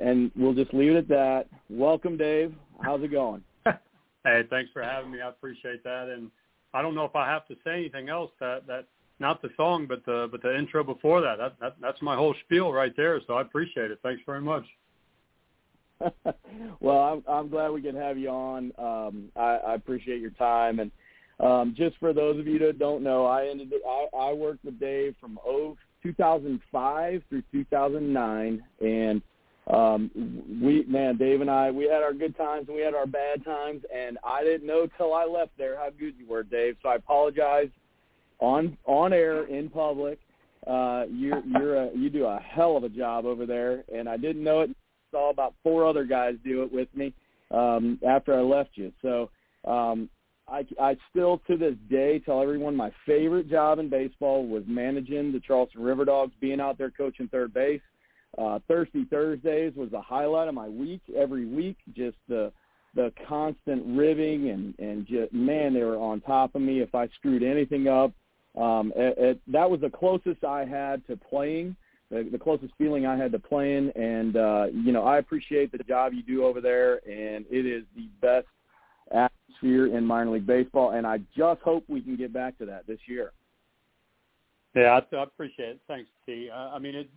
and 0.00 0.30
we'll 0.36 0.54
just 0.54 0.72
leave 0.72 0.92
it 0.92 0.98
at 0.98 1.08
that. 1.08 1.46
Welcome, 1.68 2.16
Dave. 2.16 2.54
How's 2.80 3.02
it 3.02 3.10
going? 3.10 3.42
Hey, 4.24 4.42
thanks 4.48 4.70
for 4.72 4.82
having 4.82 5.10
me. 5.10 5.20
I 5.20 5.28
appreciate 5.28 5.84
that. 5.84 6.08
And 6.08 6.30
I 6.72 6.82
don't 6.82 6.94
know 6.94 7.04
if 7.04 7.14
I 7.14 7.28
have 7.28 7.46
to 7.48 7.54
say 7.64 7.74
anything 7.74 8.08
else. 8.08 8.30
That 8.40 8.66
that 8.66 8.86
not 9.20 9.42
the 9.42 9.50
song, 9.56 9.86
but 9.86 10.04
the 10.06 10.28
but 10.30 10.42
the 10.42 10.56
intro 10.56 10.82
before 10.82 11.20
that. 11.20 11.38
That, 11.38 11.60
that 11.60 11.76
that's 11.80 12.02
my 12.02 12.16
whole 12.16 12.34
spiel 12.44 12.72
right 12.72 12.94
there. 12.96 13.20
So 13.26 13.34
I 13.34 13.42
appreciate 13.42 13.90
it. 13.90 13.98
Thanks 14.02 14.22
very 14.26 14.40
much. 14.40 14.64
well, 16.80 16.98
I'm, 16.98 17.24
I'm 17.28 17.48
glad 17.48 17.70
we 17.70 17.80
can 17.80 17.94
have 17.94 18.18
you 18.18 18.28
on. 18.28 18.72
Um, 18.78 19.30
I, 19.36 19.58
I 19.68 19.74
appreciate 19.74 20.20
your 20.20 20.30
time, 20.30 20.80
and 20.80 20.90
um, 21.40 21.74
just 21.76 21.96
for 21.98 22.12
those 22.12 22.38
of 22.38 22.46
you 22.46 22.58
that 22.60 22.78
don't 22.78 23.02
know, 23.02 23.26
I 23.26 23.46
ended. 23.46 23.72
I, 23.86 24.06
I 24.16 24.32
worked 24.32 24.64
with 24.64 24.80
Dave 24.80 25.14
from 25.20 25.38
oh, 25.46 25.76
2005 26.02 27.22
through 27.28 27.42
2009, 27.52 28.64
and 28.80 29.22
um, 29.66 30.10
we, 30.62 30.84
man, 30.84 31.16
Dave 31.16 31.40
and 31.40 31.50
I, 31.50 31.70
we 31.70 31.84
had 31.84 32.02
our 32.02 32.12
good 32.12 32.36
times 32.36 32.66
and 32.68 32.76
we 32.76 32.82
had 32.82 32.94
our 32.94 33.06
bad 33.06 33.44
times, 33.44 33.82
and 33.94 34.18
I 34.24 34.42
didn't 34.44 34.66
know 34.66 34.86
till 34.96 35.14
I 35.14 35.24
left 35.24 35.52
there 35.56 35.76
how 35.76 35.90
good 35.90 36.14
you 36.18 36.26
were, 36.26 36.42
Dave. 36.42 36.76
So 36.82 36.90
I 36.90 36.96
apologize 36.96 37.68
on 38.40 38.76
on 38.84 39.12
air 39.12 39.44
in 39.44 39.70
public. 39.70 40.18
Uh, 40.66 41.04
you're 41.10 41.42
you're 41.46 41.76
a, 41.76 41.90
you 41.94 42.10
do 42.10 42.26
a 42.26 42.38
hell 42.40 42.76
of 42.76 42.84
a 42.84 42.88
job 42.88 43.24
over 43.24 43.46
there, 43.46 43.84
and 43.94 44.08
I 44.08 44.16
didn't 44.16 44.44
know 44.44 44.60
it 44.60 44.70
saw 45.14 45.30
about 45.30 45.54
four 45.62 45.86
other 45.86 46.04
guys 46.04 46.34
do 46.44 46.62
it 46.62 46.72
with 46.72 46.88
me 46.94 47.14
um, 47.50 47.98
after 48.06 48.34
I 48.34 48.40
left 48.40 48.70
you. 48.74 48.92
So 49.00 49.30
um, 49.64 50.10
I, 50.48 50.66
I 50.80 50.96
still 51.10 51.40
to 51.46 51.56
this 51.56 51.74
day 51.88 52.18
tell 52.18 52.42
everyone 52.42 52.76
my 52.76 52.92
favorite 53.06 53.48
job 53.48 53.78
in 53.78 53.88
baseball 53.88 54.46
was 54.46 54.64
managing 54.66 55.32
the 55.32 55.40
Charleston 55.40 55.82
River 55.82 56.04
Dogs, 56.04 56.32
being 56.40 56.60
out 56.60 56.76
there 56.76 56.90
coaching 56.90 57.28
third 57.28 57.54
base. 57.54 57.80
Uh, 58.38 58.58
Thirsty 58.68 59.04
Thursdays 59.04 59.72
was 59.76 59.90
the 59.90 60.00
highlight 60.00 60.48
of 60.48 60.54
my 60.54 60.68
week 60.68 61.00
every 61.16 61.46
week. 61.46 61.76
Just 61.94 62.16
the 62.28 62.52
the 62.94 63.12
constant 63.26 63.82
ribbing 63.96 64.50
and 64.50 64.74
and 64.78 65.06
just 65.06 65.32
man, 65.32 65.74
they 65.74 65.82
were 65.82 65.96
on 65.96 66.20
top 66.20 66.54
of 66.54 66.62
me 66.62 66.80
if 66.80 66.94
I 66.94 67.08
screwed 67.08 67.42
anything 67.42 67.88
up. 67.88 68.12
um, 68.56 68.92
it, 68.94 69.18
it, 69.18 69.40
that 69.48 69.68
was 69.68 69.80
the 69.80 69.90
closest 69.90 70.44
I 70.44 70.64
had 70.64 71.06
to 71.08 71.16
playing, 71.16 71.74
the, 72.10 72.28
the 72.30 72.38
closest 72.38 72.72
feeling 72.78 73.06
I 73.06 73.16
had 73.16 73.32
to 73.32 73.38
playing. 73.38 73.90
And 73.96 74.36
uh, 74.36 74.66
you 74.72 74.92
know, 74.92 75.04
I 75.04 75.18
appreciate 75.18 75.72
the 75.72 75.78
job 75.78 76.12
you 76.12 76.22
do 76.22 76.44
over 76.44 76.60
there, 76.60 77.00
and 77.08 77.44
it 77.50 77.66
is 77.66 77.84
the 77.96 78.08
best 78.20 78.46
atmosphere 79.10 79.96
in 79.96 80.04
minor 80.04 80.30
league 80.30 80.46
baseball. 80.46 80.90
And 80.90 81.06
I 81.06 81.18
just 81.36 81.60
hope 81.62 81.84
we 81.88 82.00
can 82.00 82.16
get 82.16 82.32
back 82.32 82.56
to 82.58 82.66
that 82.66 82.86
this 82.86 83.00
year. 83.06 83.32
Yeah, 84.74 85.00
I, 85.12 85.16
I 85.16 85.22
appreciate 85.22 85.68
it. 85.70 85.80
Thanks, 85.86 86.10
T. 86.26 86.50
Uh, 86.52 86.56
I 86.56 86.78
mean, 86.78 86.94
it, 86.94 87.10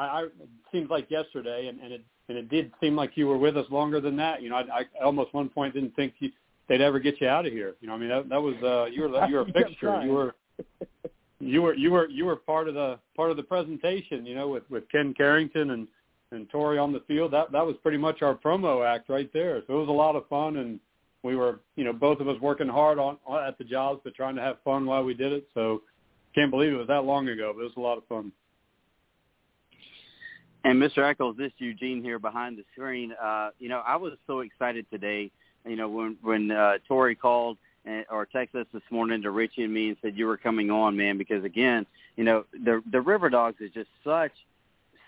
I, 0.00 0.06
I 0.06 0.22
it 0.22 0.48
seems 0.72 0.90
like 0.90 1.10
yesterday, 1.10 1.68
and, 1.68 1.80
and 1.80 1.92
it 1.92 2.02
and 2.28 2.38
it 2.38 2.48
did 2.48 2.72
seem 2.80 2.96
like 2.96 3.16
you 3.16 3.26
were 3.26 3.38
with 3.38 3.56
us 3.56 3.66
longer 3.70 4.00
than 4.00 4.16
that. 4.16 4.42
You 4.42 4.50
know, 4.50 4.56
I, 4.56 4.80
I 4.80 5.04
almost 5.04 5.34
one 5.34 5.48
point 5.48 5.74
didn't 5.74 5.94
think 5.96 6.14
you, 6.20 6.30
they'd 6.68 6.80
ever 6.80 7.00
get 7.00 7.20
you 7.20 7.28
out 7.28 7.44
of 7.44 7.52
here. 7.52 7.74
You 7.80 7.88
know, 7.88 7.94
I 7.94 7.98
mean, 7.98 8.08
that, 8.08 8.28
that 8.28 8.40
was 8.40 8.54
uh, 8.62 8.86
you 8.86 9.02
were 9.02 9.26
you 9.26 9.34
were 9.34 9.42
a 9.42 9.52
fixture. 9.52 10.00
You 10.02 10.12
were 10.12 10.34
you 11.40 11.62
were 11.62 11.74
you 11.74 11.90
were 11.90 12.08
you 12.08 12.24
were 12.24 12.36
part 12.36 12.68
of 12.68 12.74
the 12.74 12.98
part 13.16 13.30
of 13.30 13.36
the 13.36 13.42
presentation. 13.42 14.24
You 14.24 14.34
know, 14.34 14.48
with 14.48 14.68
with 14.70 14.88
Ken 14.90 15.12
Carrington 15.16 15.70
and 15.70 15.88
and 16.32 16.48
Tori 16.50 16.78
on 16.78 16.92
the 16.92 17.00
field. 17.00 17.32
That 17.32 17.52
that 17.52 17.66
was 17.66 17.76
pretty 17.82 17.98
much 17.98 18.22
our 18.22 18.34
promo 18.34 18.86
act 18.86 19.08
right 19.08 19.30
there. 19.32 19.62
So 19.66 19.74
it 19.74 19.80
was 19.80 19.88
a 19.88 19.92
lot 19.92 20.16
of 20.16 20.28
fun, 20.28 20.56
and 20.58 20.80
we 21.22 21.36
were 21.36 21.60
you 21.76 21.84
know 21.84 21.92
both 21.92 22.20
of 22.20 22.28
us 22.28 22.40
working 22.40 22.68
hard 22.68 22.98
on 22.98 23.18
at 23.46 23.58
the 23.58 23.64
jobs, 23.64 24.00
but 24.04 24.14
trying 24.14 24.36
to 24.36 24.42
have 24.42 24.56
fun 24.64 24.86
while 24.86 25.04
we 25.04 25.14
did 25.14 25.32
it. 25.32 25.48
So 25.52 25.82
can't 26.34 26.50
believe 26.50 26.72
it 26.72 26.76
was 26.76 26.88
that 26.88 27.04
long 27.04 27.28
ago, 27.28 27.52
but 27.54 27.62
it 27.62 27.64
was 27.64 27.72
a 27.76 27.80
lot 27.80 27.98
of 27.98 28.06
fun. 28.06 28.32
And 30.64 30.80
Mr. 30.80 31.08
Echols, 31.08 31.36
this 31.36 31.52
Eugene 31.58 32.02
here 32.02 32.18
behind 32.18 32.58
the 32.58 32.64
screen. 32.72 33.12
Uh, 33.12 33.50
you 33.58 33.68
know, 33.68 33.82
I 33.86 33.96
was 33.96 34.12
so 34.26 34.40
excited 34.40 34.86
today. 34.90 35.30
You 35.66 35.76
know, 35.76 35.88
when 35.88 36.16
when 36.22 36.50
uh, 36.50 36.78
Tori 36.86 37.14
called 37.14 37.56
and, 37.84 38.04
or 38.10 38.26
texted 38.26 38.56
us 38.56 38.66
this 38.72 38.82
morning 38.90 39.22
to 39.22 39.30
Richie 39.30 39.64
and 39.64 39.72
me 39.72 39.88
and 39.88 39.96
said 40.02 40.16
you 40.16 40.26
were 40.26 40.36
coming 40.36 40.70
on, 40.70 40.96
man, 40.96 41.18
because 41.18 41.44
again, 41.44 41.86
you 42.16 42.24
know, 42.24 42.44
the 42.52 42.82
the 42.90 43.00
River 43.00 43.30
Dogs 43.30 43.60
is 43.60 43.70
just 43.72 43.88
such 44.04 44.32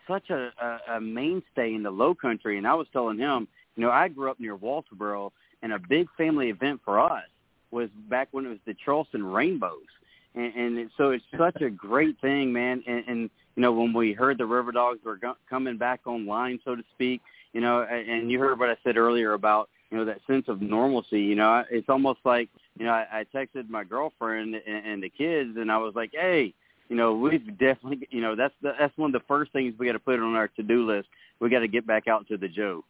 such 0.06 0.30
a, 0.30 0.52
a, 0.60 0.96
a 0.96 1.00
mainstay 1.00 1.74
in 1.74 1.82
the 1.82 1.90
Low 1.90 2.14
Country. 2.14 2.58
And 2.58 2.66
I 2.66 2.74
was 2.74 2.86
telling 2.92 3.18
him, 3.18 3.46
you 3.76 3.82
know, 3.82 3.90
I 3.90 4.08
grew 4.08 4.30
up 4.30 4.40
near 4.40 4.56
Walterboro, 4.56 5.30
and 5.62 5.72
a 5.72 5.78
big 5.78 6.08
family 6.16 6.48
event 6.48 6.80
for 6.84 6.98
us 6.98 7.24
was 7.70 7.88
back 8.08 8.28
when 8.32 8.46
it 8.46 8.48
was 8.48 8.58
the 8.66 8.74
Charleston 8.74 9.24
Rainbows 9.24 9.86
and, 10.34 10.78
and 10.78 10.90
so 10.96 11.10
it's 11.10 11.24
such 11.36 11.60
a 11.62 11.70
great 11.70 12.20
thing, 12.20 12.52
man. 12.52 12.82
And, 12.86 13.04
and 13.06 13.30
you 13.56 13.62
know, 13.62 13.72
when 13.72 13.92
we 13.92 14.12
heard 14.12 14.38
the 14.38 14.46
River 14.46 14.72
Dogs 14.72 15.00
were 15.04 15.16
go- 15.16 15.36
coming 15.48 15.76
back 15.76 16.00
online, 16.06 16.58
so 16.64 16.74
to 16.74 16.82
speak, 16.94 17.20
you 17.52 17.60
know, 17.60 17.82
and 17.82 18.30
you 18.30 18.38
heard 18.38 18.58
what 18.58 18.70
I 18.70 18.76
said 18.84 18.96
earlier 18.96 19.34
about 19.34 19.68
you 19.90 19.98
know 19.98 20.04
that 20.04 20.20
sense 20.26 20.46
of 20.48 20.62
normalcy. 20.62 21.20
You 21.20 21.34
know, 21.34 21.64
it's 21.70 21.88
almost 21.88 22.20
like 22.24 22.48
you 22.78 22.86
know 22.86 22.92
I, 22.92 23.06
I 23.12 23.24
texted 23.34 23.68
my 23.68 23.84
girlfriend 23.84 24.54
and, 24.54 24.86
and 24.86 25.02
the 25.02 25.10
kids, 25.10 25.56
and 25.56 25.70
I 25.70 25.78
was 25.78 25.94
like, 25.94 26.10
hey. 26.12 26.54
You 26.88 26.98
know, 26.98 27.14
we've 27.14 27.46
definitely, 27.58 28.06
you 28.10 28.20
know, 28.20 28.36
that's 28.36 28.52
the, 28.60 28.72
that's 28.78 28.94
one 28.98 29.14
of 29.14 29.18
the 29.18 29.26
first 29.26 29.50
things 29.52 29.72
we 29.78 29.86
got 29.86 29.92
to 29.92 29.98
put 29.98 30.20
on 30.20 30.34
our 30.34 30.48
to-do 30.48 30.84
list. 30.84 31.08
We 31.40 31.48
got 31.48 31.60
to 31.60 31.68
get 31.68 31.86
back 31.86 32.06
out 32.06 32.28
to 32.28 32.36
the 32.36 32.48
Joe. 32.48 32.84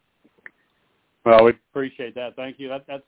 Well, 1.24 1.44
we 1.44 1.52
appreciate 1.70 2.16
that. 2.16 2.34
Thank 2.34 2.58
you. 2.58 2.68
That, 2.68 2.84
that's 2.88 3.04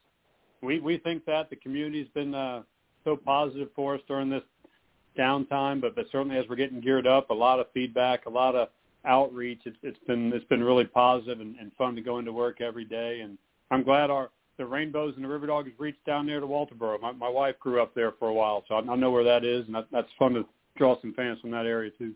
we 0.62 0.78
we 0.78 0.98
think 0.98 1.24
that 1.24 1.50
the 1.50 1.56
community's 1.56 2.06
been 2.14 2.32
uh, 2.32 2.62
so 3.04 3.16
positive 3.16 3.68
for 3.76 3.94
us 3.94 4.00
during 4.08 4.30
this 4.30 4.42
downtime, 5.18 5.80
but, 5.80 5.94
but 5.94 6.06
certainly 6.10 6.36
as 6.36 6.44
we're 6.48 6.56
getting 6.56 6.80
geared 6.80 7.06
up, 7.06 7.30
a 7.30 7.34
lot 7.34 7.60
of 7.60 7.66
feedback, 7.72 8.26
a 8.26 8.30
lot 8.30 8.54
of 8.54 8.68
outreach. 9.04 9.60
It's, 9.64 9.76
it's 9.82 9.98
been 10.06 10.32
it's 10.32 10.44
been 10.46 10.62
really 10.62 10.84
positive 10.84 11.40
and, 11.40 11.56
and 11.56 11.72
fun 11.76 11.94
to 11.94 12.00
go 12.00 12.18
into 12.18 12.32
work 12.32 12.60
every 12.60 12.84
day. 12.84 13.20
And 13.20 13.38
I'm 13.70 13.82
glad 13.82 14.10
our 14.10 14.30
the 14.56 14.64
Rainbows 14.64 15.14
and 15.16 15.24
the 15.24 15.28
River 15.28 15.48
Dogs 15.48 15.70
reached 15.78 16.04
down 16.06 16.26
there 16.26 16.40
to 16.40 16.46
Walterboro. 16.46 17.00
My, 17.00 17.12
my 17.12 17.28
wife 17.28 17.58
grew 17.58 17.82
up 17.82 17.92
there 17.94 18.12
for 18.18 18.28
a 18.28 18.32
while, 18.32 18.64
so 18.68 18.76
I, 18.76 18.92
I 18.92 18.96
know 18.96 19.10
where 19.10 19.24
that 19.24 19.44
is, 19.44 19.66
and 19.66 19.74
that, 19.74 19.86
that's 19.90 20.08
fun 20.16 20.34
to 20.34 20.46
draw 20.76 21.00
some 21.00 21.12
fans 21.14 21.40
from 21.40 21.50
that 21.50 21.66
area 21.66 21.90
too. 21.98 22.14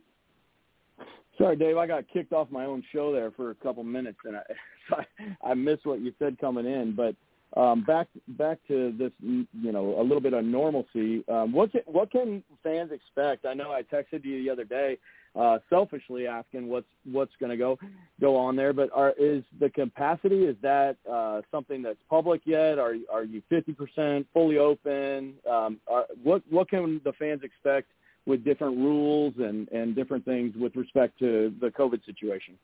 Sorry, 1.37 1.57
Dave, 1.57 1.77
I 1.77 1.87
got 1.87 2.05
kicked 2.13 2.33
off 2.33 2.51
my 2.51 2.65
own 2.65 2.83
show 2.93 3.13
there 3.13 3.31
for 3.33 3.51
a 3.51 3.55
couple 3.57 3.83
minutes, 3.85 4.19
and 4.25 4.37
I 4.37 4.43
so 4.89 4.97
I, 4.97 5.51
I 5.51 5.55
missed 5.55 5.85
what 5.85 6.01
you 6.01 6.13
said 6.19 6.39
coming 6.39 6.67
in. 6.67 6.95
But 6.95 7.15
um, 7.57 7.83
back 7.85 8.09
back 8.29 8.59
to 8.69 8.93
this, 8.99 9.13
you 9.21 9.47
know, 9.73 10.01
a 10.01 10.03
little 10.03 10.21
bit 10.21 10.35
of 10.35 10.45
normalcy. 10.45 11.25
Um, 11.29 11.53
what 11.53 11.73
can, 11.73 11.81
what 11.87 12.11
can 12.11 12.43
fans 12.63 12.93
expect? 12.93 13.47
I 13.47 13.55
know 13.55 13.73
I 13.73 13.83
texted 13.83 14.25
you 14.25 14.43
the 14.43 14.51
other 14.51 14.65
day, 14.65 14.99
uh, 15.35 15.59
selfishly 15.71 16.27
asking 16.27 16.69
what's 16.69 16.87
what's 17.11 17.33
going 17.41 17.51
to 17.51 17.57
go 17.57 17.79
go 18.21 18.37
on 18.37 18.55
there. 18.55 18.73
But 18.73 18.91
are, 18.93 19.15
is 19.19 19.43
the 19.59 19.71
capacity 19.71 20.45
is 20.45 20.57
that 20.63 20.97
uh, 21.11 21.41
something 21.51 21.83
that's 21.83 21.99
public 22.11 22.43
yet? 22.45 22.79
Are 22.79 22.95
are 23.11 23.25
you 23.25 23.43
fifty 23.49 23.73
percent 23.73 24.27
fully 24.35 24.59
open? 24.59 25.35
Um, 25.51 25.81
are, 25.87 26.05
what 26.23 26.43
what 26.51 26.69
can 26.69 27.01
the 27.05 27.13
fans 27.15 27.41
expect 27.43 27.89
with 28.27 28.45
different 28.45 28.77
rules 28.77 29.33
and 29.39 29.69
and 29.71 29.97
different 29.97 30.25
things 30.27 30.55
with 30.55 30.77
respect 30.77 31.19
to 31.21 31.55
the 31.61 31.69
COVID 31.69 32.05
situation? 32.05 32.55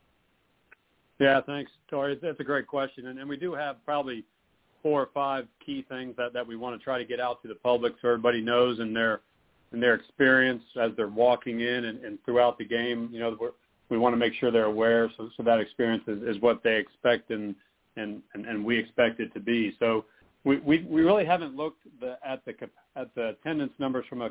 Yeah, 1.19 1.41
thanks, 1.41 1.71
Tori. 1.89 2.19
That's 2.21 2.41
a 2.41 2.45
great 2.45 2.67
question, 2.67 3.07
and, 3.07 3.19
and 3.21 3.29
we 3.29 3.37
do 3.37 3.55
have 3.55 3.77
probably 3.85 4.25
four 4.85 5.01
or 5.01 5.09
five 5.15 5.49
key 5.65 5.85
things 5.89 6.15
that, 6.19 6.35
that 6.35 6.47
we 6.47 6.55
want 6.55 6.79
to 6.79 6.85
try 6.85 6.99
to 6.99 7.05
get 7.07 7.19
out 7.19 7.41
to 7.43 7.49
the 7.49 7.55
public 7.57 7.95
so 8.01 8.09
everybody 8.09 8.41
knows 8.41 8.79
and 8.79 8.95
their 8.95 9.23
and 9.73 9.83
their 9.83 9.95
experience 9.95 10.63
as 10.81 10.93
they're 10.97 11.09
walking 11.09 11.61
in 11.61 11.87
and, 11.87 12.05
and 12.05 12.19
throughout 12.25 12.59
the 12.59 12.65
game. 12.65 13.09
You 13.11 13.19
know, 13.19 13.51
we 13.89 13.99
want 13.99 14.13
to 14.13 14.17
make 14.17 14.35
sure 14.35 14.53
they're 14.53 14.67
aware 14.67 15.11
so, 15.17 15.31
so 15.37 15.43
that 15.43 15.59
experience 15.59 16.05
is, 16.07 16.23
is 16.23 16.41
what 16.41 16.63
they 16.63 16.77
expect 16.77 17.31
and, 17.31 17.57
and, 17.97 18.23
and, 18.35 18.47
and 18.47 18.65
we 18.65 18.79
expect 18.79 19.19
it 19.19 19.35
to 19.35 19.41
be. 19.41 19.75
So 19.81 20.05
we, 20.45 20.59
we, 20.59 20.87
we 20.89 21.03
really 21.03 21.25
haven't 21.25 21.57
looked 21.57 21.83
the, 22.01 22.19
at 22.25 22.45
the 22.45 22.55
at 22.95 23.13
the 23.17 23.31
attendance 23.31 23.73
numbers 23.81 24.05
from 24.09 24.23
a 24.23 24.31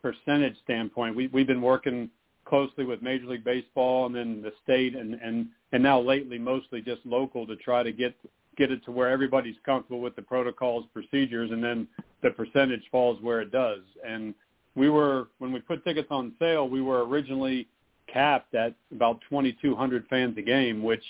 percentage 0.00 0.54
standpoint. 0.62 1.16
We, 1.16 1.26
we've 1.28 1.46
been 1.46 1.62
working 1.62 2.08
closely 2.44 2.84
with 2.84 3.02
Major 3.02 3.26
League 3.26 3.44
Baseball 3.44 4.06
and 4.06 4.14
then 4.14 4.42
the 4.42 4.52
state 4.62 4.94
and, 4.94 5.14
and, 5.14 5.48
and 5.72 5.82
now 5.82 6.00
lately 6.00 6.38
mostly 6.38 6.80
just 6.80 7.00
local 7.04 7.46
to 7.48 7.56
try 7.56 7.82
to 7.82 7.90
get 7.90 8.14
get 8.58 8.70
it 8.70 8.84
to 8.84 8.90
where 8.90 9.08
everybody's 9.08 9.56
comfortable 9.64 10.00
with 10.00 10.16
the 10.16 10.22
protocols, 10.22 10.84
procedures, 10.92 11.50
and 11.50 11.62
then 11.62 11.88
the 12.22 12.30
percentage 12.30 12.82
falls 12.90 13.18
where 13.22 13.40
it 13.40 13.50
does. 13.50 13.80
And 14.06 14.34
we 14.74 14.90
were 14.90 15.28
when 15.38 15.52
we 15.52 15.60
put 15.60 15.84
tickets 15.84 16.08
on 16.10 16.32
sale, 16.38 16.68
we 16.68 16.82
were 16.82 17.06
originally 17.06 17.68
capped 18.12 18.54
at 18.54 18.74
about 18.92 19.20
2,200 19.28 20.06
fans 20.08 20.36
a 20.36 20.42
game, 20.42 20.82
which 20.82 21.04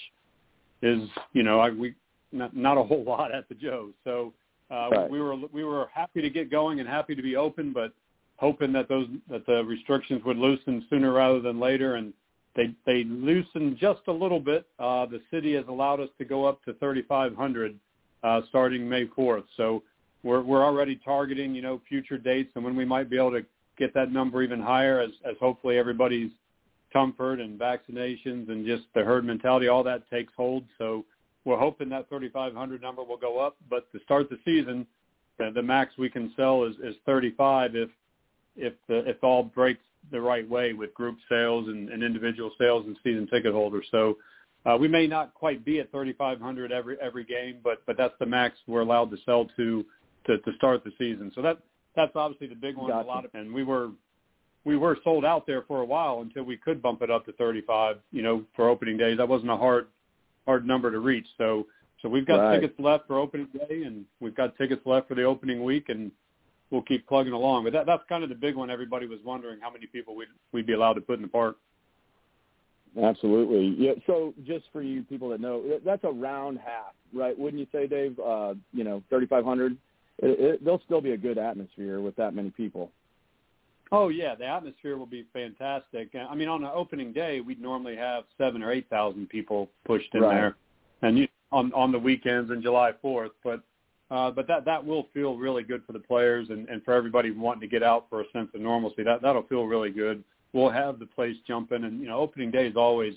is 0.82 1.08
you 1.32 1.42
know 1.42 1.58
I, 1.58 1.70
we 1.70 1.94
not, 2.30 2.54
not 2.54 2.78
a 2.78 2.82
whole 2.82 3.04
lot 3.06 3.34
at 3.34 3.48
the 3.48 3.54
Joe. 3.54 3.90
So 4.04 4.32
uh, 4.70 4.90
right. 4.90 5.10
we 5.10 5.20
were 5.20 5.34
we 5.52 5.64
were 5.64 5.88
happy 5.92 6.20
to 6.20 6.30
get 6.30 6.50
going 6.50 6.80
and 6.80 6.88
happy 6.88 7.14
to 7.14 7.22
be 7.22 7.36
open, 7.36 7.72
but 7.72 7.92
hoping 8.36 8.72
that 8.72 8.88
those 8.88 9.08
that 9.30 9.46
the 9.46 9.64
restrictions 9.64 10.22
would 10.24 10.36
loosen 10.36 10.84
sooner 10.90 11.12
rather 11.12 11.40
than 11.40 11.58
later. 11.58 11.96
And 11.96 12.12
they 12.58 12.74
they 12.84 13.04
loosened 13.04 13.78
just 13.78 14.00
a 14.08 14.12
little 14.12 14.40
bit. 14.40 14.66
Uh, 14.80 15.06
the 15.06 15.20
city 15.30 15.54
has 15.54 15.64
allowed 15.68 16.00
us 16.00 16.08
to 16.18 16.24
go 16.24 16.44
up 16.44 16.62
to 16.64 16.74
3,500 16.74 17.78
uh, 18.24 18.40
starting 18.48 18.88
May 18.88 19.06
4th. 19.06 19.44
So 19.56 19.84
we're 20.24 20.42
we're 20.42 20.64
already 20.64 20.96
targeting 21.04 21.54
you 21.54 21.62
know 21.62 21.80
future 21.88 22.18
dates 22.18 22.50
and 22.56 22.64
when 22.64 22.74
we 22.74 22.84
might 22.84 23.08
be 23.08 23.16
able 23.16 23.30
to 23.30 23.46
get 23.78 23.94
that 23.94 24.12
number 24.12 24.42
even 24.42 24.60
higher 24.60 25.00
as 25.00 25.10
as 25.24 25.36
hopefully 25.40 25.78
everybody's 25.78 26.32
comfort 26.92 27.38
and 27.38 27.60
vaccinations 27.60 28.50
and 28.50 28.66
just 28.66 28.82
the 28.94 29.04
herd 29.04 29.24
mentality 29.24 29.68
all 29.68 29.84
that 29.84 30.10
takes 30.10 30.32
hold. 30.36 30.64
So 30.78 31.04
we're 31.44 31.58
hoping 31.58 31.88
that 31.90 32.08
3,500 32.08 32.82
number 32.82 33.04
will 33.04 33.16
go 33.16 33.38
up. 33.38 33.56
But 33.70 33.90
to 33.92 34.00
start 34.00 34.28
the 34.30 34.38
season, 34.44 34.84
the, 35.38 35.52
the 35.54 35.62
max 35.62 35.96
we 35.96 36.10
can 36.10 36.32
sell 36.36 36.64
is 36.64 36.74
is 36.82 36.96
35 37.06 37.76
if 37.76 37.90
if 38.56 38.72
the 38.88 39.08
if 39.08 39.22
all 39.22 39.44
breaks 39.44 39.84
the 40.10 40.20
right 40.20 40.48
way 40.48 40.72
with 40.72 40.94
group 40.94 41.18
sales 41.28 41.68
and, 41.68 41.90
and 41.90 42.02
individual 42.02 42.50
sales 42.58 42.86
and 42.86 42.96
season 43.04 43.26
ticket 43.26 43.52
holders. 43.52 43.86
So 43.90 44.16
uh, 44.66 44.76
we 44.76 44.88
may 44.88 45.06
not 45.06 45.34
quite 45.34 45.64
be 45.64 45.80
at 45.80 45.90
3,500 45.90 46.72
every 46.72 46.96
every 47.00 47.24
game, 47.24 47.58
but 47.62 47.82
but 47.86 47.96
that's 47.96 48.14
the 48.18 48.26
max 48.26 48.56
we're 48.66 48.80
allowed 48.80 49.10
to 49.10 49.16
sell 49.24 49.46
to 49.56 49.84
to, 50.26 50.38
to 50.38 50.52
start 50.56 50.84
the 50.84 50.92
season. 50.98 51.32
So 51.34 51.42
that 51.42 51.58
that's 51.94 52.12
obviously 52.14 52.48
the 52.48 52.54
big 52.54 52.76
one. 52.76 52.90
Gotcha. 52.90 53.06
A 53.06 53.08
lot 53.08 53.24
of 53.24 53.30
and 53.34 53.52
we 53.52 53.64
were 53.64 53.90
we 54.64 54.76
were 54.76 54.98
sold 55.04 55.24
out 55.24 55.46
there 55.46 55.62
for 55.62 55.80
a 55.80 55.84
while 55.84 56.20
until 56.20 56.42
we 56.42 56.56
could 56.56 56.82
bump 56.82 57.02
it 57.02 57.10
up 57.10 57.24
to 57.26 57.32
35. 57.32 57.96
You 58.12 58.22
know, 58.22 58.44
for 58.56 58.68
opening 58.68 58.96
days, 58.96 59.18
that 59.18 59.28
wasn't 59.28 59.50
a 59.50 59.56
hard 59.56 59.88
hard 60.46 60.66
number 60.66 60.90
to 60.90 60.98
reach. 60.98 61.26
So 61.36 61.66
so 62.02 62.08
we've 62.08 62.26
got 62.26 62.36
right. 62.36 62.60
tickets 62.60 62.78
left 62.78 63.06
for 63.06 63.18
opening 63.18 63.48
day, 63.52 63.82
and 63.84 64.04
we've 64.20 64.34
got 64.34 64.56
tickets 64.56 64.82
left 64.84 65.08
for 65.08 65.14
the 65.14 65.24
opening 65.24 65.64
week, 65.64 65.88
and 65.88 66.12
we'll 66.70 66.82
keep 66.82 67.06
plugging 67.06 67.32
along. 67.32 67.64
But 67.64 67.72
that, 67.72 67.86
that's 67.86 68.02
kind 68.08 68.22
of 68.22 68.28
the 68.28 68.34
big 68.34 68.56
one. 68.56 68.70
Everybody 68.70 69.06
was 69.06 69.18
wondering 69.24 69.58
how 69.60 69.70
many 69.70 69.86
people 69.86 70.14
we'd, 70.14 70.28
we'd 70.52 70.66
be 70.66 70.74
allowed 70.74 70.94
to 70.94 71.00
put 71.00 71.16
in 71.16 71.22
the 71.22 71.28
park. 71.28 71.56
Absolutely. 73.02 73.74
Yeah. 73.78 73.92
So 74.06 74.34
just 74.46 74.66
for 74.72 74.82
you 74.82 75.02
people 75.02 75.28
that 75.30 75.40
know, 75.40 75.62
that's 75.84 76.04
a 76.04 76.10
round 76.10 76.58
half, 76.58 76.94
right? 77.14 77.38
Wouldn't 77.38 77.60
you 77.60 77.66
say, 77.70 77.86
Dave? 77.86 78.18
Uh, 78.18 78.54
you 78.72 78.84
know, 78.84 79.02
3,500. 79.10 79.76
It, 80.20 80.40
it, 80.40 80.64
there'll 80.64 80.82
still 80.84 81.00
be 81.00 81.12
a 81.12 81.16
good 81.16 81.38
atmosphere 81.38 82.00
with 82.00 82.16
that 82.16 82.34
many 82.34 82.50
people. 82.50 82.90
Oh 83.90 84.08
yeah, 84.08 84.34
the 84.34 84.44
atmosphere 84.44 84.98
will 84.98 85.06
be 85.06 85.24
fantastic. 85.32 86.10
I 86.14 86.34
mean, 86.34 86.48
on 86.48 86.60
the 86.60 86.70
opening 86.70 87.12
day, 87.12 87.40
we'd 87.40 87.60
normally 87.60 87.96
have 87.96 88.24
seven 88.36 88.62
or 88.62 88.70
eight 88.70 88.88
thousand 88.90 89.28
people 89.28 89.70
pushed 89.86 90.14
in 90.14 90.20
right. 90.20 90.34
there, 90.34 90.56
and 91.00 91.16
you, 91.16 91.28
on 91.52 91.72
on 91.72 91.90
the 91.90 91.98
weekends 91.98 92.50
and 92.50 92.62
July 92.62 92.92
Fourth. 93.00 93.30
But 93.42 93.62
Uh, 94.10 94.30
but 94.30 94.46
that 94.46 94.64
that 94.64 94.84
will 94.84 95.06
feel 95.12 95.36
really 95.36 95.62
good 95.62 95.82
for 95.86 95.92
the 95.92 95.98
players 95.98 96.48
and, 96.48 96.68
and 96.68 96.82
for 96.82 96.94
everybody 96.94 97.30
wanting 97.30 97.60
to 97.60 97.66
get 97.66 97.82
out 97.82 98.06
for 98.08 98.22
a 98.22 98.24
sense 98.32 98.48
of 98.54 98.60
normalcy. 98.60 99.02
That 99.02 99.20
that'll 99.20 99.42
feel 99.42 99.64
really 99.64 99.90
good. 99.90 100.24
We'll 100.54 100.70
have 100.70 100.98
the 100.98 101.06
place 101.06 101.36
jumping, 101.46 101.84
and 101.84 102.00
you 102.00 102.06
know, 102.06 102.18
opening 102.18 102.50
day 102.50 102.66
is 102.66 102.76
always 102.76 103.14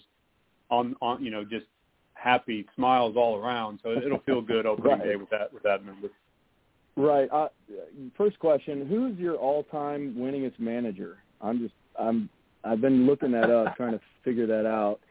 on 0.70 0.96
on 1.02 1.24
you 1.24 1.32
know 1.32 1.46
just 1.46 1.66
happy 2.14 2.66
smiles 2.76 3.16
all 3.16 3.38
around. 3.38 3.80
So 3.84 3.92
it'll 3.92 4.20
feel 4.20 4.42
good 4.42 4.66
opening 4.68 4.92
right. 4.92 5.04
day 5.04 5.16
with 5.16 5.30
that 5.30 5.54
with 5.54 5.64
that 5.64 5.86
member. 5.86 6.10
Right. 6.98 7.30
Uh, 7.32 7.48
first 8.18 8.38
question: 8.40 8.86
Who's 8.86 9.18
your 9.18 9.36
all-time 9.36 10.14
winningest 10.18 10.60
manager? 10.60 11.20
I'm 11.40 11.60
just 11.60 11.74
I'm 11.98 12.30
I've 12.66 12.82
been 12.82 13.06
looking 13.06 13.32
that 13.32 13.50
up, 13.50 13.78
trying 13.78 13.94
to 13.94 14.02
figure 14.24 14.48
that 14.48 14.66
out. 14.66 15.00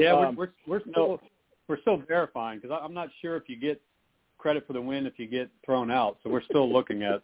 Yeah, 0.00 0.14
um, 0.14 0.34
we're, 0.34 0.48
we're 0.66 0.78
we're 0.78 0.90
still 0.90 1.20
we're 1.68 1.80
still 1.82 1.98
verifying 2.08 2.58
because 2.58 2.78
I'm 2.82 2.94
not 2.94 3.08
sure 3.20 3.36
if 3.36 3.44
you 3.48 3.56
get 3.56 3.82
credit 4.42 4.66
for 4.66 4.72
the 4.72 4.82
win 4.82 5.06
if 5.06 5.14
you 5.18 5.26
get 5.28 5.48
thrown 5.64 5.88
out. 5.88 6.18
So 6.22 6.28
we're 6.28 6.42
still 6.42 6.70
looking 6.70 7.04
at 7.04 7.22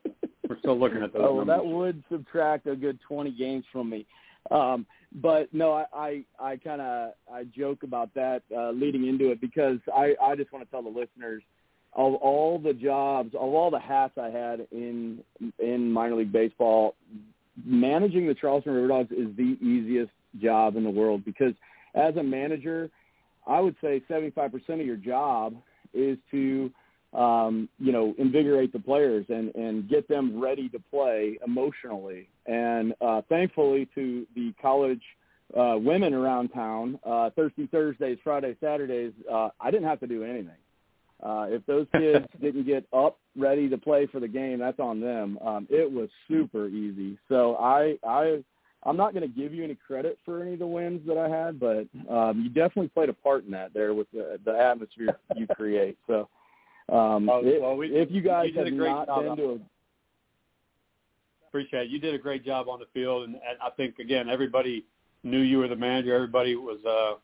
we're 0.49 0.59
still 0.61 0.79
looking 0.79 1.03
at 1.03 1.13
those 1.13 1.23
oh, 1.25 1.35
well, 1.35 1.45
that 1.45 1.67
would 1.67 2.03
subtract 2.11 2.69
a 2.69 2.77
good 2.77 3.01
20 3.07 3.33
games 3.33 3.65
from 3.73 3.91
me. 3.91 4.07
Um, 4.53 4.87
but 5.21 5.53
no, 5.53 5.73
I 5.73 5.85
I, 5.93 6.25
I 6.39 6.57
kind 6.57 6.81
of 6.81 7.13
I 7.31 7.45
joke 7.45 7.83
about 7.83 8.15
that 8.15 8.43
uh, 8.57 8.71
leading 8.71 9.09
into 9.09 9.33
it 9.33 9.41
because 9.41 9.79
I 9.93 10.15
I 10.23 10.37
just 10.37 10.53
want 10.53 10.65
to 10.65 10.71
tell 10.71 10.83
the 10.83 10.89
listeners 10.89 11.43
of 11.95 12.15
all 12.15 12.61
the 12.61 12.73
jobs 12.73 13.35
of 13.35 13.41
all 13.41 13.71
the 13.71 13.81
hats 13.81 14.15
I 14.17 14.31
had 14.31 14.69
in 14.71 15.19
in 15.59 15.91
minor 15.91 16.15
league 16.15 16.33
baseball, 16.33 16.95
managing 17.65 18.29
the 18.29 18.35
Charleston 18.35 18.75
River 18.75 18.89
Dogs 18.89 19.11
is 19.11 19.37
the 19.37 19.59
easiest 19.61 20.13
job 20.41 20.77
in 20.77 20.85
the 20.85 20.91
world 20.91 21.25
because 21.25 21.55
as 21.97 22.15
a 22.17 22.23
manager, 22.23 22.91
I 23.45 23.59
would 23.59 23.75
say 23.81 24.03
75% 24.09 24.53
of 24.69 24.87
your 24.87 24.97
job 24.97 25.57
is 25.93 26.17
to 26.31 26.71
um, 27.15 27.69
you 27.79 27.93
know, 27.93 28.15
invigorate 28.19 28.73
the 28.73 28.79
players 28.79 29.25
and, 29.29 29.55
and 29.55 29.89
get 29.89 30.09
them 30.09 30.41
ready 30.41 30.69
to 30.69 30.79
play 30.91 31.39
emotionally. 31.45 32.29
And 32.47 32.95
uh, 33.01 33.23
thankfully 33.29 33.89
to 33.95 34.27
the 34.35 34.53
college 34.61 35.03
uh, 35.59 35.77
women 35.79 36.13
around 36.13 36.51
town, 36.51 36.99
uh, 37.07 37.31
Thursday, 37.31 37.67
Thursdays, 37.67 38.19
Friday, 38.23 38.57
Saturdays, 38.61 39.13
uh, 39.33 39.49
I 39.61 39.71
didn't 39.71 39.89
have 39.89 40.01
to 40.01 40.07
do 40.07 40.23
anything. 40.23 40.51
Uh, 41.23 41.47
if 41.49 41.65
those 41.67 41.87
kids 41.97 42.27
didn't 42.41 42.67
get 42.67 42.85
up 42.93 43.19
ready 43.37 43.69
to 43.69 43.79
play 43.79 44.07
for 44.07 44.21
the 44.21 44.29
game, 44.29 44.59
that's 44.59 44.79
on 44.79 45.01
them. 45.01 45.39
Um, 45.45 45.67
it 45.71 45.91
was 45.91 46.09
super 46.29 46.69
easy. 46.69 47.19
So 47.29 47.57
I, 47.57 47.97
I, 48.07 48.45
I'm 48.85 48.97
not 48.97 49.15
going 49.15 49.23
to 49.23 49.41
give 49.41 49.55
you 49.55 49.65
any 49.65 49.75
credit 49.75 50.19
for 50.25 50.43
any 50.43 50.53
of 50.53 50.59
the 50.59 50.67
wins 50.67 51.01
that 51.07 51.17
I 51.17 51.29
had, 51.29 51.59
but 51.59 51.87
um, 52.13 52.43
you 52.43 52.51
definitely 52.51 52.89
played 52.89 53.09
a 53.09 53.15
part 53.15 53.45
in 53.45 53.51
that 53.53 53.73
there 53.73 53.95
with 53.95 54.07
the, 54.13 54.39
the 54.45 54.57
atmosphere 54.57 55.19
you 55.35 55.47
create. 55.57 55.97
So 56.07 56.29
um, 56.91 57.29
if, 57.31 57.61
well, 57.63 57.77
we- 57.77 57.95
if 57.95 58.11
you 58.11 58.23
guys 58.23 58.47
you 58.47 58.53
did 58.53 58.67
have 58.67 58.75
a 58.75 58.77
great 58.77 58.89
not 58.91 59.07
job 59.07 59.37
been 59.37 59.37
to 59.37 59.53
a 59.55 59.59
Appreciate 61.49 61.85
it. 61.85 61.91
You 61.91 61.99
did 61.99 62.15
a 62.15 62.19
great 62.19 62.45
job 62.45 62.69
on 62.69 62.79
the 62.79 62.87
field, 62.93 63.25
and, 63.25 63.35
and 63.35 63.59
I 63.63 63.71
think 63.71 63.99
again 63.99 64.29
everybody 64.29 64.85
knew 65.23 65.41
you 65.41 65.59
were 65.59 65.69
the 65.69 65.77
manager. 65.77 66.15
Everybody 66.15 66.57
was 66.57 66.79
uh, 66.85 67.19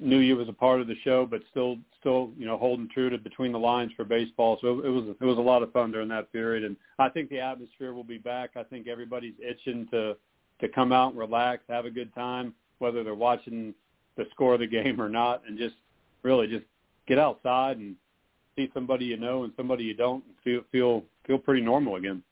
knew 0.00 0.18
you 0.18 0.36
was 0.36 0.48
a 0.48 0.52
part 0.52 0.80
of 0.80 0.86
the 0.86 0.96
show, 1.04 1.26
but 1.26 1.42
still 1.50 1.76
still 2.00 2.30
you 2.38 2.46
know 2.46 2.56
holding 2.56 2.88
true 2.88 3.10
to 3.10 3.18
between 3.18 3.52
the 3.52 3.58
lines 3.58 3.92
for 3.96 4.04
baseball. 4.04 4.58
So 4.62 4.80
it 4.80 4.88
was 4.88 5.14
it 5.20 5.24
was 5.24 5.36
a 5.36 5.42
lot 5.42 5.62
of 5.62 5.72
fun 5.72 5.92
during 5.92 6.08
that 6.08 6.32
period, 6.32 6.64
and 6.64 6.74
I 6.98 7.10
think 7.10 7.28
the 7.28 7.40
atmosphere 7.40 7.92
will 7.92 8.04
be 8.04 8.18
back. 8.18 8.52
I 8.56 8.62
think 8.62 8.88
everybody's 8.88 9.34
itching 9.46 9.86
to 9.90 10.16
to 10.60 10.68
come 10.68 10.92
out 10.92 11.10
and 11.10 11.18
relax, 11.18 11.64
have 11.68 11.84
a 11.84 11.90
good 11.90 12.14
time, 12.14 12.54
whether 12.78 13.04
they're 13.04 13.14
watching 13.14 13.74
the 14.16 14.24
score 14.30 14.54
of 14.54 14.60
the 14.60 14.66
game 14.82 15.00
or 15.00 15.10
not, 15.10 15.42
and 15.46 15.58
just 15.58 15.76
really 16.22 16.46
just 16.46 16.64
get 17.06 17.18
outside 17.18 17.76
and 17.76 17.94
see 18.56 18.70
somebody 18.74 19.04
you 19.04 19.16
know 19.16 19.44
and 19.44 19.52
somebody 19.56 19.84
you 19.84 19.94
don't 19.94 20.24
feel 20.42 20.60
feel 20.72 21.02
feel 21.26 21.38
pretty 21.38 21.62
normal 21.62 21.96
again. 21.96 22.22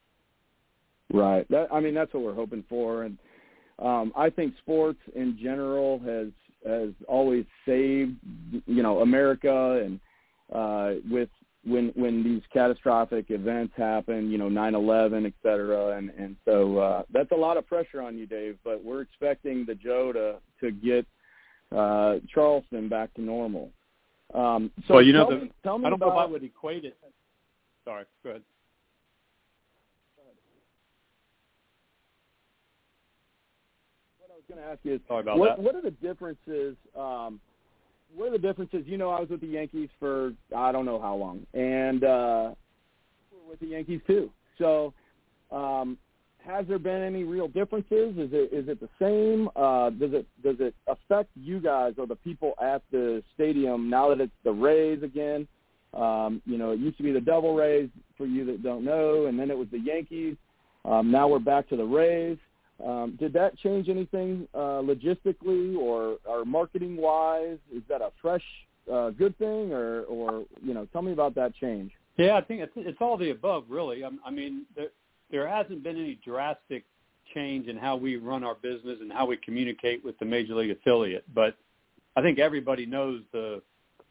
Right. 1.12 1.46
That 1.50 1.68
I 1.72 1.80
mean 1.80 1.94
that's 1.94 2.12
what 2.14 2.22
we're 2.22 2.34
hoping 2.34 2.64
for 2.68 3.04
and 3.04 3.18
um 3.78 4.12
I 4.16 4.30
think 4.30 4.54
sports 4.58 4.98
in 5.14 5.38
general 5.42 5.98
has 6.00 6.28
has 6.66 6.90
always 7.08 7.44
saved 7.66 8.16
you 8.66 8.82
know 8.82 9.00
America 9.00 9.82
and 9.84 10.00
uh 10.52 11.00
with 11.10 11.28
when 11.64 11.92
when 11.94 12.24
these 12.24 12.42
catastrophic 12.52 13.26
events 13.28 13.72
happen, 13.76 14.30
you 14.30 14.36
know, 14.36 14.48
9/11, 14.48 15.26
et 15.26 15.32
cetera, 15.42 15.96
and 15.96 16.10
and 16.10 16.36
so 16.44 16.78
uh 16.78 17.02
that's 17.12 17.30
a 17.32 17.36
lot 17.36 17.56
of 17.56 17.66
pressure 17.66 18.02
on 18.02 18.18
you, 18.18 18.26
Dave, 18.26 18.58
but 18.64 18.82
we're 18.82 19.00
expecting 19.00 19.64
the 19.64 19.74
Joe 19.74 20.12
to 20.12 20.36
to 20.60 20.72
get 20.72 21.06
uh 21.76 22.16
Charleston 22.32 22.88
back 22.88 23.14
to 23.14 23.20
normal. 23.20 23.70
Um 24.34 24.70
so 24.88 24.94
well, 24.94 25.02
you 25.02 25.12
know, 25.12 25.28
the, 25.28 25.36
me, 25.36 25.50
I 25.64 25.68
don't 25.68 25.84
about, 25.84 26.00
know 26.00 26.12
if 26.12 26.18
I 26.18 26.24
would 26.26 26.42
equate 26.42 26.84
it. 26.84 26.96
Sorry, 27.84 28.04
go 28.22 28.30
ahead. 28.30 28.42
What 34.18 34.30
I 34.30 34.34
was 34.34 34.44
going 34.48 34.60
to 34.60 34.70
ask 34.70 34.78
you 34.84 34.94
is 34.94 35.00
Sorry 35.08 35.20
about 35.20 35.38
what, 35.38 35.56
that. 35.56 35.62
what 35.62 35.74
are 35.74 35.82
the 35.82 35.90
differences? 35.90 36.76
Um, 36.96 37.40
what 38.14 38.28
are 38.28 38.32
the 38.32 38.38
differences? 38.38 38.84
You 38.86 38.98
know, 38.98 39.10
I 39.10 39.20
was 39.20 39.28
with 39.30 39.40
the 39.40 39.46
Yankees 39.46 39.88
for 39.98 40.32
I 40.56 40.70
don't 40.70 40.84
know 40.84 41.00
how 41.00 41.14
long, 41.16 41.46
and 41.54 42.04
uh, 42.04 42.54
we're 43.32 43.50
with 43.50 43.60
the 43.60 43.66
Yankees 43.66 44.00
too. 44.06 44.30
So, 44.58 44.92
um, 45.50 45.98
has 46.44 46.66
there 46.66 46.78
been 46.78 47.02
any 47.02 47.24
real 47.24 47.48
differences? 47.48 48.16
Is 48.18 48.30
it 48.32 48.52
is 48.52 48.68
it 48.68 48.80
the 48.80 48.88
same? 48.98 49.48
Uh, 49.56 49.90
does 49.90 50.12
it 50.12 50.26
does 50.42 50.56
it 50.60 50.74
affect 50.86 51.30
you 51.34 51.60
guys 51.60 51.94
or 51.98 52.06
the 52.06 52.16
people 52.16 52.54
at 52.60 52.82
the 52.90 53.22
stadium 53.34 53.88
now 53.88 54.08
that 54.08 54.20
it's 54.20 54.32
the 54.44 54.52
Rays 54.52 55.02
again? 55.02 55.46
Um, 55.94 56.40
you 56.46 56.56
know, 56.56 56.70
it 56.70 56.80
used 56.80 56.96
to 56.96 57.02
be 57.02 57.12
the 57.12 57.20
Devil 57.20 57.54
Rays 57.54 57.88
for 58.16 58.26
you 58.26 58.44
that 58.46 58.62
don't 58.62 58.84
know, 58.84 59.26
and 59.26 59.38
then 59.38 59.50
it 59.50 59.56
was 59.56 59.68
the 59.70 59.78
Yankees. 59.78 60.36
Um, 60.84 61.10
now 61.10 61.28
we're 61.28 61.38
back 61.38 61.68
to 61.68 61.76
the 61.76 61.84
Rays. 61.84 62.38
Um, 62.84 63.16
did 63.20 63.32
that 63.34 63.56
change 63.58 63.88
anything 63.88 64.48
uh, 64.54 64.80
logistically 64.82 65.76
or, 65.76 66.16
or 66.24 66.44
marketing 66.44 66.96
wise? 66.96 67.58
Is 67.72 67.82
that 67.88 68.00
a 68.00 68.10
fresh 68.20 68.42
uh, 68.90 69.10
good 69.10 69.36
thing, 69.38 69.72
or, 69.72 70.02
or 70.02 70.44
you 70.62 70.74
know, 70.74 70.86
tell 70.92 71.02
me 71.02 71.12
about 71.12 71.34
that 71.36 71.54
change. 71.54 71.92
Yeah, 72.16 72.36
I 72.36 72.40
think 72.40 72.60
it's, 72.60 72.72
it's 72.76 72.98
all 73.00 73.16
the 73.16 73.30
above, 73.30 73.64
really. 73.68 74.04
I, 74.04 74.10
I 74.24 74.30
mean, 74.30 74.66
there, 74.76 74.88
there 75.32 75.48
hasn't 75.48 75.82
been 75.82 75.96
any 75.96 76.20
drastic 76.24 76.84
change 77.34 77.66
in 77.66 77.76
how 77.76 77.96
we 77.96 78.16
run 78.16 78.44
our 78.44 78.54
business 78.54 78.98
and 79.00 79.12
how 79.12 79.26
we 79.26 79.36
communicate 79.38 80.04
with 80.04 80.16
the 80.18 80.24
major 80.24 80.54
league 80.54 80.70
affiliate, 80.70 81.24
but 81.34 81.56
I 82.14 82.22
think 82.22 82.38
everybody 82.38 82.86
knows 82.86 83.22
the 83.32 83.62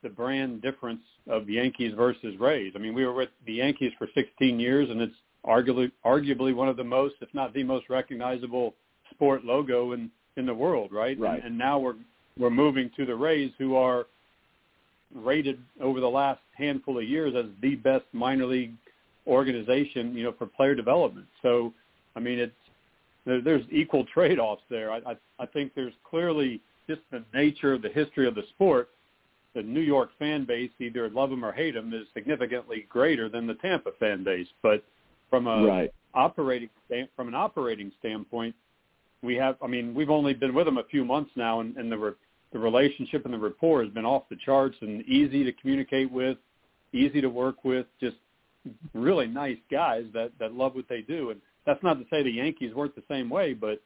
the 0.04 0.10
brand 0.10 0.64
difference 0.64 1.04
of 1.30 1.48
Yankees 1.48 1.94
versus 1.96 2.36
Rays. 2.40 2.74
I 2.76 2.80
mean, 2.80 2.96
we 2.96 3.06
were 3.06 3.14
with 3.14 3.30
the 3.46 3.54
Yankees 3.54 3.92
for 4.00 4.08
16 4.16 4.60
years, 4.60 4.90
and 4.90 5.00
it's 5.00 5.14
arguably 5.46 5.92
arguably 6.04 6.56
one 6.56 6.68
of 6.68 6.76
the 6.76 6.84
most, 6.84 7.16
if 7.22 7.32
not 7.34 7.54
the 7.54 7.64
most 7.64 7.88
recognizable 7.90 8.74
sport 9.12 9.46
logo 9.46 9.92
in 9.92 10.10
in 10.38 10.46
the 10.46 10.54
world, 10.54 10.92
right? 10.92 11.20
Right. 11.20 11.36
And, 11.36 11.44
and 11.50 11.58
now 11.58 11.78
we're 11.78 11.96
we're 12.38 12.50
moving 12.50 12.90
to 12.98 13.06
the 13.06 13.16
Rays, 13.16 13.52
who 13.60 13.76
are 13.76 14.08
rated 15.14 15.60
over 15.82 16.00
the 16.00 16.10
last 16.10 16.40
handful 16.54 16.98
of 16.98 17.04
years 17.04 17.36
as 17.36 17.46
the 17.62 17.76
best 17.76 18.06
minor 18.14 18.46
league 18.46 18.74
organization, 19.28 20.16
you 20.16 20.24
know, 20.24 20.34
for 20.38 20.46
player 20.46 20.76
development. 20.76 21.28
So, 21.42 21.74
I 22.16 22.20
mean, 22.20 22.40
it's 22.40 22.54
there, 23.26 23.42
there's 23.42 23.66
equal 23.72 24.06
trade-offs 24.06 24.64
there. 24.70 24.92
I, 24.92 24.98
I 24.98 25.16
I 25.40 25.46
think 25.46 25.74
there's 25.76 25.94
clearly 26.04 26.62
just 26.88 27.02
the 27.12 27.24
nature 27.34 27.74
of 27.74 27.82
the 27.82 27.90
history 27.90 28.28
of 28.28 28.36
the 28.36 28.44
sport. 28.50 28.90
The 29.54 29.62
New 29.62 29.82
York 29.82 30.12
fan 30.18 30.46
base, 30.46 30.72
either 30.80 31.10
love 31.10 31.30
them 31.30 31.44
or 31.44 31.52
hate 31.52 31.74
them, 31.74 31.94
is 31.94 32.08
significantly 32.14 32.86
greater 32.90 33.30
than 33.30 33.48
the 33.48 33.56
Tampa 33.56 33.92
fan 34.00 34.24
base. 34.24 34.48
But 34.62 34.84
from 35.30 35.48
a 35.48 35.66
Right. 35.66 35.92
operating 36.14 36.70
from 37.16 37.28
an 37.28 37.36
operating 37.36 37.92
standpoint, 38.00 38.56
we 39.22 39.36
have. 39.36 39.58
I 39.62 39.68
mean, 39.68 39.94
we've 39.94 40.10
only 40.10 40.34
been 40.34 40.54
with 40.54 40.66
them 40.66 40.78
a 40.78 40.84
few 40.86 41.06
months 41.06 41.32
now, 41.36 41.60
and, 41.60 41.76
and 41.78 41.92
the 41.92 41.98
re- 41.98 42.14
the 42.54 42.60
relationship 42.60 43.26
and 43.26 43.34
the 43.34 43.38
rapport 43.38 43.84
has 43.84 43.92
been 43.94 44.06
off 44.06 44.24
the 44.30 44.36
charts 44.36 44.76
and 44.82 45.02
easy 45.04 45.44
to 45.44 45.54
communicate 45.54 46.12
with, 46.12 46.38
easy 46.92 47.22
to 47.22 47.30
work 47.30 47.64
with. 47.64 47.86
Just 48.00 48.18
really 48.94 49.28
nice 49.28 49.58
guys 49.70 50.06
that 50.14 50.32
that 50.40 50.54
love 50.54 50.76
what 50.76 50.86
they 50.90 51.02
do. 51.02 51.32
And 51.32 51.42
that's 51.66 51.82
not 51.84 51.96
to 51.96 52.06
say 52.10 52.24
the 52.24 52.32
Yankees 52.32 52.74
weren't 52.74 52.96
the 52.96 53.04
same 53.10 53.30
way, 53.30 53.54
but 53.54 53.82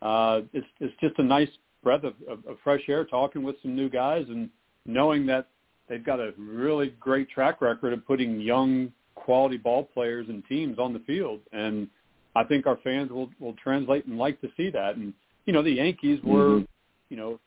uh, 0.00 0.42
it's 0.52 0.66
it's 0.80 0.94
just 1.00 1.18
a 1.18 1.22
nice 1.22 1.48
breath 1.82 2.04
of, 2.04 2.14
of, 2.28 2.44
of 2.46 2.56
fresh 2.62 2.82
air 2.88 3.04
talking 3.04 3.42
with 3.42 3.56
some 3.62 3.74
new 3.74 3.88
guys 3.88 4.24
and 4.28 4.48
knowing 4.86 5.26
that 5.26 5.48
they've 5.88 6.04
got 6.04 6.20
a 6.20 6.32
really 6.38 6.94
great 7.00 7.28
track 7.28 7.60
record 7.60 7.92
of 7.92 8.06
putting 8.06 8.40
young 8.40 8.92
quality 9.14 9.56
ball 9.56 9.84
players 9.84 10.28
and 10.28 10.44
teams 10.48 10.78
on 10.78 10.92
the 10.92 11.00
field. 11.00 11.40
And 11.52 11.88
I 12.34 12.44
think 12.44 12.66
our 12.66 12.78
fans 12.82 13.10
will 13.10 13.30
will 13.40 13.54
translate 13.54 14.06
and 14.06 14.18
like 14.18 14.40
to 14.40 14.48
see 14.56 14.70
that. 14.70 14.96
And 14.96 15.12
you 15.46 15.52
know, 15.52 15.62
the 15.62 15.72
Yankees 15.72 16.20
were, 16.22 16.60
Mhm. 16.60 16.66
you 17.08 17.16
know, 17.16 17.40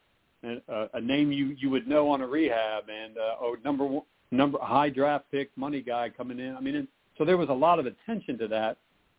a, 0.44 0.90
a 0.94 1.02
name 1.02 1.32
you 1.32 1.56
you 1.58 1.70
would 1.70 1.88
know 1.88 2.10
on 2.10 2.22
a 2.22 2.28
rehab 2.28 2.84
and 2.90 3.18
uh, 3.18 3.36
oh 3.40 3.56
number 3.64 3.86
one, 3.86 4.04
number 4.32 4.58
high 4.62 4.90
draft 4.90 5.26
pick 5.32 5.50
money 5.56 5.82
guy 5.82 6.10
coming 6.10 6.40
in. 6.40 6.56
I 6.56 6.60
mean, 6.60 6.76
and 6.76 6.88
so 7.18 7.26
there 7.26 7.38
was 7.38 7.50
a 7.50 7.54
lot 7.54 7.80
of 7.80 7.86
attention 7.86 8.38
to 8.40 8.48
that. 8.50 8.78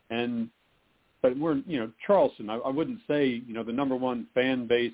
And 0.09 0.49
but 1.21 1.37
we're 1.37 1.55
you 1.67 1.79
know 1.79 1.91
Charleston. 2.05 2.49
I, 2.49 2.55
I 2.57 2.69
wouldn't 2.69 2.99
say 3.07 3.25
you 3.45 3.53
know 3.53 3.63
the 3.63 3.73
number 3.73 3.95
one 3.95 4.27
fan 4.33 4.67
base 4.67 4.93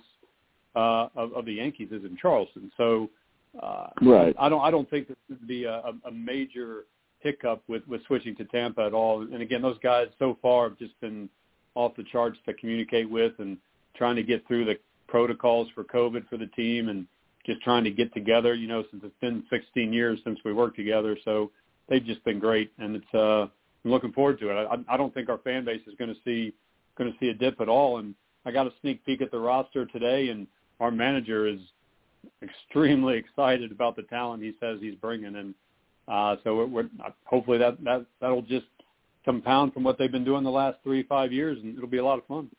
uh, 0.75 1.07
of, 1.15 1.33
of 1.33 1.45
the 1.45 1.53
Yankees 1.53 1.89
is 1.91 2.03
in 2.03 2.17
Charleston. 2.19 2.71
So 2.77 3.09
uh, 3.61 3.87
Right. 4.01 4.35
I 4.39 4.49
don't 4.49 4.61
I 4.61 4.71
don't 4.71 4.89
think 4.89 5.07
this 5.07 5.17
would 5.29 5.47
be 5.47 5.65
a, 5.65 5.81
a- 6.05 6.11
major 6.11 6.85
hiccup 7.19 7.61
with 7.67 7.87
with 7.87 8.05
switching 8.07 8.35
to 8.37 8.45
Tampa 8.45 8.81
at 8.81 8.93
all. 8.93 9.21
And 9.21 9.41
again, 9.41 9.61
those 9.61 9.77
guys 9.79 10.07
so 10.19 10.37
far 10.41 10.69
have 10.69 10.79
just 10.79 10.99
been 11.01 11.29
off 11.75 11.95
the 11.95 12.03
charts 12.03 12.37
to 12.45 12.53
communicate 12.53 13.09
with 13.09 13.33
and 13.39 13.57
trying 13.95 14.15
to 14.15 14.23
get 14.23 14.45
through 14.47 14.65
the 14.65 14.77
protocols 15.07 15.67
for 15.75 15.83
COVID 15.83 16.27
for 16.29 16.37
the 16.37 16.47
team 16.47 16.89
and 16.89 17.05
just 17.45 17.61
trying 17.61 17.83
to 17.83 17.91
get 17.91 18.13
together. 18.13 18.53
You 18.53 18.67
know, 18.67 18.83
since 18.91 19.03
it's 19.03 19.19
been 19.21 19.43
16 19.49 19.93
years 19.93 20.19
since 20.23 20.39
we 20.45 20.53
worked 20.53 20.77
together, 20.77 21.17
so 21.23 21.51
they've 21.89 22.05
just 22.05 22.23
been 22.23 22.39
great, 22.39 22.71
and 22.77 22.95
it's 22.95 23.13
uh, 23.13 23.47
I'm 23.85 23.91
looking 23.91 24.13
forward 24.13 24.39
to 24.39 24.49
it. 24.49 24.67
I, 24.67 24.93
I 24.93 24.97
don't 24.97 25.13
think 25.13 25.29
our 25.29 25.39
fan 25.39 25.65
base 25.65 25.81
is 25.87 25.93
going 25.97 26.13
to 26.13 26.19
see 26.25 26.53
going 26.97 27.11
to 27.11 27.17
see 27.19 27.29
a 27.29 27.33
dip 27.33 27.59
at 27.59 27.69
all. 27.69 27.97
And 27.97 28.15
I 28.45 28.51
got 28.51 28.67
a 28.67 28.73
sneak 28.81 29.05
peek 29.05 29.21
at 29.21 29.31
the 29.31 29.39
roster 29.39 29.85
today, 29.85 30.29
and 30.29 30.47
our 30.79 30.91
manager 30.91 31.47
is 31.47 31.59
extremely 32.41 33.17
excited 33.17 33.71
about 33.71 33.95
the 33.95 34.03
talent 34.03 34.43
he 34.43 34.53
says 34.59 34.79
he's 34.81 34.95
bringing, 34.95 35.35
and 35.35 35.53
uh, 36.07 36.35
so 36.43 36.55
we're, 36.55 36.65
we're 36.65 36.89
hopefully 37.25 37.57
that 37.57 37.83
that 37.83 38.05
that'll 38.21 38.41
just 38.41 38.65
compound 39.25 39.73
from 39.73 39.83
what 39.83 39.97
they've 39.97 40.11
been 40.11 40.25
doing 40.25 40.43
the 40.43 40.51
last 40.51 40.77
three 40.83 41.03
five 41.03 41.31
years, 41.31 41.57
and 41.61 41.75
it'll 41.77 41.89
be 41.89 41.97
a 41.97 42.05
lot 42.05 42.19
of 42.19 42.25
fun. 42.25 42.49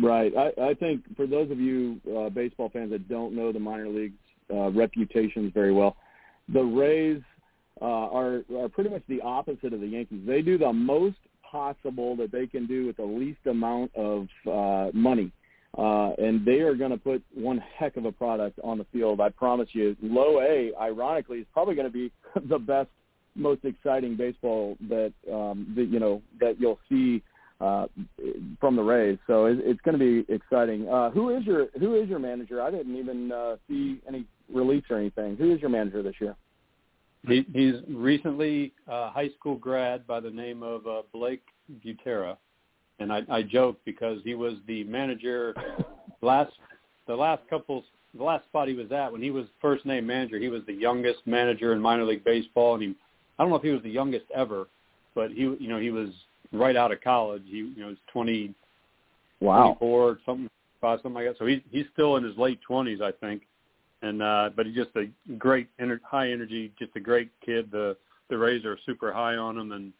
Right. 0.00 0.32
I, 0.36 0.70
I 0.70 0.74
think 0.74 1.02
for 1.16 1.26
those 1.26 1.50
of 1.50 1.58
you 1.58 2.00
uh, 2.16 2.28
baseball 2.28 2.70
fans 2.70 2.90
that 2.92 3.08
don't 3.08 3.34
know 3.34 3.52
the 3.52 3.58
minor 3.58 3.88
leagues 3.88 4.18
uh, 4.50 4.70
reputations 4.70 5.52
very 5.52 5.72
well, 5.72 5.96
the 6.52 6.62
Rays 6.62 7.20
uh, 7.80 7.84
are 7.84 8.42
are 8.56 8.68
pretty 8.68 8.90
much 8.90 9.02
the 9.08 9.20
opposite 9.22 9.72
of 9.72 9.80
the 9.80 9.86
Yankees. 9.86 10.20
They 10.24 10.42
do 10.42 10.56
the 10.56 10.72
most 10.72 11.16
possible 11.50 12.14
that 12.16 12.30
they 12.30 12.46
can 12.46 12.66
do 12.66 12.86
with 12.86 12.96
the 12.96 13.04
least 13.04 13.40
amount 13.46 13.94
of 13.96 14.28
uh, 14.46 14.90
money. 14.92 15.32
Uh, 15.76 16.12
and 16.18 16.46
they 16.46 16.60
are 16.60 16.74
going 16.74 16.90
to 16.90 16.96
put 16.96 17.22
one 17.34 17.62
heck 17.76 17.96
of 17.96 18.04
a 18.04 18.12
product 18.12 18.58
on 18.64 18.78
the 18.78 18.86
field. 18.92 19.20
I 19.20 19.28
promise 19.28 19.68
you. 19.72 19.96
Low 20.02 20.40
A, 20.40 20.72
ironically, 20.80 21.38
is 21.38 21.46
probably 21.52 21.74
going 21.74 21.86
to 21.86 21.92
be 21.92 22.10
the 22.48 22.58
best, 22.58 22.88
most 23.34 23.64
exciting 23.64 24.16
baseball 24.16 24.76
that 24.88 25.12
um, 25.32 25.72
that 25.76 25.84
you 25.84 26.00
know 26.00 26.22
that 26.40 26.60
you'll 26.60 26.80
see 26.88 27.22
uh, 27.60 27.86
from 28.60 28.76
the 28.76 28.82
Rays. 28.82 29.18
So 29.26 29.46
it, 29.46 29.58
it's 29.62 29.80
going 29.80 29.98
to 29.98 30.24
be 30.24 30.32
exciting. 30.32 30.88
Uh, 30.88 31.10
who 31.10 31.30
is 31.30 31.44
your 31.44 31.66
Who 31.78 31.94
is 31.94 32.08
your 32.08 32.18
manager? 32.18 32.62
I 32.62 32.70
didn't 32.70 32.96
even 32.96 33.32
uh, 33.32 33.56
see 33.68 34.00
any 34.06 34.24
release 34.52 34.84
or 34.90 34.98
anything. 34.98 35.36
Who 35.36 35.52
is 35.52 35.60
your 35.60 35.70
manager 35.70 36.02
this 36.02 36.14
year? 36.20 36.36
He, 37.26 37.44
he's 37.52 37.74
recently 37.88 38.72
a 38.86 39.10
high 39.10 39.30
school 39.38 39.56
grad 39.56 40.06
by 40.06 40.20
the 40.20 40.30
name 40.30 40.62
of 40.62 40.86
uh, 40.86 41.02
Blake 41.12 41.42
Butera, 41.84 42.36
and 43.00 43.12
I, 43.12 43.22
I 43.28 43.42
joke 43.42 43.78
because 43.84 44.20
he 44.24 44.34
was 44.34 44.54
the 44.66 44.84
manager 44.84 45.54
last 46.22 46.52
the 47.06 47.16
last 47.16 47.42
couple 47.50 47.84
the 48.16 48.22
last 48.22 48.44
spot 48.44 48.68
he 48.68 48.74
was 48.74 48.90
at 48.92 49.10
when 49.10 49.20
he 49.20 49.30
was 49.30 49.46
first 49.60 49.84
name 49.84 50.06
manager. 50.06 50.38
He 50.38 50.48
was 50.48 50.62
the 50.66 50.72
youngest 50.72 51.20
manager 51.26 51.72
in 51.72 51.80
minor 51.80 52.04
league 52.04 52.24
baseball, 52.24 52.74
and 52.74 52.82
he 52.82 52.94
I 53.38 53.42
don't 53.42 53.50
know 53.50 53.56
if 53.56 53.62
he 53.62 53.70
was 53.70 53.82
the 53.82 53.90
youngest 53.90 54.26
ever, 54.34 54.68
but 55.14 55.32
he 55.32 55.42
you 55.42 55.68
know 55.68 55.80
he 55.80 55.90
was 55.90 56.10
right 56.52 56.76
out 56.76 56.92
of 56.92 57.00
college. 57.00 57.42
He 57.46 57.58
you 57.58 57.74
know 57.76 57.88
was 57.88 57.98
twenty 58.12 58.54
wow. 59.40 59.76
24 59.78 60.18
something 60.24 60.50
five 60.80 61.00
something 61.02 61.14
like 61.14 61.26
that. 61.26 61.38
So 61.38 61.46
he's 61.46 61.60
he's 61.70 61.86
still 61.92 62.16
in 62.16 62.24
his 62.24 62.36
late 62.36 62.60
twenties, 62.62 63.00
I 63.00 63.12
think 63.12 63.42
and 64.02 64.22
uh, 64.22 64.50
but 64.54 64.66
he's 64.66 64.74
just 64.74 64.90
a 64.96 65.06
great, 65.34 65.68
ener- 65.78 66.00
high 66.04 66.30
energy, 66.30 66.72
just 66.78 66.94
a 66.96 67.00
great 67.00 67.30
kid. 67.44 67.70
The 67.70 67.96
the 68.30 68.38
Rays 68.38 68.64
are 68.64 68.78
super 68.86 69.12
high 69.12 69.36
on 69.36 69.58
him, 69.58 69.72
and 69.72 69.92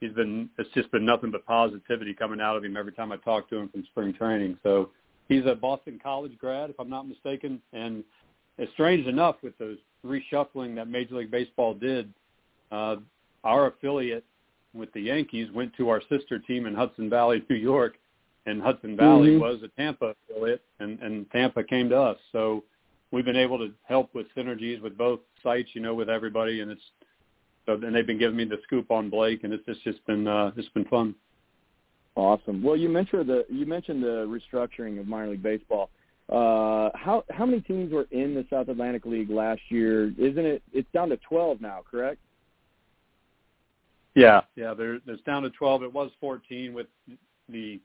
he's 0.00 0.12
been 0.12 0.50
it's 0.58 0.70
just 0.74 0.90
been 0.90 1.04
nothing 1.04 1.30
but 1.30 1.44
positivity 1.46 2.14
coming 2.14 2.40
out 2.40 2.56
of 2.56 2.64
him 2.64 2.76
every 2.76 2.92
time 2.92 3.12
I 3.12 3.16
talk 3.18 3.48
to 3.50 3.56
him 3.56 3.68
from 3.68 3.84
spring 3.84 4.14
training. 4.14 4.58
So 4.62 4.90
he's 5.28 5.44
a 5.46 5.54
Boston 5.54 6.00
College 6.02 6.36
grad, 6.38 6.70
if 6.70 6.80
I'm 6.80 6.90
not 6.90 7.06
mistaken, 7.06 7.60
and 7.72 8.02
it's 8.58 8.72
strange 8.72 9.06
enough 9.06 9.36
with 9.42 9.56
the 9.58 9.78
reshuffling 10.04 10.74
that 10.76 10.88
Major 10.88 11.16
League 11.16 11.30
Baseball 11.30 11.74
did. 11.74 12.12
Uh, 12.72 12.96
our 13.44 13.68
affiliate 13.68 14.24
with 14.76 14.92
the 14.92 15.00
Yankees 15.00 15.50
went 15.52 15.74
to 15.76 15.88
our 15.88 16.02
sister 16.08 16.38
team 16.38 16.66
in 16.66 16.74
Hudson 16.74 17.10
Valley, 17.10 17.44
New 17.50 17.56
York, 17.56 17.94
and 18.46 18.62
Hudson 18.62 18.96
Valley 18.96 19.30
mm-hmm. 19.30 19.40
was 19.40 19.62
a 19.62 19.68
Tampa 19.80 20.14
affiliate, 20.30 20.62
and, 20.80 21.00
and 21.00 21.30
Tampa 21.30 21.64
came 21.64 21.88
to 21.88 21.96
us. 21.98 22.18
So 22.32 22.64
we've 23.10 23.24
been 23.24 23.36
able 23.36 23.58
to 23.58 23.72
help 23.84 24.14
with 24.14 24.26
synergies 24.36 24.80
with 24.80 24.96
both 24.96 25.20
sites, 25.42 25.70
you 25.72 25.80
know, 25.80 25.94
with 25.94 26.08
everybody, 26.08 26.60
and 26.60 26.70
it's 26.70 26.82
so 27.66 27.72
and 27.72 27.94
they've 27.94 28.06
been 28.06 28.18
giving 28.18 28.36
me 28.36 28.44
the 28.44 28.58
scoop 28.62 28.90
on 28.92 29.10
Blake, 29.10 29.42
and 29.42 29.52
it's, 29.52 29.64
it's 29.66 29.80
just 29.80 30.04
been 30.06 30.28
uh, 30.28 30.52
it's 30.56 30.68
been 30.68 30.84
fun. 30.84 31.14
Awesome. 32.14 32.62
Well, 32.62 32.76
you 32.76 32.88
mentioned 32.88 33.28
the 33.28 33.44
you 33.50 33.66
mentioned 33.66 34.02
the 34.02 34.26
restructuring 34.26 35.00
of 35.00 35.06
minor 35.06 35.32
league 35.32 35.42
baseball. 35.42 35.90
Uh, 36.28 36.90
how 36.94 37.24
how 37.30 37.44
many 37.44 37.60
teams 37.60 37.92
were 37.92 38.06
in 38.12 38.34
the 38.34 38.46
South 38.50 38.68
Atlantic 38.68 39.04
League 39.04 39.30
last 39.30 39.60
year? 39.68 40.12
Isn't 40.18 40.46
it? 40.46 40.62
It's 40.72 40.88
down 40.94 41.08
to 41.10 41.16
twelve 41.18 41.60
now, 41.60 41.80
correct? 41.88 42.20
Yeah, 44.16 44.40
yeah. 44.56 44.72
There, 44.72 44.98
there's 45.04 45.20
down 45.20 45.42
to 45.42 45.50
twelve. 45.50 45.82
It 45.82 45.92
was 45.92 46.10
fourteen 46.20 46.72
with 46.72 46.86
the 47.50 47.78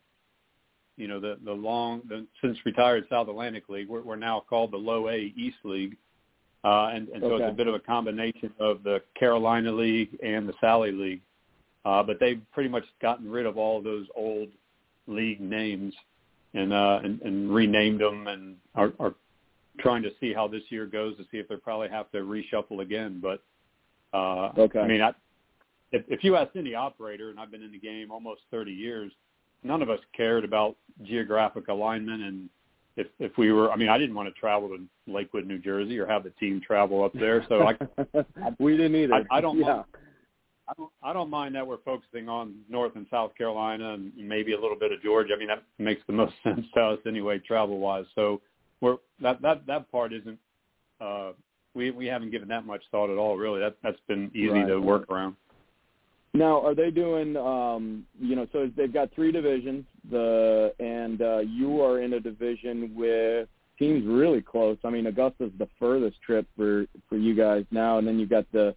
you 0.95 1.07
know 1.07 1.19
the 1.19 1.37
the 1.43 1.51
long 1.51 2.01
the 2.07 2.25
since 2.41 2.57
retired 2.65 3.05
South 3.09 3.27
Atlantic 3.27 3.67
League. 3.67 3.89
We're, 3.89 4.01
we're 4.01 4.15
now 4.15 4.43
called 4.49 4.71
the 4.71 4.77
Low 4.77 5.09
A 5.09 5.33
East 5.35 5.57
League, 5.65 5.97
uh, 6.63 6.91
and 6.93 7.09
and 7.09 7.21
so 7.21 7.33
okay. 7.33 7.43
it's 7.43 7.53
a 7.53 7.55
bit 7.55 7.67
of 7.67 7.73
a 7.73 7.79
combination 7.79 8.51
of 8.59 8.81
the 8.83 9.01
Carolina 9.19 9.73
League 9.73 10.17
and 10.23 10.47
the 10.47 10.53
Sally 10.61 10.93
League. 10.93 11.21
Uh, 11.83 12.01
but 12.01 12.17
they've 12.19 12.41
pretty 12.53 12.69
much 12.69 12.85
gotten 13.01 13.29
rid 13.29 13.45
of 13.45 13.57
all 13.57 13.79
of 13.79 13.83
those 13.83 14.05
old 14.15 14.47
league 15.07 15.41
names 15.41 15.93
and 16.53 16.71
uh, 16.71 17.01
and, 17.03 17.21
and 17.23 17.53
renamed 17.53 17.99
them 17.99 18.27
and 18.27 18.55
are, 18.75 18.93
are 19.01 19.15
trying 19.79 20.03
to 20.03 20.11
see 20.21 20.33
how 20.33 20.47
this 20.47 20.63
year 20.69 20.85
goes 20.85 21.17
to 21.17 21.23
see 21.23 21.39
if 21.39 21.49
they 21.49 21.57
probably 21.57 21.89
have 21.89 22.09
to 22.11 22.19
reshuffle 22.19 22.81
again. 22.81 23.21
But 23.21 23.43
uh, 24.17 24.51
okay. 24.57 24.79
I 24.79 24.87
mean, 24.87 25.01
I, 25.01 25.11
if, 25.91 26.03
if 26.07 26.23
you 26.23 26.35
ask 26.35 26.55
any 26.55 26.73
operator, 26.73 27.29
and 27.29 27.39
I've 27.39 27.51
been 27.51 27.63
in 27.63 27.71
the 27.71 27.79
game 27.79 28.11
almost 28.11 28.41
30 28.51 28.71
years, 28.71 29.11
none 29.63 29.81
of 29.81 29.89
us 29.89 29.99
cared 30.15 30.43
about 30.43 30.75
geographic 31.03 31.67
alignment 31.67 32.21
and 32.23 32.49
if 32.97 33.07
if 33.19 33.37
we 33.37 33.51
were 33.51 33.71
I 33.71 33.75
mean 33.75 33.89
I 33.89 33.97
didn't 33.97 34.15
want 34.15 34.33
to 34.33 34.39
travel 34.39 34.69
to 34.69 34.79
Lakewood, 35.11 35.47
New 35.47 35.59
Jersey 35.59 35.97
or 35.97 36.05
have 36.05 36.23
the 36.23 36.29
team 36.31 36.61
travel 36.65 37.03
up 37.03 37.13
there. 37.13 37.45
So 37.47 37.67
I 37.67 37.77
we 38.59 38.77
didn't 38.77 38.95
either. 38.95 39.13
I, 39.13 39.37
I 39.37 39.41
don't 39.41 39.57
yeah. 39.57 39.65
mind, 39.65 39.85
I 40.67 40.73
don't 40.77 40.91
I 41.03 41.13
don't 41.13 41.29
mind 41.29 41.55
that 41.55 41.65
we're 41.65 41.81
focusing 41.85 42.27
on 42.27 42.55
North 42.69 42.95
and 42.95 43.05
South 43.09 43.35
Carolina 43.35 43.93
and 43.93 44.11
maybe 44.17 44.53
a 44.53 44.59
little 44.59 44.77
bit 44.77 44.91
of 44.91 45.01
Georgia. 45.01 45.33
I 45.35 45.39
mean 45.39 45.47
that 45.47 45.63
makes 45.79 46.01
the 46.07 46.13
most 46.13 46.33
sense 46.43 46.65
to 46.73 46.81
us 46.81 46.99
anyway 47.07 47.39
travel 47.39 47.79
wise. 47.79 48.05
So 48.15 48.41
we're 48.81 48.97
that 49.21 49.41
that 49.41 49.65
that 49.67 49.91
part 49.91 50.13
isn't 50.13 50.39
uh 50.99 51.31
we 51.73 51.91
we 51.91 52.07
haven't 52.07 52.31
given 52.31 52.49
that 52.49 52.65
much 52.65 52.83
thought 52.91 53.09
at 53.09 53.17
all 53.17 53.37
really. 53.37 53.59
That 53.61 53.77
that's 53.83 53.99
been 54.07 54.29
easy 54.35 54.49
right. 54.49 54.67
to 54.67 54.79
work 54.79 55.09
around. 55.09 55.35
Now, 56.33 56.65
are 56.65 56.73
they 56.73 56.91
doing? 56.91 57.35
Um, 57.35 58.05
you 58.19 58.35
know, 58.35 58.47
so 58.53 58.69
they've 58.75 58.93
got 58.93 59.13
three 59.13 59.31
divisions. 59.31 59.85
The 60.09 60.73
and 60.79 61.21
uh, 61.21 61.39
you 61.39 61.81
are 61.81 62.01
in 62.01 62.13
a 62.13 62.19
division 62.19 62.93
with 62.95 63.49
teams 63.77 64.05
really 64.05 64.41
close. 64.41 64.77
I 64.85 64.89
mean, 64.89 65.07
Augusta's 65.07 65.51
the 65.57 65.67
furthest 65.77 66.21
trip 66.21 66.47
for 66.55 66.85
for 67.09 67.17
you 67.17 67.35
guys 67.35 67.65
now, 67.71 67.97
and 67.97 68.07
then 68.07 68.17
you've 68.17 68.29
got 68.29 68.45
the 68.53 68.73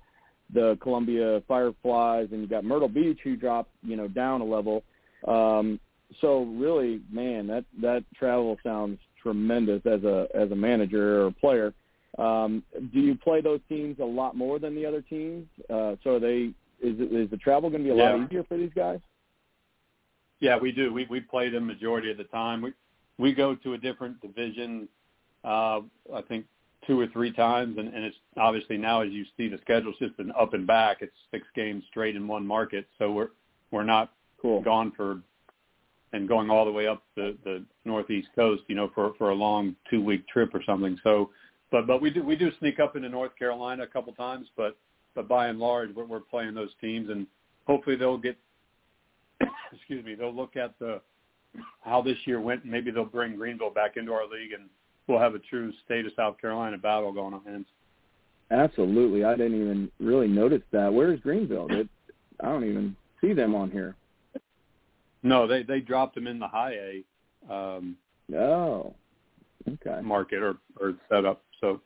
the 0.52 0.76
Columbia 0.80 1.42
Fireflies, 1.46 2.28
and 2.32 2.40
you've 2.40 2.50
got 2.50 2.64
Myrtle 2.64 2.88
Beach, 2.88 3.20
who 3.22 3.36
dropped 3.36 3.70
you 3.82 3.96
know 3.96 4.08
down 4.08 4.40
a 4.40 4.44
level. 4.44 4.82
Um, 5.28 5.78
so 6.20 6.42
really, 6.42 7.02
man, 7.10 7.46
that 7.46 7.64
that 7.80 8.04
travel 8.16 8.58
sounds 8.64 8.98
tremendous 9.22 9.80
as 9.86 10.02
a 10.02 10.26
as 10.34 10.50
a 10.50 10.56
manager 10.56 11.22
or 11.22 11.26
a 11.26 11.32
player. 11.32 11.72
Um, 12.18 12.62
do 12.92 13.00
you 13.00 13.16
play 13.16 13.40
those 13.40 13.60
teams 13.68 13.98
a 14.00 14.04
lot 14.04 14.36
more 14.36 14.58
than 14.58 14.74
the 14.74 14.86
other 14.86 15.02
teams? 15.02 15.46
Uh, 15.68 15.96
so 16.02 16.16
are 16.16 16.20
they 16.20 16.52
is 16.84 17.00
it, 17.00 17.12
is 17.12 17.30
the 17.30 17.36
travel 17.36 17.70
going 17.70 17.82
to 17.82 17.92
be 17.92 17.94
a 17.94 17.96
yeah. 17.96 18.14
lot 18.14 18.26
easier 18.26 18.44
for 18.44 18.56
these 18.56 18.72
guys? 18.74 19.00
Yeah, 20.40 20.58
we 20.58 20.72
do. 20.72 20.92
We 20.92 21.06
we 21.08 21.20
play 21.20 21.48
them 21.48 21.66
majority 21.66 22.10
of 22.10 22.18
the 22.18 22.24
time. 22.24 22.60
We 22.60 22.72
we 23.18 23.32
go 23.32 23.54
to 23.54 23.74
a 23.74 23.78
different 23.78 24.20
division. 24.20 24.88
Uh, 25.44 25.80
I 26.14 26.22
think 26.28 26.46
two 26.86 27.00
or 27.00 27.06
three 27.06 27.32
times, 27.32 27.78
and, 27.78 27.92
and 27.94 28.04
it's 28.04 28.16
obviously 28.36 28.76
now 28.76 29.00
as 29.02 29.10
you 29.10 29.24
see 29.36 29.48
the 29.48 29.58
schedule's 29.62 29.96
just 29.98 30.16
been 30.16 30.32
up 30.32 30.54
and 30.54 30.66
back. 30.66 30.98
It's 31.00 31.14
six 31.30 31.46
games 31.54 31.84
straight 31.88 32.16
in 32.16 32.26
one 32.26 32.46
market, 32.46 32.86
so 32.98 33.10
we're 33.12 33.28
we're 33.70 33.84
not 33.84 34.12
cool. 34.40 34.60
gone 34.60 34.92
for 34.96 35.20
and 36.12 36.28
going 36.28 36.48
all 36.48 36.64
the 36.64 36.72
way 36.72 36.86
up 36.86 37.02
the 37.16 37.36
the 37.44 37.64
northeast 37.84 38.28
coast, 38.34 38.62
you 38.68 38.74
know, 38.74 38.90
for 38.94 39.14
for 39.18 39.30
a 39.30 39.34
long 39.34 39.74
two 39.90 40.02
week 40.02 40.26
trip 40.28 40.54
or 40.54 40.62
something. 40.64 40.98
So, 41.02 41.30
but 41.70 41.86
but 41.86 42.00
we 42.00 42.10
do 42.10 42.22
we 42.22 42.36
do 42.36 42.50
sneak 42.58 42.80
up 42.80 42.96
into 42.96 43.08
North 43.08 43.36
Carolina 43.38 43.82
a 43.82 43.86
couple 43.86 44.12
times, 44.12 44.48
but 44.56 44.76
but 45.14 45.28
by 45.28 45.48
and 45.48 45.58
large, 45.58 45.94
we're, 45.94 46.04
we're 46.04 46.20
playing 46.20 46.54
those 46.54 46.70
teams, 46.80 47.10
and 47.10 47.26
hopefully 47.66 47.96
they'll 47.96 48.18
get, 48.18 48.36
excuse 49.72 50.04
me, 50.04 50.14
they'll 50.14 50.34
look 50.34 50.56
at 50.56 50.78
the 50.78 51.00
how 51.82 52.02
this 52.02 52.16
year 52.24 52.40
went, 52.40 52.64
and 52.64 52.72
maybe 52.72 52.90
they'll 52.90 53.04
bring 53.04 53.36
Greenville 53.36 53.70
back 53.70 53.96
into 53.96 54.12
our 54.12 54.24
league, 54.24 54.52
and 54.52 54.68
we'll 55.06 55.20
have 55.20 55.34
a 55.34 55.38
true 55.38 55.72
state 55.84 56.06
of 56.06 56.12
South 56.16 56.38
Carolina 56.40 56.78
battle 56.78 57.12
going 57.12 57.34
on 57.34 57.44
hands. 57.44 57.66
Absolutely, 58.50 59.24
I 59.24 59.36
didn't 59.36 59.60
even 59.60 59.90
really 60.00 60.28
notice 60.28 60.62
that. 60.72 60.92
Where's 60.92 61.20
Greenville? 61.20 61.68
It, 61.70 61.88
I 62.40 62.46
don't 62.46 62.64
even 62.64 62.96
see 63.20 63.32
them 63.32 63.54
on 63.54 63.70
here. 63.70 63.96
No, 65.22 65.46
they 65.46 65.62
they 65.62 65.80
dropped 65.80 66.14
them 66.14 66.26
in 66.26 66.38
the 66.38 66.46
high 66.46 66.74
A. 66.74 67.52
Um, 67.52 67.96
oh, 68.36 68.94
okay. 69.68 70.00
Market 70.02 70.42
or 70.42 70.56
or 70.78 70.94
setup. 71.08 71.42
So 71.60 71.80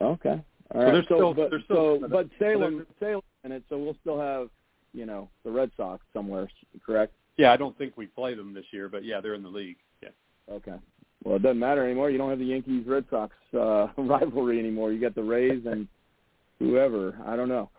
okay, 0.00 0.40
All 0.74 0.82
right. 0.84 0.92
there's 0.92 1.08
so, 1.08 1.16
still- 1.16 1.34
but, 1.34 1.50
there's 1.50 1.64
still- 1.64 2.00
so, 2.00 2.08
but 2.08 2.28
Salem, 2.38 2.86
Salem 2.98 3.22
in 3.44 3.52
it, 3.52 3.62
so 3.68 3.78
we'll 3.78 3.96
still 4.00 4.20
have, 4.20 4.48
you 4.92 5.06
know, 5.06 5.28
the 5.44 5.50
Red 5.50 5.70
Sox 5.76 6.02
somewhere, 6.12 6.48
correct? 6.84 7.12
Yeah, 7.36 7.52
I 7.52 7.56
don't 7.56 7.76
think 7.78 7.96
we 7.96 8.06
play 8.06 8.34
them 8.34 8.52
this 8.52 8.66
year, 8.72 8.88
but 8.88 9.04
yeah, 9.04 9.20
they're 9.20 9.34
in 9.34 9.42
the 9.42 9.48
league. 9.48 9.76
Yeah. 10.02 10.10
Okay. 10.50 10.74
Well, 11.24 11.36
it 11.36 11.42
doesn't 11.42 11.58
matter 11.58 11.84
anymore. 11.84 12.10
You 12.10 12.18
don't 12.18 12.30
have 12.30 12.38
the 12.38 12.44
Yankees 12.44 12.86
Red 12.86 13.04
Sox 13.10 13.34
uh, 13.54 13.88
rivalry 13.96 14.58
anymore. 14.58 14.92
You 14.92 15.00
got 15.00 15.14
the 15.14 15.22
Rays 15.22 15.62
and 15.66 15.86
whoever. 16.58 17.16
I 17.26 17.36
don't 17.36 17.48
know. 17.48 17.70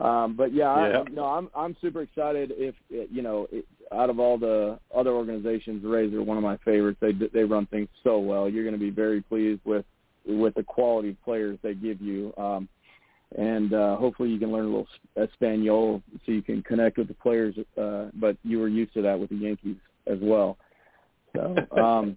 Um, 0.00 0.34
but 0.34 0.54
yeah, 0.54 0.88
Yeah. 0.88 1.00
I, 1.00 1.10
no, 1.10 1.24
I'm 1.26 1.50
I'm 1.54 1.76
super 1.80 2.00
excited. 2.02 2.52
If 2.56 2.74
you 2.88 3.20
know, 3.22 3.46
it, 3.52 3.66
out 3.92 4.08
of 4.08 4.18
all 4.18 4.38
the 4.38 4.78
other 4.94 5.10
organizations, 5.10 5.82
the 5.82 5.88
Rays 5.88 6.12
are 6.14 6.22
one 6.22 6.38
of 6.38 6.42
my 6.42 6.56
favorites. 6.58 6.98
They 7.00 7.12
they 7.12 7.44
run 7.44 7.66
things 7.66 7.88
so 8.02 8.18
well. 8.18 8.48
You're 8.48 8.64
going 8.64 8.74
to 8.74 8.80
be 8.80 8.90
very 8.90 9.20
pleased 9.20 9.60
with 9.64 9.84
with 10.26 10.54
the 10.54 10.62
quality 10.62 11.10
of 11.10 11.22
players 11.22 11.58
they 11.62 11.74
give 11.74 12.00
you. 12.00 12.32
Um, 12.36 12.68
and 13.36 13.72
uh, 13.74 13.96
hopefully 13.96 14.28
you 14.30 14.38
can 14.38 14.50
learn 14.50 14.64
a 14.64 14.68
little 14.68 14.88
Espanol 15.16 16.02
so 16.26 16.32
you 16.32 16.42
can 16.42 16.62
connect 16.62 16.98
with 16.98 17.08
the 17.08 17.14
players. 17.14 17.54
Uh, 17.80 18.06
but 18.14 18.36
you 18.42 18.58
were 18.58 18.68
used 18.68 18.92
to 18.94 19.02
that 19.02 19.18
with 19.18 19.30
the 19.30 19.36
Yankees 19.36 19.76
as 20.06 20.18
well. 20.20 20.58
So, 21.36 21.56
um, 21.80 22.16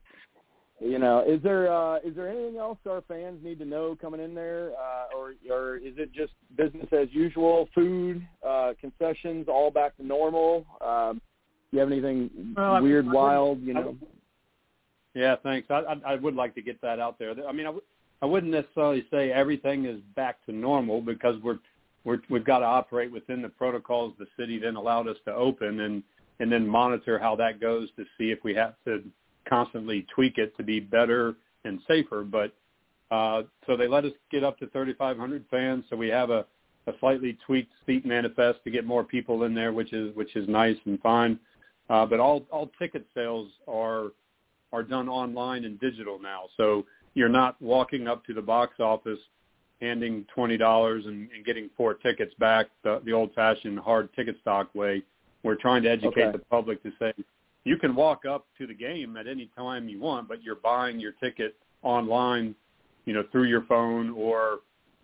you 0.79 0.97
know, 0.97 1.23
is 1.25 1.41
there 1.43 1.71
uh, 1.71 1.97
is 1.97 2.15
there 2.15 2.27
anything 2.27 2.57
else 2.57 2.79
our 2.89 3.01
fans 3.07 3.43
need 3.43 3.59
to 3.59 3.65
know 3.65 3.95
coming 4.01 4.19
in 4.21 4.33
there, 4.33 4.71
uh, 4.71 5.15
or 5.15 5.33
or 5.51 5.77
is 5.77 5.93
it 5.97 6.11
just 6.11 6.33
business 6.57 6.87
as 6.91 7.07
usual? 7.11 7.69
Food, 7.75 8.27
uh, 8.45 8.73
concessions, 8.81 9.45
all 9.47 9.69
back 9.71 9.95
to 9.97 10.05
normal. 10.05 10.65
Um, 10.81 11.21
do 11.71 11.77
you 11.77 11.79
have 11.79 11.91
anything 11.91 12.53
Well, 12.57 12.81
weird, 12.81 13.07
I 13.07 13.11
wild? 13.11 13.61
You 13.61 13.75
know, 13.75 13.81
would- 13.99 14.07
Yeah, 15.13 15.35
thanks. 15.43 15.69
I, 15.69 15.81
I 15.81 16.13
I 16.13 16.15
would 16.15 16.35
like 16.35 16.55
to 16.55 16.61
get 16.61 16.81
that 16.81 16.99
out 16.99 17.19
there. 17.19 17.31
I 17.47 17.51
mean, 17.51 17.67
I, 17.67 17.69
w- 17.69 17.83
I 18.23 18.25
wouldn't 18.25 18.53
necessarily 18.53 19.05
say 19.11 19.33
everything 19.33 19.83
is 19.83 19.99
back 20.15 20.45
to 20.45 20.53
normal 20.53 21.01
because 21.01 21.35
we're 21.43 21.59
we're 22.05 22.19
we've 22.29 22.45
got 22.45 22.59
to 22.59 22.65
operate 22.65 23.11
within 23.11 23.41
the 23.41 23.49
protocols 23.49 24.13
the 24.17 24.27
city 24.39 24.57
then 24.57 24.77
allowed 24.77 25.09
us 25.09 25.17
to 25.25 25.33
open 25.33 25.81
and 25.81 26.01
and 26.39 26.49
then 26.49 26.65
monitor 26.65 27.19
how 27.19 27.35
that 27.35 27.59
goes 27.59 27.89
to 27.97 28.05
see 28.17 28.31
if 28.31 28.39
we 28.45 28.55
have 28.55 28.75
to 28.85 29.03
constantly 29.45 30.07
tweak 30.15 30.37
it 30.37 30.55
to 30.55 30.63
be 30.63 30.79
better 30.79 31.35
and 31.65 31.81
safer. 31.85 32.23
But 32.23 32.53
uh, 33.11 33.43
so 33.67 33.75
they 33.75 33.89
let 33.89 34.05
us 34.05 34.13
get 34.31 34.41
up 34.41 34.57
to 34.59 34.67
3,500 34.67 35.43
fans, 35.51 35.83
so 35.89 35.97
we 35.97 36.07
have 36.07 36.29
a, 36.29 36.45
a 36.87 36.93
slightly 37.01 37.37
tweaked 37.45 37.73
seat 37.85 38.05
manifest 38.05 38.63
to 38.63 38.71
get 38.71 38.85
more 38.85 39.03
people 39.03 39.43
in 39.43 39.53
there, 39.53 39.73
which 39.73 39.91
is 39.91 40.15
which 40.15 40.37
is 40.37 40.47
nice 40.47 40.77
and 40.85 40.97
fine. 41.01 41.37
Uh, 41.89 42.05
but 42.05 42.21
all 42.21 42.45
all 42.51 42.71
ticket 42.79 43.05
sales 43.13 43.49
are 43.67 44.13
are 44.71 44.81
done 44.81 45.09
online 45.09 45.65
and 45.65 45.77
digital 45.81 46.19
now. 46.19 46.43
So 46.55 46.85
you're 47.13 47.29
not 47.29 47.61
walking 47.61 48.07
up 48.07 48.25
to 48.25 48.33
the 48.33 48.41
box 48.41 48.79
office, 48.79 49.19
handing 49.81 50.25
twenty 50.33 50.57
dollars 50.57 51.05
and, 51.05 51.29
and 51.31 51.45
getting 51.45 51.69
four 51.75 51.93
tickets 51.95 52.33
back 52.39 52.67
the, 52.83 53.01
the 53.05 53.11
old-fashioned 53.11 53.79
hard 53.79 54.09
ticket 54.15 54.35
stock 54.41 54.73
way. 54.73 55.03
We're 55.43 55.55
trying 55.55 55.83
to 55.83 55.89
educate 55.89 56.23
Okay. 56.23 56.31
the 56.31 56.43
public 56.49 56.81
to 56.83 56.91
say 56.99 57.13
you 57.65 57.77
can 57.77 57.95
walk 57.95 58.25
up 58.25 58.45
to 58.57 58.67
the 58.67 58.73
game 58.73 59.17
at 59.17 59.27
any 59.27 59.49
time 59.57 59.89
you 59.89 59.99
want, 59.99 60.27
but 60.27 60.43
you're 60.43 60.55
buying 60.55 60.99
your 60.99 61.13
ticket 61.13 61.55
online, 61.81 62.55
you 63.05 63.13
know, 63.13 63.23
through 63.31 63.45
your 63.45 63.63
phone 63.65 64.09
or 64.11 64.59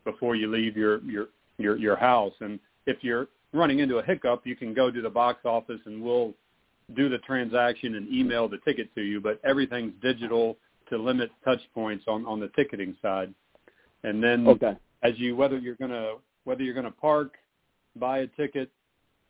before 0.06 0.36
you 0.36 0.49
leave 0.52 0.77
your 0.77 1.02
your 1.03 1.27
your, 1.57 1.77
your 1.77 1.95
house. 1.98 2.34
And 2.40 2.60
if 2.86 2.98
you're 3.02 3.27
running 3.53 3.80
into 3.80 3.98
a 3.98 4.03
hiccup, 4.03 4.45
you 4.45 4.56
can 4.56 4.73
go 4.73 4.90
to 4.90 5.02
the 5.02 5.10
box 5.10 5.41
office 5.44 5.81
and 5.86 6.02
we'll 6.02 6.34
do 6.95 7.10
the 7.10 7.18
transaction 7.19 7.95
and 7.95 8.07
email 8.11 8.48
the 8.48 8.57
ticket 8.60 8.94
to 8.95 9.02
you, 9.02 9.19
but 9.19 9.40
everything's 9.44 9.94
digital 10.02 10.57
to 10.90 10.98
limit 10.98 11.32
touch 11.44 11.61
points 11.74 12.06
on, 12.07 12.26
on 12.26 12.40
the 12.40 12.49
ticketing 12.56 12.95
side. 13.02 13.34
And 14.03 14.24
then 14.24 14.48
okay, 14.48 14.76
as 15.03 15.18
you 15.18 15.36
whether 15.36 15.57
you're 15.57 15.76
gonna 15.76 16.14
whether 16.44 16.64
you're 16.64 16.74
gonna 16.74 16.91
park, 16.91 17.36
buy 17.95 18.20
a 18.20 18.28
ticket, 18.28 18.70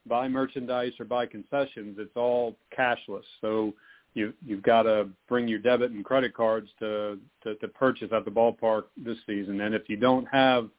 buy 0.07 0.27
merchandise 0.27 0.93
or 0.99 1.05
buy 1.05 1.25
concessions, 1.25 1.97
it's 1.99 2.15
all 2.15 2.55
cashless. 2.77 3.23
So 3.41 3.73
you 4.13 4.33
you've 4.45 4.63
got 4.63 4.83
to 4.83 5.07
bring 5.27 5.47
your 5.47 5.59
debit 5.59 5.91
and 5.91 6.03
credit 6.03 6.33
cards 6.33 6.69
to, 6.79 7.17
to 7.43 7.55
to 7.55 7.67
purchase 7.67 8.09
at 8.11 8.25
the 8.25 8.31
ballpark 8.31 8.83
this 8.97 9.17
season. 9.25 9.61
And 9.61 9.73
if 9.73 9.87
you 9.87 9.97
don't 9.97 10.27
have 10.27 10.69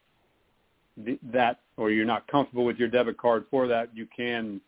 the, 0.97 1.19
that 1.32 1.61
or 1.77 1.90
you're 1.90 2.05
not 2.05 2.27
comfortable 2.27 2.65
with 2.65 2.77
your 2.77 2.89
debit 2.89 3.16
card 3.16 3.44
for 3.51 3.66
that, 3.69 3.89
you 3.94 4.07
can 4.15 4.61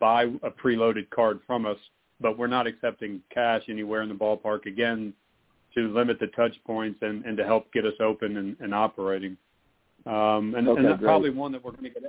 buy 0.00 0.24
a 0.42 0.50
preloaded 0.50 1.08
card 1.10 1.40
from 1.46 1.66
us. 1.66 1.78
But 2.20 2.38
we're 2.38 2.46
not 2.46 2.66
accepting 2.66 3.20
cash 3.32 3.64
anywhere 3.68 4.02
in 4.02 4.08
the 4.08 4.14
ballpark 4.14 4.64
again 4.64 5.12
to 5.76 5.92
limit 5.92 6.18
the 6.18 6.28
touch 6.28 6.54
points 6.66 6.98
and, 7.02 7.24
and 7.24 7.36
to 7.36 7.44
help 7.44 7.72
get 7.72 7.84
us 7.84 7.92
open 8.00 8.36
and, 8.36 8.56
and 8.60 8.74
operating. 8.74 9.36
Um, 10.06 10.54
and, 10.56 10.68
Okay, 10.68 10.78
and 10.78 10.86
that's 10.86 10.98
great. 10.98 11.06
probably 11.06 11.30
one 11.30 11.52
that 11.52 11.64
we're 11.64 11.72
going 11.72 11.84
to 11.84 11.90
get 11.90 12.02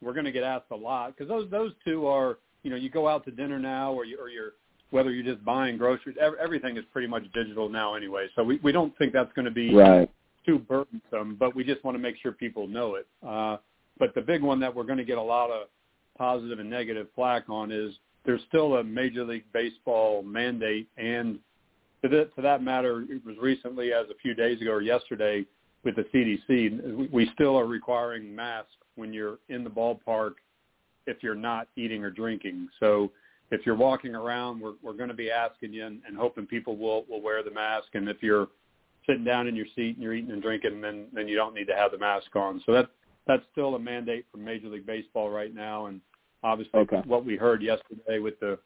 we're 0.00 0.12
going 0.12 0.26
to 0.26 0.32
get 0.32 0.44
asked 0.44 0.70
a 0.70 0.76
lot 0.76 1.16
because 1.16 1.28
those 1.28 1.50
those 1.50 1.72
two 1.84 2.06
are 2.06 2.38
you 2.62 2.70
know 2.70 2.76
you 2.76 2.88
go 2.88 3.08
out 3.08 3.24
to 3.24 3.30
dinner 3.30 3.58
now 3.58 3.92
or 3.92 4.04
you 4.04 4.18
or 4.20 4.28
you're 4.28 4.52
whether 4.90 5.10
you're 5.10 5.34
just 5.34 5.44
buying 5.44 5.76
groceries 5.76 6.16
ev- 6.20 6.34
everything 6.40 6.76
is 6.76 6.84
pretty 6.92 7.08
much 7.08 7.24
digital 7.34 7.68
now 7.68 7.94
anyway 7.94 8.26
so 8.36 8.44
we 8.44 8.60
we 8.62 8.70
don't 8.70 8.96
think 8.98 9.12
that's 9.12 9.32
going 9.32 9.44
to 9.44 9.50
be 9.50 9.74
right. 9.74 10.08
too 10.46 10.58
burdensome, 10.58 11.36
but 11.36 11.54
we 11.56 11.64
just 11.64 11.82
want 11.84 11.94
to 11.96 11.98
make 11.98 12.16
sure 12.22 12.32
people 12.32 12.68
know 12.68 12.94
it. 12.94 13.06
Uh, 13.26 13.56
but 13.98 14.14
the 14.14 14.20
big 14.20 14.42
one 14.42 14.60
that 14.60 14.74
we're 14.74 14.84
going 14.84 14.98
to 14.98 15.04
get 15.04 15.18
a 15.18 15.22
lot 15.22 15.50
of 15.50 15.68
positive 16.16 16.58
and 16.58 16.70
negative 16.70 17.08
flack 17.14 17.44
on 17.48 17.72
is 17.72 17.92
there's 18.24 18.40
still 18.48 18.76
a 18.76 18.84
Major 18.84 19.24
League 19.24 19.44
Baseball 19.52 20.22
mandate, 20.22 20.88
and 20.96 21.38
to, 22.02 22.08
that 22.08 22.34
to 22.36 22.42
that 22.42 22.62
matter, 22.62 23.04
it 23.08 23.24
was 23.24 23.36
recently, 23.40 23.92
as 23.92 24.06
a 24.10 24.18
few 24.22 24.34
days 24.34 24.60
ago 24.60 24.72
or 24.72 24.82
yesterday, 24.82 25.44
with 25.84 25.96
the 25.96 26.04
CDC, 26.14 27.10
we, 27.10 27.30
still 27.34 27.56
are 27.56 27.66
requiring 27.66 28.34
masks 28.34 28.72
when 28.96 29.12
you're 29.12 29.38
in 29.48 29.62
the 29.64 29.70
ballpark 29.70 30.32
if 31.06 31.22
you're 31.22 31.34
not 31.34 31.68
eating 31.76 32.02
or 32.02 32.10
drinking. 32.10 32.68
So 32.80 33.10
if 33.50 33.64
you're 33.64 33.76
walking 33.76 34.14
around, 34.14 34.60
we're, 34.60 34.74
we're 34.82 34.92
going 34.92 35.08
to 35.08 35.14
be 35.14 35.30
asking 35.30 35.72
you 35.72 35.86
and, 35.86 36.00
and 36.06 36.16
hoping 36.16 36.46
people 36.46 36.76
will, 36.76 37.04
will 37.08 37.22
wear 37.22 37.42
the 37.42 37.50
mask. 37.50 37.88
And 37.94 38.08
if 38.08 38.22
you're 38.22 38.48
sitting 39.08 39.24
down 39.24 39.46
in 39.46 39.56
your 39.56 39.66
seat 39.74 39.94
and 39.94 40.02
you're 40.02 40.14
eating 40.14 40.30
and 40.30 40.42
drinking, 40.42 40.80
then 40.80 41.06
then 41.12 41.26
you 41.26 41.36
don't 41.36 41.54
need 41.54 41.66
to 41.66 41.74
have 41.74 41.92
the 41.92 41.98
mask 41.98 42.34
on. 42.36 42.62
So 42.66 42.72
that 42.72 42.90
that's 43.26 43.42
still 43.52 43.74
a 43.74 43.78
mandate 43.78 44.26
from 44.30 44.44
Major 44.44 44.68
League 44.68 44.86
Baseball 44.86 45.30
right 45.30 45.54
now, 45.54 45.86
and 45.86 46.00
obviously 46.42 46.80
Okay. 46.80 47.02
what 47.06 47.24
we 47.24 47.36
heard 47.36 47.62
yesterday 47.62 48.18
with 48.18 48.38
the 48.40 48.58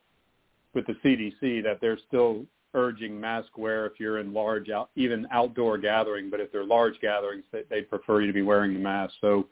with 0.75 0.87
the 0.87 0.95
CDC 1.05 1.63
that 1.63 1.79
they're 1.81 1.99
still 2.09 2.45
urging 2.75 3.21
mask 3.21 3.59
wear 3.59 3.87
if 3.87 3.93
you're 3.99 4.19
in 4.19 4.33
large 4.33 4.71
out 4.71 4.91
even 4.97 5.27
outdoor 5.31 5.79
gathering, 5.79 6.31
but 6.31 6.41
if 6.41 6.51
they're 6.53 6.65
large 6.65 6.99
gatherings, 7.01 7.45
they, 7.53 7.63
they 7.71 7.83
prefer 7.83 8.21
you 8.21 8.27
to 8.27 8.33
be 8.33 8.43
wearing 8.43 8.75
the 8.75 8.81
mask. 8.81 9.15
So 9.21 9.47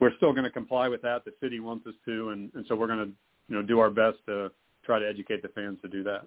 we're 0.00 0.14
still 0.16 0.32
going 0.32 0.44
to 0.44 0.50
comply 0.50 0.88
with 0.88 1.02
that. 1.02 1.24
The 1.24 1.32
city 1.40 1.60
wants 1.60 1.86
us 1.86 1.94
to, 2.06 2.30
and, 2.30 2.50
and 2.54 2.64
so 2.68 2.74
we're 2.74 2.86
going 2.86 3.06
to 3.06 3.12
you 3.48 3.56
know 3.56 3.62
do 3.62 3.78
our 3.80 3.90
best 3.90 4.18
to 4.26 4.50
try 4.84 4.98
to 4.98 5.08
educate 5.08 5.42
the 5.42 5.48
fans 5.48 5.78
to 5.82 5.88
do 5.88 6.02
that. 6.04 6.26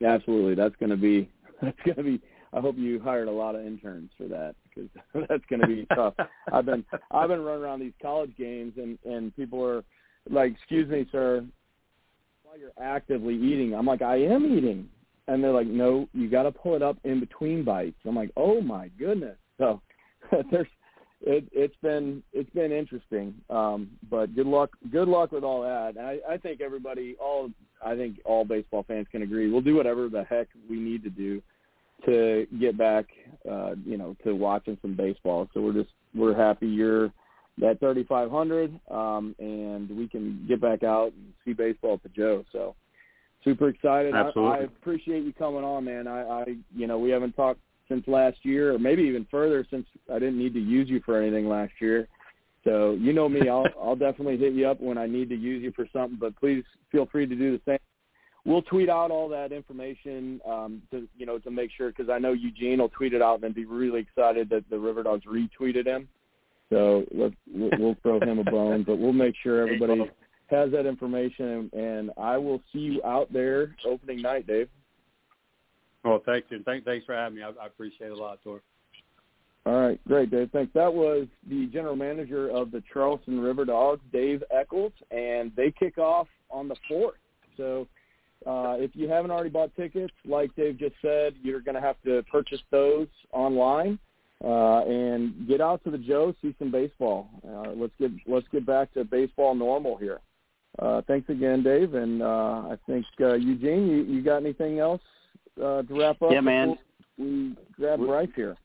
Yeah, 0.00 0.12
absolutely. 0.12 0.54
That's 0.54 0.76
going 0.76 0.90
to 0.90 0.96
be 0.96 1.30
that's 1.62 1.78
going 1.84 1.96
to 1.96 2.02
be. 2.02 2.20
I 2.52 2.60
hope 2.60 2.76
you 2.78 3.00
hired 3.00 3.26
a 3.26 3.32
lot 3.32 3.56
of 3.56 3.66
interns 3.66 4.10
for 4.16 4.28
that 4.28 4.54
because 4.64 4.88
that's 5.28 5.42
going 5.50 5.60
to 5.60 5.66
be 5.66 5.86
tough. 5.94 6.14
I've 6.52 6.66
been 6.66 6.84
I've 7.10 7.28
been 7.28 7.42
running 7.42 7.62
around 7.64 7.80
these 7.80 7.92
college 8.00 8.32
games 8.36 8.74
and 8.76 8.98
and 9.04 9.34
people 9.36 9.64
are 9.64 9.82
like, 10.30 10.52
"Excuse 10.52 10.88
me, 10.88 11.06
sir, 11.10 11.44
while 12.42 12.58
you're 12.58 12.70
actively 12.80 13.34
eating." 13.34 13.74
I'm 13.74 13.86
like, 13.86 14.02
"I 14.02 14.16
am 14.16 14.44
eating," 14.44 14.88
and 15.28 15.42
they're 15.42 15.52
like, 15.52 15.66
"No, 15.66 16.08
you 16.12 16.28
got 16.28 16.44
to 16.44 16.52
pull 16.52 16.74
it 16.74 16.82
up 16.82 16.96
in 17.04 17.20
between 17.20 17.64
bites." 17.64 17.96
I'm 18.06 18.16
like, 18.16 18.30
"Oh 18.36 18.60
my 18.60 18.88
goodness!" 18.98 19.36
So 19.58 19.80
there's 20.50 20.66
it, 21.26 21.44
it's 21.52 21.76
been 21.82 22.22
it's 22.32 22.50
been 22.50 22.72
interesting, 22.72 23.34
um, 23.50 23.90
but 24.10 24.34
good 24.34 24.46
luck 24.46 24.70
good 24.92 25.08
luck 25.08 25.32
with 25.32 25.44
all 25.44 25.62
that. 25.62 25.96
And 25.96 26.06
I, 26.06 26.18
I 26.28 26.36
think 26.36 26.60
everybody, 26.60 27.16
all 27.20 27.50
I 27.84 27.96
think 27.96 28.18
all 28.24 28.44
baseball 28.44 28.84
fans 28.86 29.06
can 29.10 29.22
agree. 29.22 29.50
We'll 29.50 29.60
do 29.60 29.76
whatever 29.76 30.08
the 30.08 30.24
heck 30.24 30.48
we 30.68 30.78
need 30.78 31.02
to 31.04 31.10
do 31.10 31.42
to 32.04 32.46
get 32.60 32.76
back, 32.76 33.06
uh, 33.50 33.74
you 33.86 33.96
know, 33.96 34.16
to 34.24 34.34
watching 34.34 34.76
some 34.82 34.94
baseball. 34.94 35.48
So 35.54 35.60
we're 35.60 35.72
just 35.72 35.90
we're 36.14 36.36
happy 36.36 36.66
you're 36.66 37.06
at 37.64 37.78
3,500, 37.80 38.80
um, 38.90 39.34
and 39.38 39.88
we 39.96 40.08
can 40.08 40.44
get 40.48 40.60
back 40.60 40.82
out 40.82 41.12
and 41.12 41.32
see 41.44 41.52
baseball 41.52 41.94
at 41.94 42.02
the 42.02 42.08
Joe. 42.10 42.44
So 42.52 42.74
super 43.44 43.68
excited. 43.68 44.14
I, 44.14 44.30
I 44.40 44.58
appreciate 44.58 45.22
you 45.22 45.32
coming 45.32 45.62
on, 45.62 45.84
man. 45.84 46.08
I, 46.08 46.22
I, 46.22 46.44
you 46.74 46.86
know, 46.86 46.98
we 46.98 47.10
haven't 47.10 47.36
talked 47.36 47.60
since 47.88 48.06
last 48.08 48.38
year, 48.42 48.74
or 48.74 48.78
maybe 48.78 49.02
even 49.02 49.26
further 49.30 49.66
since 49.70 49.86
I 50.10 50.18
didn't 50.18 50.38
need 50.38 50.54
to 50.54 50.60
use 50.60 50.88
you 50.88 51.00
for 51.04 51.20
anything 51.20 51.48
last 51.48 51.72
year. 51.80 52.08
So 52.64 52.96
you 52.98 53.12
know 53.12 53.28
me, 53.28 53.48
I'll 53.48 53.66
I'll 53.82 53.96
definitely 53.96 54.38
hit 54.38 54.54
you 54.54 54.66
up 54.66 54.80
when 54.80 54.98
I 54.98 55.06
need 55.06 55.28
to 55.28 55.36
use 55.36 55.62
you 55.62 55.72
for 55.72 55.86
something. 55.92 56.18
But 56.18 56.34
please 56.36 56.64
feel 56.90 57.06
free 57.06 57.26
to 57.26 57.34
do 57.34 57.52
the 57.52 57.60
same. 57.66 57.78
We'll 58.46 58.62
tweet 58.62 58.90
out 58.90 59.10
all 59.10 59.28
that 59.30 59.52
information 59.52 60.40
um, 60.46 60.82
to 60.90 61.06
you 61.16 61.26
know 61.26 61.38
to 61.38 61.50
make 61.50 61.70
sure 61.76 61.90
because 61.90 62.08
I 62.08 62.18
know 62.18 62.32
Eugene 62.32 62.78
will 62.78 62.88
tweet 62.88 63.12
it 63.12 63.22
out 63.22 63.42
and 63.44 63.54
be 63.54 63.64
really 63.64 64.00
excited 64.00 64.48
that 64.50 64.68
the 64.70 64.78
River 64.78 65.02
Dogs 65.02 65.24
retweeted 65.24 65.86
him. 65.86 66.08
So 66.70 67.04
let's 67.12 67.34
we'll 67.52 67.70
we'll 67.78 67.96
throw 68.02 68.20
him 68.20 68.38
a 68.38 68.44
bone, 68.44 68.84
but 68.84 68.98
we'll 68.98 69.12
make 69.12 69.34
sure 69.42 69.62
everybody 69.62 70.10
has 70.46 70.70
that 70.72 70.86
information, 70.86 71.70
and 71.72 72.10
I 72.18 72.36
will 72.36 72.60
see 72.72 72.80
you 72.80 73.04
out 73.04 73.32
there 73.32 73.74
opening 73.86 74.22
night, 74.22 74.46
Dave. 74.46 74.68
Well, 76.04 76.22
thanks, 76.26 76.48
and 76.50 76.64
Thank, 76.64 76.84
thanks 76.84 77.06
for 77.06 77.14
having 77.14 77.36
me. 77.36 77.42
I, 77.42 77.50
I 77.62 77.66
appreciate 77.66 78.08
it 78.08 78.12
a 78.12 78.16
lot, 78.16 78.38
Tor. 78.44 78.60
All 79.66 79.80
right, 79.80 79.98
great, 80.06 80.30
Dave. 80.30 80.50
Thanks. 80.52 80.72
That 80.74 80.92
was 80.92 81.26
the 81.48 81.66
general 81.66 81.96
manager 81.96 82.50
of 82.50 82.70
the 82.70 82.82
Charleston 82.92 83.40
River 83.40 83.64
Dogs, 83.64 84.02
Dave 84.12 84.42
Echols, 84.50 84.92
and 85.10 85.50
they 85.56 85.70
kick 85.70 85.96
off 85.96 86.28
on 86.50 86.68
the 86.68 86.76
fourth. 86.86 87.16
So 87.56 87.88
uh, 88.46 88.76
if 88.78 88.90
you 88.94 89.08
haven't 89.08 89.30
already 89.30 89.48
bought 89.48 89.74
tickets, 89.74 90.12
like 90.26 90.54
Dave 90.54 90.78
just 90.78 90.94
said, 91.00 91.34
you're 91.42 91.60
going 91.60 91.76
to 91.76 91.80
have 91.80 91.96
to 92.04 92.22
purchase 92.30 92.60
those 92.70 93.08
online 93.32 93.98
uh, 94.44 94.84
and 94.84 95.48
get 95.48 95.62
out 95.62 95.82
to 95.84 95.90
the 95.90 95.96
Joe, 95.96 96.34
see 96.42 96.54
some 96.58 96.70
baseball. 96.70 97.28
Uh, 97.46 97.70
let's 97.74 97.94
get 97.98 98.10
let's 98.26 98.46
get 98.52 98.66
back 98.66 98.92
to 98.92 99.04
baseball 99.04 99.54
normal 99.54 99.96
here. 99.96 100.20
Uh, 100.78 101.02
thanks 101.06 101.28
again, 101.28 101.62
Dave, 101.62 101.94
and 101.94 102.22
uh, 102.22 102.62
I 102.70 102.78
think 102.86 103.06
uh, 103.20 103.34
Eugene, 103.34 103.86
you, 103.86 104.02
you 104.02 104.22
got 104.22 104.38
anything 104.38 104.80
else 104.80 105.02
uh, 105.62 105.82
to 105.82 106.00
wrap 106.00 106.20
up? 106.20 106.32
Yeah, 106.32 106.40
man. 106.40 106.76
We 107.16 107.54
grab 107.78 108.00
Bryce 108.00 108.28
here 108.34 108.56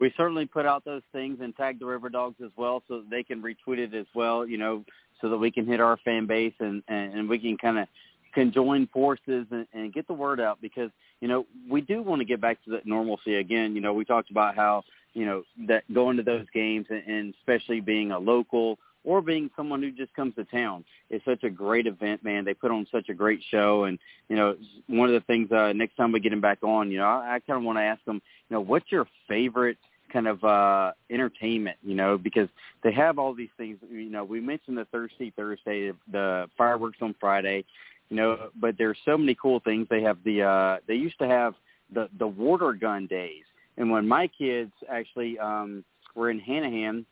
we 0.00 0.12
certainly 0.16 0.46
put 0.46 0.66
out 0.66 0.84
those 0.84 1.02
things 1.12 1.38
and 1.40 1.56
tag 1.56 1.78
the 1.78 1.86
River 1.86 2.08
Dogs 2.08 2.36
as 2.44 2.50
well, 2.56 2.82
so 2.88 2.98
that 2.98 3.10
they 3.10 3.22
can 3.22 3.42
retweet 3.42 3.78
it 3.78 3.94
as 3.94 4.06
well. 4.14 4.46
You 4.46 4.58
know, 4.58 4.84
so 5.20 5.28
that 5.28 5.38
we 5.38 5.50
can 5.50 5.66
hit 5.66 5.80
our 5.80 5.96
fan 6.04 6.26
base 6.26 6.54
and 6.60 6.82
and, 6.88 7.14
and 7.14 7.28
we 7.28 7.38
can 7.38 7.56
kind 7.56 7.78
of 7.78 7.88
conjoin 8.34 8.88
forces 8.92 9.46
and, 9.50 9.66
and 9.72 9.92
get 9.92 10.06
the 10.06 10.12
word 10.12 10.40
out 10.40 10.60
because 10.60 10.90
you 11.20 11.28
know 11.28 11.46
we 11.70 11.80
do 11.80 12.02
want 12.02 12.20
to 12.20 12.24
get 12.24 12.40
back 12.40 12.62
to 12.64 12.70
that 12.70 12.86
normalcy 12.86 13.36
again. 13.36 13.74
You 13.74 13.80
know, 13.80 13.94
we 13.94 14.04
talked 14.04 14.30
about 14.30 14.56
how 14.56 14.82
you 15.14 15.24
know 15.24 15.42
that 15.68 15.84
going 15.92 16.16
to 16.16 16.22
those 16.22 16.46
games 16.52 16.86
and, 16.90 17.02
and 17.06 17.34
especially 17.40 17.80
being 17.80 18.10
a 18.10 18.18
local 18.18 18.78
or 19.04 19.20
being 19.20 19.50
someone 19.56 19.82
who 19.82 19.90
just 19.90 20.14
comes 20.14 20.34
to 20.34 20.44
town 20.44 20.84
It's 21.10 21.24
such 21.24 21.44
a 21.44 21.50
great 21.50 21.86
event, 21.86 22.24
man. 22.24 22.44
They 22.44 22.54
put 22.54 22.70
on 22.70 22.86
such 22.90 23.08
a 23.08 23.14
great 23.14 23.40
show, 23.50 23.84
and 23.84 23.98
you 24.28 24.36
know, 24.36 24.56
one 24.86 25.08
of 25.08 25.14
the 25.14 25.20
things 25.20 25.52
uh, 25.52 25.72
next 25.72 25.96
time 25.96 26.10
we 26.10 26.20
get 26.20 26.32
him 26.32 26.40
back 26.40 26.58
on, 26.62 26.90
you 26.90 26.98
know, 26.98 27.06
I, 27.06 27.36
I 27.36 27.40
kind 27.40 27.58
of 27.58 27.62
want 27.62 27.78
to 27.78 27.82
ask 27.82 28.04
them, 28.04 28.20
you 28.48 28.54
know, 28.54 28.60
what's 28.60 28.90
your 28.90 29.06
favorite 29.28 29.78
kind 30.12 30.28
of 30.28 30.44
uh 30.44 30.92
entertainment, 31.10 31.76
you 31.82 31.94
know, 31.94 32.16
because 32.16 32.48
they 32.82 32.92
have 32.92 33.18
all 33.18 33.34
these 33.34 33.50
things. 33.56 33.78
You 33.90 34.10
know, 34.10 34.24
we 34.24 34.40
mentioned 34.40 34.78
the 34.78 34.84
Thirsty 34.86 35.32
Thursday, 35.34 35.92
the 36.10 36.48
fireworks 36.56 36.98
on 37.02 37.14
Friday, 37.18 37.64
you 38.10 38.16
know, 38.16 38.50
but 38.54 38.76
there's 38.78 38.98
so 39.04 39.18
many 39.18 39.34
cool 39.34 39.60
things. 39.60 39.88
They 39.90 40.02
have 40.02 40.18
the 40.24 40.42
uh 40.42 40.76
they 40.86 40.94
used 40.94 41.18
to 41.18 41.26
have 41.26 41.54
the 41.92 42.08
the 42.18 42.28
water 42.28 42.72
gun 42.72 43.06
days. 43.06 43.44
And 43.76 43.90
when 43.90 44.06
my 44.06 44.28
kids 44.28 44.72
actually 44.88 45.38
um 45.38 45.84
were 46.14 46.30
in 46.30 46.40
Hanahan 46.40 47.04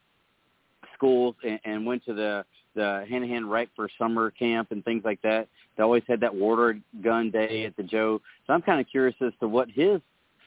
schools 1.02 1.34
and, 1.44 1.58
and 1.64 1.86
went 1.86 2.04
to 2.04 2.14
the 2.14 2.44
the 2.74 3.04
Hanahan 3.10 3.50
Rec 3.50 3.68
for 3.76 3.88
summer 3.98 4.30
camp 4.30 4.68
and 4.70 4.82
things 4.82 5.02
like 5.04 5.20
that, 5.20 5.46
they 5.76 5.82
always 5.82 6.04
had 6.08 6.20
that 6.20 6.34
water 6.34 6.78
gun 7.02 7.30
day 7.30 7.66
at 7.66 7.76
the 7.76 7.82
Joe. 7.82 8.18
So 8.46 8.54
I'm 8.54 8.62
kind 8.62 8.80
of 8.80 8.86
curious 8.90 9.14
as 9.20 9.32
to 9.40 9.48
what 9.48 9.68
his 9.70 10.00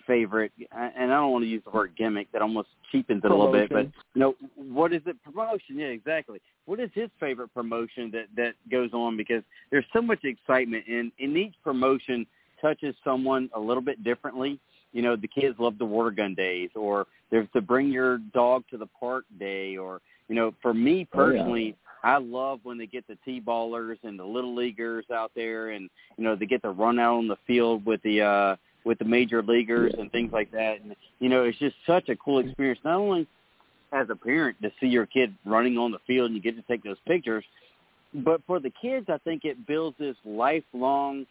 favorite, 0.08 0.52
and 0.72 1.12
I 1.12 1.18
don't 1.18 1.32
want 1.32 1.44
to 1.44 1.48
use 1.48 1.62
the 1.64 1.72
word 1.72 1.92
gimmick. 1.96 2.32
That 2.32 2.42
almost 2.42 2.70
cheapens 2.92 3.22
it 3.24 3.30
a 3.30 3.36
little 3.36 3.52
bit. 3.52 3.70
But 3.70 3.86
you 3.86 3.92
know, 4.16 4.36
what 4.56 4.92
is 4.92 5.02
it? 5.06 5.22
Promotion? 5.24 5.78
Yeah, 5.78 5.88
exactly. 5.88 6.42
What 6.66 6.80
is 6.80 6.90
his 6.94 7.10
favorite 7.20 7.54
promotion 7.54 8.10
that 8.12 8.26
that 8.36 8.54
goes 8.72 8.90
on? 8.94 9.18
Because 9.18 9.44
there's 9.70 9.86
so 9.94 10.02
much 10.02 10.24
excitement, 10.24 10.86
and 10.88 11.12
in 11.20 11.38
each 11.38 11.54
promotion 11.64 12.26
touches 12.60 12.96
someone 13.04 13.50
a 13.54 13.60
little 13.60 13.84
bit 13.84 14.04
differently. 14.04 14.60
You 14.94 15.02
know, 15.02 15.16
the 15.16 15.28
kids 15.28 15.60
love 15.60 15.78
the 15.78 15.86
water 15.86 16.12
gun 16.12 16.34
days, 16.34 16.70
or 16.74 17.06
there's 17.30 17.48
the 17.54 17.62
bring 17.62 17.90
your 17.90 18.18
dog 18.34 18.64
to 18.72 18.78
the 18.78 18.88
park 19.00 19.26
day, 19.40 19.78
or 19.78 20.02
you 20.28 20.36
know, 20.36 20.54
for 20.62 20.74
me 20.74 21.06
personally. 21.06 21.64
Oh, 21.64 21.68
yeah. 21.68 22.16
I 22.16 22.18
love 22.20 22.60
when 22.62 22.78
they 22.78 22.86
get 22.86 23.08
the 23.08 23.18
T-ballers 23.26 23.98
and 24.04 24.20
the 24.20 24.24
little 24.24 24.54
leaguers 24.54 25.06
out 25.12 25.32
there, 25.36 25.72
and 25.72 25.90
you 26.18 26.24
know 26.24 26.36
they 26.36 26.46
get 26.46 26.62
to 26.62 26.70
run 26.70 27.00
out 27.00 27.18
on 27.18 27.28
the 27.28 27.38
field 27.48 27.84
with 27.84 28.00
the 28.04 28.22
uh, 28.22 28.56
with 28.84 29.00
the 29.00 29.06
major 29.06 29.42
leaguers 29.42 29.92
and 29.98 30.12
things 30.12 30.32
like 30.32 30.52
that. 30.52 30.82
And 30.82 30.96
you 31.20 31.30
know, 31.30 31.46
it's 31.46 31.58
just 31.58 31.76
such 31.88 32.10
a 32.10 32.16
cool 32.16 32.40
experience. 32.40 32.80
Not 32.84 32.98
only 32.98 33.28
as 33.92 34.08
a 34.12 34.16
parent 34.16 34.62
to 34.62 34.72
see 34.80 34.88
your 34.88 35.08
kid 35.08 35.34
running 35.46 35.80
on 35.80 35.92
the 35.92 35.98
field 36.06 36.28
and 36.28 36.36
you 36.36 36.42
get 36.42 36.56
to 36.56 36.62
take 36.64 36.84
those 36.84 36.98
pictures, 37.08 37.44
but 38.14 38.42
for 38.46 38.60
the 38.60 38.72
kids, 38.82 39.08
I 39.10 39.18
think 39.20 39.44
it 39.44 39.66
builds 39.66 39.98
this 39.98 40.16
lifelong 40.24 41.26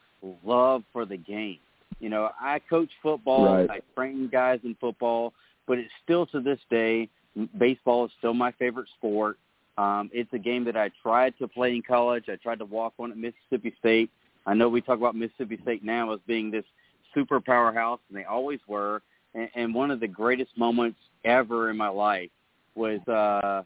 love 0.44 0.82
for 0.92 1.04
the 1.04 1.16
game. 1.16 1.58
You 2.00 2.08
know, 2.08 2.30
I 2.40 2.58
coach 2.58 2.90
football, 3.02 3.44
Right. 3.44 3.70
I 3.70 3.80
train 3.94 4.28
guys 4.30 4.60
in 4.64 4.74
football, 4.80 5.32
but 5.66 5.78
it's 5.78 5.92
still 6.02 6.26
to 6.26 6.40
this 6.40 6.58
day, 6.68 7.08
baseball 7.58 8.04
is 8.06 8.12
still 8.18 8.34
my 8.34 8.52
favorite 8.52 8.88
sport. 8.96 9.38
Um, 9.76 10.10
it's 10.12 10.32
a 10.32 10.38
game 10.38 10.64
that 10.64 10.76
I 10.76 10.90
tried 11.02 11.36
to 11.38 11.48
play 11.48 11.74
in 11.74 11.82
college. 11.82 12.24
I 12.28 12.36
tried 12.36 12.60
to 12.60 12.64
walk 12.64 12.94
on 12.98 13.10
at 13.10 13.16
Mississippi 13.16 13.74
State. 13.78 14.10
I 14.46 14.54
know 14.54 14.68
we 14.68 14.80
talk 14.80 14.98
about 14.98 15.16
Mississippi 15.16 15.58
State 15.62 15.84
now 15.84 16.12
as 16.12 16.20
being 16.26 16.50
this 16.50 16.64
super 17.12 17.40
powerhouse, 17.40 18.00
and 18.08 18.18
they 18.18 18.24
always 18.24 18.60
were. 18.68 19.02
And, 19.34 19.48
and 19.54 19.74
one 19.74 19.90
of 19.90 20.00
the 20.00 20.08
greatest 20.08 20.56
moments 20.56 20.98
ever 21.24 21.70
in 21.70 21.76
my 21.76 21.88
life 21.88 22.30
was 22.74 23.00
uh, 23.08 23.62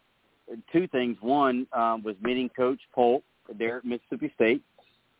two 0.73 0.86
things. 0.89 1.16
One 1.20 1.66
um, 1.73 2.03
was 2.03 2.16
meeting 2.23 2.49
Coach 2.49 2.81
Polk 2.95 3.23
there 3.59 3.78
at 3.78 3.85
Mississippi 3.85 4.32
State, 4.35 4.62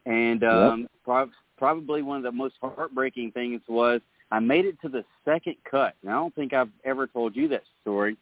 and 0.07 0.45
um, 0.45 0.89
prob- 1.05 1.31
probably 1.59 2.03
one 2.03 2.19
of 2.19 2.23
the 2.23 2.33
most 2.33 2.55
heartbreaking 2.61 3.33
things 3.33 3.61
was 3.69 4.01
I 4.31 4.39
made 4.39 4.65
it 4.65 4.81
to 4.83 4.89
the 4.89 5.05
second 5.25 5.57
cut. 5.69 5.95
And 6.03 6.11
I 6.11 6.15
don't 6.15 6.35
think 6.35 6.53
I've 6.53 6.71
ever 6.85 7.07
told 7.07 7.35
you 7.35 7.49
that 7.49 7.63
story. 7.83 8.17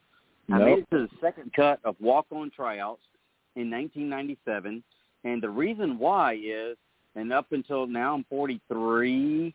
I 0.52 0.58
made 0.58 0.78
it 0.78 0.90
to 0.90 1.06
the 1.06 1.08
second 1.20 1.52
cut 1.54 1.80
of 1.84 1.96
walk-on 2.00 2.50
tryouts 2.50 3.02
in 3.56 3.70
1997, 3.70 4.82
and 5.24 5.42
the 5.42 5.50
reason 5.50 5.98
why 5.98 6.34
is, 6.34 6.76
and 7.14 7.32
up 7.32 7.52
until 7.52 7.86
now 7.86 8.14
I'm 8.14 8.24
43, 8.28 9.54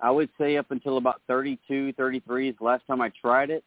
I 0.00 0.10
would 0.10 0.30
say 0.38 0.56
up 0.56 0.70
until 0.70 0.96
about 0.96 1.20
32, 1.28 1.92
33 1.92 2.48
is 2.48 2.56
the 2.58 2.64
last 2.64 2.86
time 2.86 3.00
I 3.00 3.10
tried 3.20 3.50
it. 3.50 3.62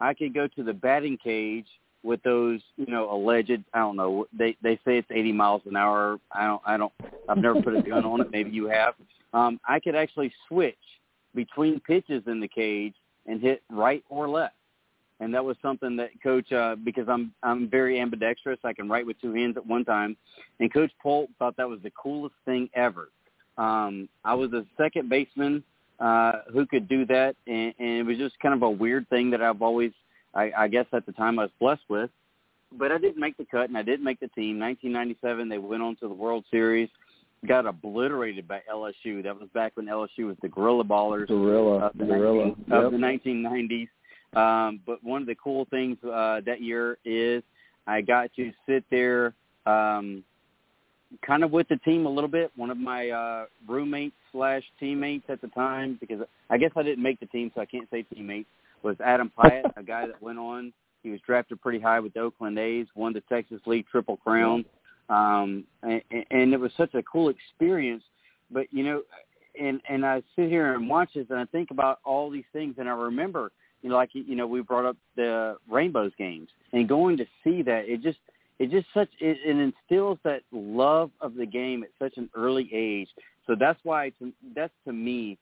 I 0.00 0.14
could 0.14 0.32
go 0.32 0.46
to 0.46 0.62
the 0.62 0.72
batting 0.72 1.18
cage 1.22 1.66
with 2.02 2.22
those, 2.22 2.60
you 2.76 2.86
know, 2.86 3.12
alleged. 3.12 3.62
I 3.74 3.78
don't 3.78 3.96
know. 3.96 4.26
They 4.32 4.56
they 4.62 4.76
say 4.76 4.98
it's 4.98 5.10
80 5.10 5.32
miles 5.32 5.62
an 5.66 5.76
hour. 5.76 6.18
I 6.32 6.46
don't. 6.46 6.62
I 6.64 6.76
don't. 6.76 6.92
I've 7.28 7.38
never 7.38 7.60
put 7.60 7.76
a 7.76 7.82
gun 7.82 8.04
on 8.04 8.20
it. 8.22 8.30
Maybe 8.32 8.50
you 8.50 8.66
have. 8.66 8.94
Um, 9.34 9.60
I 9.68 9.80
could 9.80 9.94
actually 9.94 10.32
switch 10.48 10.76
between 11.34 11.80
pitches 11.80 12.22
in 12.26 12.40
the 12.40 12.48
cage 12.48 12.94
and 13.26 13.40
hit 13.40 13.62
right 13.70 14.02
or 14.08 14.28
left. 14.28 14.54
And 15.20 15.34
that 15.34 15.44
was 15.44 15.56
something 15.60 15.96
that 15.96 16.10
coach, 16.22 16.50
uh, 16.50 16.76
because 16.82 17.06
I'm 17.08 17.32
I'm 17.42 17.68
very 17.68 18.00
ambidextrous, 18.00 18.58
I 18.64 18.72
can 18.72 18.88
write 18.88 19.06
with 19.06 19.20
two 19.20 19.34
hands 19.34 19.56
at 19.56 19.66
one 19.66 19.84
time. 19.84 20.16
And 20.58 20.72
Coach 20.72 20.90
Polk 21.02 21.28
thought 21.38 21.56
that 21.58 21.68
was 21.68 21.80
the 21.82 21.90
coolest 21.90 22.34
thing 22.46 22.70
ever. 22.74 23.10
Um, 23.58 24.08
I 24.24 24.34
was 24.34 24.52
a 24.54 24.64
second 24.78 25.10
baseman 25.10 25.62
uh, 26.00 26.32
who 26.50 26.64
could 26.66 26.88
do 26.88 27.04
that, 27.06 27.36
and, 27.46 27.74
and 27.78 27.98
it 27.98 28.06
was 28.06 28.16
just 28.16 28.40
kind 28.40 28.54
of 28.54 28.62
a 28.62 28.70
weird 28.70 29.08
thing 29.10 29.30
that 29.30 29.42
I've 29.42 29.60
always, 29.60 29.92
I, 30.34 30.50
I 30.56 30.68
guess 30.68 30.86
at 30.92 31.04
the 31.04 31.12
time 31.12 31.38
I 31.38 31.42
was 31.42 31.50
blessed 31.60 31.84
with. 31.88 32.10
But 32.72 32.92
I 32.92 32.98
didn't 32.98 33.20
make 33.20 33.36
the 33.36 33.44
cut, 33.44 33.68
and 33.68 33.76
I 33.76 33.82
did 33.82 34.00
make 34.00 34.20
the 34.20 34.28
team. 34.28 34.58
1997, 34.58 35.48
they 35.48 35.58
went 35.58 35.82
on 35.82 35.96
to 35.96 36.08
the 36.08 36.14
World 36.14 36.44
Series, 36.50 36.88
got 37.46 37.66
obliterated 37.66 38.46
by 38.48 38.62
LSU. 38.72 39.22
That 39.22 39.38
was 39.38 39.48
back 39.52 39.72
when 39.74 39.86
LSU 39.86 40.26
was 40.26 40.36
the 40.40 40.48
Gorilla 40.48 40.84
Ballers 40.84 41.26
Gorilla, 41.26 41.86
of 41.86 41.98
the, 41.98 42.04
gorilla. 42.04 42.54
19, 42.68 42.72
of 42.72 42.92
the 42.92 42.98
1990s. 42.98 43.88
Um, 44.34 44.80
but 44.86 45.02
one 45.02 45.20
of 45.22 45.26
the 45.26 45.34
cool 45.34 45.66
things 45.70 45.96
uh, 46.04 46.40
that 46.46 46.62
year 46.62 46.98
is 47.04 47.42
I 47.86 48.00
got 48.00 48.30
to 48.36 48.52
sit 48.66 48.84
there 48.90 49.34
um, 49.66 50.22
kind 51.26 51.42
of 51.42 51.50
with 51.50 51.68
the 51.68 51.76
team 51.78 52.06
a 52.06 52.10
little 52.10 52.30
bit. 52.30 52.52
One 52.56 52.70
of 52.70 52.78
my 52.78 53.10
uh, 53.10 53.46
roommates 53.66 54.14
slash 54.32 54.62
teammates 54.78 55.24
at 55.28 55.40
the 55.40 55.48
time, 55.48 55.98
because 56.00 56.20
I 56.48 56.58
guess 56.58 56.70
I 56.76 56.82
didn't 56.82 57.02
make 57.02 57.18
the 57.18 57.26
team, 57.26 57.50
so 57.54 57.60
I 57.60 57.66
can't 57.66 57.88
say 57.90 58.02
teammates, 58.02 58.48
was 58.82 58.96
Adam 59.04 59.32
Piatt, 59.36 59.72
a 59.76 59.82
guy 59.82 60.06
that 60.06 60.22
went 60.22 60.38
on. 60.38 60.72
He 61.02 61.10
was 61.10 61.20
drafted 61.26 61.60
pretty 61.60 61.80
high 61.80 62.00
with 62.00 62.14
the 62.14 62.20
Oakland 62.20 62.58
A's, 62.58 62.86
won 62.94 63.12
the 63.12 63.22
Texas 63.22 63.60
League 63.66 63.86
Triple 63.90 64.18
Crown, 64.18 64.64
um, 65.08 65.64
and, 65.82 66.02
and 66.30 66.52
it 66.52 66.60
was 66.60 66.72
such 66.76 66.94
a 66.94 67.02
cool 67.02 67.30
experience. 67.30 68.04
But 68.50 68.66
you 68.70 68.84
know, 68.84 69.02
and 69.60 69.80
and 69.88 70.04
I 70.04 70.22
sit 70.36 70.48
here 70.48 70.74
and 70.74 70.88
watch 70.88 71.10
this, 71.14 71.26
and 71.30 71.38
I 71.38 71.46
think 71.46 71.70
about 71.70 72.00
all 72.04 72.30
these 72.30 72.44
things, 72.52 72.74
and 72.78 72.88
I 72.88 72.92
remember, 72.92 73.50
you 73.82 73.90
know, 73.90 73.96
like 73.96 74.10
you 74.12 74.36
know, 74.36 74.46
we 74.46 74.60
brought 74.60 74.84
up 74.84 74.96
the 75.16 75.56
Rainbows 75.68 76.12
games, 76.18 76.48
and 76.72 76.88
going 76.88 77.16
to 77.16 77.26
see 77.42 77.62
that, 77.62 77.88
it 77.88 78.02
just 78.02 78.18
it 78.58 78.70
just 78.70 78.86
such 78.92 79.08
it, 79.20 79.38
it 79.44 79.56
instills 79.56 80.18
that 80.24 80.42
love 80.52 81.10
of 81.20 81.34
the 81.34 81.46
game 81.46 81.82
at 81.82 81.90
such 81.98 82.16
an 82.16 82.28
early 82.34 82.68
age. 82.72 83.08
So 83.46 83.54
that's 83.58 83.80
why 83.82 84.10
to, 84.20 84.32
that's 84.54 84.72
to 84.86 84.92
me, 84.92 85.38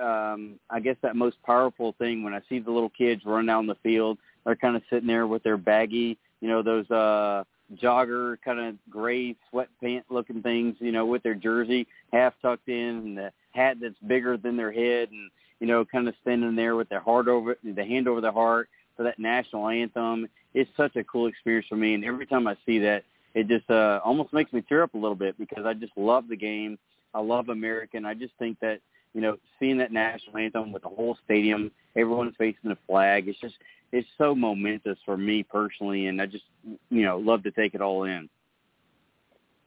um, 0.00 0.58
I 0.68 0.80
guess 0.80 0.96
that 1.02 1.16
most 1.16 1.36
powerful 1.44 1.94
thing 1.98 2.22
when 2.22 2.34
I 2.34 2.40
see 2.48 2.58
the 2.58 2.70
little 2.70 2.90
kids 2.90 3.22
run 3.24 3.46
down 3.46 3.66
the 3.66 3.76
field, 3.82 4.18
they're 4.44 4.56
kind 4.56 4.76
of 4.76 4.82
sitting 4.90 5.06
there 5.06 5.26
with 5.26 5.42
their 5.42 5.56
baggy, 5.56 6.18
you 6.40 6.48
know, 6.48 6.62
those 6.62 6.90
uh 6.90 7.44
jogger 7.74 8.36
kind 8.44 8.60
of 8.60 8.76
gray 8.90 9.34
sweatpant 9.52 10.02
looking 10.08 10.42
things, 10.42 10.76
you 10.78 10.92
know, 10.92 11.06
with 11.06 11.22
their 11.22 11.34
jersey 11.34 11.86
half 12.12 12.34
tucked 12.42 12.68
in 12.68 12.98
and 12.98 13.18
the 13.18 13.32
hat 13.52 13.76
that's 13.80 13.98
bigger 14.06 14.36
than 14.36 14.56
their 14.56 14.72
head 14.72 15.10
and 15.10 15.30
you 15.60 15.66
know, 15.66 15.84
kind 15.84 16.08
of 16.08 16.14
standing 16.22 16.56
there 16.56 16.76
with 16.76 16.88
their 16.88 17.00
heart 17.00 17.28
over 17.28 17.56
the 17.62 17.84
hand 17.84 18.08
over 18.08 18.20
their 18.20 18.32
heart 18.32 18.68
for 18.96 19.02
that 19.04 19.18
national 19.18 19.68
anthem. 19.68 20.28
It's 20.54 20.70
such 20.76 20.96
a 20.96 21.04
cool 21.04 21.26
experience 21.26 21.66
for 21.68 21.76
me 21.76 21.94
and 21.94 22.04
every 22.04 22.26
time 22.26 22.46
I 22.46 22.56
see 22.64 22.78
that 22.80 23.04
it 23.34 23.48
just 23.48 23.70
uh 23.70 24.00
almost 24.04 24.32
makes 24.32 24.52
me 24.52 24.62
tear 24.62 24.82
up 24.82 24.94
a 24.94 24.98
little 24.98 25.16
bit 25.16 25.38
because 25.38 25.66
I 25.66 25.74
just 25.74 25.92
love 25.96 26.28
the 26.28 26.36
game. 26.36 26.78
I 27.14 27.20
love 27.20 27.48
American. 27.48 28.04
I 28.04 28.14
just 28.14 28.32
think 28.38 28.58
that 28.60 28.80
you 29.16 29.22
know, 29.22 29.38
seeing 29.58 29.78
that 29.78 29.92
national 29.92 30.36
anthem 30.36 30.72
with 30.72 30.82
the 30.82 30.90
whole 30.90 31.16
stadium, 31.24 31.70
everyone's 31.96 32.34
facing 32.36 32.68
the 32.68 32.76
flag. 32.86 33.28
It's 33.28 33.40
just 33.40 33.54
it's 33.90 34.06
so 34.18 34.34
momentous 34.34 34.98
for 35.06 35.16
me 35.16 35.42
personally, 35.42 36.06
and 36.06 36.20
I 36.20 36.26
just 36.26 36.44
you 36.90 37.02
know 37.02 37.16
love 37.18 37.42
to 37.44 37.50
take 37.50 37.74
it 37.74 37.80
all 37.80 38.04
in. 38.04 38.28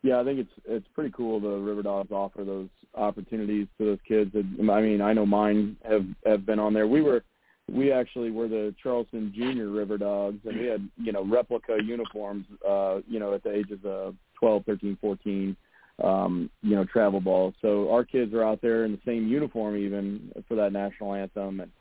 Yeah, 0.04 0.20
I 0.20 0.24
think 0.24 0.40
it's 0.40 0.54
it's 0.66 0.88
pretty 0.94 1.12
cool 1.12 1.40
the 1.40 1.50
River 1.50 1.82
Dogs 1.82 2.12
offer 2.12 2.44
those 2.44 2.70
opportunities 2.96 3.68
to 3.78 3.86
those 3.86 4.00
kids. 4.08 4.32
I 4.36 4.82
mean, 4.82 5.02
I 5.02 5.14
know 5.14 5.26
mine 5.26 5.78
have 5.88 6.06
have 6.26 6.46
been 6.46 6.60
on 6.60 6.74
there. 6.74 6.88
We 6.88 7.02
were 7.02 7.24
we 7.72 7.92
actually 7.92 8.32
were 8.32 8.48
the 8.48 8.74
Charleston 8.82 9.34
Junior 9.36 9.70
River 9.70 9.98
Dogs, 9.98 10.40
and 10.46 10.60
we 10.60 10.66
had 10.66 10.88
you 10.98 11.12
know 11.12 11.24
replica 11.24 11.78
uniforms, 11.84 12.46
uh, 12.68 13.00
you 13.08 13.20
know, 13.20 13.34
at 13.34 13.44
the 13.44 13.52
ages 13.52 13.80
of 13.84 14.16
12, 14.40 14.66
13, 14.66 14.98
14, 15.00 15.56
um, 16.04 16.50
you 16.62 16.76
know, 16.76 16.86
travel 16.86 17.20
ball. 17.20 17.54
So 17.62 17.92
our 17.92 18.04
kids 18.04 18.34
are 18.34 18.44
out 18.44 18.62
there 18.62 18.86
in 18.86 18.94
the 18.94 19.00
same 19.06 19.28
uniform 19.28 19.78
even 19.78 20.32
for 20.48 20.56
that 20.56 20.74
national 20.74 21.14
anthem, 21.14 21.60
and 21.60 21.72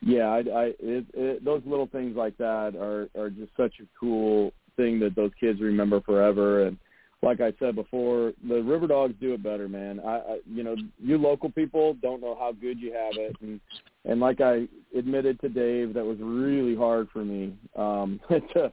yeah, 0.00 0.26
I, 0.28 0.38
I 0.38 0.64
it, 0.78 1.06
it, 1.14 1.44
those 1.44 1.62
little 1.64 1.86
things 1.86 2.16
like 2.16 2.36
that 2.38 2.74
are 2.76 3.08
are 3.20 3.30
just 3.30 3.52
such 3.56 3.74
a 3.80 3.86
cool 3.98 4.52
thing 4.76 5.00
that 5.00 5.16
those 5.16 5.32
kids 5.40 5.60
remember 5.60 6.00
forever 6.00 6.66
and 6.66 6.78
like 7.22 7.40
I 7.40 7.52
said 7.58 7.74
before, 7.74 8.32
the 8.46 8.54
RiverDogs 8.54 9.18
do 9.20 9.34
it 9.34 9.42
better, 9.42 9.68
man. 9.68 10.00
I, 10.00 10.18
I 10.18 10.38
you 10.46 10.62
know, 10.62 10.76
you 10.98 11.18
local 11.18 11.50
people 11.50 11.94
don't 11.94 12.20
know 12.20 12.36
how 12.38 12.52
good 12.52 12.78
you 12.78 12.92
have 12.92 13.14
it, 13.16 13.36
and 13.40 13.60
and 14.04 14.20
like 14.20 14.40
I 14.40 14.68
admitted 14.96 15.40
to 15.40 15.48
Dave, 15.48 15.94
that 15.94 16.04
was 16.04 16.18
really 16.20 16.76
hard 16.76 17.08
for 17.12 17.24
me. 17.24 17.54
Um, 17.76 18.20
to, 18.54 18.72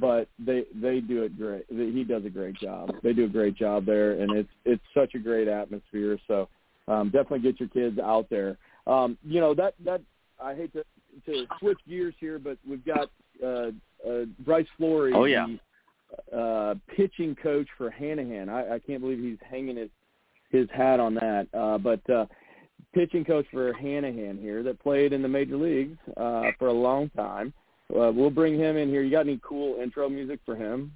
but 0.00 0.28
they 0.38 0.64
they 0.74 1.00
do 1.00 1.22
it 1.22 1.38
great. 1.38 1.66
He 1.68 2.04
does 2.04 2.24
a 2.24 2.30
great 2.30 2.56
job. 2.56 2.90
They 3.02 3.12
do 3.12 3.24
a 3.24 3.28
great 3.28 3.54
job 3.54 3.86
there, 3.86 4.12
and 4.20 4.36
it's 4.36 4.50
it's 4.64 4.82
such 4.92 5.14
a 5.14 5.18
great 5.18 5.46
atmosphere. 5.46 6.18
So 6.26 6.48
um, 6.88 7.10
definitely 7.10 7.40
get 7.40 7.60
your 7.60 7.68
kids 7.68 7.98
out 7.98 8.28
there. 8.28 8.58
Um, 8.86 9.16
you 9.24 9.40
know 9.40 9.54
that 9.54 9.74
that 9.84 10.00
I 10.42 10.54
hate 10.54 10.72
to 10.72 10.84
to 11.26 11.46
switch 11.60 11.78
gears 11.88 12.14
here, 12.18 12.40
but 12.40 12.58
we've 12.68 12.84
got 12.84 13.08
uh, 13.42 13.70
uh, 14.08 14.24
Bryce 14.40 14.66
Florie. 14.80 15.14
Oh 15.14 15.24
yeah. 15.24 15.46
The, 15.46 15.60
uh, 16.34 16.74
pitching 16.94 17.34
coach 17.34 17.68
for 17.76 17.90
Hanahan. 17.90 18.48
I, 18.48 18.74
I 18.74 18.78
can't 18.78 19.00
believe 19.00 19.18
he's 19.18 19.38
hanging 19.48 19.76
his 19.76 19.90
his 20.50 20.68
hat 20.72 21.00
on 21.00 21.14
that. 21.14 21.46
Uh, 21.52 21.78
but 21.78 22.08
uh, 22.10 22.26
pitching 22.94 23.24
coach 23.24 23.46
for 23.50 23.72
Hanahan 23.72 24.40
here 24.40 24.62
that 24.62 24.80
played 24.80 25.12
in 25.12 25.22
the 25.22 25.28
major 25.28 25.56
leagues 25.56 25.98
uh, 26.16 26.50
for 26.58 26.68
a 26.68 26.72
long 26.72 27.10
time. 27.10 27.52
Uh, 27.90 28.10
we'll 28.12 28.30
bring 28.30 28.58
him 28.58 28.76
in 28.76 28.88
here. 28.88 29.02
You 29.02 29.10
got 29.10 29.20
any 29.26 29.40
cool 29.42 29.80
intro 29.80 30.08
music 30.08 30.40
for 30.46 30.56
him? 30.56 30.92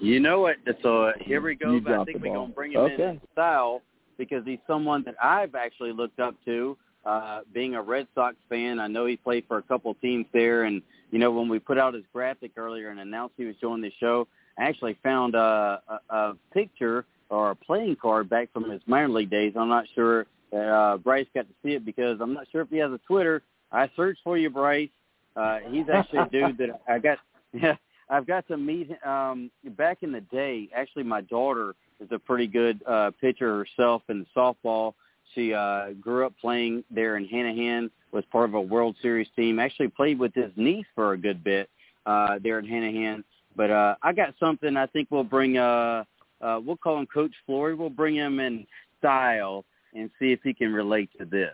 You 0.00 0.20
know 0.20 0.46
it. 0.46 0.56
So 0.82 1.04
uh, 1.04 1.12
here 1.20 1.40
we 1.40 1.54
go. 1.54 1.76
I 1.76 2.04
think 2.04 2.22
we're 2.22 2.34
gonna 2.34 2.52
bring 2.52 2.72
him 2.72 2.80
okay. 2.80 3.10
in 3.10 3.20
style 3.32 3.82
because 4.18 4.44
he's 4.44 4.58
someone 4.66 5.02
that 5.04 5.14
I've 5.22 5.54
actually 5.54 5.92
looked 5.92 6.20
up 6.20 6.34
to. 6.44 6.76
Uh, 7.04 7.42
being 7.54 7.76
a 7.76 7.82
Red 7.82 8.08
Sox 8.16 8.34
fan, 8.48 8.80
I 8.80 8.88
know 8.88 9.06
he 9.06 9.16
played 9.16 9.44
for 9.46 9.58
a 9.58 9.62
couple 9.62 9.94
teams 9.94 10.26
there, 10.32 10.64
and 10.64 10.82
you 11.10 11.18
know 11.18 11.30
when 11.30 11.48
we 11.48 11.58
put 11.58 11.78
out 11.78 11.94
his 11.94 12.04
graphic 12.12 12.52
earlier 12.56 12.88
and 12.90 13.00
announced 13.00 13.34
he 13.36 13.44
was 13.44 13.56
joining 13.56 13.82
the 13.82 13.92
show, 13.98 14.26
I 14.58 14.64
actually 14.64 14.98
found 15.02 15.34
a, 15.34 15.80
a, 15.88 16.14
a 16.14 16.36
picture 16.52 17.04
or 17.28 17.50
a 17.50 17.54
playing 17.54 17.96
card 17.96 18.28
back 18.28 18.52
from 18.52 18.70
his 18.70 18.80
minor 18.86 19.08
league 19.08 19.30
days. 19.30 19.54
I'm 19.56 19.68
not 19.68 19.86
sure 19.94 20.26
that 20.52 20.68
uh, 20.68 20.96
Bryce 20.98 21.26
got 21.34 21.46
to 21.48 21.54
see 21.62 21.74
it 21.74 21.84
because 21.84 22.20
I'm 22.20 22.34
not 22.34 22.46
sure 22.50 22.62
if 22.62 22.70
he 22.70 22.78
has 22.78 22.92
a 22.92 23.00
Twitter. 23.06 23.42
I 23.72 23.90
searched 23.96 24.20
for 24.22 24.38
you, 24.38 24.50
Bryce. 24.50 24.90
Uh, 25.34 25.58
he's 25.70 25.88
actually 25.88 26.20
a 26.20 26.28
dude 26.28 26.58
that 26.58 26.80
I 26.88 26.98
got. 26.98 27.18
Yeah, 27.52 27.76
I've 28.10 28.26
got 28.26 28.46
to 28.48 28.58
meet 28.58 28.90
um, 29.06 29.50
back 29.64 30.02
in 30.02 30.12
the 30.12 30.20
day. 30.20 30.68
Actually, 30.74 31.04
my 31.04 31.22
daughter 31.22 31.74
is 32.00 32.08
a 32.10 32.18
pretty 32.18 32.46
good 32.46 32.82
uh, 32.86 33.12
pitcher 33.18 33.56
herself 33.56 34.02
in 34.10 34.26
softball 34.36 34.92
she 35.36 35.54
uh, 35.54 35.90
grew 36.00 36.26
up 36.26 36.32
playing 36.40 36.82
there 36.90 37.16
in 37.16 37.28
Hanahan, 37.28 37.90
was 38.10 38.24
part 38.32 38.48
of 38.48 38.54
a 38.54 38.60
World 38.60 38.96
Series 39.00 39.28
team. 39.36 39.60
Actually 39.60 39.88
played 39.88 40.18
with 40.18 40.34
his 40.34 40.50
niece 40.56 40.86
for 40.94 41.12
a 41.12 41.18
good 41.18 41.44
bit 41.44 41.70
uh, 42.06 42.38
there 42.42 42.58
in 42.58 42.66
Hanahan. 42.66 43.22
But 43.54 43.70
uh, 43.70 43.94
I 44.02 44.12
got 44.12 44.34
something 44.40 44.76
I 44.76 44.86
think 44.86 45.08
we'll 45.10 45.24
bring, 45.24 45.58
uh, 45.58 46.04
uh, 46.40 46.60
we'll 46.64 46.76
call 46.76 46.98
him 46.98 47.06
Coach 47.06 47.32
Florie. 47.48 47.76
We'll 47.76 47.90
bring 47.90 48.16
him 48.16 48.40
in 48.40 48.66
style 48.98 49.64
and 49.94 50.10
see 50.18 50.32
if 50.32 50.40
he 50.42 50.52
can 50.52 50.72
relate 50.72 51.10
to 51.18 51.24
this. 51.24 51.52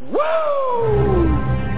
Woo! 0.00 1.69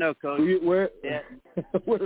Know, 0.00 0.14
Coach. 0.14 0.40
Where, 0.40 0.58
where, 0.58 0.90
Yeah. 1.04 1.20
where, 1.84 1.98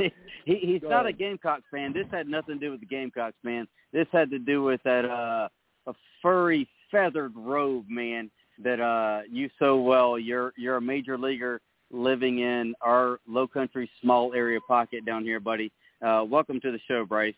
he 0.44 0.56
he's 0.56 0.82
not 0.82 1.06
ahead. 1.06 1.06
a 1.06 1.12
Gamecocks 1.12 1.64
fan. 1.70 1.92
This 1.94 2.06
had 2.10 2.28
nothing 2.28 2.60
to 2.60 2.66
do 2.66 2.70
with 2.70 2.80
the 2.80 2.86
Gamecocks, 2.86 3.36
man. 3.42 3.66
This 3.92 4.06
had 4.12 4.30
to 4.30 4.38
do 4.38 4.62
with 4.62 4.82
that 4.84 5.04
uh 5.06 5.48
a 5.86 5.94
furry 6.20 6.68
feathered 6.90 7.32
robe, 7.36 7.86
man, 7.88 8.30
that 8.62 8.80
uh 8.80 9.22
you 9.30 9.48
so 9.58 9.80
well. 9.80 10.18
You're 10.18 10.52
you're 10.56 10.76
a 10.76 10.80
major 10.82 11.16
leaguer 11.16 11.60
living 11.90 12.40
in 12.40 12.74
our 12.82 13.20
low 13.26 13.46
country 13.46 13.88
small 14.02 14.34
area 14.34 14.58
pocket 14.68 15.04
down 15.06 15.22
here, 15.24 15.40
buddy. 15.40 15.72
Uh 16.04 16.24
welcome 16.28 16.60
to 16.60 16.70
the 16.72 16.80
show, 16.88 17.04
Bryce. 17.06 17.34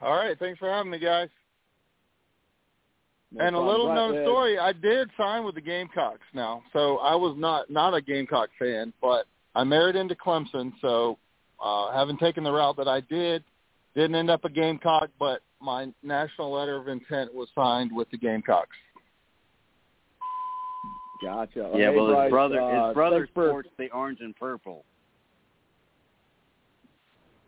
All 0.00 0.14
right, 0.16 0.38
thanks 0.38 0.58
for 0.58 0.68
having 0.70 0.90
me, 0.92 0.98
guys. 0.98 1.28
No 3.34 3.44
and 3.44 3.56
a 3.56 3.60
little 3.60 3.88
Right, 3.88 3.94
known 3.94 4.16
uh, 4.18 4.22
story, 4.22 4.58
I 4.58 4.72
did 4.72 5.10
sign 5.16 5.44
with 5.44 5.54
the 5.56 5.60
Gamecocks 5.60 6.20
now. 6.34 6.62
So 6.72 6.98
I 6.98 7.14
was 7.16 7.34
not 7.36 7.68
not 7.70 7.92
a 7.94 8.00
Gamecock 8.00 8.50
fan, 8.58 8.92
but 9.02 9.26
I 9.54 9.64
married 9.64 9.96
into 9.96 10.14
Clemson, 10.14 10.72
so 10.80 11.18
uh 11.62 11.92
having 11.92 12.16
taken 12.18 12.44
the 12.44 12.52
route 12.52 12.76
that 12.76 12.88
I 12.88 13.00
did, 13.00 13.42
didn't 13.94 14.14
end 14.14 14.30
up 14.30 14.44
a 14.44 14.48
Gamecock, 14.50 15.10
but 15.18 15.40
my 15.60 15.92
national 16.02 16.52
letter 16.52 16.76
of 16.76 16.88
intent 16.88 17.34
was 17.34 17.48
signed 17.54 17.90
with 17.94 18.08
the 18.10 18.18
Gamecocks. 18.18 18.76
Gotcha. 21.22 21.70
yeah, 21.74 21.90
Hey, 21.90 21.96
well 21.96 22.08
Bryce, 22.08 22.24
his 22.26 22.30
brother 22.30 22.60
uh, 22.60 22.86
his 22.88 22.94
brother 22.94 23.18
thanks 23.20 23.32
for- 23.34 23.48
sports 23.48 23.68
the 23.78 23.90
orange 23.90 24.20
and 24.20 24.36
purple. 24.36 24.84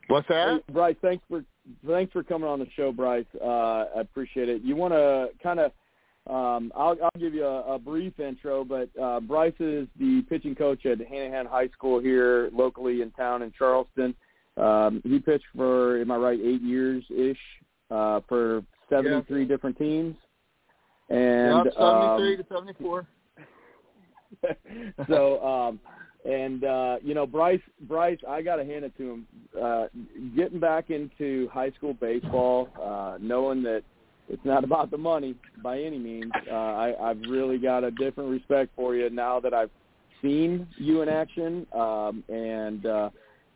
What's 0.09 0.29
that? 0.29 0.63
Hey, 0.67 0.73
Bryce, 0.73 0.97
thanks 1.03 1.25
for 1.29 1.45
thanks 1.86 2.12
for 2.12 2.22
coming 2.22 2.48
on 2.48 2.59
the 2.59 2.66
show, 2.76 2.93
Bryce. 2.93 3.26
Uh, 3.40 3.84
I 3.97 4.01
appreciate 4.01 4.48
it. 4.48 4.62
You 4.62 4.76
want 4.76 4.94
to 4.94 5.28
kind 5.43 5.60
of, 5.60 5.72
um, 6.28 6.72
I'll, 6.74 6.97
I'll 7.02 7.20
give 7.20 7.34
you 7.34 7.44
a, 7.44 7.74
a 7.74 7.78
brief 7.78 8.18
intro, 8.18 8.64
but 8.64 8.88
uh, 9.01 9.20
Bryce 9.20 9.55
is 9.60 9.86
the 9.98 10.22
pitching 10.28 10.55
coach 10.55 10.84
at 10.86 10.98
Hanahan 10.98 11.47
High 11.47 11.68
School 11.68 12.01
here 12.01 12.51
locally 12.52 13.02
in 13.02 13.10
town 13.12 13.43
in 13.43 13.52
Charleston. 13.56 14.14
Um, 14.56 15.02
he 15.05 15.18
pitched 15.18 15.44
for, 15.55 16.01
am 16.01 16.10
I 16.10 16.16
right, 16.16 16.40
eight 16.43 16.62
years 16.62 17.05
ish 17.10 17.38
uh, 17.90 18.20
for 18.28 18.62
73 18.88 19.44
different 19.44 19.78
teams. 19.78 20.16
And 21.09 21.66
yep, 21.66 21.74
73 21.74 22.32
um, 22.32 22.36
to 22.38 22.44
74. 22.48 23.06
so 25.09 25.43
um 25.44 25.80
and 26.27 26.65
uh 26.65 26.97
you 27.03 27.15
know 27.15 27.27
Bryce 27.27 27.61
Bryce 27.82 28.19
I 28.28 28.43
got 28.43 28.57
to 28.57 28.65
hand 28.65 28.85
it 28.85 28.97
to 28.98 29.11
him. 29.11 29.27
Uh 29.61 29.86
getting 30.36 30.61
back 30.61 30.90
into 30.90 31.48
high 31.53 31.70
school 31.73 31.94
baseball 31.94 32.69
uh 32.82 33.19
knowing 33.20 33.62
that 33.62 33.82
it's 34.28 34.44
not 34.44 34.65
about 34.69 34.90
the 34.90 34.98
money 34.98 35.36
by 35.62 35.81
any 35.81 35.98
means 35.98 36.32
uh 36.51 36.55
I 36.55 37.11
I've 37.11 37.20
really 37.28 37.59
got 37.59 37.85
a 37.85 37.90
different 37.90 38.31
respect 38.31 38.70
for 38.77 38.94
you 38.94 39.09
now 39.11 39.40
that 39.40 39.55
I've 39.55 39.70
seen 40.23 40.66
you 40.77 41.03
in 41.03 41.09
action. 41.09 41.66
Um 41.73 42.24
and 42.28 42.86
uh 42.86 43.11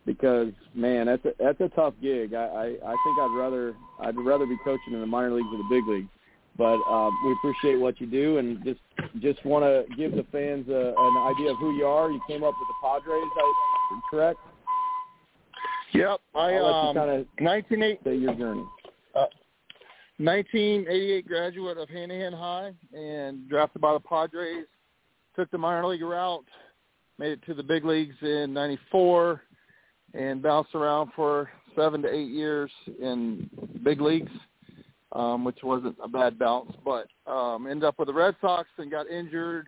because 0.06 0.52
man 0.74 1.06
that's 1.06 1.24
a 1.24 1.32
that's 1.38 1.60
a 1.60 1.68
tough 1.70 1.94
gig. 2.00 2.34
I 2.34 2.44
I, 2.44 2.64
I 2.64 2.94
think 3.04 3.18
I'd 3.18 3.36
rather 3.36 3.74
I'd 4.00 4.16
rather 4.16 4.46
be 4.46 4.56
coaching 4.64 4.94
in 4.94 5.00
the 5.00 5.06
minor 5.06 5.32
leagues 5.32 5.48
or 5.52 5.58
the 5.58 5.68
big 5.68 5.86
leagues 5.86 6.08
but 6.56 6.78
uh, 6.88 7.10
we 7.24 7.32
appreciate 7.32 7.78
what 7.78 8.00
you 8.00 8.06
do, 8.06 8.38
and 8.38 8.62
just 8.64 8.80
just 9.20 9.44
want 9.44 9.64
to 9.64 9.84
give 9.96 10.12
the 10.12 10.26
fans 10.30 10.68
a, 10.68 10.94
an 10.96 11.34
idea 11.34 11.52
of 11.52 11.58
who 11.58 11.76
you 11.76 11.86
are. 11.86 12.10
You 12.10 12.20
came 12.26 12.44
up 12.44 12.54
with 12.58 12.68
the 12.68 12.74
Padres, 12.82 13.24
I, 13.36 14.00
correct? 14.10 14.38
Yep, 15.92 16.20
I 16.34 16.56
um, 16.56 16.94
kind 16.94 17.10
of 17.10 17.26
1988 17.38 18.00
say 18.04 18.16
your 18.16 18.34
journey. 18.34 18.64
1988 20.20 21.26
graduate 21.26 21.78
of 21.78 21.88
Hanahan 21.88 22.34
High 22.34 22.72
and 22.92 23.48
drafted 23.48 23.80
by 23.80 23.94
the 23.94 24.00
Padres. 24.00 24.66
Took 25.34 25.50
the 25.50 25.56
minor 25.56 25.86
league 25.86 26.02
route, 26.02 26.44
made 27.18 27.32
it 27.32 27.46
to 27.46 27.54
the 27.54 27.62
big 27.62 27.86
leagues 27.86 28.16
in 28.20 28.52
'94, 28.52 29.40
and 30.12 30.42
bounced 30.42 30.74
around 30.74 31.10
for 31.16 31.48
seven 31.74 32.02
to 32.02 32.14
eight 32.14 32.28
years 32.28 32.70
in 33.00 33.48
big 33.82 34.02
leagues, 34.02 34.30
um, 35.12 35.44
which 35.44 35.58
wasn't 35.62 35.96
a 36.02 36.08
bad 36.08 36.38
bounce. 36.38 36.72
But 36.84 37.08
um, 37.30 37.66
ended 37.66 37.84
up 37.84 37.98
with 37.98 38.08
the 38.08 38.14
Red 38.14 38.36
Sox 38.40 38.68
and 38.78 38.90
got 38.90 39.08
injured, 39.08 39.66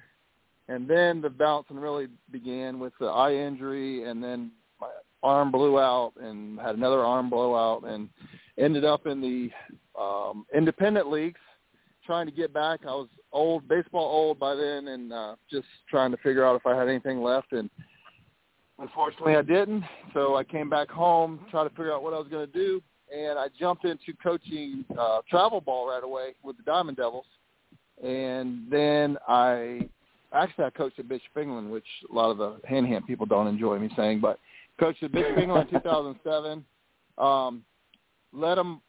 and 0.68 0.88
then 0.88 1.20
the 1.20 1.30
bouncing 1.30 1.78
really 1.78 2.08
began 2.30 2.78
with 2.78 2.92
the 3.00 3.06
eye 3.06 3.34
injury, 3.34 4.08
and 4.08 4.22
then 4.22 4.52
my 4.80 4.88
arm 5.22 5.50
blew 5.50 5.78
out, 5.78 6.12
and 6.20 6.58
had 6.58 6.76
another 6.76 7.00
arm 7.00 7.30
blowout, 7.30 7.84
and 7.84 8.08
ended 8.58 8.84
up 8.84 9.06
in 9.06 9.20
the 9.20 9.50
um, 10.00 10.46
independent 10.54 11.10
leagues, 11.10 11.40
trying 12.04 12.26
to 12.26 12.32
get 12.32 12.52
back. 12.52 12.80
I 12.84 12.94
was 12.94 13.08
old, 13.32 13.68
baseball 13.68 14.04
old 14.04 14.38
by 14.38 14.54
then, 14.54 14.88
and 14.88 15.12
uh, 15.12 15.36
just 15.50 15.66
trying 15.88 16.10
to 16.10 16.16
figure 16.18 16.44
out 16.44 16.56
if 16.56 16.66
I 16.66 16.76
had 16.76 16.88
anything 16.88 17.22
left. 17.22 17.52
And 17.52 17.70
unfortunately, 18.78 19.36
I 19.36 19.42
didn't. 19.42 19.84
So 20.12 20.36
I 20.36 20.44
came 20.44 20.68
back 20.68 20.90
home, 20.90 21.40
try 21.50 21.64
to 21.64 21.70
figure 21.70 21.92
out 21.92 22.02
what 22.02 22.14
I 22.14 22.18
was 22.18 22.28
going 22.28 22.46
to 22.46 22.52
do, 22.52 22.82
and 23.12 23.38
I 23.38 23.48
jumped 23.58 23.84
into 23.84 24.12
coaching 24.22 24.84
uh, 24.98 25.20
travel 25.28 25.60
ball 25.60 25.88
right 25.88 26.02
away 26.02 26.34
with 26.42 26.56
the 26.56 26.62
Diamond 26.62 26.96
Devils. 26.96 27.26
And 28.02 28.70
then 28.70 29.18
I 29.28 29.88
actually 30.32 30.64
I 30.64 30.70
coached 30.70 30.98
at 30.98 31.08
Bishop 31.08 31.36
England, 31.36 31.70
which 31.70 31.84
a 32.10 32.14
lot 32.14 32.30
of 32.30 32.38
the 32.38 32.56
Hanahan 32.68 33.06
people 33.06 33.26
don't 33.26 33.46
enjoy 33.46 33.78
me 33.78 33.90
saying, 33.96 34.20
but 34.20 34.38
coached 34.80 35.02
at 35.02 35.12
Bishop 35.12 35.38
England 35.38 35.68
in 35.70 35.80
2007. 35.80 36.64
Um, 37.18 37.62
led 38.32 38.56
them 38.56 38.80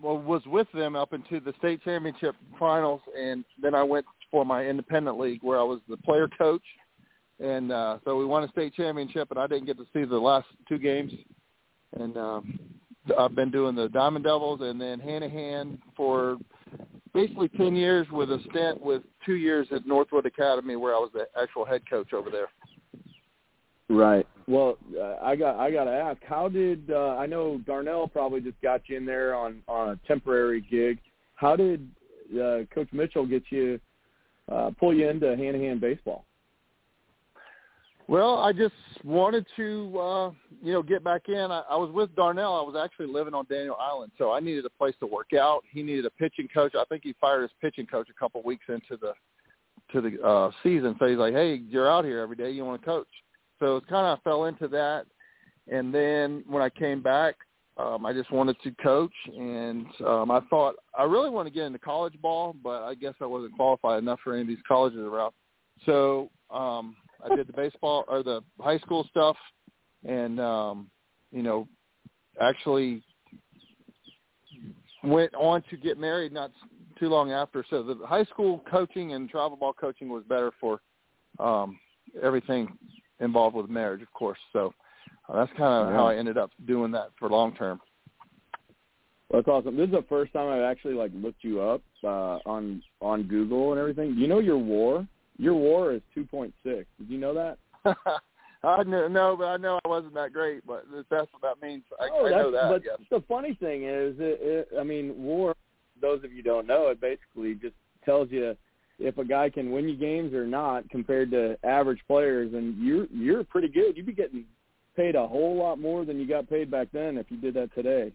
well, 0.00 0.18
was 0.18 0.42
with 0.46 0.66
them 0.72 0.96
up 0.96 1.12
into 1.12 1.38
the 1.38 1.52
state 1.58 1.84
championship 1.84 2.34
finals, 2.58 3.02
and 3.16 3.44
then 3.60 3.74
I 3.74 3.82
went 3.82 4.06
for 4.30 4.44
my 4.44 4.64
independent 4.64 5.20
league 5.20 5.40
where 5.42 5.60
I 5.60 5.62
was 5.62 5.80
the 5.88 5.98
player 5.98 6.26
coach, 6.26 6.62
and 7.38 7.70
uh, 7.70 7.98
so 8.04 8.16
we 8.16 8.24
won 8.24 8.42
a 8.42 8.48
state 8.48 8.74
championship, 8.74 9.30
and 9.30 9.38
I 9.38 9.46
didn't 9.46 9.66
get 9.66 9.76
to 9.76 9.84
see 9.92 10.04
the 10.04 10.16
last 10.16 10.46
two 10.66 10.78
games, 10.78 11.12
and 12.00 12.16
um, 12.16 12.58
I've 13.18 13.34
been 13.34 13.50
doing 13.50 13.74
the 13.74 13.88
Diamond 13.88 14.24
Devils 14.24 14.60
and 14.62 14.80
then 14.80 15.00
Hanahan 15.00 15.78
for 15.96 16.38
basically 17.12 17.48
ten 17.48 17.74
years 17.74 18.06
with 18.10 18.30
a 18.30 18.38
stint 18.50 18.80
with 18.80 19.02
two 19.26 19.34
years 19.34 19.66
at 19.74 19.86
Northwood 19.86 20.26
Academy 20.26 20.76
where 20.76 20.94
I 20.94 20.98
was 20.98 21.10
the 21.12 21.26
actual 21.40 21.64
head 21.64 21.82
coach 21.88 22.12
over 22.12 22.30
there. 22.30 22.48
Right. 23.88 24.26
Well, 24.48 24.78
uh, 24.98 25.16
I 25.22 25.36
got 25.36 25.56
I 25.56 25.70
got 25.70 25.84
to 25.84 25.92
ask, 25.92 26.22
how 26.24 26.48
did 26.48 26.90
uh, 26.90 27.16
I 27.18 27.26
know 27.26 27.60
Darnell 27.66 28.08
probably 28.08 28.40
just 28.40 28.60
got 28.62 28.82
you 28.88 28.96
in 28.96 29.04
there 29.04 29.34
on 29.34 29.62
on 29.68 29.90
a 29.90 29.96
temporary 30.06 30.60
gig? 30.60 30.98
How 31.34 31.56
did 31.56 31.88
uh, 32.34 32.60
Coach 32.74 32.88
Mitchell 32.92 33.26
get 33.26 33.42
you 33.50 33.78
uh, 34.50 34.70
pull 34.78 34.94
you 34.94 35.08
into 35.08 35.26
Hanahan 35.26 35.80
baseball? 35.80 36.24
Well, 38.12 38.40
I 38.40 38.52
just 38.52 38.74
wanted 39.04 39.46
to, 39.56 39.98
uh, 39.98 40.30
you 40.62 40.74
know, 40.74 40.82
get 40.82 41.02
back 41.02 41.30
in. 41.30 41.50
I, 41.50 41.62
I 41.70 41.76
was 41.76 41.90
with 41.90 42.14
Darnell. 42.14 42.54
I 42.54 42.60
was 42.60 42.76
actually 42.78 43.06
living 43.06 43.32
on 43.32 43.46
Daniel 43.48 43.78
Island, 43.80 44.12
so 44.18 44.32
I 44.32 44.38
needed 44.38 44.66
a 44.66 44.70
place 44.78 44.94
to 45.00 45.06
work 45.06 45.28
out. 45.32 45.64
He 45.70 45.82
needed 45.82 46.04
a 46.04 46.10
pitching 46.10 46.46
coach. 46.52 46.74
I 46.74 46.84
think 46.90 47.04
he 47.04 47.14
fired 47.18 47.40
his 47.40 47.50
pitching 47.62 47.86
coach 47.86 48.08
a 48.10 48.20
couple 48.20 48.42
weeks 48.42 48.66
into 48.68 48.98
the 49.00 49.14
to 49.92 50.02
the 50.02 50.22
uh, 50.22 50.50
season. 50.62 50.94
So 50.98 51.06
he's 51.06 51.16
like, 51.16 51.32
"Hey, 51.32 51.62
you're 51.70 51.90
out 51.90 52.04
here 52.04 52.18
every 52.18 52.36
day. 52.36 52.50
You 52.50 52.66
want 52.66 52.82
to 52.82 52.84
coach?" 52.84 53.08
So 53.60 53.78
it 53.78 53.86
kind 53.86 54.06
of 54.06 54.22
fell 54.24 54.44
into 54.44 54.68
that. 54.68 55.06
And 55.72 55.94
then 55.94 56.44
when 56.46 56.62
I 56.62 56.68
came 56.68 57.00
back, 57.00 57.36
um, 57.78 58.04
I 58.04 58.12
just 58.12 58.30
wanted 58.30 58.56
to 58.62 58.72
coach, 58.82 59.14
and 59.34 59.86
um, 60.06 60.30
I 60.30 60.40
thought 60.50 60.74
I 60.98 61.04
really 61.04 61.30
want 61.30 61.48
to 61.48 61.54
get 61.54 61.64
into 61.64 61.78
college 61.78 62.20
ball, 62.20 62.54
but 62.62 62.82
I 62.82 62.94
guess 62.94 63.14
I 63.22 63.26
wasn't 63.26 63.56
qualified 63.56 64.02
enough 64.02 64.20
for 64.22 64.34
any 64.34 64.42
of 64.42 64.48
these 64.48 64.58
colleges 64.68 64.98
around. 64.98 65.32
So 65.86 66.28
um, 66.50 66.94
I 67.24 67.34
did 67.34 67.46
the 67.46 67.52
baseball 67.52 68.04
or 68.08 68.22
the 68.22 68.42
high 68.60 68.78
school 68.78 69.06
stuff, 69.10 69.36
and 70.06 70.40
um, 70.40 70.90
you 71.30 71.42
know, 71.42 71.68
actually 72.40 73.02
went 75.04 75.34
on 75.34 75.62
to 75.70 75.76
get 75.76 75.98
married 75.98 76.32
not 76.32 76.50
too 76.98 77.08
long 77.08 77.32
after. 77.32 77.64
So 77.68 77.82
the 77.82 78.06
high 78.06 78.24
school 78.24 78.62
coaching 78.70 79.12
and 79.14 79.28
travel 79.28 79.56
ball 79.56 79.72
coaching 79.72 80.08
was 80.08 80.22
better 80.28 80.52
for 80.60 80.80
um, 81.38 81.78
everything 82.22 82.68
involved 83.20 83.56
with 83.56 83.68
marriage, 83.68 84.02
of 84.02 84.12
course. 84.12 84.38
So 84.52 84.74
uh, 85.28 85.36
that's 85.36 85.50
kind 85.56 85.84
of 85.84 85.88
Yeah. 85.88 85.96
how 85.96 86.06
I 86.06 86.16
ended 86.16 86.38
up 86.38 86.50
doing 86.66 86.92
that 86.92 87.10
for 87.18 87.28
long 87.28 87.54
term. 87.54 87.80
That's 89.30 89.48
awesome. 89.48 89.76
This 89.76 89.86
is 89.86 89.92
the 89.92 90.04
first 90.08 90.32
time 90.34 90.50
I've 90.50 90.62
actually 90.62 90.94
like 90.94 91.10
looked 91.14 91.42
you 91.42 91.60
up 91.60 91.82
uh, 92.04 92.38
on 92.44 92.82
on 93.00 93.22
Google 93.22 93.72
and 93.72 93.80
everything. 93.80 94.14
You 94.14 94.28
know 94.28 94.40
your 94.40 94.58
WAR? 94.58 95.06
Your 95.38 95.54
WAR 95.54 95.92
is 95.92 96.02
2.6. 96.16 96.52
Did 96.64 96.86
you 97.08 97.18
know 97.18 97.34
that? 97.34 97.58
I 98.64 98.82
know, 98.84 99.08
no, 99.08 99.36
but 99.36 99.46
I 99.46 99.56
know 99.56 99.80
I 99.84 99.88
wasn't 99.88 100.14
that 100.14 100.32
great. 100.32 100.64
But 100.66 100.84
that's 101.10 101.28
what 101.32 101.42
that 101.42 101.64
means, 101.66 101.82
I, 102.00 102.08
oh, 102.12 102.26
I 102.26 102.30
know 102.30 102.50
that. 102.52 102.68
But 102.70 102.82
yes. 102.84 102.98
the 103.10 103.22
funny 103.28 103.54
thing 103.54 103.84
is, 103.84 104.14
it, 104.18 104.38
it, 104.40 104.68
I 104.78 104.82
mean, 104.82 105.14
WAR. 105.16 105.54
Those 106.00 106.24
of 106.24 106.32
you 106.32 106.42
don't 106.42 106.66
know, 106.66 106.88
it 106.88 107.00
basically 107.00 107.54
just 107.54 107.76
tells 108.04 108.28
you 108.30 108.56
if 108.98 109.18
a 109.18 109.24
guy 109.24 109.50
can 109.50 109.70
win 109.70 109.88
you 109.88 109.96
games 109.96 110.34
or 110.34 110.46
not 110.46 110.88
compared 110.90 111.30
to 111.30 111.56
average 111.64 112.00
players, 112.06 112.54
and 112.54 112.76
you're 112.78 113.06
you're 113.06 113.44
pretty 113.44 113.68
good. 113.68 113.96
You'd 113.96 114.06
be 114.06 114.12
getting 114.12 114.44
paid 114.96 115.14
a 115.14 115.26
whole 115.26 115.56
lot 115.56 115.78
more 115.78 116.04
than 116.04 116.18
you 116.18 116.26
got 116.26 116.48
paid 116.48 116.70
back 116.70 116.88
then 116.92 117.18
if 117.18 117.26
you 117.30 117.36
did 117.36 117.54
that 117.54 117.74
today. 117.74 118.12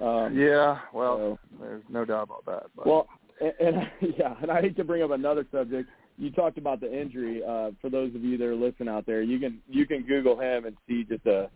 Um, 0.00 0.38
yeah, 0.38 0.78
well, 0.92 1.38
so- 1.42 1.56
there's 1.60 1.82
no 1.88 2.04
doubt 2.04 2.24
about 2.24 2.44
that. 2.46 2.70
But. 2.74 2.86
Well, 2.86 3.08
and, 3.40 3.52
and 3.60 3.90
yeah, 4.18 4.34
and 4.40 4.50
I 4.50 4.60
hate 4.60 4.76
to 4.76 4.84
bring 4.84 5.02
up 5.02 5.10
another 5.10 5.46
subject. 5.52 5.88
You 6.18 6.30
talked 6.30 6.58
about 6.58 6.80
the 6.80 6.92
injury. 6.92 7.42
Uh, 7.46 7.70
for 7.80 7.90
those 7.90 8.14
of 8.14 8.22
you 8.22 8.36
that 8.38 8.44
are 8.44 8.54
listening 8.54 8.88
out 8.88 9.06
there, 9.06 9.22
you 9.22 9.38
can 9.38 9.60
you 9.68 9.86
can 9.86 10.02
Google 10.02 10.38
him 10.38 10.66
and 10.66 10.76
see 10.88 11.04
just 11.04 11.26
a. 11.26 11.50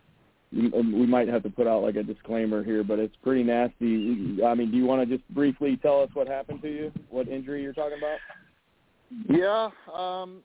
We 0.51 1.05
might 1.05 1.27
have 1.27 1.43
to 1.43 1.49
put 1.49 1.67
out 1.67 1.83
like 1.83 1.97
a 1.97 2.03
disclaimer 2.03 2.63
here, 2.63 2.81
but 2.81 2.99
it's 2.99 3.15
pretty 3.21 3.43
nasty. 3.43 4.39
I 4.45 4.53
mean, 4.55 4.71
do 4.71 4.77
you 4.77 4.85
want 4.85 5.07
to 5.07 5.17
just 5.17 5.27
briefly 5.31 5.77
tell 5.81 6.01
us 6.01 6.09
what 6.13 6.25
happened 6.25 6.61
to 6.61 6.69
you? 6.69 6.91
What 7.09 7.27
injury 7.27 7.61
you're 7.61 7.73
talking 7.73 7.97
about? 7.97 8.19
Yeah, 9.29 9.69
um, 9.93 10.41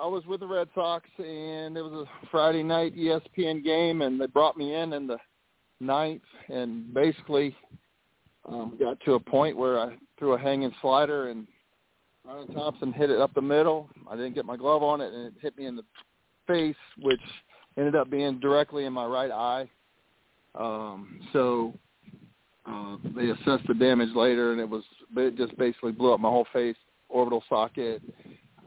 I 0.00 0.06
was 0.06 0.24
with 0.26 0.40
the 0.40 0.46
Red 0.46 0.68
Sox, 0.74 1.06
and 1.18 1.76
it 1.76 1.82
was 1.82 2.06
a 2.06 2.26
Friday 2.30 2.64
night 2.64 2.96
ESPN 2.96 3.62
game, 3.62 4.02
and 4.02 4.20
they 4.20 4.26
brought 4.26 4.56
me 4.56 4.74
in 4.74 4.92
in 4.92 5.06
the 5.06 5.18
ninth, 5.80 6.22
and 6.48 6.92
basically 6.92 7.56
um, 8.48 8.76
got 8.78 8.98
to 9.00 9.14
a 9.14 9.20
point 9.20 9.56
where 9.56 9.78
I 9.78 9.96
threw 10.18 10.34
a 10.34 10.38
hanging 10.38 10.74
slider, 10.80 11.28
and 11.28 11.46
Ryan 12.26 12.54
Thompson 12.54 12.92
hit 12.92 13.10
it 13.10 13.20
up 13.20 13.34
the 13.34 13.42
middle. 13.42 13.88
I 14.10 14.16
didn't 14.16 14.34
get 14.34 14.46
my 14.46 14.56
glove 14.56 14.82
on 14.82 15.00
it, 15.00 15.12
and 15.12 15.26
it 15.26 15.34
hit 15.40 15.56
me 15.58 15.66
in 15.66 15.76
the 15.76 15.84
face, 16.46 16.76
which 17.00 17.20
ended 17.76 17.94
up 17.94 18.10
being 18.10 18.40
directly 18.40 18.86
in 18.86 18.92
my 18.92 19.04
right 19.04 19.30
eye. 19.30 19.70
Um, 20.54 21.20
so 21.32 21.74
uh, 22.66 22.96
they 23.14 23.30
assessed 23.30 23.66
the 23.68 23.74
damage 23.74 24.14
later, 24.14 24.52
and 24.52 24.60
it 24.60 24.68
was 24.68 24.84
it 25.16 25.36
just 25.36 25.56
basically 25.58 25.92
blew 25.92 26.12
up 26.12 26.20
my 26.20 26.28
whole 26.30 26.46
face, 26.52 26.76
orbital 27.08 27.42
socket. 27.48 28.00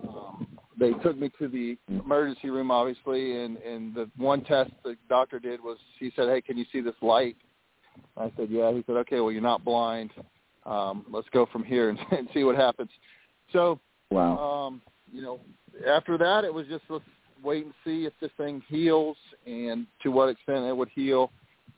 Um, 0.07 0.47
they 0.79 0.91
took 1.03 1.17
me 1.17 1.31
to 1.39 1.47
the 1.47 1.77
emergency 1.89 2.49
room, 2.49 2.69
obviously, 2.69 3.43
and 3.43 3.57
and 3.57 3.95
the 3.95 4.09
one 4.17 4.43
test 4.43 4.71
the 4.83 4.95
doctor 5.09 5.39
did 5.39 5.63
was 5.63 5.77
he 5.99 6.11
said, 6.15 6.29
"Hey, 6.29 6.41
can 6.41 6.57
you 6.57 6.65
see 6.71 6.81
this 6.81 6.95
light?" 7.01 7.37
I 8.15 8.31
said, 8.37 8.49
"Yeah." 8.51 8.71
He 8.71 8.83
said, 8.85 8.97
"Okay, 8.97 9.19
well, 9.19 9.31
you're 9.31 9.41
not 9.41 9.65
blind. 9.65 10.11
Um, 10.65 11.05
let's 11.09 11.29
go 11.31 11.47
from 11.51 11.63
here 11.63 11.89
and, 11.89 11.97
and 12.11 12.27
see 12.33 12.43
what 12.43 12.55
happens." 12.55 12.89
So 13.53 13.79
Wow. 14.09 14.37
um, 14.37 14.81
you 15.11 15.21
know, 15.21 15.39
after 15.87 16.17
that, 16.17 16.43
it 16.43 16.53
was 16.53 16.65
just 16.67 16.83
let's 16.89 17.03
wait 17.43 17.65
and 17.65 17.73
see 17.85 18.05
if 18.05 18.13
this 18.19 18.31
thing 18.37 18.61
heals 18.67 19.17
and 19.45 19.85
to 20.03 20.09
what 20.09 20.29
extent 20.29 20.65
it 20.65 20.75
would 20.75 20.89
heal. 20.89 21.31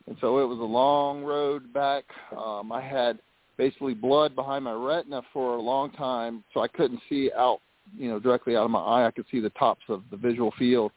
And 0.08 0.18
so 0.22 0.40
it 0.40 0.46
was 0.46 0.60
a 0.60 0.64
long 0.64 1.24
road 1.24 1.74
back. 1.74 2.06
Um, 2.36 2.72
I 2.72 2.82
had 2.82 3.20
basically 3.58 3.94
blood 3.94 4.36
behind 4.36 4.64
my 4.64 4.74
retina 4.74 5.22
for 5.34 5.58
a 5.58 5.62
long 5.62 5.91
time, 5.91 6.44
so 6.54 6.62
I 6.62 6.68
couldn't 6.68 7.02
see 7.10 7.30
out, 7.38 7.60
you 7.98 8.10
know, 8.10 8.20
directly 8.20 8.56
out 8.56 8.64
of 8.64 8.72
my 8.72 8.80
eye. 8.80 9.06
I 9.06 9.12
could 9.12 9.26
see 9.30 9.40
the 9.40 9.50
tops 9.52 9.84
of 9.90 10.04
the 10.12 10.18
visual 10.18 10.54
field, 10.58 10.91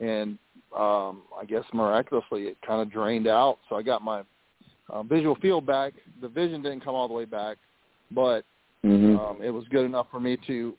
and 0.00 0.36
um, 0.76 1.22
I 1.38 1.44
guess 1.46 1.62
miraculously 1.72 2.44
it 2.44 2.58
kind 2.66 2.82
of 2.82 2.90
drained 2.90 3.28
out. 3.28 3.58
So 3.68 3.76
I 3.76 3.82
got 3.82 4.02
my 4.02 4.22
uh, 4.90 5.02
visual 5.02 5.36
field 5.36 5.64
back. 5.64 5.94
The 6.20 6.28
vision 6.28 6.60
didn't 6.60 6.80
come 6.84 6.94
all 6.94 7.08
the 7.08 7.14
way 7.14 7.24
back, 7.24 7.56
but. 8.10 8.44
Um, 9.18 9.38
it 9.42 9.50
was 9.50 9.64
good 9.70 9.84
enough 9.84 10.06
for 10.10 10.20
me 10.20 10.38
to. 10.46 10.74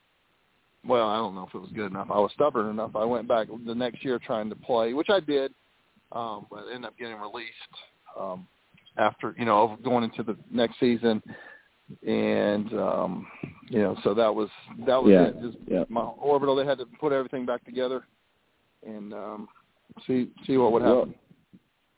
Well, 0.88 1.10
I 1.10 1.18
don't 1.18 1.36
know 1.36 1.45
if 1.48 1.53
it 1.53 1.60
was 1.60 1.72
good 1.76 1.91
enough. 1.91 2.07
I 2.10 2.20
was 2.20 2.32
stubborn 2.34 2.70
enough. 2.70 2.95
I 2.95 3.03
went 3.03 3.28
back 3.28 3.48
the 3.66 3.76
next 3.76 4.03
year 4.03 4.18
trying 4.18 4.49
to 4.49 4.56
play, 4.56 4.94
which 4.94 5.10
I 5.10 5.20
did, 5.20 5.53
um, 6.14 6.45
but 6.49 6.66
ended 6.74 6.86
up 6.86 6.98
getting 6.98 7.20
released 7.20 7.52
um, 8.18 8.48
after 8.98 9.36
you 9.38 9.45
know 9.45 9.78
going 9.84 10.06
into 10.06 10.24
the 10.24 10.38
next 10.49 10.80
season, 10.80 11.22
and 12.07 12.74
um, 12.74 13.28
you 13.70 13.80
know 13.80 13.98
so 14.03 14.14
that 14.14 14.34
was 14.34 14.49
that 14.86 15.03
was 15.03 15.11
Yeah, 15.11 15.28
it. 15.28 15.41
Just 15.41 15.57
yeah. 15.68 15.84
my 15.90 16.02
orbital. 16.02 16.56
They 16.56 16.66
had 16.66 16.78
to 16.78 16.86
put 16.99 17.11
everything 17.11 17.45
back 17.45 17.66
together 17.66 18.06
and 18.86 19.14
um, 19.14 19.49
see 20.07 20.32
see 20.48 20.57
what 20.57 20.72
would 20.72 20.82
happen. 20.82 21.14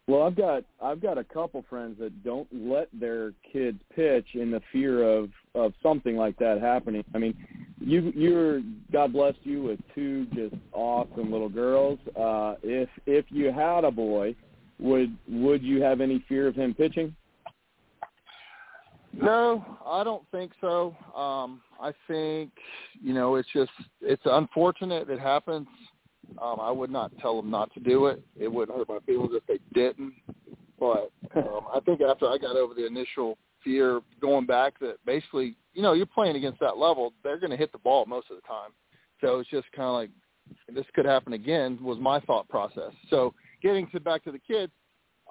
Well, 0.08 0.24
I've 0.24 0.36
got 0.36 0.64
I've 0.82 1.02
got 1.02 1.18
a 1.18 1.24
couple 1.24 1.64
friends 1.70 1.98
that 2.00 2.24
don't 2.24 2.48
let 2.52 2.90
their 2.92 3.34
kids 3.52 3.80
pitch 3.96 4.26
in 4.34 4.52
the 4.52 4.62
fear 4.72 5.04
of 5.04 5.30
of 5.56 5.74
something 5.84 6.16
like 6.16 6.38
that 6.40 6.62
happening. 6.62 7.04
I 7.14 7.18
mean, 7.18 7.36
you 7.80 8.12
you're 8.16 8.62
God 8.92 9.14
bless 9.14 9.36
you 9.44 9.64
with 9.64 9.80
two 9.94 10.26
just 10.28 10.56
awesome 10.74 11.32
little 11.32 11.50
girls. 11.50 12.00
Uh 12.16 12.56
if 12.64 12.90
if 13.06 13.26
you 13.30 13.52
had 13.52 13.84
a 13.84 13.92
boy, 13.92 14.36
would 14.80 15.16
would 15.30 15.62
you 15.64 15.82
have 15.82 16.02
any 16.02 16.24
fear 16.28 16.48
of 16.48 16.56
him 16.56 16.74
pitching? 16.74 17.16
No, 19.14 19.78
I 19.86 20.04
don't 20.04 20.24
think 20.32 20.54
so. 20.62 20.96
Um, 21.16 21.62
I 21.82 21.92
think 22.08 22.52
you 23.02 23.14
know 23.14 23.36
it's 23.36 23.50
just 23.54 23.72
it's 24.02 24.22
unfortunate 24.26 25.10
it 25.10 25.20
happens. 25.20 25.68
Um, 26.42 26.60
I 26.62 26.72
would 26.72 26.90
not 26.90 27.12
tell 27.20 27.36
them 27.42 27.52
not 27.52 27.74
to 27.74 27.82
do 27.82 28.06
it. 28.06 28.24
It 28.40 28.48
wouldn't 28.48 28.78
hurt 28.78 28.88
my 28.88 29.00
feelings 29.06 29.34
if 29.34 29.46
they 29.48 29.60
didn't. 29.74 30.14
But 30.80 31.12
um, 31.36 31.66
I 31.74 31.80
think 31.86 32.00
after 32.02 32.28
I 32.28 32.38
got 32.38 32.56
over 32.56 32.74
the 32.74 32.88
initial 32.88 33.38
fear 33.64 34.02
going 34.20 34.46
back, 34.46 34.80
that 34.80 34.98
basically 35.06 35.56
you 35.74 35.82
know 35.82 35.94
you're 35.94 36.06
playing 36.06 36.36
against 36.36 36.60
that 36.60 36.78
level, 36.78 37.14
they're 37.24 37.40
going 37.40 37.52
to 37.52 37.58
hit 37.58 37.72
the 37.72 37.78
ball 37.78 38.06
most 38.06 38.30
of 38.30 38.36
the 38.36 38.48
time. 38.48 38.72
So 39.22 39.40
it's 39.40 39.50
just 39.50 39.72
kind 39.72 39.88
of 39.88 39.94
like 39.94 40.10
this 40.74 40.86
could 40.94 41.06
happen 41.06 41.34
again 41.34 41.78
was 41.82 42.00
my 42.00 42.20
thought 42.22 42.48
process. 42.50 42.92
So 43.10 43.34
getting 43.62 43.88
to 43.92 44.00
back 44.00 44.24
to 44.26 44.32
the 44.32 44.40
kids, 44.40 44.72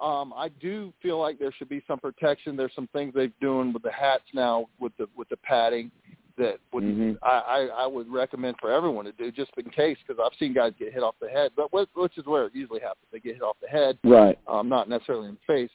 um, 0.01 0.33
I 0.35 0.49
do 0.49 0.93
feel 1.01 1.19
like 1.19 1.37
there 1.37 1.51
should 1.51 1.69
be 1.69 1.83
some 1.87 1.99
protection. 1.99 2.55
There's 2.55 2.73
some 2.75 2.87
things 2.87 3.13
they're 3.13 3.27
doing 3.39 3.71
with 3.73 3.83
the 3.83 3.91
hats 3.91 4.23
now, 4.33 4.67
with 4.79 4.93
the 4.97 5.07
with 5.15 5.29
the 5.29 5.37
padding, 5.37 5.91
that 6.37 6.59
would 6.73 6.83
Mhm. 6.83 7.17
I, 7.21 7.27
I 7.27 7.83
I 7.83 7.87
would 7.87 8.09
recommend 8.11 8.55
for 8.59 8.71
everyone 8.71 9.05
to 9.05 9.11
do 9.11 9.31
just 9.31 9.51
in 9.57 9.69
case 9.69 9.97
because 10.05 10.21
I've 10.23 10.37
seen 10.39 10.53
guys 10.53 10.73
get 10.79 10.93
hit 10.93 11.03
off 11.03 11.15
the 11.21 11.29
head, 11.29 11.51
but 11.55 11.71
which, 11.71 11.89
which 11.93 12.17
is 12.17 12.25
where 12.25 12.45
it 12.45 12.55
usually 12.55 12.79
happens. 12.79 13.05
They 13.11 13.19
get 13.19 13.33
hit 13.35 13.43
off 13.43 13.57
the 13.61 13.67
head, 13.67 13.99
Right. 14.03 14.39
um, 14.47 14.69
not 14.69 14.89
necessarily 14.89 15.27
in 15.29 15.35
the 15.35 15.53
face. 15.53 15.71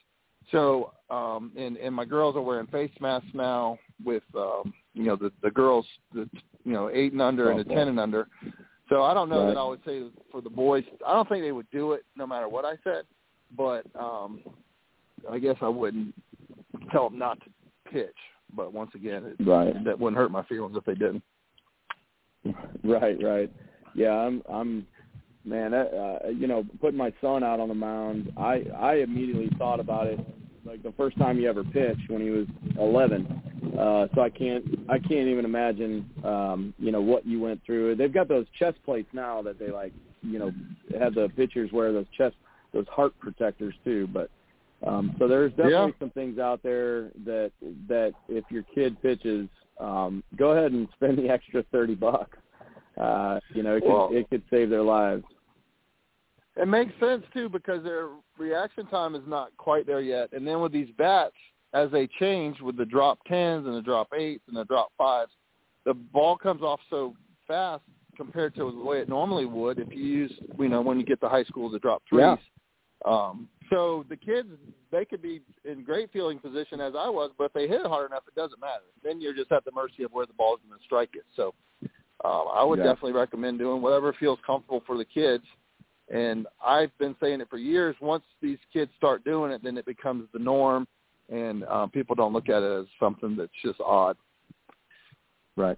So, 0.51 0.93
um, 1.09 1.51
and 1.57 1.77
and 1.77 1.93
my 1.93 2.05
girls 2.05 2.35
are 2.35 2.41
wearing 2.41 2.67
face 2.67 2.91
masks 2.99 3.27
now 3.33 3.77
with 4.03 4.23
um, 4.35 4.73
you 4.93 5.03
know 5.03 5.15
the 5.15 5.31
the 5.41 5.51
girls 5.51 5.85
the 6.13 6.29
you 6.63 6.73
know 6.73 6.89
eight 6.93 7.11
and 7.13 7.21
under 7.21 7.49
and 7.51 7.59
the 7.59 7.63
ten 7.65 7.87
and 7.87 7.99
under. 7.99 8.27
So 8.89 9.03
I 9.03 9.13
don't 9.13 9.29
know 9.29 9.41
Right. 9.45 9.53
that 9.53 9.59
I 9.59 9.65
would 9.65 9.81
say 9.85 10.03
for 10.31 10.41
the 10.41 10.49
boys. 10.49 10.83
I 11.05 11.13
don't 11.13 11.27
think 11.27 11.43
they 11.43 11.51
would 11.51 11.69
do 11.71 11.93
it 11.93 12.03
no 12.15 12.25
matter 12.25 12.47
what 12.47 12.63
I 12.63 12.75
said, 12.83 13.03
but 13.57 13.85
um, 13.99 14.39
I 15.29 15.39
guess 15.39 15.57
I 15.61 15.67
wouldn't 15.67 16.15
tell 16.91 17.09
them 17.09 17.19
not 17.19 17.39
to 17.41 17.49
pitch. 17.91 18.15
But 18.55 18.71
once 18.71 18.91
again, 18.95 19.25
it, 19.25 19.45
Right. 19.45 19.83
that 19.83 19.99
wouldn't 19.99 20.17
hurt 20.17 20.31
my 20.31 20.43
feelings 20.43 20.77
if 20.77 20.85
they 20.85 20.95
didn't. 20.95 21.23
Right, 22.83 23.21
right. 23.21 23.51
Yeah, 23.93 24.11
I'm 24.13 24.41
I'm 24.49 24.87
man, 25.47 25.73
uh, 25.73 26.19
you 26.29 26.47
know, 26.47 26.65
putting 26.81 26.97
my 26.97 27.13
son 27.21 27.43
out 27.43 27.59
on 27.59 27.67
the 27.69 27.75
mound, 27.75 28.31
I 28.37 28.63
I 28.77 28.95
immediately 28.95 29.49
thought 29.57 29.79
about 29.79 30.07
it 30.07 30.19
like 30.65 30.83
the 30.83 30.91
first 30.97 31.17
time 31.17 31.37
he 31.37 31.47
ever 31.47 31.63
pitched 31.63 32.09
when 32.09 32.21
he 32.21 32.29
was 32.29 32.45
11. 32.77 33.25
Uh 33.79 34.07
so 34.13 34.21
I 34.21 34.29
can't 34.29 34.63
I 34.89 34.99
can't 34.99 35.27
even 35.29 35.45
imagine 35.45 36.09
um 36.25 36.73
you 36.77 36.91
know 36.91 37.01
what 37.01 37.25
you 37.25 37.39
went 37.39 37.61
through. 37.65 37.95
They've 37.95 38.13
got 38.13 38.27
those 38.27 38.45
chest 38.59 38.77
plates 38.83 39.07
now 39.13 39.41
that 39.43 39.57
they 39.59 39.69
like, 39.71 39.93
you 40.21 40.39
know, 40.39 40.51
have 40.99 41.13
the 41.15 41.29
pitchers 41.37 41.71
wear 41.71 41.93
those 41.93 42.05
chest 42.17 42.35
those 42.73 42.87
heart 42.89 43.13
protectors 43.19 43.73
too, 43.85 44.07
but 44.11 44.29
um 44.85 45.15
so 45.19 45.27
there's 45.27 45.51
definitely 45.51 45.71
Yeah. 45.71 45.99
some 45.99 46.09
things 46.11 46.37
out 46.37 46.61
there 46.63 47.11
that 47.25 47.51
that 47.87 48.13
if 48.27 48.43
your 48.51 48.63
kid 48.75 49.01
pitches 49.01 49.47
um 49.79 50.21
go 50.35 50.51
ahead 50.51 50.71
and 50.73 50.87
spend 50.95 51.17
the 51.17 51.29
extra 51.37 51.63
30 51.71 51.95
bucks. 51.95 52.37
Uh 52.97 53.39
you 53.53 53.63
know, 53.63 53.77
it 53.77 53.81
could 53.81 53.89
Well- 53.89 54.09
it 54.11 54.29
could 54.29 54.43
save 54.49 54.69
their 54.69 54.83
lives. 54.83 55.23
It 56.59 56.67
makes 56.67 56.91
sense 56.99 57.23
too 57.33 57.49
because 57.49 57.83
their 57.83 58.09
reaction 58.37 58.87
time 58.87 59.15
is 59.15 59.21
not 59.27 59.55
quite 59.57 59.85
there 59.85 60.01
yet. 60.01 60.31
And 60.33 60.45
then 60.47 60.59
with 60.59 60.71
these 60.71 60.89
bats, 60.97 61.35
as 61.73 61.91
they 61.91 62.07
change 62.19 62.59
with 62.61 62.77
the 62.77 62.85
drop 62.85 63.19
tens 63.27 63.67
and 63.67 63.75
the 63.75 63.81
drop 63.81 64.07
eights 64.17 64.43
and 64.47 64.57
the 64.57 64.65
drop 64.65 64.91
fives, 64.97 65.31
the 65.85 65.93
ball 65.93 66.37
comes 66.37 66.61
off 66.61 66.79
so 66.89 67.15
fast 67.47 67.83
compared 68.15 68.55
to 68.55 68.71
the 68.71 68.83
way 68.83 68.99
it 68.99 69.09
normally 69.09 69.45
would 69.45 69.77
if 69.77 69.89
you 69.91 70.03
use, 70.03 70.33
you 70.57 70.69
know, 70.69 70.81
when 70.81 70.99
you 70.99 71.05
get 71.05 71.21
to 71.21 71.29
high 71.29 71.43
school 71.43 71.69
the 71.69 71.79
drop 71.79 72.01
threes. 72.09 72.21
Yeah. 72.21 72.35
Um, 73.05 73.47
so 73.69 74.05
the 74.09 74.17
kids, 74.17 74.49
they 74.91 75.05
could 75.05 75.21
be 75.21 75.41
in 75.65 75.83
great 75.83 76.11
fielding 76.11 76.39
position 76.39 76.81
as 76.81 76.93
I 76.97 77.09
was, 77.09 77.31
but 77.37 77.45
if 77.45 77.53
they 77.53 77.67
hit 77.67 77.81
it 77.81 77.87
hard 77.87 78.09
enough, 78.09 78.23
it 78.27 78.33
doesn't 78.33 78.59
matter. 78.59 78.85
Then 79.03 79.21
you're 79.21 79.35
just 79.35 79.51
at 79.51 79.63
the 79.65 79.71
mercy 79.71 80.03
of 80.03 80.11
where 80.11 80.25
the 80.25 80.33
ball's 80.33 80.59
going 80.67 80.77
to 80.79 80.83
strike 80.83 81.11
it. 81.13 81.25
So 81.35 81.53
um, 82.25 82.45
I 82.51 82.63
would 82.63 82.79
Yeah. 82.79 82.85
definitely 82.85 83.11
recommend 83.11 83.59
doing 83.59 83.81
whatever 83.81 84.13
feels 84.13 84.39
comfortable 84.45 84.81
for 84.87 84.97
the 84.97 85.05
kids. 85.05 85.43
And 86.13 86.47
I've 86.65 86.97
been 86.97 87.15
saying 87.21 87.41
it 87.41 87.49
for 87.49 87.57
years. 87.57 87.95
Once 87.99 88.23
these 88.41 88.59
kids 88.71 88.91
start 88.97 89.23
doing 89.23 89.51
it, 89.51 89.61
then 89.63 89.77
it 89.77 89.85
becomes 89.85 90.27
the 90.33 90.39
norm, 90.39 90.87
and 91.29 91.65
um, 91.65 91.89
people 91.89 92.15
don't 92.15 92.33
look 92.33 92.49
at 92.49 92.63
it 92.63 92.79
as 92.79 92.85
something 92.99 93.35
that's 93.35 93.51
just 93.63 93.79
odd. 93.81 94.15
Right. 95.57 95.77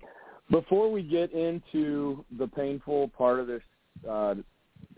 Before 0.52 0.92
we 0.92 1.02
get 1.04 1.32
into 1.32 2.24
the 2.38 2.48
painful 2.48 3.10
part 3.10 3.40
of 3.40 3.48
this 3.48 3.62
uh, 4.08 4.36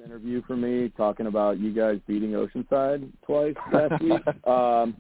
interview 0.04 0.42
for 0.48 0.56
me, 0.56 0.92
talking 0.98 1.28
about 1.28 1.60
you 1.60 1.74
guys 1.74 2.00
beating 2.08 2.32
Oceanside 2.32 3.10
twice 3.26 3.56
last 3.72 4.02
week, 4.02 4.48
um, 4.48 4.96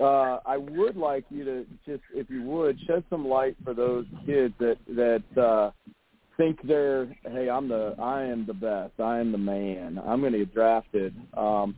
uh, 0.00 0.38
I 0.46 0.56
would 0.56 0.96
like 0.96 1.24
you 1.30 1.44
to 1.44 1.66
just, 1.86 2.02
if 2.12 2.28
you 2.30 2.42
would, 2.42 2.78
shed 2.86 3.04
some 3.10 3.26
light 3.26 3.56
for 3.64 3.74
those 3.74 4.06
kids 4.26 4.54
that 4.58 4.78
that 4.88 5.40
uh, 5.40 5.70
think 6.36 6.58
they're, 6.66 7.06
hey, 7.22 7.48
I'm 7.48 7.68
the, 7.68 7.94
I 7.98 8.22
am 8.22 8.46
the 8.46 8.54
best, 8.54 8.98
I 8.98 9.18
am 9.18 9.32
the 9.32 9.38
man, 9.38 10.00
I'm 10.04 10.20
going 10.20 10.32
to 10.32 10.38
get 10.40 10.54
drafted. 10.54 11.14
Um, 11.36 11.74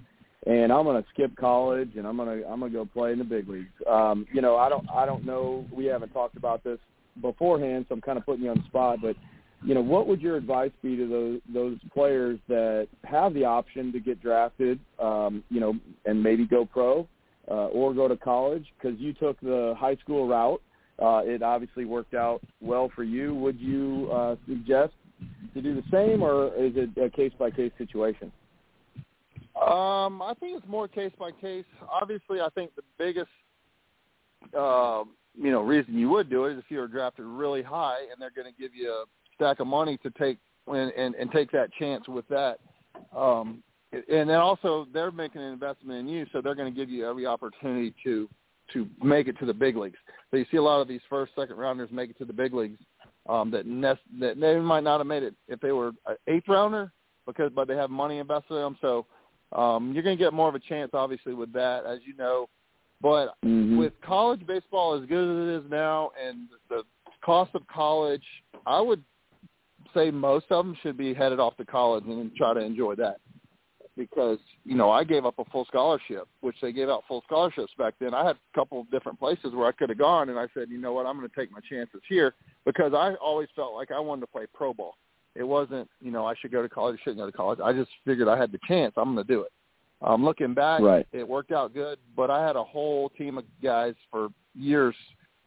and 0.46 0.72
I'm 0.72 0.84
gonna 0.84 1.04
skip 1.12 1.34
college 1.36 1.90
and 1.96 2.06
I'm 2.06 2.16
gonna 2.16 2.42
I'm 2.48 2.60
gonna 2.60 2.70
go 2.70 2.84
play 2.86 3.12
in 3.12 3.18
the 3.18 3.24
big 3.24 3.48
leagues. 3.48 3.72
Um, 3.90 4.26
you 4.32 4.40
know, 4.40 4.56
I 4.56 4.68
don't 4.68 4.88
I 4.90 5.04
don't 5.04 5.24
know 5.24 5.66
we 5.72 5.86
haven't 5.86 6.10
talked 6.10 6.36
about 6.36 6.62
this 6.62 6.78
beforehand, 7.20 7.86
so 7.88 7.94
I'm 7.94 8.00
kind 8.00 8.16
of 8.16 8.24
putting 8.24 8.44
you 8.44 8.50
on 8.50 8.58
the 8.58 8.64
spot. 8.66 8.98
But 9.02 9.16
you 9.64 9.74
know, 9.74 9.80
what 9.80 10.06
would 10.06 10.20
your 10.20 10.36
advice 10.36 10.70
be 10.82 10.96
to 10.96 11.08
those 11.08 11.40
those 11.52 11.78
players 11.92 12.38
that 12.48 12.88
have 13.04 13.34
the 13.34 13.44
option 13.44 13.92
to 13.92 14.00
get 14.00 14.22
drafted, 14.22 14.78
um, 15.00 15.42
you 15.50 15.60
know, 15.60 15.74
and 16.04 16.22
maybe 16.22 16.46
go 16.46 16.64
pro 16.64 17.08
uh, 17.50 17.66
or 17.68 17.92
go 17.92 18.06
to 18.06 18.16
college? 18.16 18.66
Because 18.78 18.98
you 19.00 19.12
took 19.12 19.40
the 19.40 19.74
high 19.76 19.96
school 19.96 20.28
route, 20.28 20.62
uh, 20.98 21.22
it 21.24 21.42
obviously 21.42 21.84
worked 21.84 22.14
out 22.14 22.40
well 22.60 22.90
for 22.94 23.04
you. 23.04 23.34
Would 23.34 23.60
you 23.60 24.10
uh, 24.12 24.36
suggest 24.46 24.94
to 25.54 25.62
do 25.62 25.74
the 25.74 25.82
same, 25.90 26.22
or 26.22 26.54
is 26.54 26.72
it 26.76 26.90
a 27.00 27.10
case 27.10 27.32
by 27.38 27.50
case 27.50 27.72
situation? 27.78 28.32
Um, 29.60 30.20
I 30.20 30.34
think 30.38 30.58
it's 30.58 30.68
more 30.68 30.86
case 30.86 31.12
by 31.18 31.30
case. 31.32 31.64
Obviously, 31.90 32.40
I 32.40 32.48
think 32.54 32.74
the 32.76 32.82
biggest, 32.98 33.30
uh, 34.56 35.04
you 35.34 35.50
know, 35.50 35.62
reason 35.62 35.98
you 35.98 36.10
would 36.10 36.28
do 36.28 36.44
it 36.44 36.52
is 36.52 36.58
if 36.58 36.64
you 36.68 36.78
were 36.78 36.88
drafted 36.88 37.24
really 37.24 37.62
high 37.62 38.00
and 38.10 38.20
they're 38.20 38.30
going 38.30 38.52
to 38.52 38.60
give 38.60 38.74
you 38.74 38.90
a 38.90 39.04
stack 39.34 39.60
of 39.60 39.66
money 39.66 39.98
to 39.98 40.10
take 40.10 40.38
and, 40.66 40.92
and, 40.92 41.14
and 41.14 41.30
take 41.30 41.50
that 41.52 41.72
chance 41.78 42.06
with 42.06 42.26
that. 42.28 42.58
Um, 43.16 43.62
and 43.92 44.28
then 44.28 44.36
also 44.36 44.86
they're 44.92 45.10
making 45.10 45.40
an 45.40 45.52
investment 45.52 46.00
in 46.00 46.08
you, 46.08 46.26
so 46.32 46.40
they're 46.40 46.54
going 46.54 46.72
to 46.72 46.78
give 46.78 46.90
you 46.90 47.08
every 47.08 47.26
opportunity 47.26 47.94
to 48.04 48.28
to 48.72 48.88
make 49.00 49.28
it 49.28 49.38
to 49.38 49.46
the 49.46 49.54
big 49.54 49.76
leagues. 49.76 49.98
So 50.30 50.36
you 50.36 50.46
see 50.50 50.56
a 50.56 50.62
lot 50.62 50.80
of 50.80 50.88
these 50.88 51.00
first, 51.08 51.32
second 51.36 51.56
rounders 51.56 51.90
make 51.92 52.10
it 52.10 52.18
to 52.18 52.24
the 52.24 52.32
big 52.32 52.52
leagues 52.52 52.78
um, 53.28 53.50
that 53.52 53.66
nest, 53.66 54.00
that 54.20 54.38
they 54.40 54.58
might 54.58 54.82
not 54.82 54.98
have 54.98 55.06
made 55.06 55.22
it 55.22 55.34
if 55.48 55.60
they 55.60 55.72
were 55.72 55.92
an 56.06 56.16
eighth 56.26 56.48
rounder 56.48 56.92
because 57.26 57.50
but 57.54 57.68
they 57.68 57.76
have 57.76 57.90
money 57.90 58.18
invested 58.18 58.54
in 58.54 58.60
them. 58.62 58.78
So 58.80 59.06
um, 59.52 59.92
you're 59.92 60.02
going 60.02 60.16
to 60.16 60.22
get 60.22 60.32
more 60.32 60.48
of 60.48 60.54
a 60.54 60.60
chance, 60.60 60.90
obviously, 60.94 61.34
with 61.34 61.52
that, 61.52 61.84
as 61.86 62.00
you 62.06 62.14
know. 62.16 62.48
But 63.00 63.34
Mhm. 63.44 63.78
with 63.78 63.92
college 64.00 64.46
baseball 64.46 64.94
as 64.94 65.06
good 65.06 65.24
as 65.24 65.48
it 65.48 65.64
is 65.64 65.70
now, 65.70 66.10
and 66.20 66.48
the 66.68 66.84
cost 67.20 67.54
of 67.54 67.66
college, 67.66 68.24
I 68.64 68.80
would 68.80 69.02
say 69.94 70.10
most 70.10 70.46
of 70.50 70.64
them 70.64 70.74
should 70.82 70.96
be 70.96 71.14
headed 71.14 71.40
off 71.40 71.56
to 71.56 71.64
college 71.64 72.04
and 72.06 72.34
try 72.36 72.54
to 72.54 72.60
enjoy 72.60 72.94
that. 72.96 73.18
Because 73.96 74.38
you 74.64 74.74
know, 74.74 74.90
I 74.90 75.04
gave 75.04 75.24
up 75.24 75.38
a 75.38 75.44
full 75.46 75.64
scholarship, 75.66 76.28
which 76.40 76.56
they 76.60 76.72
gave 76.72 76.88
out 76.88 77.04
full 77.08 77.22
scholarships 77.26 77.72
back 77.78 77.94
then. 77.98 78.12
I 78.14 78.26
had 78.26 78.36
a 78.36 78.54
couple 78.54 78.80
of 78.80 78.90
different 78.90 79.18
places 79.18 79.54
where 79.54 79.66
I 79.66 79.72
could 79.72 79.88
have 79.88 79.98
gone, 79.98 80.28
and 80.28 80.38
I 80.38 80.46
said, 80.52 80.68
you 80.70 80.78
know 80.78 80.92
what, 80.92 81.06
I'm 81.06 81.16
going 81.16 81.28
to 81.28 81.34
take 81.34 81.50
my 81.50 81.60
chances 81.68 82.00
here 82.08 82.34
because 82.64 82.92
I 82.94 83.14
always 83.14 83.48
felt 83.56 83.74
like 83.74 83.90
I 83.90 83.98
wanted 84.00 84.22
to 84.22 84.26
play 84.26 84.44
pro 84.52 84.74
ball. 84.74 84.96
It 85.34 85.44
wasn't, 85.44 85.88
you 86.00 86.10
know, 86.10 86.26
I 86.26 86.34
should 86.40 86.52
go 86.52 86.62
to 86.62 86.68
college, 86.68 86.98
I 87.00 87.04
shouldn't 87.04 87.20
go 87.20 87.26
to 87.26 87.36
college. 87.36 87.58
I 87.62 87.72
just 87.72 87.90
figured 88.04 88.28
I 88.28 88.38
had 88.38 88.52
the 88.52 88.58
chance. 88.66 88.94
I'm 88.96 89.14
going 89.14 89.26
to 89.26 89.32
do 89.32 89.42
it. 89.42 89.52
Um, 90.02 90.24
looking 90.24 90.52
back, 90.54 90.82
Right. 90.82 91.06
it 91.12 91.26
worked 91.26 91.52
out 91.52 91.72
good, 91.72 91.98
but 92.14 92.30
I 92.30 92.46
had 92.46 92.56
a 92.56 92.64
whole 92.64 93.08
team 93.10 93.38
of 93.38 93.44
guys 93.62 93.94
for 94.10 94.28
years 94.54 94.94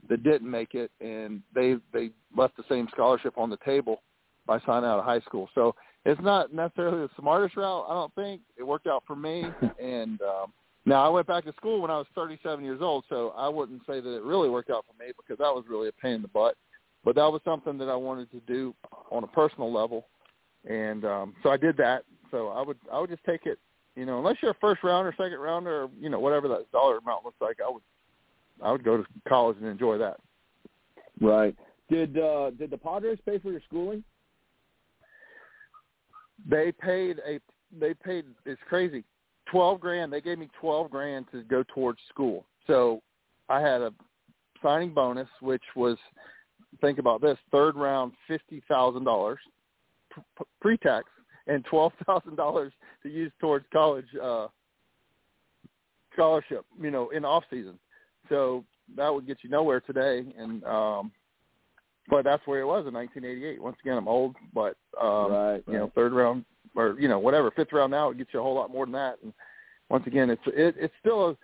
that 0.10 0.24
didn't 0.24 0.50
make 0.50 0.74
it, 0.74 0.92
and 1.02 1.42
they 1.54 1.76
they 1.94 2.12
left 2.36 2.58
the 2.58 2.64
same 2.70 2.88
scholarship 2.92 3.38
on 3.38 3.50
the 3.50 3.58
table 3.58 4.02
by 4.48 4.60
signing 4.62 4.90
out 4.90 4.98
of 4.98 5.06
high 5.06 5.20
school. 5.22 5.50
So 5.54 5.76
it's 6.06 6.22
not 6.22 6.54
necessarily 6.54 7.02
the 7.02 7.10
smartest 7.20 7.58
route. 7.58 7.86
I 7.90 7.94
don't 7.94 8.14
think 8.16 8.42
it 8.58 8.64
worked 8.64 8.88
out 8.88 9.04
for 9.06 9.16
me. 9.16 9.46
and 9.82 10.22
um, 10.22 10.54
now 10.86 11.06
I 11.06 11.10
went 11.10 11.28
back 11.28 11.46
to 11.46 11.54
school 11.54 11.82
when 11.82 11.92
I 11.92 11.98
was 11.98 12.08
37 12.16 12.64
years 12.64 12.82
old, 12.82 13.04
so 13.10 13.34
I 13.38 13.48
wouldn't 13.48 13.82
say 13.88 14.00
that 14.00 14.16
it 14.16 14.24
really 14.24 14.50
worked 14.50 14.70
out 14.70 14.86
for 14.88 15.04
me 15.04 15.12
because 15.18 15.38
that 15.38 15.54
was 15.54 15.66
really 15.70 15.90
a 15.90 15.92
pain 15.94 16.14
in 16.14 16.22
the 16.22 16.28
butt. 16.30 16.56
But 17.04 17.16
that 17.16 17.32
was 17.32 17.42
something 17.46 17.78
that 17.78 17.90
I 17.90 17.96
wanted 17.96 18.32
to 18.32 18.40
do 18.42 18.76
on 19.10 19.24
a 19.24 19.28
personal 19.28 19.72
level, 19.72 20.08
and 20.70 21.06
um, 21.06 21.34
so 21.44 21.50
I 21.50 21.58
did 21.58 21.78
that. 21.78 22.04
So 22.30 22.50
I 22.50 22.62
would 22.62 22.78
I 22.92 23.00
would 23.00 23.10
just 23.10 23.24
take 23.24 23.46
it 23.46 23.58
You 23.96 24.06
know, 24.06 24.18
unless 24.18 24.36
you're 24.42 24.52
a 24.52 24.56
first 24.60 24.84
rounder, 24.84 25.14
second 25.18 25.40
rounder, 25.40 25.84
or 25.84 25.90
you 25.98 26.10
know 26.10 26.20
whatever 26.20 26.50
that 26.50 26.70
dollar 26.74 26.98
amount 26.98 27.24
looks 27.24 27.40
like, 27.40 27.58
I 27.66 27.70
would 27.70 27.82
I 28.62 28.72
would 28.72 28.84
go 28.84 28.98
to 28.98 29.06
college 29.28 29.58
and 29.62 29.68
enjoy 29.68 29.98
that. 29.98 30.18
Right. 31.22 31.56
Did 31.90 32.20
uh, 32.20 32.52
did 32.52 32.70
the 32.70 32.78
Padres 32.78 33.20
pay 33.26 33.40
for 33.40 33.52
your 33.52 33.62
schooling? 33.66 34.04
They 36.48 36.72
paid 36.72 37.20
a 37.28 37.40
they 37.80 37.94
paid 37.94 38.26
it's 38.46 38.62
crazy 38.68 39.04
twelve 39.52 39.80
grand. 39.80 40.12
They 40.14 40.22
gave 40.22 40.40
me 40.40 40.50
twelve 40.60 40.92
grand 40.92 41.26
to 41.32 41.44
go 41.44 41.64
towards 41.74 42.00
school. 42.10 42.46
So 42.68 43.02
I 43.50 43.60
had 43.62 43.82
a 43.82 43.92
signing 44.62 44.94
bonus, 44.94 45.28
which 45.42 45.64
was 45.76 45.98
think 46.82 47.00
about 47.00 47.22
this 47.22 47.38
third 47.52 47.76
round 47.76 48.14
fifty 48.28 48.62
thousand 48.68 49.04
dollars 49.04 49.40
pre 50.62 50.78
tax 50.78 51.06
and 51.48 51.66
twelve 51.66 51.94
thousand 52.06 52.36
dollars 52.36 52.74
to 53.04 53.10
use 53.10 53.32
towards 53.40 53.66
college 53.72 54.08
uh 54.22 54.48
scholarship, 56.14 56.66
you 56.82 56.92
know, 56.92 57.10
in 57.10 57.26
off 57.26 57.44
season. 57.50 57.80
So 58.28 58.64
that 58.96 59.14
would 59.14 59.28
get 59.28 59.38
you 59.44 59.50
nowhere 59.50 59.80
today 59.82 60.34
and 60.38 60.64
um 60.64 61.12
but 62.10 62.24
that's 62.24 62.46
where 62.48 62.62
it 62.62 62.66
was 62.66 62.86
in 62.88 62.94
1988. 62.94 63.62
Once 63.62 63.78
again, 63.82 63.98
I'm 63.98 64.08
old, 64.08 64.36
but 64.54 64.76
um, 65.02 65.32
right, 65.32 65.64
you 65.68 65.74
know, 65.74 65.92
third 65.96 66.14
round 66.14 66.46
or 66.76 66.96
you 67.00 67.08
know 67.08 67.20
whatever, 67.20 67.52
fifth 67.52 67.74
round 67.74 67.92
now, 67.92 68.10
it 68.10 68.18
gets 68.18 68.32
you 68.34 68.40
a 68.40 68.44
whole 68.44 68.56
lot 68.56 68.72
more 68.72 68.86
than 68.86 68.94
that. 68.94 69.18
And 69.24 69.34
once 69.90 70.06
again, 70.08 70.30
it's 70.30 70.42
it, 70.48 70.76
it's 70.78 70.94
still 71.00 71.30
a 71.30 71.38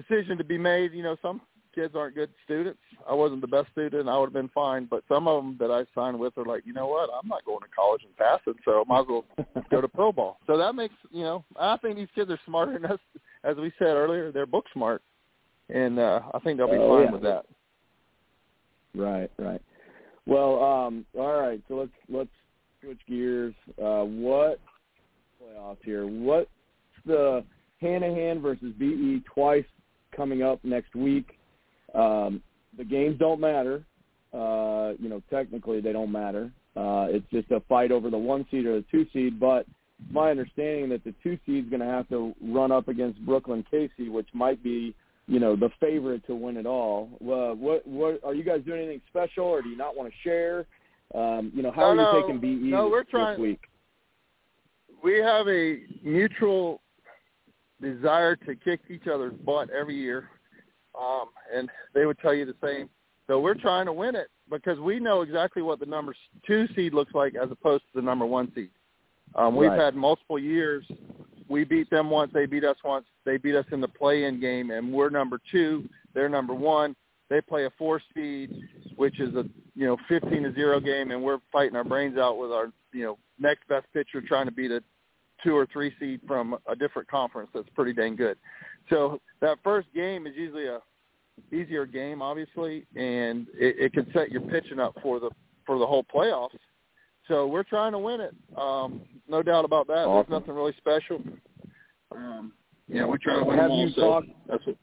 decision 0.00 0.38
to 0.38 0.44
be 0.44 0.58
made. 0.58 0.92
You 0.92 1.02
know, 1.02 1.16
some 1.22 1.40
kids 1.74 1.94
aren't 1.96 2.14
good 2.14 2.30
students. 2.44 2.78
I 3.08 3.14
wasn't 3.14 3.40
the 3.40 3.48
best 3.48 3.70
student. 3.72 4.08
I 4.08 4.16
would 4.16 4.26
have 4.26 4.32
been 4.32 4.50
fine, 4.54 4.86
but 4.88 5.02
some 5.08 5.26
of 5.26 5.42
them 5.42 5.56
that 5.58 5.72
I 5.72 5.84
signed 5.94 6.18
with 6.18 6.38
are 6.38 6.44
like, 6.44 6.64
you 6.64 6.72
know 6.72 6.86
what, 6.86 7.10
I'm 7.10 7.28
not 7.28 7.44
going 7.44 7.60
to 7.60 7.66
college 7.74 8.02
and 8.04 8.16
passing, 8.16 8.54
so 8.64 8.80
I 8.80 8.84
might 8.86 9.00
as 9.00 9.06
well 9.08 9.24
go 9.70 9.80
to 9.80 9.88
pro 9.88 10.12
ball. 10.12 10.38
So 10.46 10.56
that 10.56 10.74
makes 10.74 10.94
you 11.10 11.22
know, 11.24 11.44
I 11.58 11.76
think 11.78 11.96
these 11.96 12.08
kids 12.14 12.30
are 12.30 12.38
smarter 12.46 12.74
than 12.74 12.86
us. 12.90 13.00
As 13.42 13.56
we 13.56 13.72
said 13.78 13.88
earlier, 13.88 14.30
they're 14.32 14.46
book 14.46 14.64
smart, 14.72 15.02
and 15.68 15.98
uh, 15.98 16.20
I 16.32 16.38
think 16.40 16.58
they'll 16.58 16.70
be 16.70 16.76
Oh, 16.78 16.96
fine 16.96 17.06
yeah. 17.06 17.12
with 17.12 17.22
that. 17.22 17.44
Right, 18.94 19.30
right. 19.38 19.60
Well, 20.26 20.62
um, 20.62 21.04
all 21.18 21.40
right. 21.40 21.60
So 21.68 21.74
let's 21.74 21.90
let's 22.08 22.30
switch 22.82 23.00
gears. 23.08 23.54
Uh, 23.78 24.02
what 24.02 24.60
playoffs 25.42 25.78
here? 25.84 26.06
What's 26.06 26.48
the 27.06 27.44
Hanahan 27.82 28.40
versus 28.40 28.72
BE 28.78 29.22
twice 29.32 29.64
coming 30.16 30.42
up 30.42 30.64
next 30.64 30.94
week? 30.94 31.38
Um, 31.94 32.42
the 32.76 32.84
games 32.84 33.18
don't 33.18 33.40
matter. 33.40 33.84
Uh, 34.32 34.94
you 34.98 35.08
know, 35.08 35.22
technically 35.30 35.80
they 35.80 35.92
don't 35.92 36.10
matter. 36.10 36.50
Uh, 36.76 37.06
it's 37.08 37.26
just 37.30 37.50
a 37.52 37.60
fight 37.68 37.92
over 37.92 38.10
the 38.10 38.18
one 38.18 38.46
seed 38.50 38.66
or 38.66 38.76
the 38.76 38.84
two 38.90 39.06
seed. 39.12 39.38
But 39.38 39.66
my 40.10 40.30
understanding 40.30 40.88
that 40.88 41.04
the 41.04 41.14
two 41.22 41.38
seed's 41.46 41.68
going 41.70 41.80
to 41.80 41.86
have 41.86 42.08
to 42.08 42.34
run 42.42 42.72
up 42.72 42.88
against 42.88 43.24
Brookland-Cayce, 43.24 43.92
which 44.08 44.28
might 44.32 44.62
be 44.62 44.94
you 45.26 45.40
know 45.40 45.56
the 45.56 45.70
favorite 45.80 46.26
to 46.26 46.34
win 46.34 46.56
it 46.56 46.66
all. 46.66 47.08
Uh, 47.22 47.54
what 47.54 47.86
what 47.86 48.20
are 48.24 48.34
you 48.34 48.44
guys 48.44 48.62
doing 48.66 48.80
anything 48.82 49.00
special, 49.08 49.44
or 49.44 49.62
do 49.62 49.68
you 49.68 49.76
not 49.76 49.96
want 49.96 50.10
to 50.10 50.14
share? 50.22 50.66
Um, 51.14 51.52
you 51.54 51.62
know, 51.62 51.70
how 51.70 51.92
No, 51.94 52.02
are 52.02 52.16
you 52.16 52.22
taking 52.22 52.40
BE 52.40 52.70
No, 52.70 52.88
we're 52.88 53.04
this 53.04 53.38
week? 53.38 53.60
we 55.02 55.18
have 55.18 55.46
a 55.48 55.80
mutual 56.02 56.80
desire 57.80 58.36
to 58.36 58.54
kick 58.56 58.80
each 58.88 59.06
other's 59.06 59.34
butt 59.44 59.68
every 59.70 59.96
year, 59.96 60.30
um, 60.98 61.26
and 61.54 61.68
they 61.94 62.06
would 62.06 62.18
tell 62.20 62.34
you 62.34 62.46
the 62.46 62.54
same. 62.64 62.88
So 63.26 63.40
we're 63.40 63.54
trying 63.54 63.86
to 63.86 63.92
win 63.92 64.16
it 64.16 64.28
because 64.50 64.78
we 64.78 64.98
know 64.98 65.22
exactly 65.22 65.62
what 65.62 65.80
the 65.80 65.86
number 65.86 66.14
two 66.46 66.66
seed 66.74 66.94
looks 66.94 67.14
like 67.14 67.34
as 67.34 67.50
opposed 67.50 67.84
to 67.84 68.00
the 68.00 68.02
number 68.02 68.26
one 68.26 68.52
seed. 68.54 68.70
Um, 69.34 69.56
we've 69.56 69.70
Right. 69.70 69.80
had 69.80 69.94
multiple 69.94 70.38
years. 70.38 70.84
We 71.48 71.64
beat 71.64 71.90
them 71.90 72.10
once. 72.10 72.30
They 72.32 72.46
beat 72.46 72.64
us 72.64 72.76
once. 72.84 73.06
They 73.24 73.36
beat 73.36 73.54
us 73.54 73.66
in 73.72 73.80
the 73.80 73.88
play-in 73.88 74.40
game, 74.40 74.70
and 74.70 74.92
we're 74.92 75.10
number 75.10 75.38
two. 75.50 75.88
They're 76.14 76.28
number 76.28 76.54
one. 76.54 76.96
They 77.30 77.40
play 77.40 77.64
a 77.66 77.70
four 77.78 78.00
seed, 78.14 78.50
which 78.96 79.20
is 79.20 79.34
a 79.34 79.44
you 79.74 79.86
know 79.86 79.96
fifteen 80.08 80.42
to 80.44 80.54
zero 80.54 80.80
game, 80.80 81.10
and 81.10 81.22
we're 81.22 81.38
fighting 81.52 81.76
our 81.76 81.84
brains 81.84 82.18
out 82.18 82.38
with 82.38 82.50
our 82.50 82.72
you 82.92 83.04
know 83.04 83.18
next 83.38 83.66
best 83.68 83.86
pitcher 83.92 84.20
trying 84.20 84.46
to 84.46 84.52
beat 84.52 84.70
a 84.70 84.82
two 85.42 85.56
or 85.56 85.66
three 85.72 85.92
seed 85.98 86.20
from 86.26 86.56
a 86.68 86.76
different 86.76 87.08
conference 87.08 87.50
that's 87.54 87.68
pretty 87.74 87.92
dang 87.92 88.16
good. 88.16 88.38
So 88.90 89.20
that 89.40 89.58
first 89.64 89.88
game 89.94 90.26
is 90.26 90.34
usually 90.36 90.66
a 90.66 90.80
easier 91.52 91.86
game, 91.86 92.22
obviously, 92.22 92.86
and 92.94 93.46
it, 93.54 93.76
it 93.78 93.92
can 93.92 94.06
set 94.12 94.30
your 94.30 94.42
pitching 94.42 94.78
up 94.78 94.96
for 95.02 95.20
the 95.20 95.30
for 95.66 95.78
the 95.78 95.86
whole 95.86 96.04
playoffs. 96.04 96.50
So 97.28 97.46
we're 97.46 97.62
trying 97.62 97.92
to 97.92 97.98
win 97.98 98.20
it. 98.20 98.34
Um, 98.56 99.00
no 99.28 99.42
doubt 99.42 99.64
about 99.64 99.86
that. 99.88 100.04
Awesome. 100.06 100.30
There's 100.30 100.40
nothing 100.42 100.54
really 100.54 100.74
special. 100.78 101.22
Um, 102.14 102.52
yeah, 102.88 103.04
we're 103.06 103.18
trying 103.18 103.40
to 103.40 103.44
win 103.46 103.58
Have 103.58 103.70
them 103.70 103.78
all, 103.78 103.86
you 103.88 103.94
so 103.94 104.00
talked- 104.00 104.28
That's 104.46 104.66
what, 104.66 104.76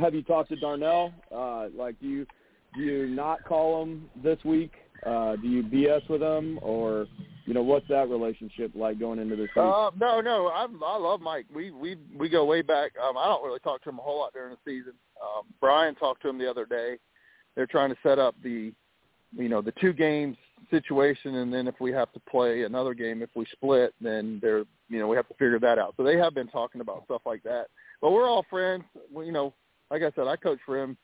Have 0.00 0.14
you 0.14 0.22
talked 0.22 0.50
to 0.50 0.56
Darnell? 0.56 1.12
Uh, 1.34 1.68
like, 1.74 1.98
do 2.00 2.06
you 2.06 2.26
do 2.74 2.82
you 2.82 3.06
not 3.08 3.42
call 3.44 3.82
him 3.82 4.10
this 4.22 4.38
week? 4.44 4.72
Uh, 5.06 5.36
do 5.36 5.48
you 5.48 5.62
BS 5.62 6.06
with 6.10 6.22
him, 6.22 6.58
or 6.60 7.06
you 7.46 7.54
know, 7.54 7.62
what's 7.62 7.88
that 7.88 8.08
relationship 8.10 8.72
like 8.74 8.98
going 9.00 9.18
into 9.18 9.34
this 9.36 9.48
week? 9.56 9.64
Uh, 9.64 9.90
no, 9.98 10.20
no, 10.20 10.48
I 10.48 10.66
I 10.84 10.98
love 10.98 11.20
Mike. 11.22 11.46
We 11.54 11.70
we 11.70 11.96
we 12.16 12.28
go 12.28 12.44
way 12.44 12.60
back. 12.62 12.92
Um, 13.02 13.16
I 13.16 13.24
don't 13.24 13.42
really 13.44 13.60
talk 13.60 13.82
to 13.84 13.88
him 13.88 13.98
a 13.98 14.02
whole 14.02 14.18
lot 14.18 14.34
during 14.34 14.50
the 14.50 14.58
season. 14.70 14.92
Um, 15.22 15.44
Brian 15.60 15.94
talked 15.94 16.20
to 16.22 16.28
him 16.28 16.36
the 16.38 16.48
other 16.48 16.66
day. 16.66 16.98
They're 17.56 17.66
trying 17.66 17.90
to 17.90 17.96
set 18.02 18.18
up 18.18 18.36
the, 18.44 18.72
you 19.32 19.48
know, 19.48 19.62
the 19.62 19.72
two 19.80 19.92
games 19.92 20.36
situation, 20.70 21.36
and 21.36 21.52
then 21.52 21.66
if 21.68 21.74
we 21.80 21.92
have 21.92 22.12
to 22.12 22.20
play 22.20 22.62
another 22.62 22.94
game, 22.94 23.22
if 23.22 23.30
we 23.34 23.46
split, 23.52 23.94
then 24.00 24.38
they're 24.42 24.64
you 24.88 24.98
know 24.98 25.08
we 25.08 25.16
have 25.16 25.28
to 25.28 25.34
figure 25.34 25.58
that 25.60 25.78
out. 25.78 25.94
So 25.96 26.02
they 26.02 26.16
have 26.16 26.34
been 26.34 26.48
talking 26.48 26.80
about 26.80 27.04
stuff 27.04 27.22
like 27.26 27.42
that. 27.44 27.66
But 28.00 28.12
we're 28.12 28.28
all 28.28 28.44
friends. 28.48 28.84
We, 29.12 29.26
you 29.26 29.32
know, 29.32 29.54
like 29.90 30.02
I 30.02 30.12
said, 30.14 30.26
I 30.26 30.36
coached 30.36 30.62
for 30.64 30.80
him 30.82 30.96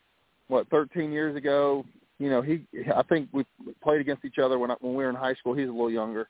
what 0.48 0.68
13 0.70 1.12
years 1.12 1.36
ago. 1.36 1.85
You 2.18 2.31
know, 2.31 2.43
he 2.43 2.64
I 2.94 3.02
think 3.02 3.28
we 3.32 3.44
played 3.82 4.01
against 4.01 4.24
each 4.24 4.39
other 4.39 4.59
when 4.59 4.70
I, 4.70 4.74
when 4.81 4.94
we 4.94 5.05
were 5.05 5.10
in 5.10 5.16
high 5.16 5.35
school. 5.35 5.55
He's 5.55 5.68
a 5.68 5.72
little 5.72 5.90
younger. 5.90 6.28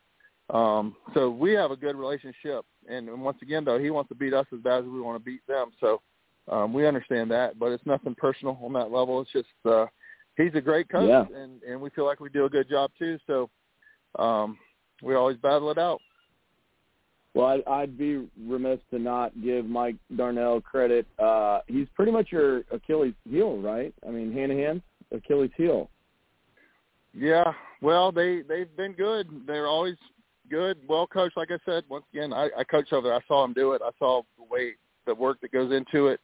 Um, 0.51 0.95
so 1.15 1.31
we 1.31 1.53
have 1.53 1.71
a 1.71 1.77
good 1.77 1.97
relationship. 1.97 2.65
And, 2.89 3.09
and 3.09 3.23
once 3.23 3.39
again, 3.41 3.65
though, 3.65 3.79
he 3.79 3.91
wants 3.91 4.09
to 4.11 4.15
beat 4.15 4.35
us 4.35 4.47
as 4.53 4.61
bad 4.61 4.81
as 4.81 4.85
we 4.85 5.01
want 5.01 5.19
to 5.19 5.25
beat 5.25 5.47
them. 5.47 5.71
So 5.81 6.03
um, 6.49 6.73
we 6.73 6.87
understand 6.87 7.31
that, 7.31 7.59
but 7.59 7.73
it's 7.73 7.87
nothing 7.87 8.15
personal 8.15 8.59
on 8.63 8.73
that 8.75 8.91
level. 8.91 9.21
It's 9.21 9.33
just 9.33 9.49
uh, 9.65 9.87
he's 10.37 10.55
a 10.55 10.61
great 10.61 10.89
coach, 10.89 11.09
Yeah. 11.09 11.25
and, 11.37 11.63
and 11.63 11.81
we 11.81 11.91
feel 11.91 12.05
like 12.07 12.21
we 12.21 12.31
do 12.31 12.45
a 12.45 12.51
good 12.51 12.69
job 12.69 12.91
too. 12.99 13.19
So 13.27 13.51
um, 14.19 14.59
we 15.03 15.15
always 15.15 15.37
battle 15.39 15.71
it 15.71 15.79
out. 15.79 16.01
Well, 17.35 17.47
I'd, 17.47 17.67
I'd 17.67 17.99
be 17.99 18.29
remiss 18.47 18.79
to 18.93 18.99
not 18.99 19.33
give 19.43 19.67
Mike 19.67 19.97
Darnell 20.17 20.61
credit. 20.61 21.05
Uh, 21.19 21.61
he's 21.67 21.89
pretty 21.95 22.13
much 22.13 22.29
your 22.31 22.63
Achilles 22.71 23.15
heel, 23.29 23.59
right? 23.59 23.93
I 24.07 24.11
mean, 24.11 24.33
Hanahan, 24.33 24.81
Achilles 25.13 25.51
heel. 25.57 25.91
Yeah, 27.13 27.53
well, 27.81 28.11
they 28.13 28.43
they've 28.43 28.75
been 28.77 28.93
good. 28.93 29.29
They're 29.47 29.67
always 29.67 29.97
good, 30.51 30.79
well 30.89 31.07
coached. 31.07 31.37
Like 31.37 31.51
I 31.51 31.59
said, 31.65 31.85
once 31.89 32.05
again, 32.13 32.33
I, 32.33 32.51
I 32.59 32.65
coached 32.65 32.93
over 32.93 33.09
there. 33.09 33.17
I 33.17 33.21
saw 33.27 33.45
him 33.45 33.53
do 33.53 33.73
it. 33.73 33.83
I 33.85 33.91
saw 33.99 34.23
the 34.37 34.45
way 34.45 34.73
the 35.07 35.15
work 35.15 35.41
that 35.43 35.53
goes 35.53 35.73
into 35.73 36.09
it. 36.09 36.21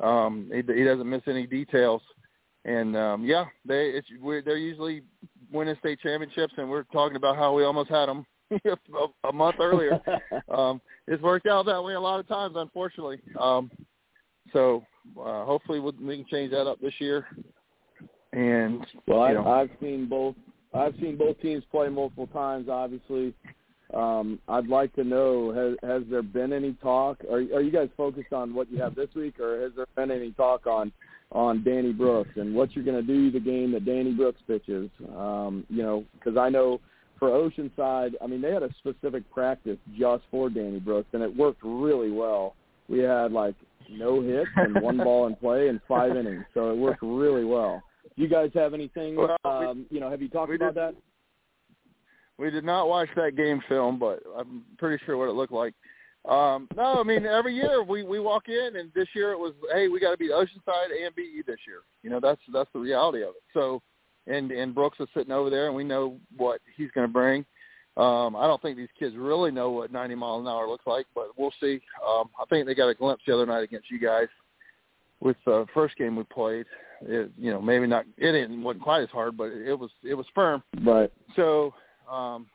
Um, 0.00 0.50
he, 0.52 0.56
he 0.74 0.84
doesn't 0.84 1.08
miss 1.08 1.22
any 1.26 1.46
details, 1.46 2.02
and 2.66 2.96
um, 2.96 3.24
yeah, 3.24 3.46
they 3.64 3.90
it's 3.90 4.08
we're, 4.20 4.42
they're 4.42 4.58
usually 4.58 5.02
winning 5.52 5.76
state 5.78 6.00
championships, 6.00 6.52
and 6.58 6.68
we're 6.68 6.82
talking 6.84 7.16
about 7.16 7.36
how 7.36 7.54
we 7.54 7.64
almost 7.64 7.88
had 7.88 8.06
them 8.06 8.26
a, 8.66 9.28
a 9.28 9.32
month 9.32 9.56
earlier. 9.60 10.00
um, 10.54 10.80
it's 11.06 11.22
worked 11.22 11.46
out 11.46 11.64
that 11.66 11.82
way 11.82 11.94
a 11.94 12.00
lot 12.00 12.20
of 12.20 12.26
times, 12.26 12.54
unfortunately. 12.58 13.20
Um, 13.40 13.70
so 14.52 14.84
uh, 15.18 15.44
hopefully 15.44 15.78
we 15.78 15.92
we 15.92 16.16
can 16.16 16.26
change 16.26 16.50
that 16.50 16.66
up 16.66 16.80
this 16.80 16.94
year. 16.98 17.26
And 18.32 18.84
Well, 19.06 19.22
I, 19.22 19.28
you 19.30 19.34
know, 19.36 19.46
I've 19.46 19.70
seen 19.80 20.06
both. 20.06 20.34
I've 20.74 20.94
seen 21.00 21.16
both 21.16 21.40
teams 21.40 21.62
play 21.70 21.88
multiple 21.88 22.26
times. 22.26 22.68
Obviously, 22.68 23.32
um, 23.94 24.40
I'd 24.48 24.66
like 24.66 24.92
to 24.96 25.04
know 25.04 25.52
has 25.52 25.88
has 25.88 26.02
there 26.10 26.22
been 26.22 26.52
any 26.52 26.72
talk? 26.82 27.22
Are 27.30 27.38
are 27.38 27.62
you 27.62 27.70
guys 27.70 27.90
focused 27.96 28.32
on 28.32 28.54
what 28.54 28.70
you 28.72 28.82
have 28.82 28.96
this 28.96 29.08
week, 29.14 29.38
or 29.38 29.62
has 29.62 29.70
there 29.76 29.86
been 29.94 30.10
any 30.10 30.32
talk 30.32 30.66
on 30.66 30.92
on 31.32 31.62
Danny 31.64 31.92
Brooks 31.92 32.30
and 32.36 32.54
what 32.54 32.74
you're 32.74 32.84
going 32.84 32.96
to 33.04 33.06
do 33.06 33.30
the 33.30 33.40
game 33.40 33.72
that 33.72 33.84
Danny 33.84 34.12
Brooks 34.12 34.40
pitches? 34.46 34.88
Um, 35.16 35.64
you 35.68 35.82
know, 35.82 36.04
because 36.14 36.36
I 36.36 36.48
know 36.48 36.80
for 37.18 37.30
Oceanside, 37.30 38.12
I 38.22 38.26
mean 38.26 38.40
they 38.40 38.52
had 38.52 38.62
a 38.62 38.70
specific 38.78 39.28
practice 39.32 39.78
just 39.98 40.24
for 40.30 40.48
Danny 40.50 40.78
Brooks, 40.78 41.08
and 41.12 41.22
it 41.22 41.34
worked 41.36 41.60
really 41.62 42.10
well. 42.10 42.54
We 42.88 43.00
had 43.00 43.32
like 43.32 43.54
no 43.90 44.20
hits 44.20 44.50
and 44.56 44.80
one 44.82 44.96
ball 44.98 45.26
in 45.26 45.34
play 45.36 45.68
in 45.68 45.80
five 45.88 46.16
innings, 46.16 46.44
so 46.54 46.70
it 46.70 46.76
worked 46.76 47.02
really 47.02 47.44
well. 47.44 47.82
Do 48.16 48.22
you 48.22 48.28
guys 48.28 48.50
have 48.54 48.72
anything? 48.74 49.16
Well, 49.16 49.36
we- 49.44 49.50
um, 49.50 49.86
you 49.90 50.00
know, 50.00 50.10
have 50.10 50.22
you 50.22 50.28
talked 50.28 50.52
about 50.54 50.74
did- 50.74 50.82
that? 50.82 50.94
We 52.38 52.50
did 52.50 52.64
not 52.64 52.86
watch 52.88 53.08
that 53.16 53.34
game 53.34 53.62
film, 53.66 53.98
but 53.98 54.22
I'm 54.38 54.62
pretty 54.76 55.02
sure 55.06 55.16
what 55.16 55.30
it 55.30 55.32
looked 55.32 55.52
like. 55.54 55.72
Um, 56.28 56.68
no, 56.76 57.00
I 57.00 57.02
mean 57.04 57.24
every 57.24 57.54
year 57.54 57.82
we 57.84 58.02
we 58.02 58.18
walk 58.18 58.48
in, 58.48 58.76
and 58.76 58.90
this 58.94 59.08
year 59.14 59.32
it 59.32 59.38
was, 59.38 59.54
hey, 59.72 59.88
we 59.88 60.00
got 60.00 60.10
to 60.10 60.16
beat 60.16 60.32
Oceanside 60.32 61.04
and 61.04 61.14
BE 61.14 61.42
this 61.46 61.60
year. 61.66 61.82
You 62.02 62.10
know, 62.10 62.20
that's 62.20 62.40
that's 62.52 62.70
the 62.72 62.80
reality 62.80 63.22
of 63.22 63.30
it. 63.30 63.42
So, 63.54 63.80
and 64.26 64.50
and 64.50 64.74
Brooks 64.74 64.98
is 64.98 65.08
sitting 65.14 65.32
over 65.32 65.50
there, 65.50 65.66
and 65.66 65.76
we 65.76 65.84
know 65.84 66.18
what 66.36 66.60
he's 66.76 66.90
going 66.92 67.06
to 67.06 67.12
bring. 67.12 67.44
Um, 67.96 68.36
I 68.36 68.46
don't 68.46 68.60
think 68.60 68.76
these 68.76 68.88
kids 68.98 69.16
really 69.16 69.50
know 69.50 69.70
what 69.70 69.90
90 69.90 70.16
miles 70.16 70.42
an 70.42 70.48
hour 70.48 70.68
looks 70.68 70.86
like, 70.86 71.06
but 71.14 71.28
we'll 71.38 71.54
see. 71.60 71.80
Um, 72.06 72.28
I 72.38 72.44
think 72.50 72.66
they 72.66 72.74
got 72.74 72.88
a 72.88 72.94
glimpse 72.94 73.22
the 73.26 73.32
other 73.32 73.46
night 73.46 73.62
against 73.62 73.90
you 73.90 73.98
guys 73.98 74.28
with 75.20 75.36
the 75.46 75.64
first 75.72 75.96
game 75.96 76.14
we 76.14 76.24
played. 76.24 76.66
It, 77.02 77.30
you 77.38 77.50
know, 77.50 77.60
maybe 77.60 77.86
not. 77.86 78.04
It 78.18 78.32
didn't 78.32 78.62
wasn't 78.62 78.82
quite 78.82 79.02
as 79.02 79.08
hard, 79.10 79.36
but 79.36 79.46
it 79.46 79.78
was 79.78 79.90
it 80.02 80.14
was 80.14 80.26
firm. 80.34 80.62
Right. 80.82 81.10
So 81.36 81.72
um, 82.10 82.46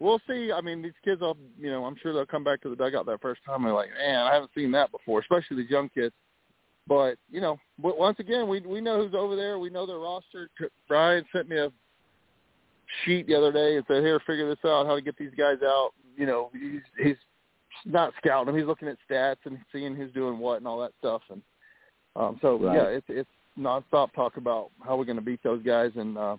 we'll 0.00 0.20
see. 0.28 0.52
I 0.52 0.60
mean, 0.60 0.82
these 0.82 0.92
kids, 1.04 1.20
will, 1.20 1.36
you 1.58 1.70
know, 1.70 1.84
I'm 1.84 1.96
sure 2.02 2.12
they'll 2.12 2.26
come 2.26 2.44
back 2.44 2.60
to 2.62 2.70
the 2.70 2.76
dugout 2.76 3.06
that 3.06 3.20
first 3.20 3.40
time 3.44 3.64
and 3.64 3.66
be 3.66 3.70
like, 3.70 3.90
man, 3.98 4.20
I 4.20 4.32
haven't 4.32 4.50
seen 4.54 4.70
that 4.72 4.90
before, 4.90 5.20
especially 5.20 5.56
these 5.58 5.70
young 5.70 5.88
kids. 5.90 6.14
But 6.86 7.16
you 7.30 7.42
know, 7.42 7.58
but 7.78 7.98
once 7.98 8.18
again, 8.18 8.48
we 8.48 8.60
we 8.60 8.80
know 8.80 9.02
who's 9.02 9.14
over 9.14 9.36
there. 9.36 9.58
We 9.58 9.68
know 9.68 9.84
their 9.84 9.98
roster. 9.98 10.48
Brian 10.88 11.22
sent 11.32 11.48
me 11.48 11.58
a 11.58 11.70
sheet 13.04 13.26
the 13.26 13.34
other 13.34 13.52
day 13.52 13.76
and 13.76 13.84
said, 13.86 14.02
"Here, 14.02 14.18
figure 14.20 14.48
this 14.48 14.64
out. 14.64 14.86
How 14.86 14.94
to 14.94 15.02
get 15.02 15.18
these 15.18 15.34
guys 15.36 15.58
out." 15.62 15.90
You 16.16 16.24
know, 16.24 16.50
he's 16.54 16.80
he's 16.98 17.16
not 17.84 18.14
scouting 18.16 18.46
them. 18.46 18.56
He's 18.56 18.66
looking 18.66 18.88
at 18.88 18.96
stats 19.08 19.36
and 19.44 19.58
seeing 19.70 19.94
who's 19.94 20.12
doing 20.12 20.38
what 20.38 20.56
and 20.56 20.66
all 20.66 20.80
that 20.80 20.92
stuff. 20.98 21.20
And 21.30 21.42
um, 22.16 22.38
so 22.40 22.56
Right. 22.56 22.76
yeah, 22.76 22.84
it's 22.84 23.06
it's 23.08 23.30
nonstop 23.58 24.12
talk 24.14 24.38
about 24.38 24.70
how 24.80 24.96
we're 24.96 25.04
going 25.04 25.16
to 25.16 25.22
beat 25.22 25.42
those 25.42 25.62
guys. 25.62 25.92
And 25.94 26.16
uh, 26.16 26.36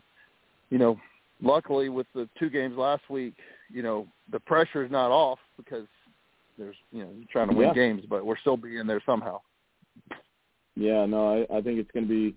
you 0.72 0.80
know, 0.80 0.98
luckily 1.42 1.90
with 1.90 2.08
the 2.14 2.28
two 2.40 2.50
games 2.50 2.78
last 2.78 3.04
week, 3.10 3.36
you 3.70 3.82
know, 3.84 4.08
the 4.32 4.40
pressure 4.40 4.84
is 4.84 4.92
not 4.92 5.12
off 5.12 5.40
because 5.58 5.88
there's 6.58 6.76
you 6.92 7.04
know 7.04 7.10
you're 7.16 7.28
trying 7.32 7.50
to 7.50 7.56
win 7.56 7.68
Yeah. 7.70 7.74
games, 7.74 8.04
but 8.10 8.26
we're 8.26 8.38
still 8.38 8.58
being 8.58 8.86
there 8.88 9.02
somehow. 9.06 9.40
Yeah, 10.76 11.06
no, 11.06 11.46
I, 11.50 11.58
I 11.58 11.62
think 11.62 11.80
it's 11.80 11.92
going 11.92 12.08
to 12.08 12.10
be, 12.10 12.36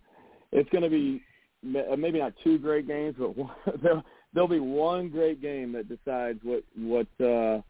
it's 0.50 0.68
going 0.70 0.82
to 0.82 0.90
be 0.90 1.22
maybe 1.62 2.18
not 2.18 2.32
two 2.42 2.58
great 2.58 2.86
games, 2.88 3.14
but 3.18 3.36
one, 3.36 3.50
there'll, 3.82 4.02
there'll 4.34 4.48
be 4.48 4.58
one 4.58 5.08
great 5.08 5.40
game 5.40 5.72
that 5.72 5.88
decides 5.88 6.40
what 6.42 6.64
what 6.76 7.06
uh, 7.24 7.60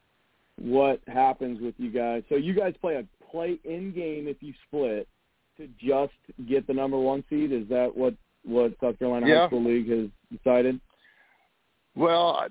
what 0.60 1.00
happens 1.08 1.60
with 1.60 1.74
you 1.78 1.90
guys. 1.90 2.22
So 2.28 2.36
you 2.36 2.54
guys 2.54 2.74
play 2.80 2.96
a 2.96 3.04
play 3.30 3.58
in 3.64 3.92
game 3.92 4.28
if 4.28 4.42
you 4.42 4.52
split 4.66 5.08
to 5.58 5.68
just 5.78 6.12
get 6.48 6.66
the 6.66 6.72
number 6.74 6.98
one 6.98 7.24
seed. 7.28 7.52
Is 7.52 7.68
that 7.68 7.94
what 7.94 8.14
what 8.44 8.72
South 8.80 8.98
Carolina 8.98 9.26
Yeah. 9.28 9.40
High 9.42 9.46
School 9.48 9.64
League 9.64 9.90
has 9.90 10.08
decided? 10.36 10.80
Well, 11.94 12.46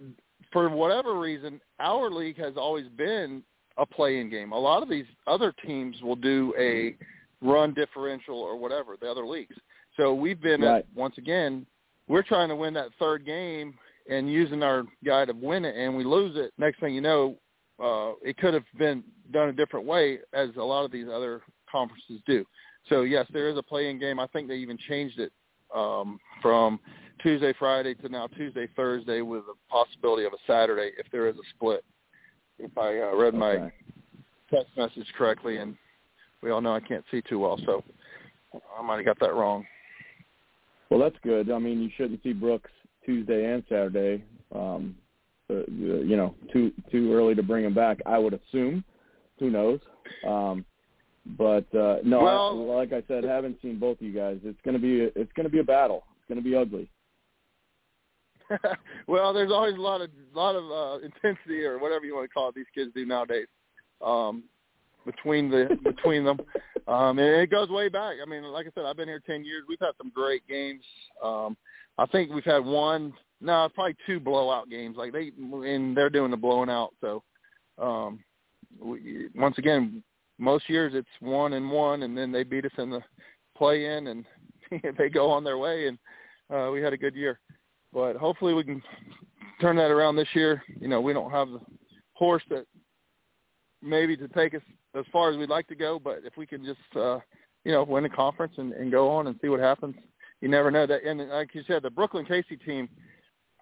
for 0.52 0.70
whatever 0.70 1.20
reason, 1.20 1.60
our 1.80 2.10
league 2.10 2.38
has 2.38 2.54
always 2.58 2.88
been 2.90 3.44
a 3.78 3.86
play-in 3.86 4.30
game. 4.30 4.52
A 4.52 4.60
lot 4.60 4.84
of 4.84 4.90
these 4.90 5.06
other 5.28 5.54
teams 5.66 6.02
will 6.02 6.16
do 6.16 6.54
a 6.60 6.96
run 7.42 7.74
differential 7.74 8.38
or 8.38 8.58
whatever, 8.58 8.98
the 9.00 9.10
other 9.10 9.26
leagues. 9.26 9.56
So 9.98 10.14
we've 10.14 10.42
been, 10.42 10.62
Right. 10.62 10.80
at, 10.80 10.86
once 10.96 11.18
again, 11.18 11.66
we're 12.08 12.22
trying 12.24 12.50
to 12.50 12.56
win 12.56 12.74
that 12.76 12.94
third 13.00 13.26
game 13.26 13.78
and 14.10 14.32
using 14.32 14.62
our 14.64 14.84
guy 15.04 15.26
to 15.26 15.34
win 15.34 15.66
it, 15.66 15.76
and 15.76 15.96
we 15.96 16.04
lose 16.04 16.36
it. 16.36 16.52
Next 16.58 16.80
thing 16.80 16.94
you 16.94 17.02
know, 17.02 17.38
uh, 17.82 18.14
it 18.22 18.38
could 18.38 18.54
have 18.54 18.66
been 18.78 19.04
done 19.32 19.50
a 19.50 19.54
different 19.54 19.86
way, 19.86 20.20
as 20.34 20.50
a 20.58 20.64
lot 20.64 20.86
of 20.86 20.92
these 20.92 21.08
other 21.08 21.42
conferences 21.72 22.20
do. 22.26 22.46
So 22.90 23.02
yes, 23.04 23.26
there 23.32 23.50
is 23.50 23.58
a 23.58 23.64
play-in 23.64 24.00
game. 24.00 24.20
I 24.20 24.28
think 24.28 24.48
they 24.48 24.58
even 24.58 24.78
changed 24.90 25.20
it 25.20 25.32
um, 25.74 26.20
from 26.42 26.80
Tuesday, 27.24 27.54
Friday 27.58 27.94
to 27.96 28.10
now 28.10 28.28
Tuesday, 28.28 28.68
Thursday, 28.76 29.22
with 29.22 29.44
a 29.44 29.72
possibility 29.72 30.26
of 30.26 30.34
a 30.34 30.38
Saturday 30.48 30.92
if 30.98 31.06
there 31.12 31.28
is 31.28 31.36
a 31.36 31.50
split. 31.56 31.84
If 32.60 32.78
I 32.78 33.00
uh, 33.00 33.16
read 33.16 33.34
my 33.34 33.72
text 34.54 34.76
message 34.78 35.08
correctly, 35.18 35.58
and 35.58 35.76
we 36.42 36.52
all 36.52 36.62
know 36.62 36.74
I 36.74 36.80
can't 36.80 37.04
see 37.12 37.22
too 37.22 37.40
well, 37.40 37.60
so 37.66 37.84
I 38.78 38.82
might 38.82 38.98
have 38.98 39.06
got 39.06 39.20
that 39.20 39.34
wrong. 39.34 39.66
Well, 40.90 41.00
that's 41.00 41.16
good. 41.24 41.52
I 41.52 41.60
mean, 41.60 41.82
you 41.82 41.90
shouldn't 41.96 42.22
see 42.24 42.34
Brooks 42.34 42.70
Tuesday 43.06 43.52
and 43.54 43.64
Saturday. 43.70 44.24
Um, 44.54 44.96
uh, 45.50 45.64
you 45.68 46.16
know, 46.16 46.36
too 46.52 46.72
too 46.92 47.14
early 47.14 47.36
to 47.36 47.44
bring 47.44 47.66
him 47.66 47.74
back. 47.74 48.00
I 48.06 48.18
would 48.18 48.34
assume. 48.34 48.84
Who 49.40 49.50
knows? 49.50 49.80
Um, 50.28 50.66
but 51.38 51.74
uh, 51.76 51.98
no, 52.04 52.22
Well- 52.24 52.72
I, 52.72 52.76
like 52.76 52.94
I 52.94 53.04
said, 53.08 53.24
haven't 53.24 53.58
seen 53.62 53.80
both 53.80 53.98
of 54.00 54.06
you 54.06 54.14
guys. 54.14 54.40
It's 54.44 54.60
gonna 54.66 54.80
be 54.80 55.06
a, 55.06 55.10
it's 55.16 55.32
gonna 55.36 55.50
be 55.50 55.60
a 55.60 55.64
battle. 55.64 56.04
It's 56.18 56.28
gonna 56.30 56.42
be 56.42 56.56
ugly. 56.56 56.90
well, 59.08 59.34
there's 59.34 59.52
always 59.52 59.76
a 59.76 59.82
lot 59.82 60.02
of 60.02 60.10
lot 60.34 60.56
of 60.56 60.72
uh, 60.72 61.06
intensity 61.06 61.64
or 61.64 61.80
whatever 61.80 62.06
you 62.06 62.16
want 62.16 62.30
to 62.30 62.34
call 62.34 62.50
it. 62.50 62.56
These 62.56 62.66
kids 62.74 62.92
do 62.96 63.06
nowadays 63.06 63.48
um, 64.06 64.44
between 65.06 65.50
the 65.50 65.78
between 65.84 66.24
them, 66.24 66.40
um, 66.88 67.20
and 67.20 67.42
it 67.42 67.52
goes 67.52 67.70
way 67.70 67.90
back. 67.90 68.16
I 68.22 68.30
mean, 68.30 68.44
like 68.44 68.68
I 68.68 68.72
said, 68.76 68.86
I've 68.86 68.98
been 68.98 69.08
here 69.08 69.22
ten 69.26 69.44
years. 69.44 69.64
We've 69.68 69.80
had 69.80 69.92
some 69.98 70.12
great 70.14 70.48
games. 70.48 70.84
Um, 71.24 71.58
I 71.98 72.06
think 72.08 72.32
we've 72.32 72.44
had 72.44 72.64
one, 72.64 73.14
no, 73.42 73.70
probably 73.74 73.96
two 74.06 74.20
blowout 74.20 74.70
games. 74.70 74.96
Like 74.98 75.14
they 75.14 75.32
and 75.38 75.96
they're 75.96 76.10
doing 76.10 76.32
the 76.32 76.38
blowing 76.38 76.70
out. 76.70 76.94
So 77.02 77.24
um, 77.78 78.20
we, 78.80 79.28
once 79.36 79.58
again, 79.58 80.04
most 80.40 80.70
years 80.70 80.94
it's 80.96 81.08
one 81.20 81.54
and 81.54 81.70
one, 81.70 82.04
and 82.04 82.18
then 82.18 82.32
they 82.32 82.44
beat 82.44 82.66
us 82.66 82.72
in 82.78 82.90
the 82.90 83.02
play 83.58 83.98
in, 83.98 84.08
and 84.08 84.26
they 84.98 85.10
go 85.10 85.30
on 85.30 85.44
their 85.44 85.58
way. 85.58 85.88
And 85.88 85.98
uh, 86.54 86.72
we 86.72 86.82
had 86.82 86.94
a 86.94 86.98
good 86.98 87.16
year 87.16 87.40
but 87.94 88.16
hopefully 88.16 88.54
we 88.54 88.64
can 88.64 88.82
turn 89.60 89.76
that 89.78 89.92
around 89.92 90.16
this 90.16 90.28
year. 90.34 90.64
You 90.80 90.88
know, 90.88 91.02
we 91.02 91.14
don't 91.14 91.32
have 91.32 91.50
the 91.50 91.62
horse 92.14 92.44
that 92.50 92.66
maybe 93.82 94.16
to 94.18 94.28
take 94.30 94.54
us 94.54 94.62
as 94.98 95.06
far 95.12 95.32
as 95.32 95.38
we'd 95.38 95.50
like 95.50 95.68
to 95.68 95.76
go, 95.76 96.00
but 96.00 96.20
if 96.24 96.38
we 96.38 96.46
can 96.46 96.66
just 96.66 96.80
uh, 96.96 97.20
you 97.64 97.72
know 97.72 97.84
win 97.84 98.06
a 98.06 98.10
conference 98.10 98.54
and, 98.58 98.74
and 98.74 98.92
go 98.92 99.10
on 99.10 99.28
and 99.28 99.38
see 99.42 99.50
what 99.50 99.60
happens, 99.60 99.96
you 100.42 100.48
never 100.48 100.72
know 100.72 100.86
that. 100.86 101.04
And 101.04 101.30
like 101.30 101.54
you 101.54 101.64
said, 101.68 101.84
the 101.84 101.90
Brookland-Cayce 101.92 102.46
team. 102.66 102.90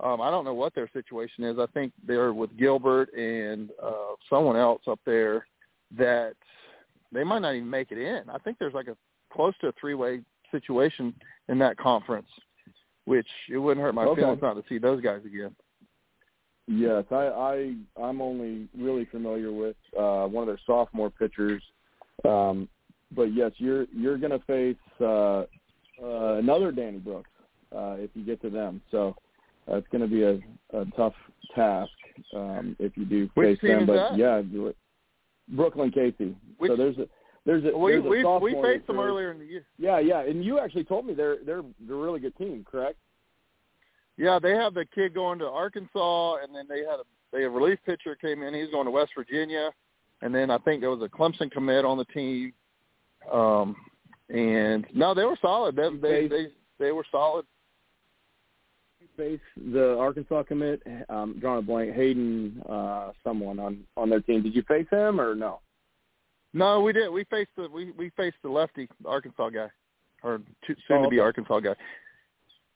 Um, 0.01 0.21
I 0.21 0.31
don't 0.31 0.45
know 0.45 0.53
what 0.53 0.73
their 0.73 0.89
situation 0.93 1.43
is. 1.43 1.57
I 1.59 1.65
think 1.73 1.91
they're 2.07 2.31
with 2.33 2.55
Gilbert 2.57 3.13
and 3.13 3.69
uh, 3.83 4.13
someone 4.29 4.55
else 4.55 4.81
up 4.87 5.01
there 5.05 5.45
that 5.97 6.35
they 7.11 7.25
might 7.25 7.39
not 7.39 7.55
even 7.55 7.69
make 7.69 7.91
it 7.91 7.97
in. 7.97 8.29
I 8.29 8.37
think 8.37 8.57
there's 8.59 8.73
like 8.73 8.87
a 8.87 8.95
close 9.33 9.53
to 9.59 9.67
a 9.67 9.73
three-way 9.73 10.21
situation 10.51 11.13
in 11.49 11.59
that 11.59 11.77
conference 11.77 12.29
which 13.09 13.27
it 13.49 13.57
wouldn't 13.57 13.83
hurt 13.83 13.95
my 13.95 14.05
Okay. 14.05 14.21
feelings 14.21 14.41
not 14.41 14.53
to 14.53 14.63
see 14.69 14.77
those 14.77 15.01
guys 15.01 15.21
again. 15.25 15.55
Yes, 16.67 17.03
I, 17.09 17.15
I 17.15 17.75
I'm 17.99 18.21
only 18.21 18.67
really 18.77 19.05
familiar 19.05 19.51
with 19.51 19.75
uh, 19.97 20.27
one 20.27 20.43
of 20.43 20.47
their 20.47 20.59
sophomore 20.67 21.09
pitchers, 21.09 21.63
um, 22.23 22.69
but 23.15 23.33
yes, 23.33 23.51
you're 23.57 23.85
you're 23.91 24.19
going 24.19 24.31
to 24.31 24.45
face 24.45 24.75
uh, 25.01 25.45
uh, 26.03 26.35
another 26.37 26.71
Danny 26.71 26.99
Brooks 26.99 27.31
uh, 27.75 27.95
if 27.97 28.11
you 28.13 28.23
get 28.23 28.39
to 28.43 28.51
them. 28.51 28.81
So 28.91 29.15
uh, 29.67 29.77
it's 29.77 29.87
going 29.91 30.01
to 30.01 30.07
be 30.07 30.21
a, 30.21 30.35
a 30.79 30.85
tough 30.95 31.15
task 31.55 31.89
um, 32.35 32.75
if 32.77 32.95
you 32.95 33.05
do 33.05 33.27
Which 33.33 33.59
face 33.59 33.67
them. 33.67 33.87
but 33.87 34.11
that? 34.11 34.17
yeah. 34.17 34.41
Brookland-Cayce. 35.55 36.35
Which- 36.59 36.69
so 36.69 36.75
there's 36.75 36.99
a 36.99 37.07
there's 37.45 37.63
a 37.65 37.77
we 37.77 37.93
there's 37.93 38.05
a 38.05 38.39
we 38.39 38.53
we 38.53 38.61
faced 38.61 38.87
them 38.87 38.99
earlier 38.99 39.31
in 39.31 39.39
the 39.39 39.45
year. 39.45 39.65
Yeah, 39.77 39.99
yeah, 39.99 40.21
and 40.21 40.43
you 40.43 40.59
actually 40.59 40.83
told 40.83 41.05
me 41.05 41.13
they're 41.13 41.37
they're 41.45 41.63
they're 41.81 41.95
a 41.95 41.99
really 41.99 42.19
good 42.19 42.35
team, 42.37 42.65
correct? 42.69 42.97
Yeah, 44.17 44.37
they 44.37 44.51
have 44.51 44.73
the 44.73 44.85
kid 44.93 45.13
going 45.13 45.39
to 45.39 45.47
Arkansas, 45.47 46.35
and 46.43 46.53
then 46.53 46.65
they 46.67 46.79
had 46.79 46.99
a 46.99 47.03
they 47.31 47.43
a 47.43 47.49
relief 47.49 47.79
pitcher 47.85 48.15
came 48.15 48.43
in. 48.43 48.53
He's 48.53 48.69
going 48.69 48.85
to 48.85 48.91
West 48.91 49.11
Virginia, 49.15 49.71
and 50.21 50.33
then 50.33 50.51
I 50.51 50.57
think 50.59 50.81
there 50.81 50.89
was 50.89 51.01
a 51.01 51.07
Clemson 51.07 51.49
commit 51.51 51.85
on 51.85 51.97
the 51.97 52.05
team. 52.05 52.53
Um, 53.31 53.75
and 54.29 54.85
no, 54.93 55.13
they 55.13 55.23
were 55.23 55.37
solid. 55.41 55.75
They 55.75 55.89
they 55.89 56.27
they, 56.27 56.47
they 56.79 56.91
were 56.91 57.05
solid. 57.11 57.45
face 59.15 59.39
the 59.71 59.97
Arkansas 59.97 60.43
commit, 60.43 60.81
um, 61.09 61.37
drawing 61.39 61.59
a 61.59 61.61
blank, 61.61 61.95
Hayden, 61.95 62.61
uh, 62.69 63.11
someone 63.23 63.59
on 63.59 63.85
on 63.97 64.09
their 64.09 64.21
team. 64.21 64.43
Did 64.43 64.55
you 64.55 64.63
face 64.63 64.87
him 64.91 65.19
or 65.19 65.35
no? 65.35 65.61
No, 66.53 66.81
we 66.81 66.93
did. 66.93 67.09
We 67.09 67.23
faced 67.25 67.51
the 67.55 67.69
we 67.69 67.91
we 67.91 68.09
faced 68.17 68.37
the 68.43 68.49
lefty 68.49 68.87
Arkansas 69.05 69.49
guy, 69.49 69.69
or 70.23 70.41
soon 70.65 70.77
Oh, 70.89 71.03
to 71.03 71.09
be 71.09 71.19
okay. 71.19 71.25
Arkansas 71.25 71.59
guy. 71.59 71.75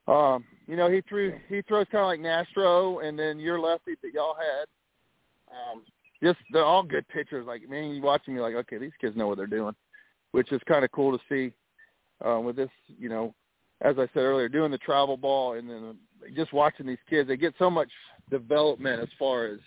Um, 0.07 0.43
you 0.67 0.75
know, 0.75 0.91
he 0.91 1.01
threw 1.01 1.33
he 1.49 1.61
throws 1.63 1.87
kind 1.91 2.03
of 2.03 2.07
like 2.07 2.19
Nastro, 2.19 2.99
and 2.99 3.17
then 3.17 3.39
your 3.39 3.59
lefty 3.59 3.95
that 4.01 4.13
y'all 4.13 4.35
had. 4.35 4.67
Um, 5.51 5.83
just 6.21 6.39
they're 6.51 6.65
all 6.65 6.83
good 6.83 7.07
pitchers. 7.07 7.47
Like 7.47 7.67
man, 7.69 7.91
you 7.91 8.01
watching 8.01 8.35
me 8.35 8.41
like, 8.41 8.55
okay, 8.55 8.77
these 8.77 8.91
kids 9.01 9.15
know 9.15 9.27
what 9.27 9.37
they're 9.37 9.47
doing, 9.47 9.75
which 10.31 10.51
is 10.51 10.61
kind 10.67 10.85
of 10.85 10.91
cool 10.91 11.17
to 11.17 11.23
see. 11.29 11.53
Uh, 12.23 12.39
with 12.39 12.55
this, 12.55 12.69
you 12.87 13.09
know, 13.09 13.33
as 13.81 13.95
I 13.97 14.07
said 14.13 14.21
earlier, 14.21 14.47
doing 14.47 14.71
the 14.71 14.77
travel 14.77 15.17
ball 15.17 15.53
and 15.53 15.69
then 15.69 15.97
just 16.35 16.53
watching 16.53 16.85
these 16.85 16.97
kids, 17.09 17.27
they 17.27 17.35
get 17.35 17.53
so 17.59 17.69
much 17.69 17.89
development 18.29 19.01
as 19.01 19.09
far 19.19 19.45
as 19.47 19.59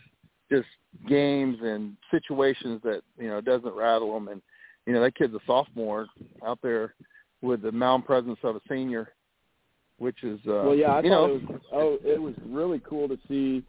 just 0.51 0.66
games 1.09 1.59
and 1.62 1.97
situations 2.10 2.81
that 2.85 3.02
you 3.18 3.28
know 3.28 3.40
doesn't 3.40 3.74
rattle 3.74 4.14
them. 4.14 4.28
And 4.28 4.43
you 4.86 4.93
know 4.93 5.01
that 5.02 5.14
kid's 5.16 5.35
a 5.35 5.40
sophomore 5.47 6.06
out 6.44 6.59
there 6.62 6.94
with 7.43 7.62
the 7.62 7.73
mound 7.73 8.05
presence 8.05 8.39
of 8.43 8.56
a 8.56 8.60
senior, 8.68 9.12
which 9.98 10.23
is 10.23 10.39
uh, 10.47 10.64
well, 10.64 10.74
yeah, 10.74 10.93
I 10.93 11.02
you 11.02 11.10
know 11.10 11.27
it 11.27 11.51
was. 11.51 11.60
Oh, 11.73 11.98
it 12.05 12.20
was 12.20 12.35
really 12.47 12.81
cool 12.89 13.09
to 13.09 13.18
see 13.28 13.64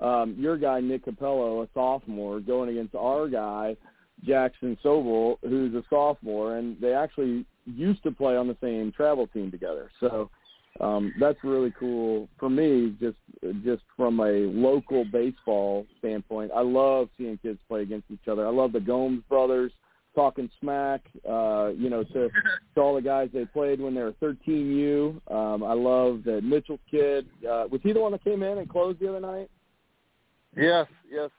um, 0.00 0.34
your 0.38 0.56
guy 0.56 0.80
Nick 0.80 1.04
Capello, 1.04 1.62
a 1.62 1.68
sophomore, 1.74 2.40
going 2.40 2.70
against 2.70 2.94
our 2.94 3.28
guy 3.28 3.76
Jackson 4.24 4.76
Sobel, 4.84 5.36
who's 5.42 5.74
a 5.74 5.82
sophomore, 5.90 6.56
and 6.56 6.80
they 6.80 6.94
actually 6.94 7.44
used 7.66 8.02
to 8.02 8.10
play 8.10 8.36
on 8.36 8.48
the 8.48 8.56
same 8.60 8.92
travel 8.92 9.26
team 9.28 9.50
together. 9.50 9.90
So 10.00 10.30
um, 10.82 11.14
that's 11.18 11.38
really 11.44 11.72
cool 11.78 12.28
for 12.38 12.50
me. 12.50 12.94
Just 13.00 13.16
just 13.64 13.82
from 13.96 14.20
a 14.20 14.30
local 14.50 15.04
baseball 15.04 15.86
standpoint, 15.98 16.50
I 16.54 16.60
love 16.60 17.08
seeing 17.16 17.38
kids 17.38 17.60
play 17.68 17.82
against 17.82 18.10
each 18.10 18.28
other. 18.28 18.46
I 18.46 18.50
love 18.50 18.72
the 18.72 18.80
Gomes 18.80 19.22
brothers 19.28 19.72
talking 20.14 20.50
smack. 20.60 21.02
Uh, 21.28 21.70
you 21.76 21.88
know, 21.88 22.02
to, 22.04 22.28
to 22.74 22.80
all 22.80 22.94
the 22.94 23.02
guys 23.02 23.30
they 23.32 23.44
played 23.44 23.80
when 23.80 23.94
they 23.94 24.02
were 24.02 24.12
13U. 24.12 25.32
Um, 25.32 25.62
I 25.62 25.72
love 25.72 26.22
that 26.24 26.42
Mitchell's 26.42 26.80
kid. 26.90 27.26
Uh, 27.42 27.66
was 27.70 27.80
he 27.82 27.92
the 27.92 28.00
one 28.00 28.12
that 28.12 28.24
came 28.24 28.42
in 28.42 28.58
and 28.58 28.68
closed 28.68 29.00
the 29.00 29.08
other 29.08 29.20
night? 29.20 29.48
Yes, 30.56 30.86
yes. 31.10 31.30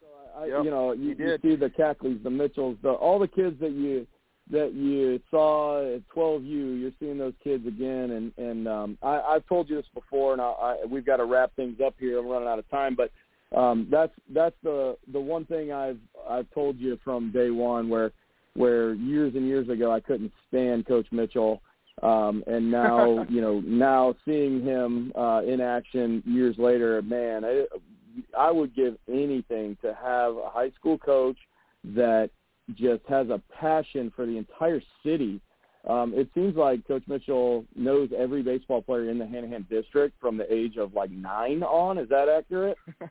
So 0.00 0.06
I, 0.40 0.46
Yep, 0.46 0.64
you 0.64 0.70
know, 0.70 0.92
you, 0.92 1.16
you 1.18 1.38
see 1.42 1.56
the 1.56 1.70
Cackleys, 1.70 2.22
the 2.22 2.30
Mitchells, 2.30 2.76
the 2.82 2.90
all 2.90 3.18
the 3.18 3.28
kids 3.28 3.58
that 3.60 3.72
you 3.72 4.06
that 4.50 4.74
you 4.74 5.20
saw 5.30 5.94
at 5.94 6.02
12U, 6.14 6.80
you're 6.80 6.90
seeing 7.00 7.18
those 7.18 7.34
kids 7.42 7.66
again. 7.66 8.10
And 8.10 8.32
and 8.36 8.68
um, 8.68 8.98
I, 9.02 9.20
I've 9.20 9.46
told 9.46 9.68
you 9.68 9.76
this 9.76 9.86
before, 9.94 10.32
and 10.32 10.42
I, 10.42 10.46
I, 10.46 10.76
we've 10.88 11.06
got 11.06 11.16
to 11.16 11.24
wrap 11.24 11.54
things 11.56 11.78
up 11.84 11.94
here. 11.98 12.18
I'm 12.18 12.26
running 12.26 12.48
out 12.48 12.58
of 12.58 12.68
time, 12.70 12.96
but 12.96 13.10
um, 13.56 13.86
that's 13.90 14.12
that's 14.34 14.56
the 14.62 14.96
the 15.12 15.20
one 15.20 15.44
thing 15.44 15.72
I've 15.72 15.98
I've 16.28 16.50
told 16.50 16.78
you 16.78 16.98
from 17.04 17.32
day 17.32 17.50
one, 17.50 17.88
where 17.88 18.12
where 18.54 18.94
years 18.94 19.34
and 19.34 19.46
years 19.46 19.68
ago 19.68 19.92
I 19.92 20.00
couldn't 20.00 20.32
stand 20.48 20.86
Coach 20.86 21.06
Mitchell. 21.12 21.62
Um, 22.02 22.42
and 22.46 22.70
now, 22.70 23.26
you 23.28 23.40
know, 23.40 23.60
now 23.60 24.14
seeing 24.24 24.62
him 24.62 25.12
uh, 25.16 25.42
in 25.46 25.60
action 25.60 26.22
years 26.26 26.56
later, 26.58 27.00
man, 27.02 27.44
I, 27.44 27.64
I 28.38 28.50
would 28.50 28.74
give 28.74 28.96
anything 29.08 29.76
to 29.82 29.96
have 30.02 30.36
a 30.36 30.48
high 30.50 30.70
school 30.70 30.98
coach 30.98 31.36
that 31.84 32.30
just 32.74 33.02
has 33.08 33.28
a 33.28 33.40
passion 33.58 34.12
for 34.14 34.26
the 34.26 34.36
entire 34.36 34.80
city. 35.04 35.40
Um, 35.88 36.12
it 36.14 36.28
seems 36.34 36.56
like 36.56 36.86
Coach 36.86 37.02
Mitchell 37.08 37.64
knows 37.74 38.10
every 38.16 38.42
baseball 38.42 38.82
player 38.82 39.10
in 39.10 39.18
the 39.18 39.24
Hanahan 39.24 39.68
district 39.68 40.14
from 40.20 40.36
the 40.36 40.52
age 40.52 40.76
of 40.76 40.94
like 40.94 41.10
nine 41.10 41.62
on. 41.64 41.98
Is 41.98 42.08
that 42.08 42.28
accurate? 42.28 42.78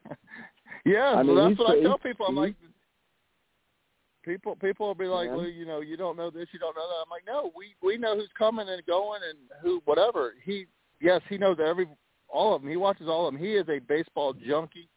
Yeah, 0.86 1.14
I 1.15 1.23
mean, 1.23 1.36
well, 1.36 1.49
that's 1.49 1.60
what 1.60 1.78
I 1.78 1.82
tell 1.82 1.98
people. 1.98 2.26
I'm 2.28 2.36
like, 2.36 2.56
people 4.23 4.56
people 4.56 4.88
will 4.88 4.95
be 4.95 5.06
like, 5.06 5.28
Yeah. 5.28 5.36
well, 5.36 5.45
you 5.45 5.65
know, 5.65 5.82
you 5.82 5.98
don't 5.98 6.18
know 6.18 6.30
this, 6.30 6.48
you 6.52 6.60
don't 6.60 6.76
know 6.76 6.88
that. 6.88 7.03
I'm 7.03 7.10
like, 7.10 7.23
no, 7.28 7.52
we 7.56 7.76
we 7.84 7.98
know 7.98 8.15
who's 8.15 8.30
coming 8.38 8.68
and 8.69 8.84
going 8.86 9.22
and 9.28 9.38
who 9.61 9.82
whatever. 9.86 10.34
He 10.44 10.65
yes, 10.99 11.22
he 11.30 11.38
knows 11.38 11.57
every 11.64 11.88
all 12.28 12.56
of 12.56 12.61
them. 12.61 12.72
He 12.72 12.78
watches 12.78 13.07
all 13.07 13.28
of 13.28 13.34
them. 13.34 13.41
He 13.41 13.53
is 13.53 13.68
a 13.69 13.80
baseball 13.80 14.34
junkie. 14.34 14.88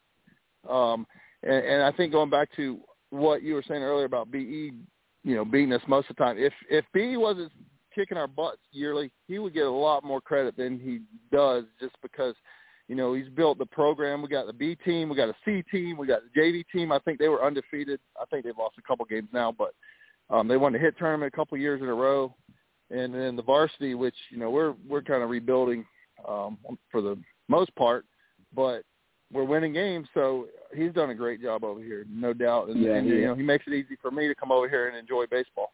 Um, 0.69 1.07
and, 1.43 1.65
and 1.65 1.83
I 1.83 1.93
think 1.93 2.13
going 2.13 2.31
back 2.31 2.49
to 2.57 2.81
what 3.15 3.43
you 3.43 3.55
were 3.55 3.65
saying 3.67 3.83
earlier 3.83 4.07
about 4.07 4.31
BE, 4.31 4.73
you 5.23 5.35
know, 5.35 5.45
beating 5.45 5.73
us 5.73 5.83
most 5.87 6.11
of 6.11 6.17
the 6.17 6.25
time. 6.25 6.37
If 6.39 6.53
if 6.69 6.85
BE 6.93 7.17
wasn't 7.17 7.53
kicking 7.95 8.19
our 8.19 8.27
butts 8.27 8.61
yearly, 8.73 9.11
he 9.29 9.39
would 9.39 9.55
get 9.55 9.67
a 9.67 9.71
lot 9.71 10.05
more 10.05 10.21
credit 10.21 10.57
than 10.57 10.79
he 10.79 11.01
does 11.31 11.65
just 11.81 11.95
because 12.03 12.35
you 12.89 12.95
know, 12.95 13.15
he's 13.15 13.29
built 13.31 13.59
the 13.59 13.67
program. 13.67 14.21
We 14.21 14.29
got 14.29 14.47
the 14.47 14.53
B 14.53 14.77
team, 14.85 15.09
we 15.09 15.17
got 15.17 15.31
a 15.31 15.35
C 15.45 15.63
team, 15.71 15.97
we 15.97 16.07
got 16.07 16.21
the 16.23 16.41
JV 16.41 16.65
team. 16.73 16.93
I 16.93 16.99
think 16.99 17.19
they 17.19 17.29
were 17.29 17.45
undefeated. 17.45 17.99
I 18.21 18.25
think 18.27 18.45
they've 18.45 18.57
lost 18.59 18.77
a 18.79 18.83
couple 18.83 19.05
games 19.07 19.29
now, 19.33 19.53
but 19.53 19.75
um, 20.31 20.49
they 20.49 20.57
won 20.57 20.73
the 20.73 20.79
hit 20.79 20.99
tournament 20.99 21.33
a 21.33 21.37
couple 21.37 21.57
years 21.57 21.81
in 21.81 21.89
a 21.89 21.95
row. 21.95 22.35
And 22.91 23.15
then 23.15 23.37
the 23.37 23.43
varsity, 23.43 23.95
which 23.95 24.15
you 24.31 24.39
know 24.39 24.51
we're 24.51 24.75
we're 24.87 25.03
kind 25.03 25.23
of 25.23 25.31
rebuilding 25.31 25.87
um, 26.29 26.59
for 26.91 27.01
the 27.01 27.19
most 27.49 27.75
part, 27.77 28.05
but 28.55 28.83
we're 29.33 29.45
winning 29.45 29.73
games. 29.73 30.09
So 30.15 30.47
he's 30.75 30.93
done 30.93 31.11
a 31.11 31.15
great 31.15 31.41
job 31.43 31.65
over 31.65 31.81
here, 31.83 32.05
no 32.09 32.33
doubt. 32.33 32.69
And, 32.69 32.81
Yeah, 32.83 32.95
and 32.97 33.07
he- 33.07 33.17
you 33.17 33.27
know 33.27 33.35
he 33.35 33.43
makes 33.43 33.67
it 33.67 33.73
easy 33.73 33.97
for 34.01 34.11
me 34.11 34.29
to 34.29 34.35
come 34.35 34.53
over 34.53 34.69
here 34.69 34.89
and 34.89 34.97
enjoy 34.97 35.27
baseball. 35.27 35.73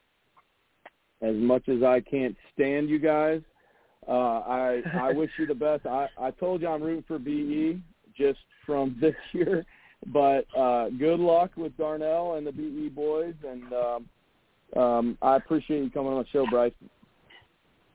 as 1.22 1.35
much 1.36 1.68
as 1.68 1.82
I 1.82 2.01
can't 2.01 2.35
stand 2.55 2.89
you 2.89 2.98
guys, 2.98 3.43
uh, 4.09 4.40
I 4.40 4.82
I 4.94 5.12
wish 5.20 5.31
you 5.39 5.47
the 5.47 5.55
best. 5.55 5.85
I 5.86 6.09
I 6.18 6.31
told 6.31 6.62
you 6.62 6.68
I'm 6.68 6.82
rooting 6.82 7.05
for 7.06 7.18
BE 7.18 7.81
just 8.16 8.40
from 8.64 8.97
this 9.01 9.14
year, 9.32 9.66
but 10.06 10.47
uh, 10.56 10.89
good 10.90 11.20
luck 11.20 11.51
with 11.56 11.77
Darnell 11.77 12.35
and 12.36 12.47
the 12.47 12.52
BE 12.52 12.89
boys, 12.89 13.35
and 13.47 13.72
um, 13.72 14.09
um, 14.82 15.18
I 15.20 15.36
appreciate 15.36 15.82
you 15.85 15.90
coming 15.90 16.12
on 16.12 16.22
the 16.22 16.28
show, 16.31 16.47
Bryce. 16.47 16.72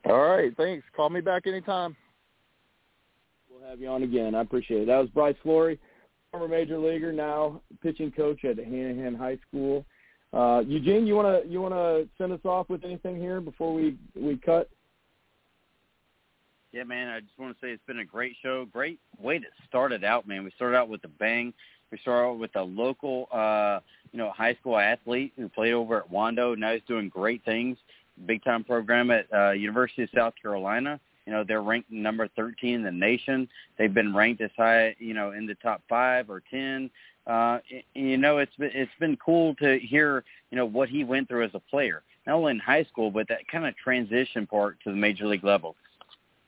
All 0.06 0.20
right, 0.30 0.56
thanks. 0.56 0.86
Call 0.96 1.10
me 1.10 1.20
back 1.22 1.48
anytime. 1.48 1.96
We'll 3.56 3.70
have 3.70 3.80
you 3.80 3.88
on 3.88 4.04
again. 4.04 4.36
I 4.36 4.42
appreciate 4.42 4.82
it. 4.82 4.88
That 4.88 4.98
was 4.98 5.10
Bryce 5.10 5.36
Florie, 5.44 5.80
former 6.32 6.48
major 6.48 6.78
leaguer, 6.78 7.14
now 7.14 7.62
pitching 7.82 8.12
coach 8.12 8.44
at 8.44 8.58
Hanahan 8.58 9.18
High 9.18 9.38
School. 9.48 9.86
Uh, 10.34 10.62
Eugene, 10.68 11.08
you 11.08 11.16
wanna 11.16 11.42
you 11.48 11.62
wanna 11.62 12.04
send 12.18 12.34
us 12.34 12.42
off 12.44 12.68
with 12.70 12.84
anything 12.84 13.18
here 13.18 13.40
before 13.40 13.74
we 13.74 13.98
we 14.16 14.38
cut? 14.38 14.70
Yeah, 16.74 16.84
man. 16.84 17.08
I 17.08 17.22
just 17.22 17.40
want 17.40 17.58
to 17.58 17.66
say 17.66 17.72
it's 17.72 17.86
been 17.88 18.00
a 18.00 18.06
great 18.06 18.36
show. 18.44 18.66
Great 18.66 19.00
way 19.18 19.40
to 19.40 19.46
start 19.70 19.94
it 19.94 20.04
out, 20.04 20.28
man. 20.28 20.44
We 20.44 20.52
started 20.58 20.76
out 20.76 20.90
with 20.90 21.06
a 21.06 21.08
bang. 21.08 21.54
We 21.90 21.98
started 22.00 22.28
out 22.28 22.40
with 22.40 22.54
a 22.58 22.64
local, 22.64 23.30
uh, 23.32 23.80
you 24.12 24.20
know, 24.20 24.32
high 24.32 24.56
school 24.56 24.78
athlete 24.78 25.32
who 25.38 25.48
played 25.48 25.72
over 25.72 26.00
at 26.00 26.12
Wando. 26.12 26.58
Now 26.58 26.74
he's 26.74 26.82
doing 26.90 27.08
great 27.08 27.46
things. 27.46 27.78
Big 28.26 28.44
time 28.44 28.66
program 28.66 29.10
at 29.12 29.28
uh, 29.34 29.52
University 29.52 30.04
of 30.04 30.10
South 30.14 30.34
Carolina. 30.42 31.00
You 31.26 31.34
know, 31.34 31.44
they're 31.44 31.62
ranked 31.62 31.92
number 31.92 32.28
13 32.36 32.76
in 32.76 32.84
the 32.84 32.92
nation. 32.92 33.48
They've 33.78 33.94
been 33.94 34.14
ranked 34.14 34.42
as 34.42 34.52
high, 34.56 34.96
you 35.00 35.14
know, 35.14 35.32
in 35.32 35.46
the 35.46 35.56
top 35.56 35.82
five 35.90 36.30
or 36.30 36.42
10. 36.52 36.90
Uh, 37.26 37.60
you 37.94 38.18
know, 38.18 38.38
it's 38.38 38.56
been, 38.56 38.72
it's 38.74 38.92
been 39.00 39.18
cool 39.18 39.56
to 39.56 39.80
hear, 39.80 40.24
you 40.52 40.58
know, 40.58 40.66
what 40.66 40.90
he 40.90 41.04
went 41.04 41.28
through 41.28 41.44
as 41.44 41.52
a 41.56 41.60
player, 41.60 42.04
not 42.28 42.36
only 42.36 42.52
in 42.52 42.60
high 42.60 42.84
school, 42.84 43.10
but 43.10 43.28
that 43.28 43.48
kind 43.48 43.66
of 43.66 43.76
transition 43.78 44.46
part 44.46 44.78
to 44.84 44.92
the 44.92 44.96
major 44.96 45.26
league 45.26 45.44
level 45.44 45.76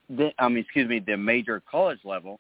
then, 0.10 0.32
I 0.40 0.48
mean, 0.48 0.60
excuse 0.60 0.88
me, 0.88 1.00
the 1.00 1.18
major 1.18 1.62
college 1.70 2.00
level. 2.04 2.40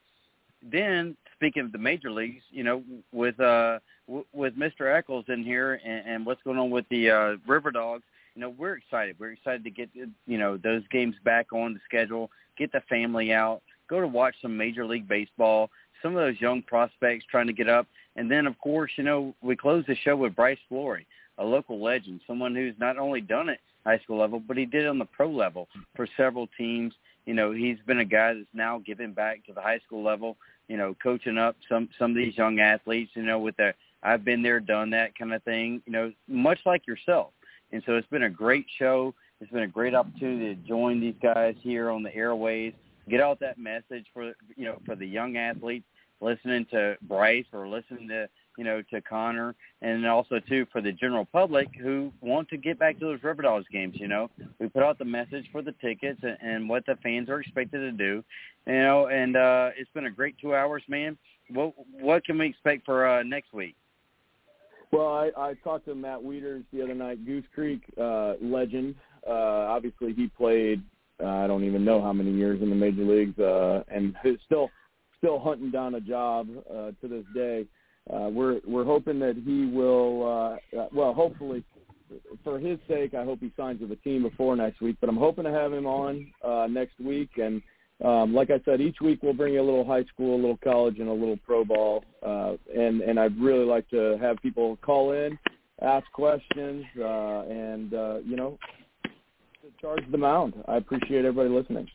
Then, 0.63 1.15
speaking 1.35 1.63
of 1.63 1.71
the 1.71 1.77
major 1.77 2.11
leagues, 2.11 2.43
you 2.51 2.63
know, 2.63 2.83
with 3.11 3.39
uh 3.39 3.79
w- 4.07 4.25
with 4.33 4.57
Mr. 4.57 4.93
Echols 4.93 5.25
in 5.27 5.43
here 5.43 5.79
and, 5.85 6.07
and 6.07 6.25
what's 6.25 6.41
going 6.43 6.57
on 6.57 6.69
with 6.69 6.85
the 6.89 7.09
uh, 7.09 7.35
RiverDogs, 7.47 8.01
you 8.37 8.41
know, 8.41 8.53
we're 8.55 8.75
excited. 8.75 9.15
We're 9.19 9.31
excited 9.31 9.63
to 9.63 9.71
get 9.71 9.89
you 9.95 10.37
know 10.37 10.57
those 10.57 10.83
games 10.91 11.15
back 11.25 11.51
on 11.51 11.73
the 11.73 11.79
schedule, 11.85 12.29
get 12.55 12.71
the 12.71 12.81
family 12.81 13.33
out, 13.33 13.61
go 13.89 13.99
to 13.99 14.07
watch 14.07 14.35
some 14.43 14.55
Major 14.55 14.85
League 14.85 15.07
Baseball. 15.07 15.71
Some 16.03 16.15
of 16.15 16.19
those 16.19 16.39
young 16.39 16.61
prospects 16.61 17.25
trying 17.31 17.47
to 17.47 17.53
get 17.53 17.67
up, 17.67 17.87
and 18.15 18.29
then 18.29 18.45
of 18.45 18.55
course, 18.59 18.91
you 18.95 19.03
know, 19.03 19.33
we 19.41 19.55
close 19.55 19.83
the 19.87 19.95
show 19.95 20.15
with 20.15 20.35
Bryce 20.35 20.59
Florie, 20.71 21.07
a 21.39 21.43
local 21.43 21.81
legend, 21.81 22.21
someone 22.27 22.53
who's 22.53 22.75
not 22.77 22.99
only 22.99 23.21
done 23.21 23.49
it 23.49 23.59
high 23.83 23.97
school 23.97 24.19
level, 24.19 24.39
but 24.39 24.55
he 24.55 24.65
did 24.65 24.83
it 24.83 24.87
on 24.87 24.99
the 24.99 25.05
pro 25.05 25.27
level 25.27 25.67
for 25.95 26.07
several 26.15 26.47
teams 26.55 26.93
you 27.25 27.33
know 27.33 27.51
he's 27.51 27.77
been 27.85 27.99
a 27.99 28.05
guy 28.05 28.33
that's 28.33 28.45
now 28.53 28.81
giving 28.85 29.11
back 29.13 29.45
to 29.45 29.53
the 29.53 29.61
high 29.61 29.79
school 29.79 30.03
level 30.03 30.37
you 30.67 30.77
know 30.77 30.95
coaching 31.03 31.37
up 31.37 31.55
some 31.69 31.89
some 31.99 32.11
of 32.11 32.17
these 32.17 32.37
young 32.37 32.59
athletes 32.59 33.11
you 33.15 33.21
know 33.21 33.37
with 33.37 33.55
the 33.57 33.73
i've 34.01 34.23
been 34.23 34.41
there 34.41 34.59
done 34.59 34.89
that 34.89 35.15
kind 35.17 35.33
of 35.33 35.43
thing 35.43 35.81
you 35.85 35.91
know 35.91 36.11
much 36.27 36.59
like 36.65 36.87
yourself 36.87 37.31
and 37.71 37.83
so 37.85 37.95
it's 37.95 38.07
been 38.07 38.23
a 38.23 38.29
great 38.29 38.65
show. 38.79 39.13
It's 39.39 39.51
been 39.51 39.63
a 39.63 39.67
great 39.67 39.93
opportunity 39.93 40.55
to 40.55 40.67
join 40.67 40.99
these 40.99 41.15
guys 41.21 41.55
here 41.61 41.89
on 41.89 42.01
the 42.01 42.13
airways 42.15 42.73
get 43.09 43.21
out 43.21 43.39
that 43.39 43.57
message 43.57 44.05
for 44.13 44.33
you 44.55 44.65
know 44.65 44.79
for 44.85 44.95
the 44.95 45.05
young 45.05 45.37
athletes 45.37 45.85
listening 46.19 46.65
to 46.71 46.97
bryce 47.03 47.45
or 47.53 47.67
listening 47.67 48.07
to 48.07 48.27
you 48.57 48.63
know 48.63 48.81
to 48.89 49.01
connor 49.01 49.55
and 49.81 50.05
also 50.05 50.39
too 50.39 50.65
for 50.71 50.81
the 50.81 50.91
general 50.91 51.25
public 51.25 51.67
who 51.79 52.11
want 52.21 52.49
to 52.49 52.57
get 52.57 52.79
back 52.79 52.97
to 52.99 53.05
those 53.05 53.23
river 53.23 53.41
dogs 53.41 53.65
games 53.71 53.95
you 53.97 54.07
know. 54.07 54.29
We 54.59 54.67
put 54.67 54.83
out 54.83 54.97
the 54.97 55.05
message 55.05 55.45
for 55.51 55.61
the 55.61 55.73
tickets 55.73 56.19
and, 56.23 56.37
and 56.41 56.69
what 56.69 56.85
the 56.85 56.95
fans 57.03 57.29
are 57.29 57.39
expected 57.39 57.79
to 57.79 57.91
do 57.91 58.23
you 58.65 58.73
know 58.73 59.07
and 59.07 59.35
uh 59.35 59.69
it's 59.77 59.91
been 59.93 60.05
a 60.05 60.11
great 60.11 60.35
two 60.39 60.55
hours 60.55 60.83
man. 60.87 61.17
What 61.49 61.73
what 61.99 62.25
can 62.25 62.37
we 62.37 62.47
expect 62.47 62.85
for 62.85 63.07
uh 63.07 63.23
next 63.23 63.53
week 63.53 63.75
Well, 64.91 65.07
I, 65.07 65.31
I 65.37 65.53
talked 65.63 65.85
to 65.85 65.95
Matt 65.95 66.19
Wieters 66.19 66.63
the 66.71 66.81
other 66.81 66.95
night, 66.95 67.25
Goose 67.25 67.45
Creek 67.53 67.81
uh, 67.99 68.33
legend. 68.41 68.95
Uh, 69.27 69.31
obviously, 69.69 70.13
he 70.13 70.27
played 70.27 70.81
uh, 71.23 71.27
I 71.27 71.47
don't 71.47 71.63
even 71.63 71.83
know 71.83 72.01
how 72.01 72.13
many 72.13 72.31
years 72.31 72.61
in 72.61 72.69
the 72.69 72.75
major 72.75 73.03
leagues, 73.03 73.37
uh, 73.39 73.83
and 73.87 74.15
is 74.23 74.37
still 74.45 74.69
still 75.17 75.39
hunting 75.39 75.71
down 75.71 75.95
a 75.95 76.01
job 76.01 76.47
uh, 76.69 76.91
to 77.01 77.07
this 77.07 77.25
day. 77.33 77.65
Uh, 78.11 78.29
we're 78.29 78.61
we're 78.65 78.85
hoping 78.85 79.19
that 79.19 79.35
he 79.43 79.65
will. 79.65 80.23
Uh, 80.23 80.77
uh, 80.79 80.87
well, 80.93 81.13
hopefully, 81.13 81.63
for 82.43 82.59
his 82.59 82.77
sake, 82.87 83.13
I 83.13 83.23
hope 83.23 83.39
he 83.39 83.51
signs 83.57 83.81
with 83.81 83.89
the 83.89 83.95
team 83.97 84.23
before 84.23 84.55
next 84.55 84.79
week. 84.79 84.97
But 85.01 85.09
I'm 85.09 85.17
hoping 85.17 85.43
to 85.43 85.51
have 85.51 85.73
him 85.73 85.85
on 85.85 86.31
uh, 86.43 86.67
next 86.69 86.99
week 86.99 87.31
and 87.37 87.61
um, 88.03 88.33
like 88.33 88.51
I 88.51 88.61
said, 88.63 88.79
each 88.79 89.01
week 89.01 89.23
we'll 89.23 89.33
bring 89.33 89.53
you 89.53 89.61
a 89.61 89.63
little 89.63 89.85
high 89.85 90.03
school, 90.05 90.35
a 90.35 90.41
little 90.41 90.59
college, 90.63 90.99
and 90.99 91.09
a 91.09 91.13
little 91.13 91.37
pro 91.37 91.65
ball. 91.65 92.03
Uh, 92.25 92.53
and 92.75 93.01
and 93.01 93.19
I'd 93.19 93.39
really 93.39 93.65
like 93.65 93.89
to 93.89 94.17
have 94.21 94.37
people 94.41 94.77
call 94.83 95.13
in, 95.13 95.37
ask 95.81 96.05
questions, 96.11 96.85
uh, 96.99 97.41
and 97.49 97.93
uh, 97.93 98.17
you 98.23 98.35
know, 98.35 98.59
charge 99.81 100.03
the 100.11 100.17
mound. 100.17 100.53
I 100.67 100.77
appreciate 100.77 101.25
everybody 101.25 101.49
listening. 101.49 101.87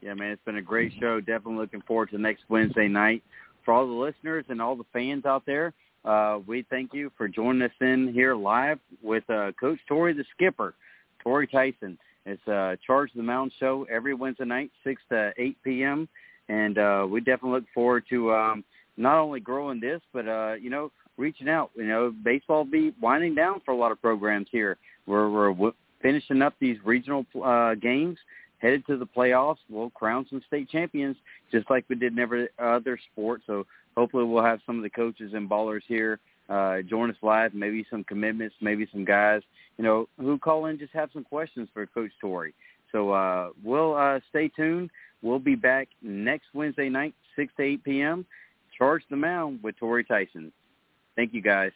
Yeah, 0.00 0.14
man, 0.14 0.32
it's 0.32 0.44
been 0.44 0.56
a 0.56 0.62
great 0.62 0.92
show. 1.00 1.20
Definitely 1.20 1.56
looking 1.56 1.82
forward 1.82 2.10
to 2.10 2.18
next 2.18 2.42
Wednesday 2.48 2.88
night. 2.88 3.22
For 3.64 3.72
all 3.72 3.86
the 3.86 3.92
listeners 3.92 4.44
and 4.48 4.60
all 4.60 4.76
the 4.76 4.84
fans 4.92 5.24
out 5.24 5.46
there, 5.46 5.72
uh, 6.04 6.40
we 6.46 6.66
thank 6.68 6.92
you 6.92 7.10
for 7.16 7.28
joining 7.28 7.62
us 7.62 7.70
in 7.80 8.12
here 8.12 8.34
live 8.34 8.78
with 9.02 9.24
uh, 9.30 9.52
Coach 9.58 9.78
Tori, 9.88 10.12
the 10.12 10.24
skipper, 10.34 10.74
Tori 11.22 11.46
Tyson. 11.46 11.96
It's 12.26 12.46
uh, 12.48 12.76
Charge 12.86 13.10
the 13.14 13.22
Mound 13.22 13.52
show 13.60 13.86
every 13.90 14.14
Wednesday 14.14 14.44
night, 14.44 14.70
6 14.82 15.00
to 15.10 15.32
8 15.36 15.56
p.m. 15.62 16.08
And 16.48 16.78
uh, 16.78 17.06
we 17.08 17.20
definitely 17.20 17.60
look 17.60 17.64
forward 17.74 18.04
to 18.10 18.32
um, 18.32 18.64
not 18.96 19.18
only 19.18 19.40
growing 19.40 19.80
this, 19.80 20.00
but, 20.12 20.26
uh, 20.28 20.54
you 20.54 20.70
know, 20.70 20.90
reaching 21.16 21.48
out. 21.48 21.70
You 21.76 21.86
know, 21.86 22.14
baseball 22.24 22.64
be 22.64 22.92
winding 23.00 23.34
down 23.34 23.60
for 23.64 23.72
a 23.72 23.76
lot 23.76 23.92
of 23.92 24.00
programs 24.00 24.48
here. 24.50 24.78
We're, 25.06 25.50
we're 25.52 25.72
finishing 26.00 26.42
up 26.42 26.54
these 26.60 26.78
regional 26.84 27.26
uh, 27.42 27.74
games, 27.74 28.18
headed 28.58 28.86
to 28.86 28.96
the 28.96 29.06
playoffs. 29.06 29.58
We'll 29.68 29.90
crown 29.90 30.26
some 30.30 30.42
state 30.46 30.70
champions, 30.70 31.16
just 31.52 31.68
like 31.68 31.84
we 31.88 31.96
did 31.96 32.12
in 32.12 32.18
every 32.18 32.48
other 32.58 32.98
sport. 33.12 33.42
So 33.46 33.66
hopefully 33.96 34.24
we'll 34.24 34.44
have 34.44 34.60
some 34.66 34.76
of 34.76 34.82
the 34.82 34.90
coaches 34.90 35.32
and 35.34 35.48
ballers 35.48 35.82
here 35.86 36.20
uh, 36.48 36.82
join 36.82 37.10
us 37.10 37.16
live, 37.22 37.54
maybe 37.54 37.86
some 37.90 38.04
commitments, 38.04 38.54
maybe 38.60 38.86
some 38.92 39.04
guys, 39.04 39.42
you 39.78 39.84
know, 39.84 40.08
who 40.18 40.38
call 40.38 40.66
in 40.66 40.78
just 40.78 40.92
have 40.92 41.10
some 41.12 41.24
questions 41.24 41.68
for 41.72 41.86
Coach 41.86 42.12
Torrey. 42.20 42.54
So 42.92 43.10
uh, 43.10 43.50
we'll 43.62 43.94
uh, 43.94 44.20
stay 44.30 44.48
tuned. 44.48 44.90
We'll 45.22 45.38
be 45.38 45.54
back 45.54 45.88
next 46.02 46.46
Wednesday 46.52 46.88
night, 46.88 47.14
6 47.34 47.52
to 47.56 47.62
8 47.62 47.84
p.m. 47.84 48.26
Charge 48.76 49.02
the 49.10 49.16
Mound 49.16 49.60
with 49.62 49.76
Torrey 49.78 50.04
Tyson. 50.04 50.52
Thank 51.16 51.32
you, 51.32 51.40
guys. 51.40 51.72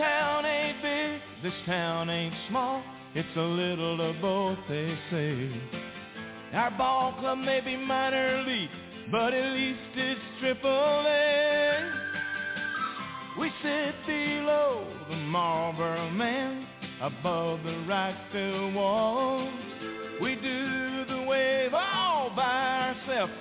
Town 0.00 0.46
ain't 0.46 0.82
big, 0.82 1.20
this 1.42 1.52
town 1.66 2.08
ain't 2.08 2.34
small. 2.48 2.82
It's 3.14 3.36
a 3.36 3.40
little 3.40 4.00
of 4.00 4.20
both, 4.22 4.58
they 4.66 4.98
say. 5.10 5.50
Our 6.54 6.70
ball 6.70 7.14
club 7.20 7.38
may 7.38 7.60
be 7.60 7.76
minor 7.76 8.42
league, 8.46 8.70
but 9.12 9.34
at 9.34 9.52
least 9.52 9.78
it's 9.94 10.20
triple 10.40 11.04
A. 11.06 11.92
We 13.38 13.52
sit 13.62 13.94
below 14.06 14.86
the 15.10 15.16
Marlboro 15.16 16.10
man, 16.10 16.66
above 17.02 17.62
the 17.62 17.84
right 17.86 18.16
field 18.32 18.74
wall. 18.74 19.52
We 20.22 20.34
do 20.36 21.04
the 21.08 21.26
wave 21.28 21.74
all 21.74 22.32
by 22.34 22.94
ourselves 22.94 23.32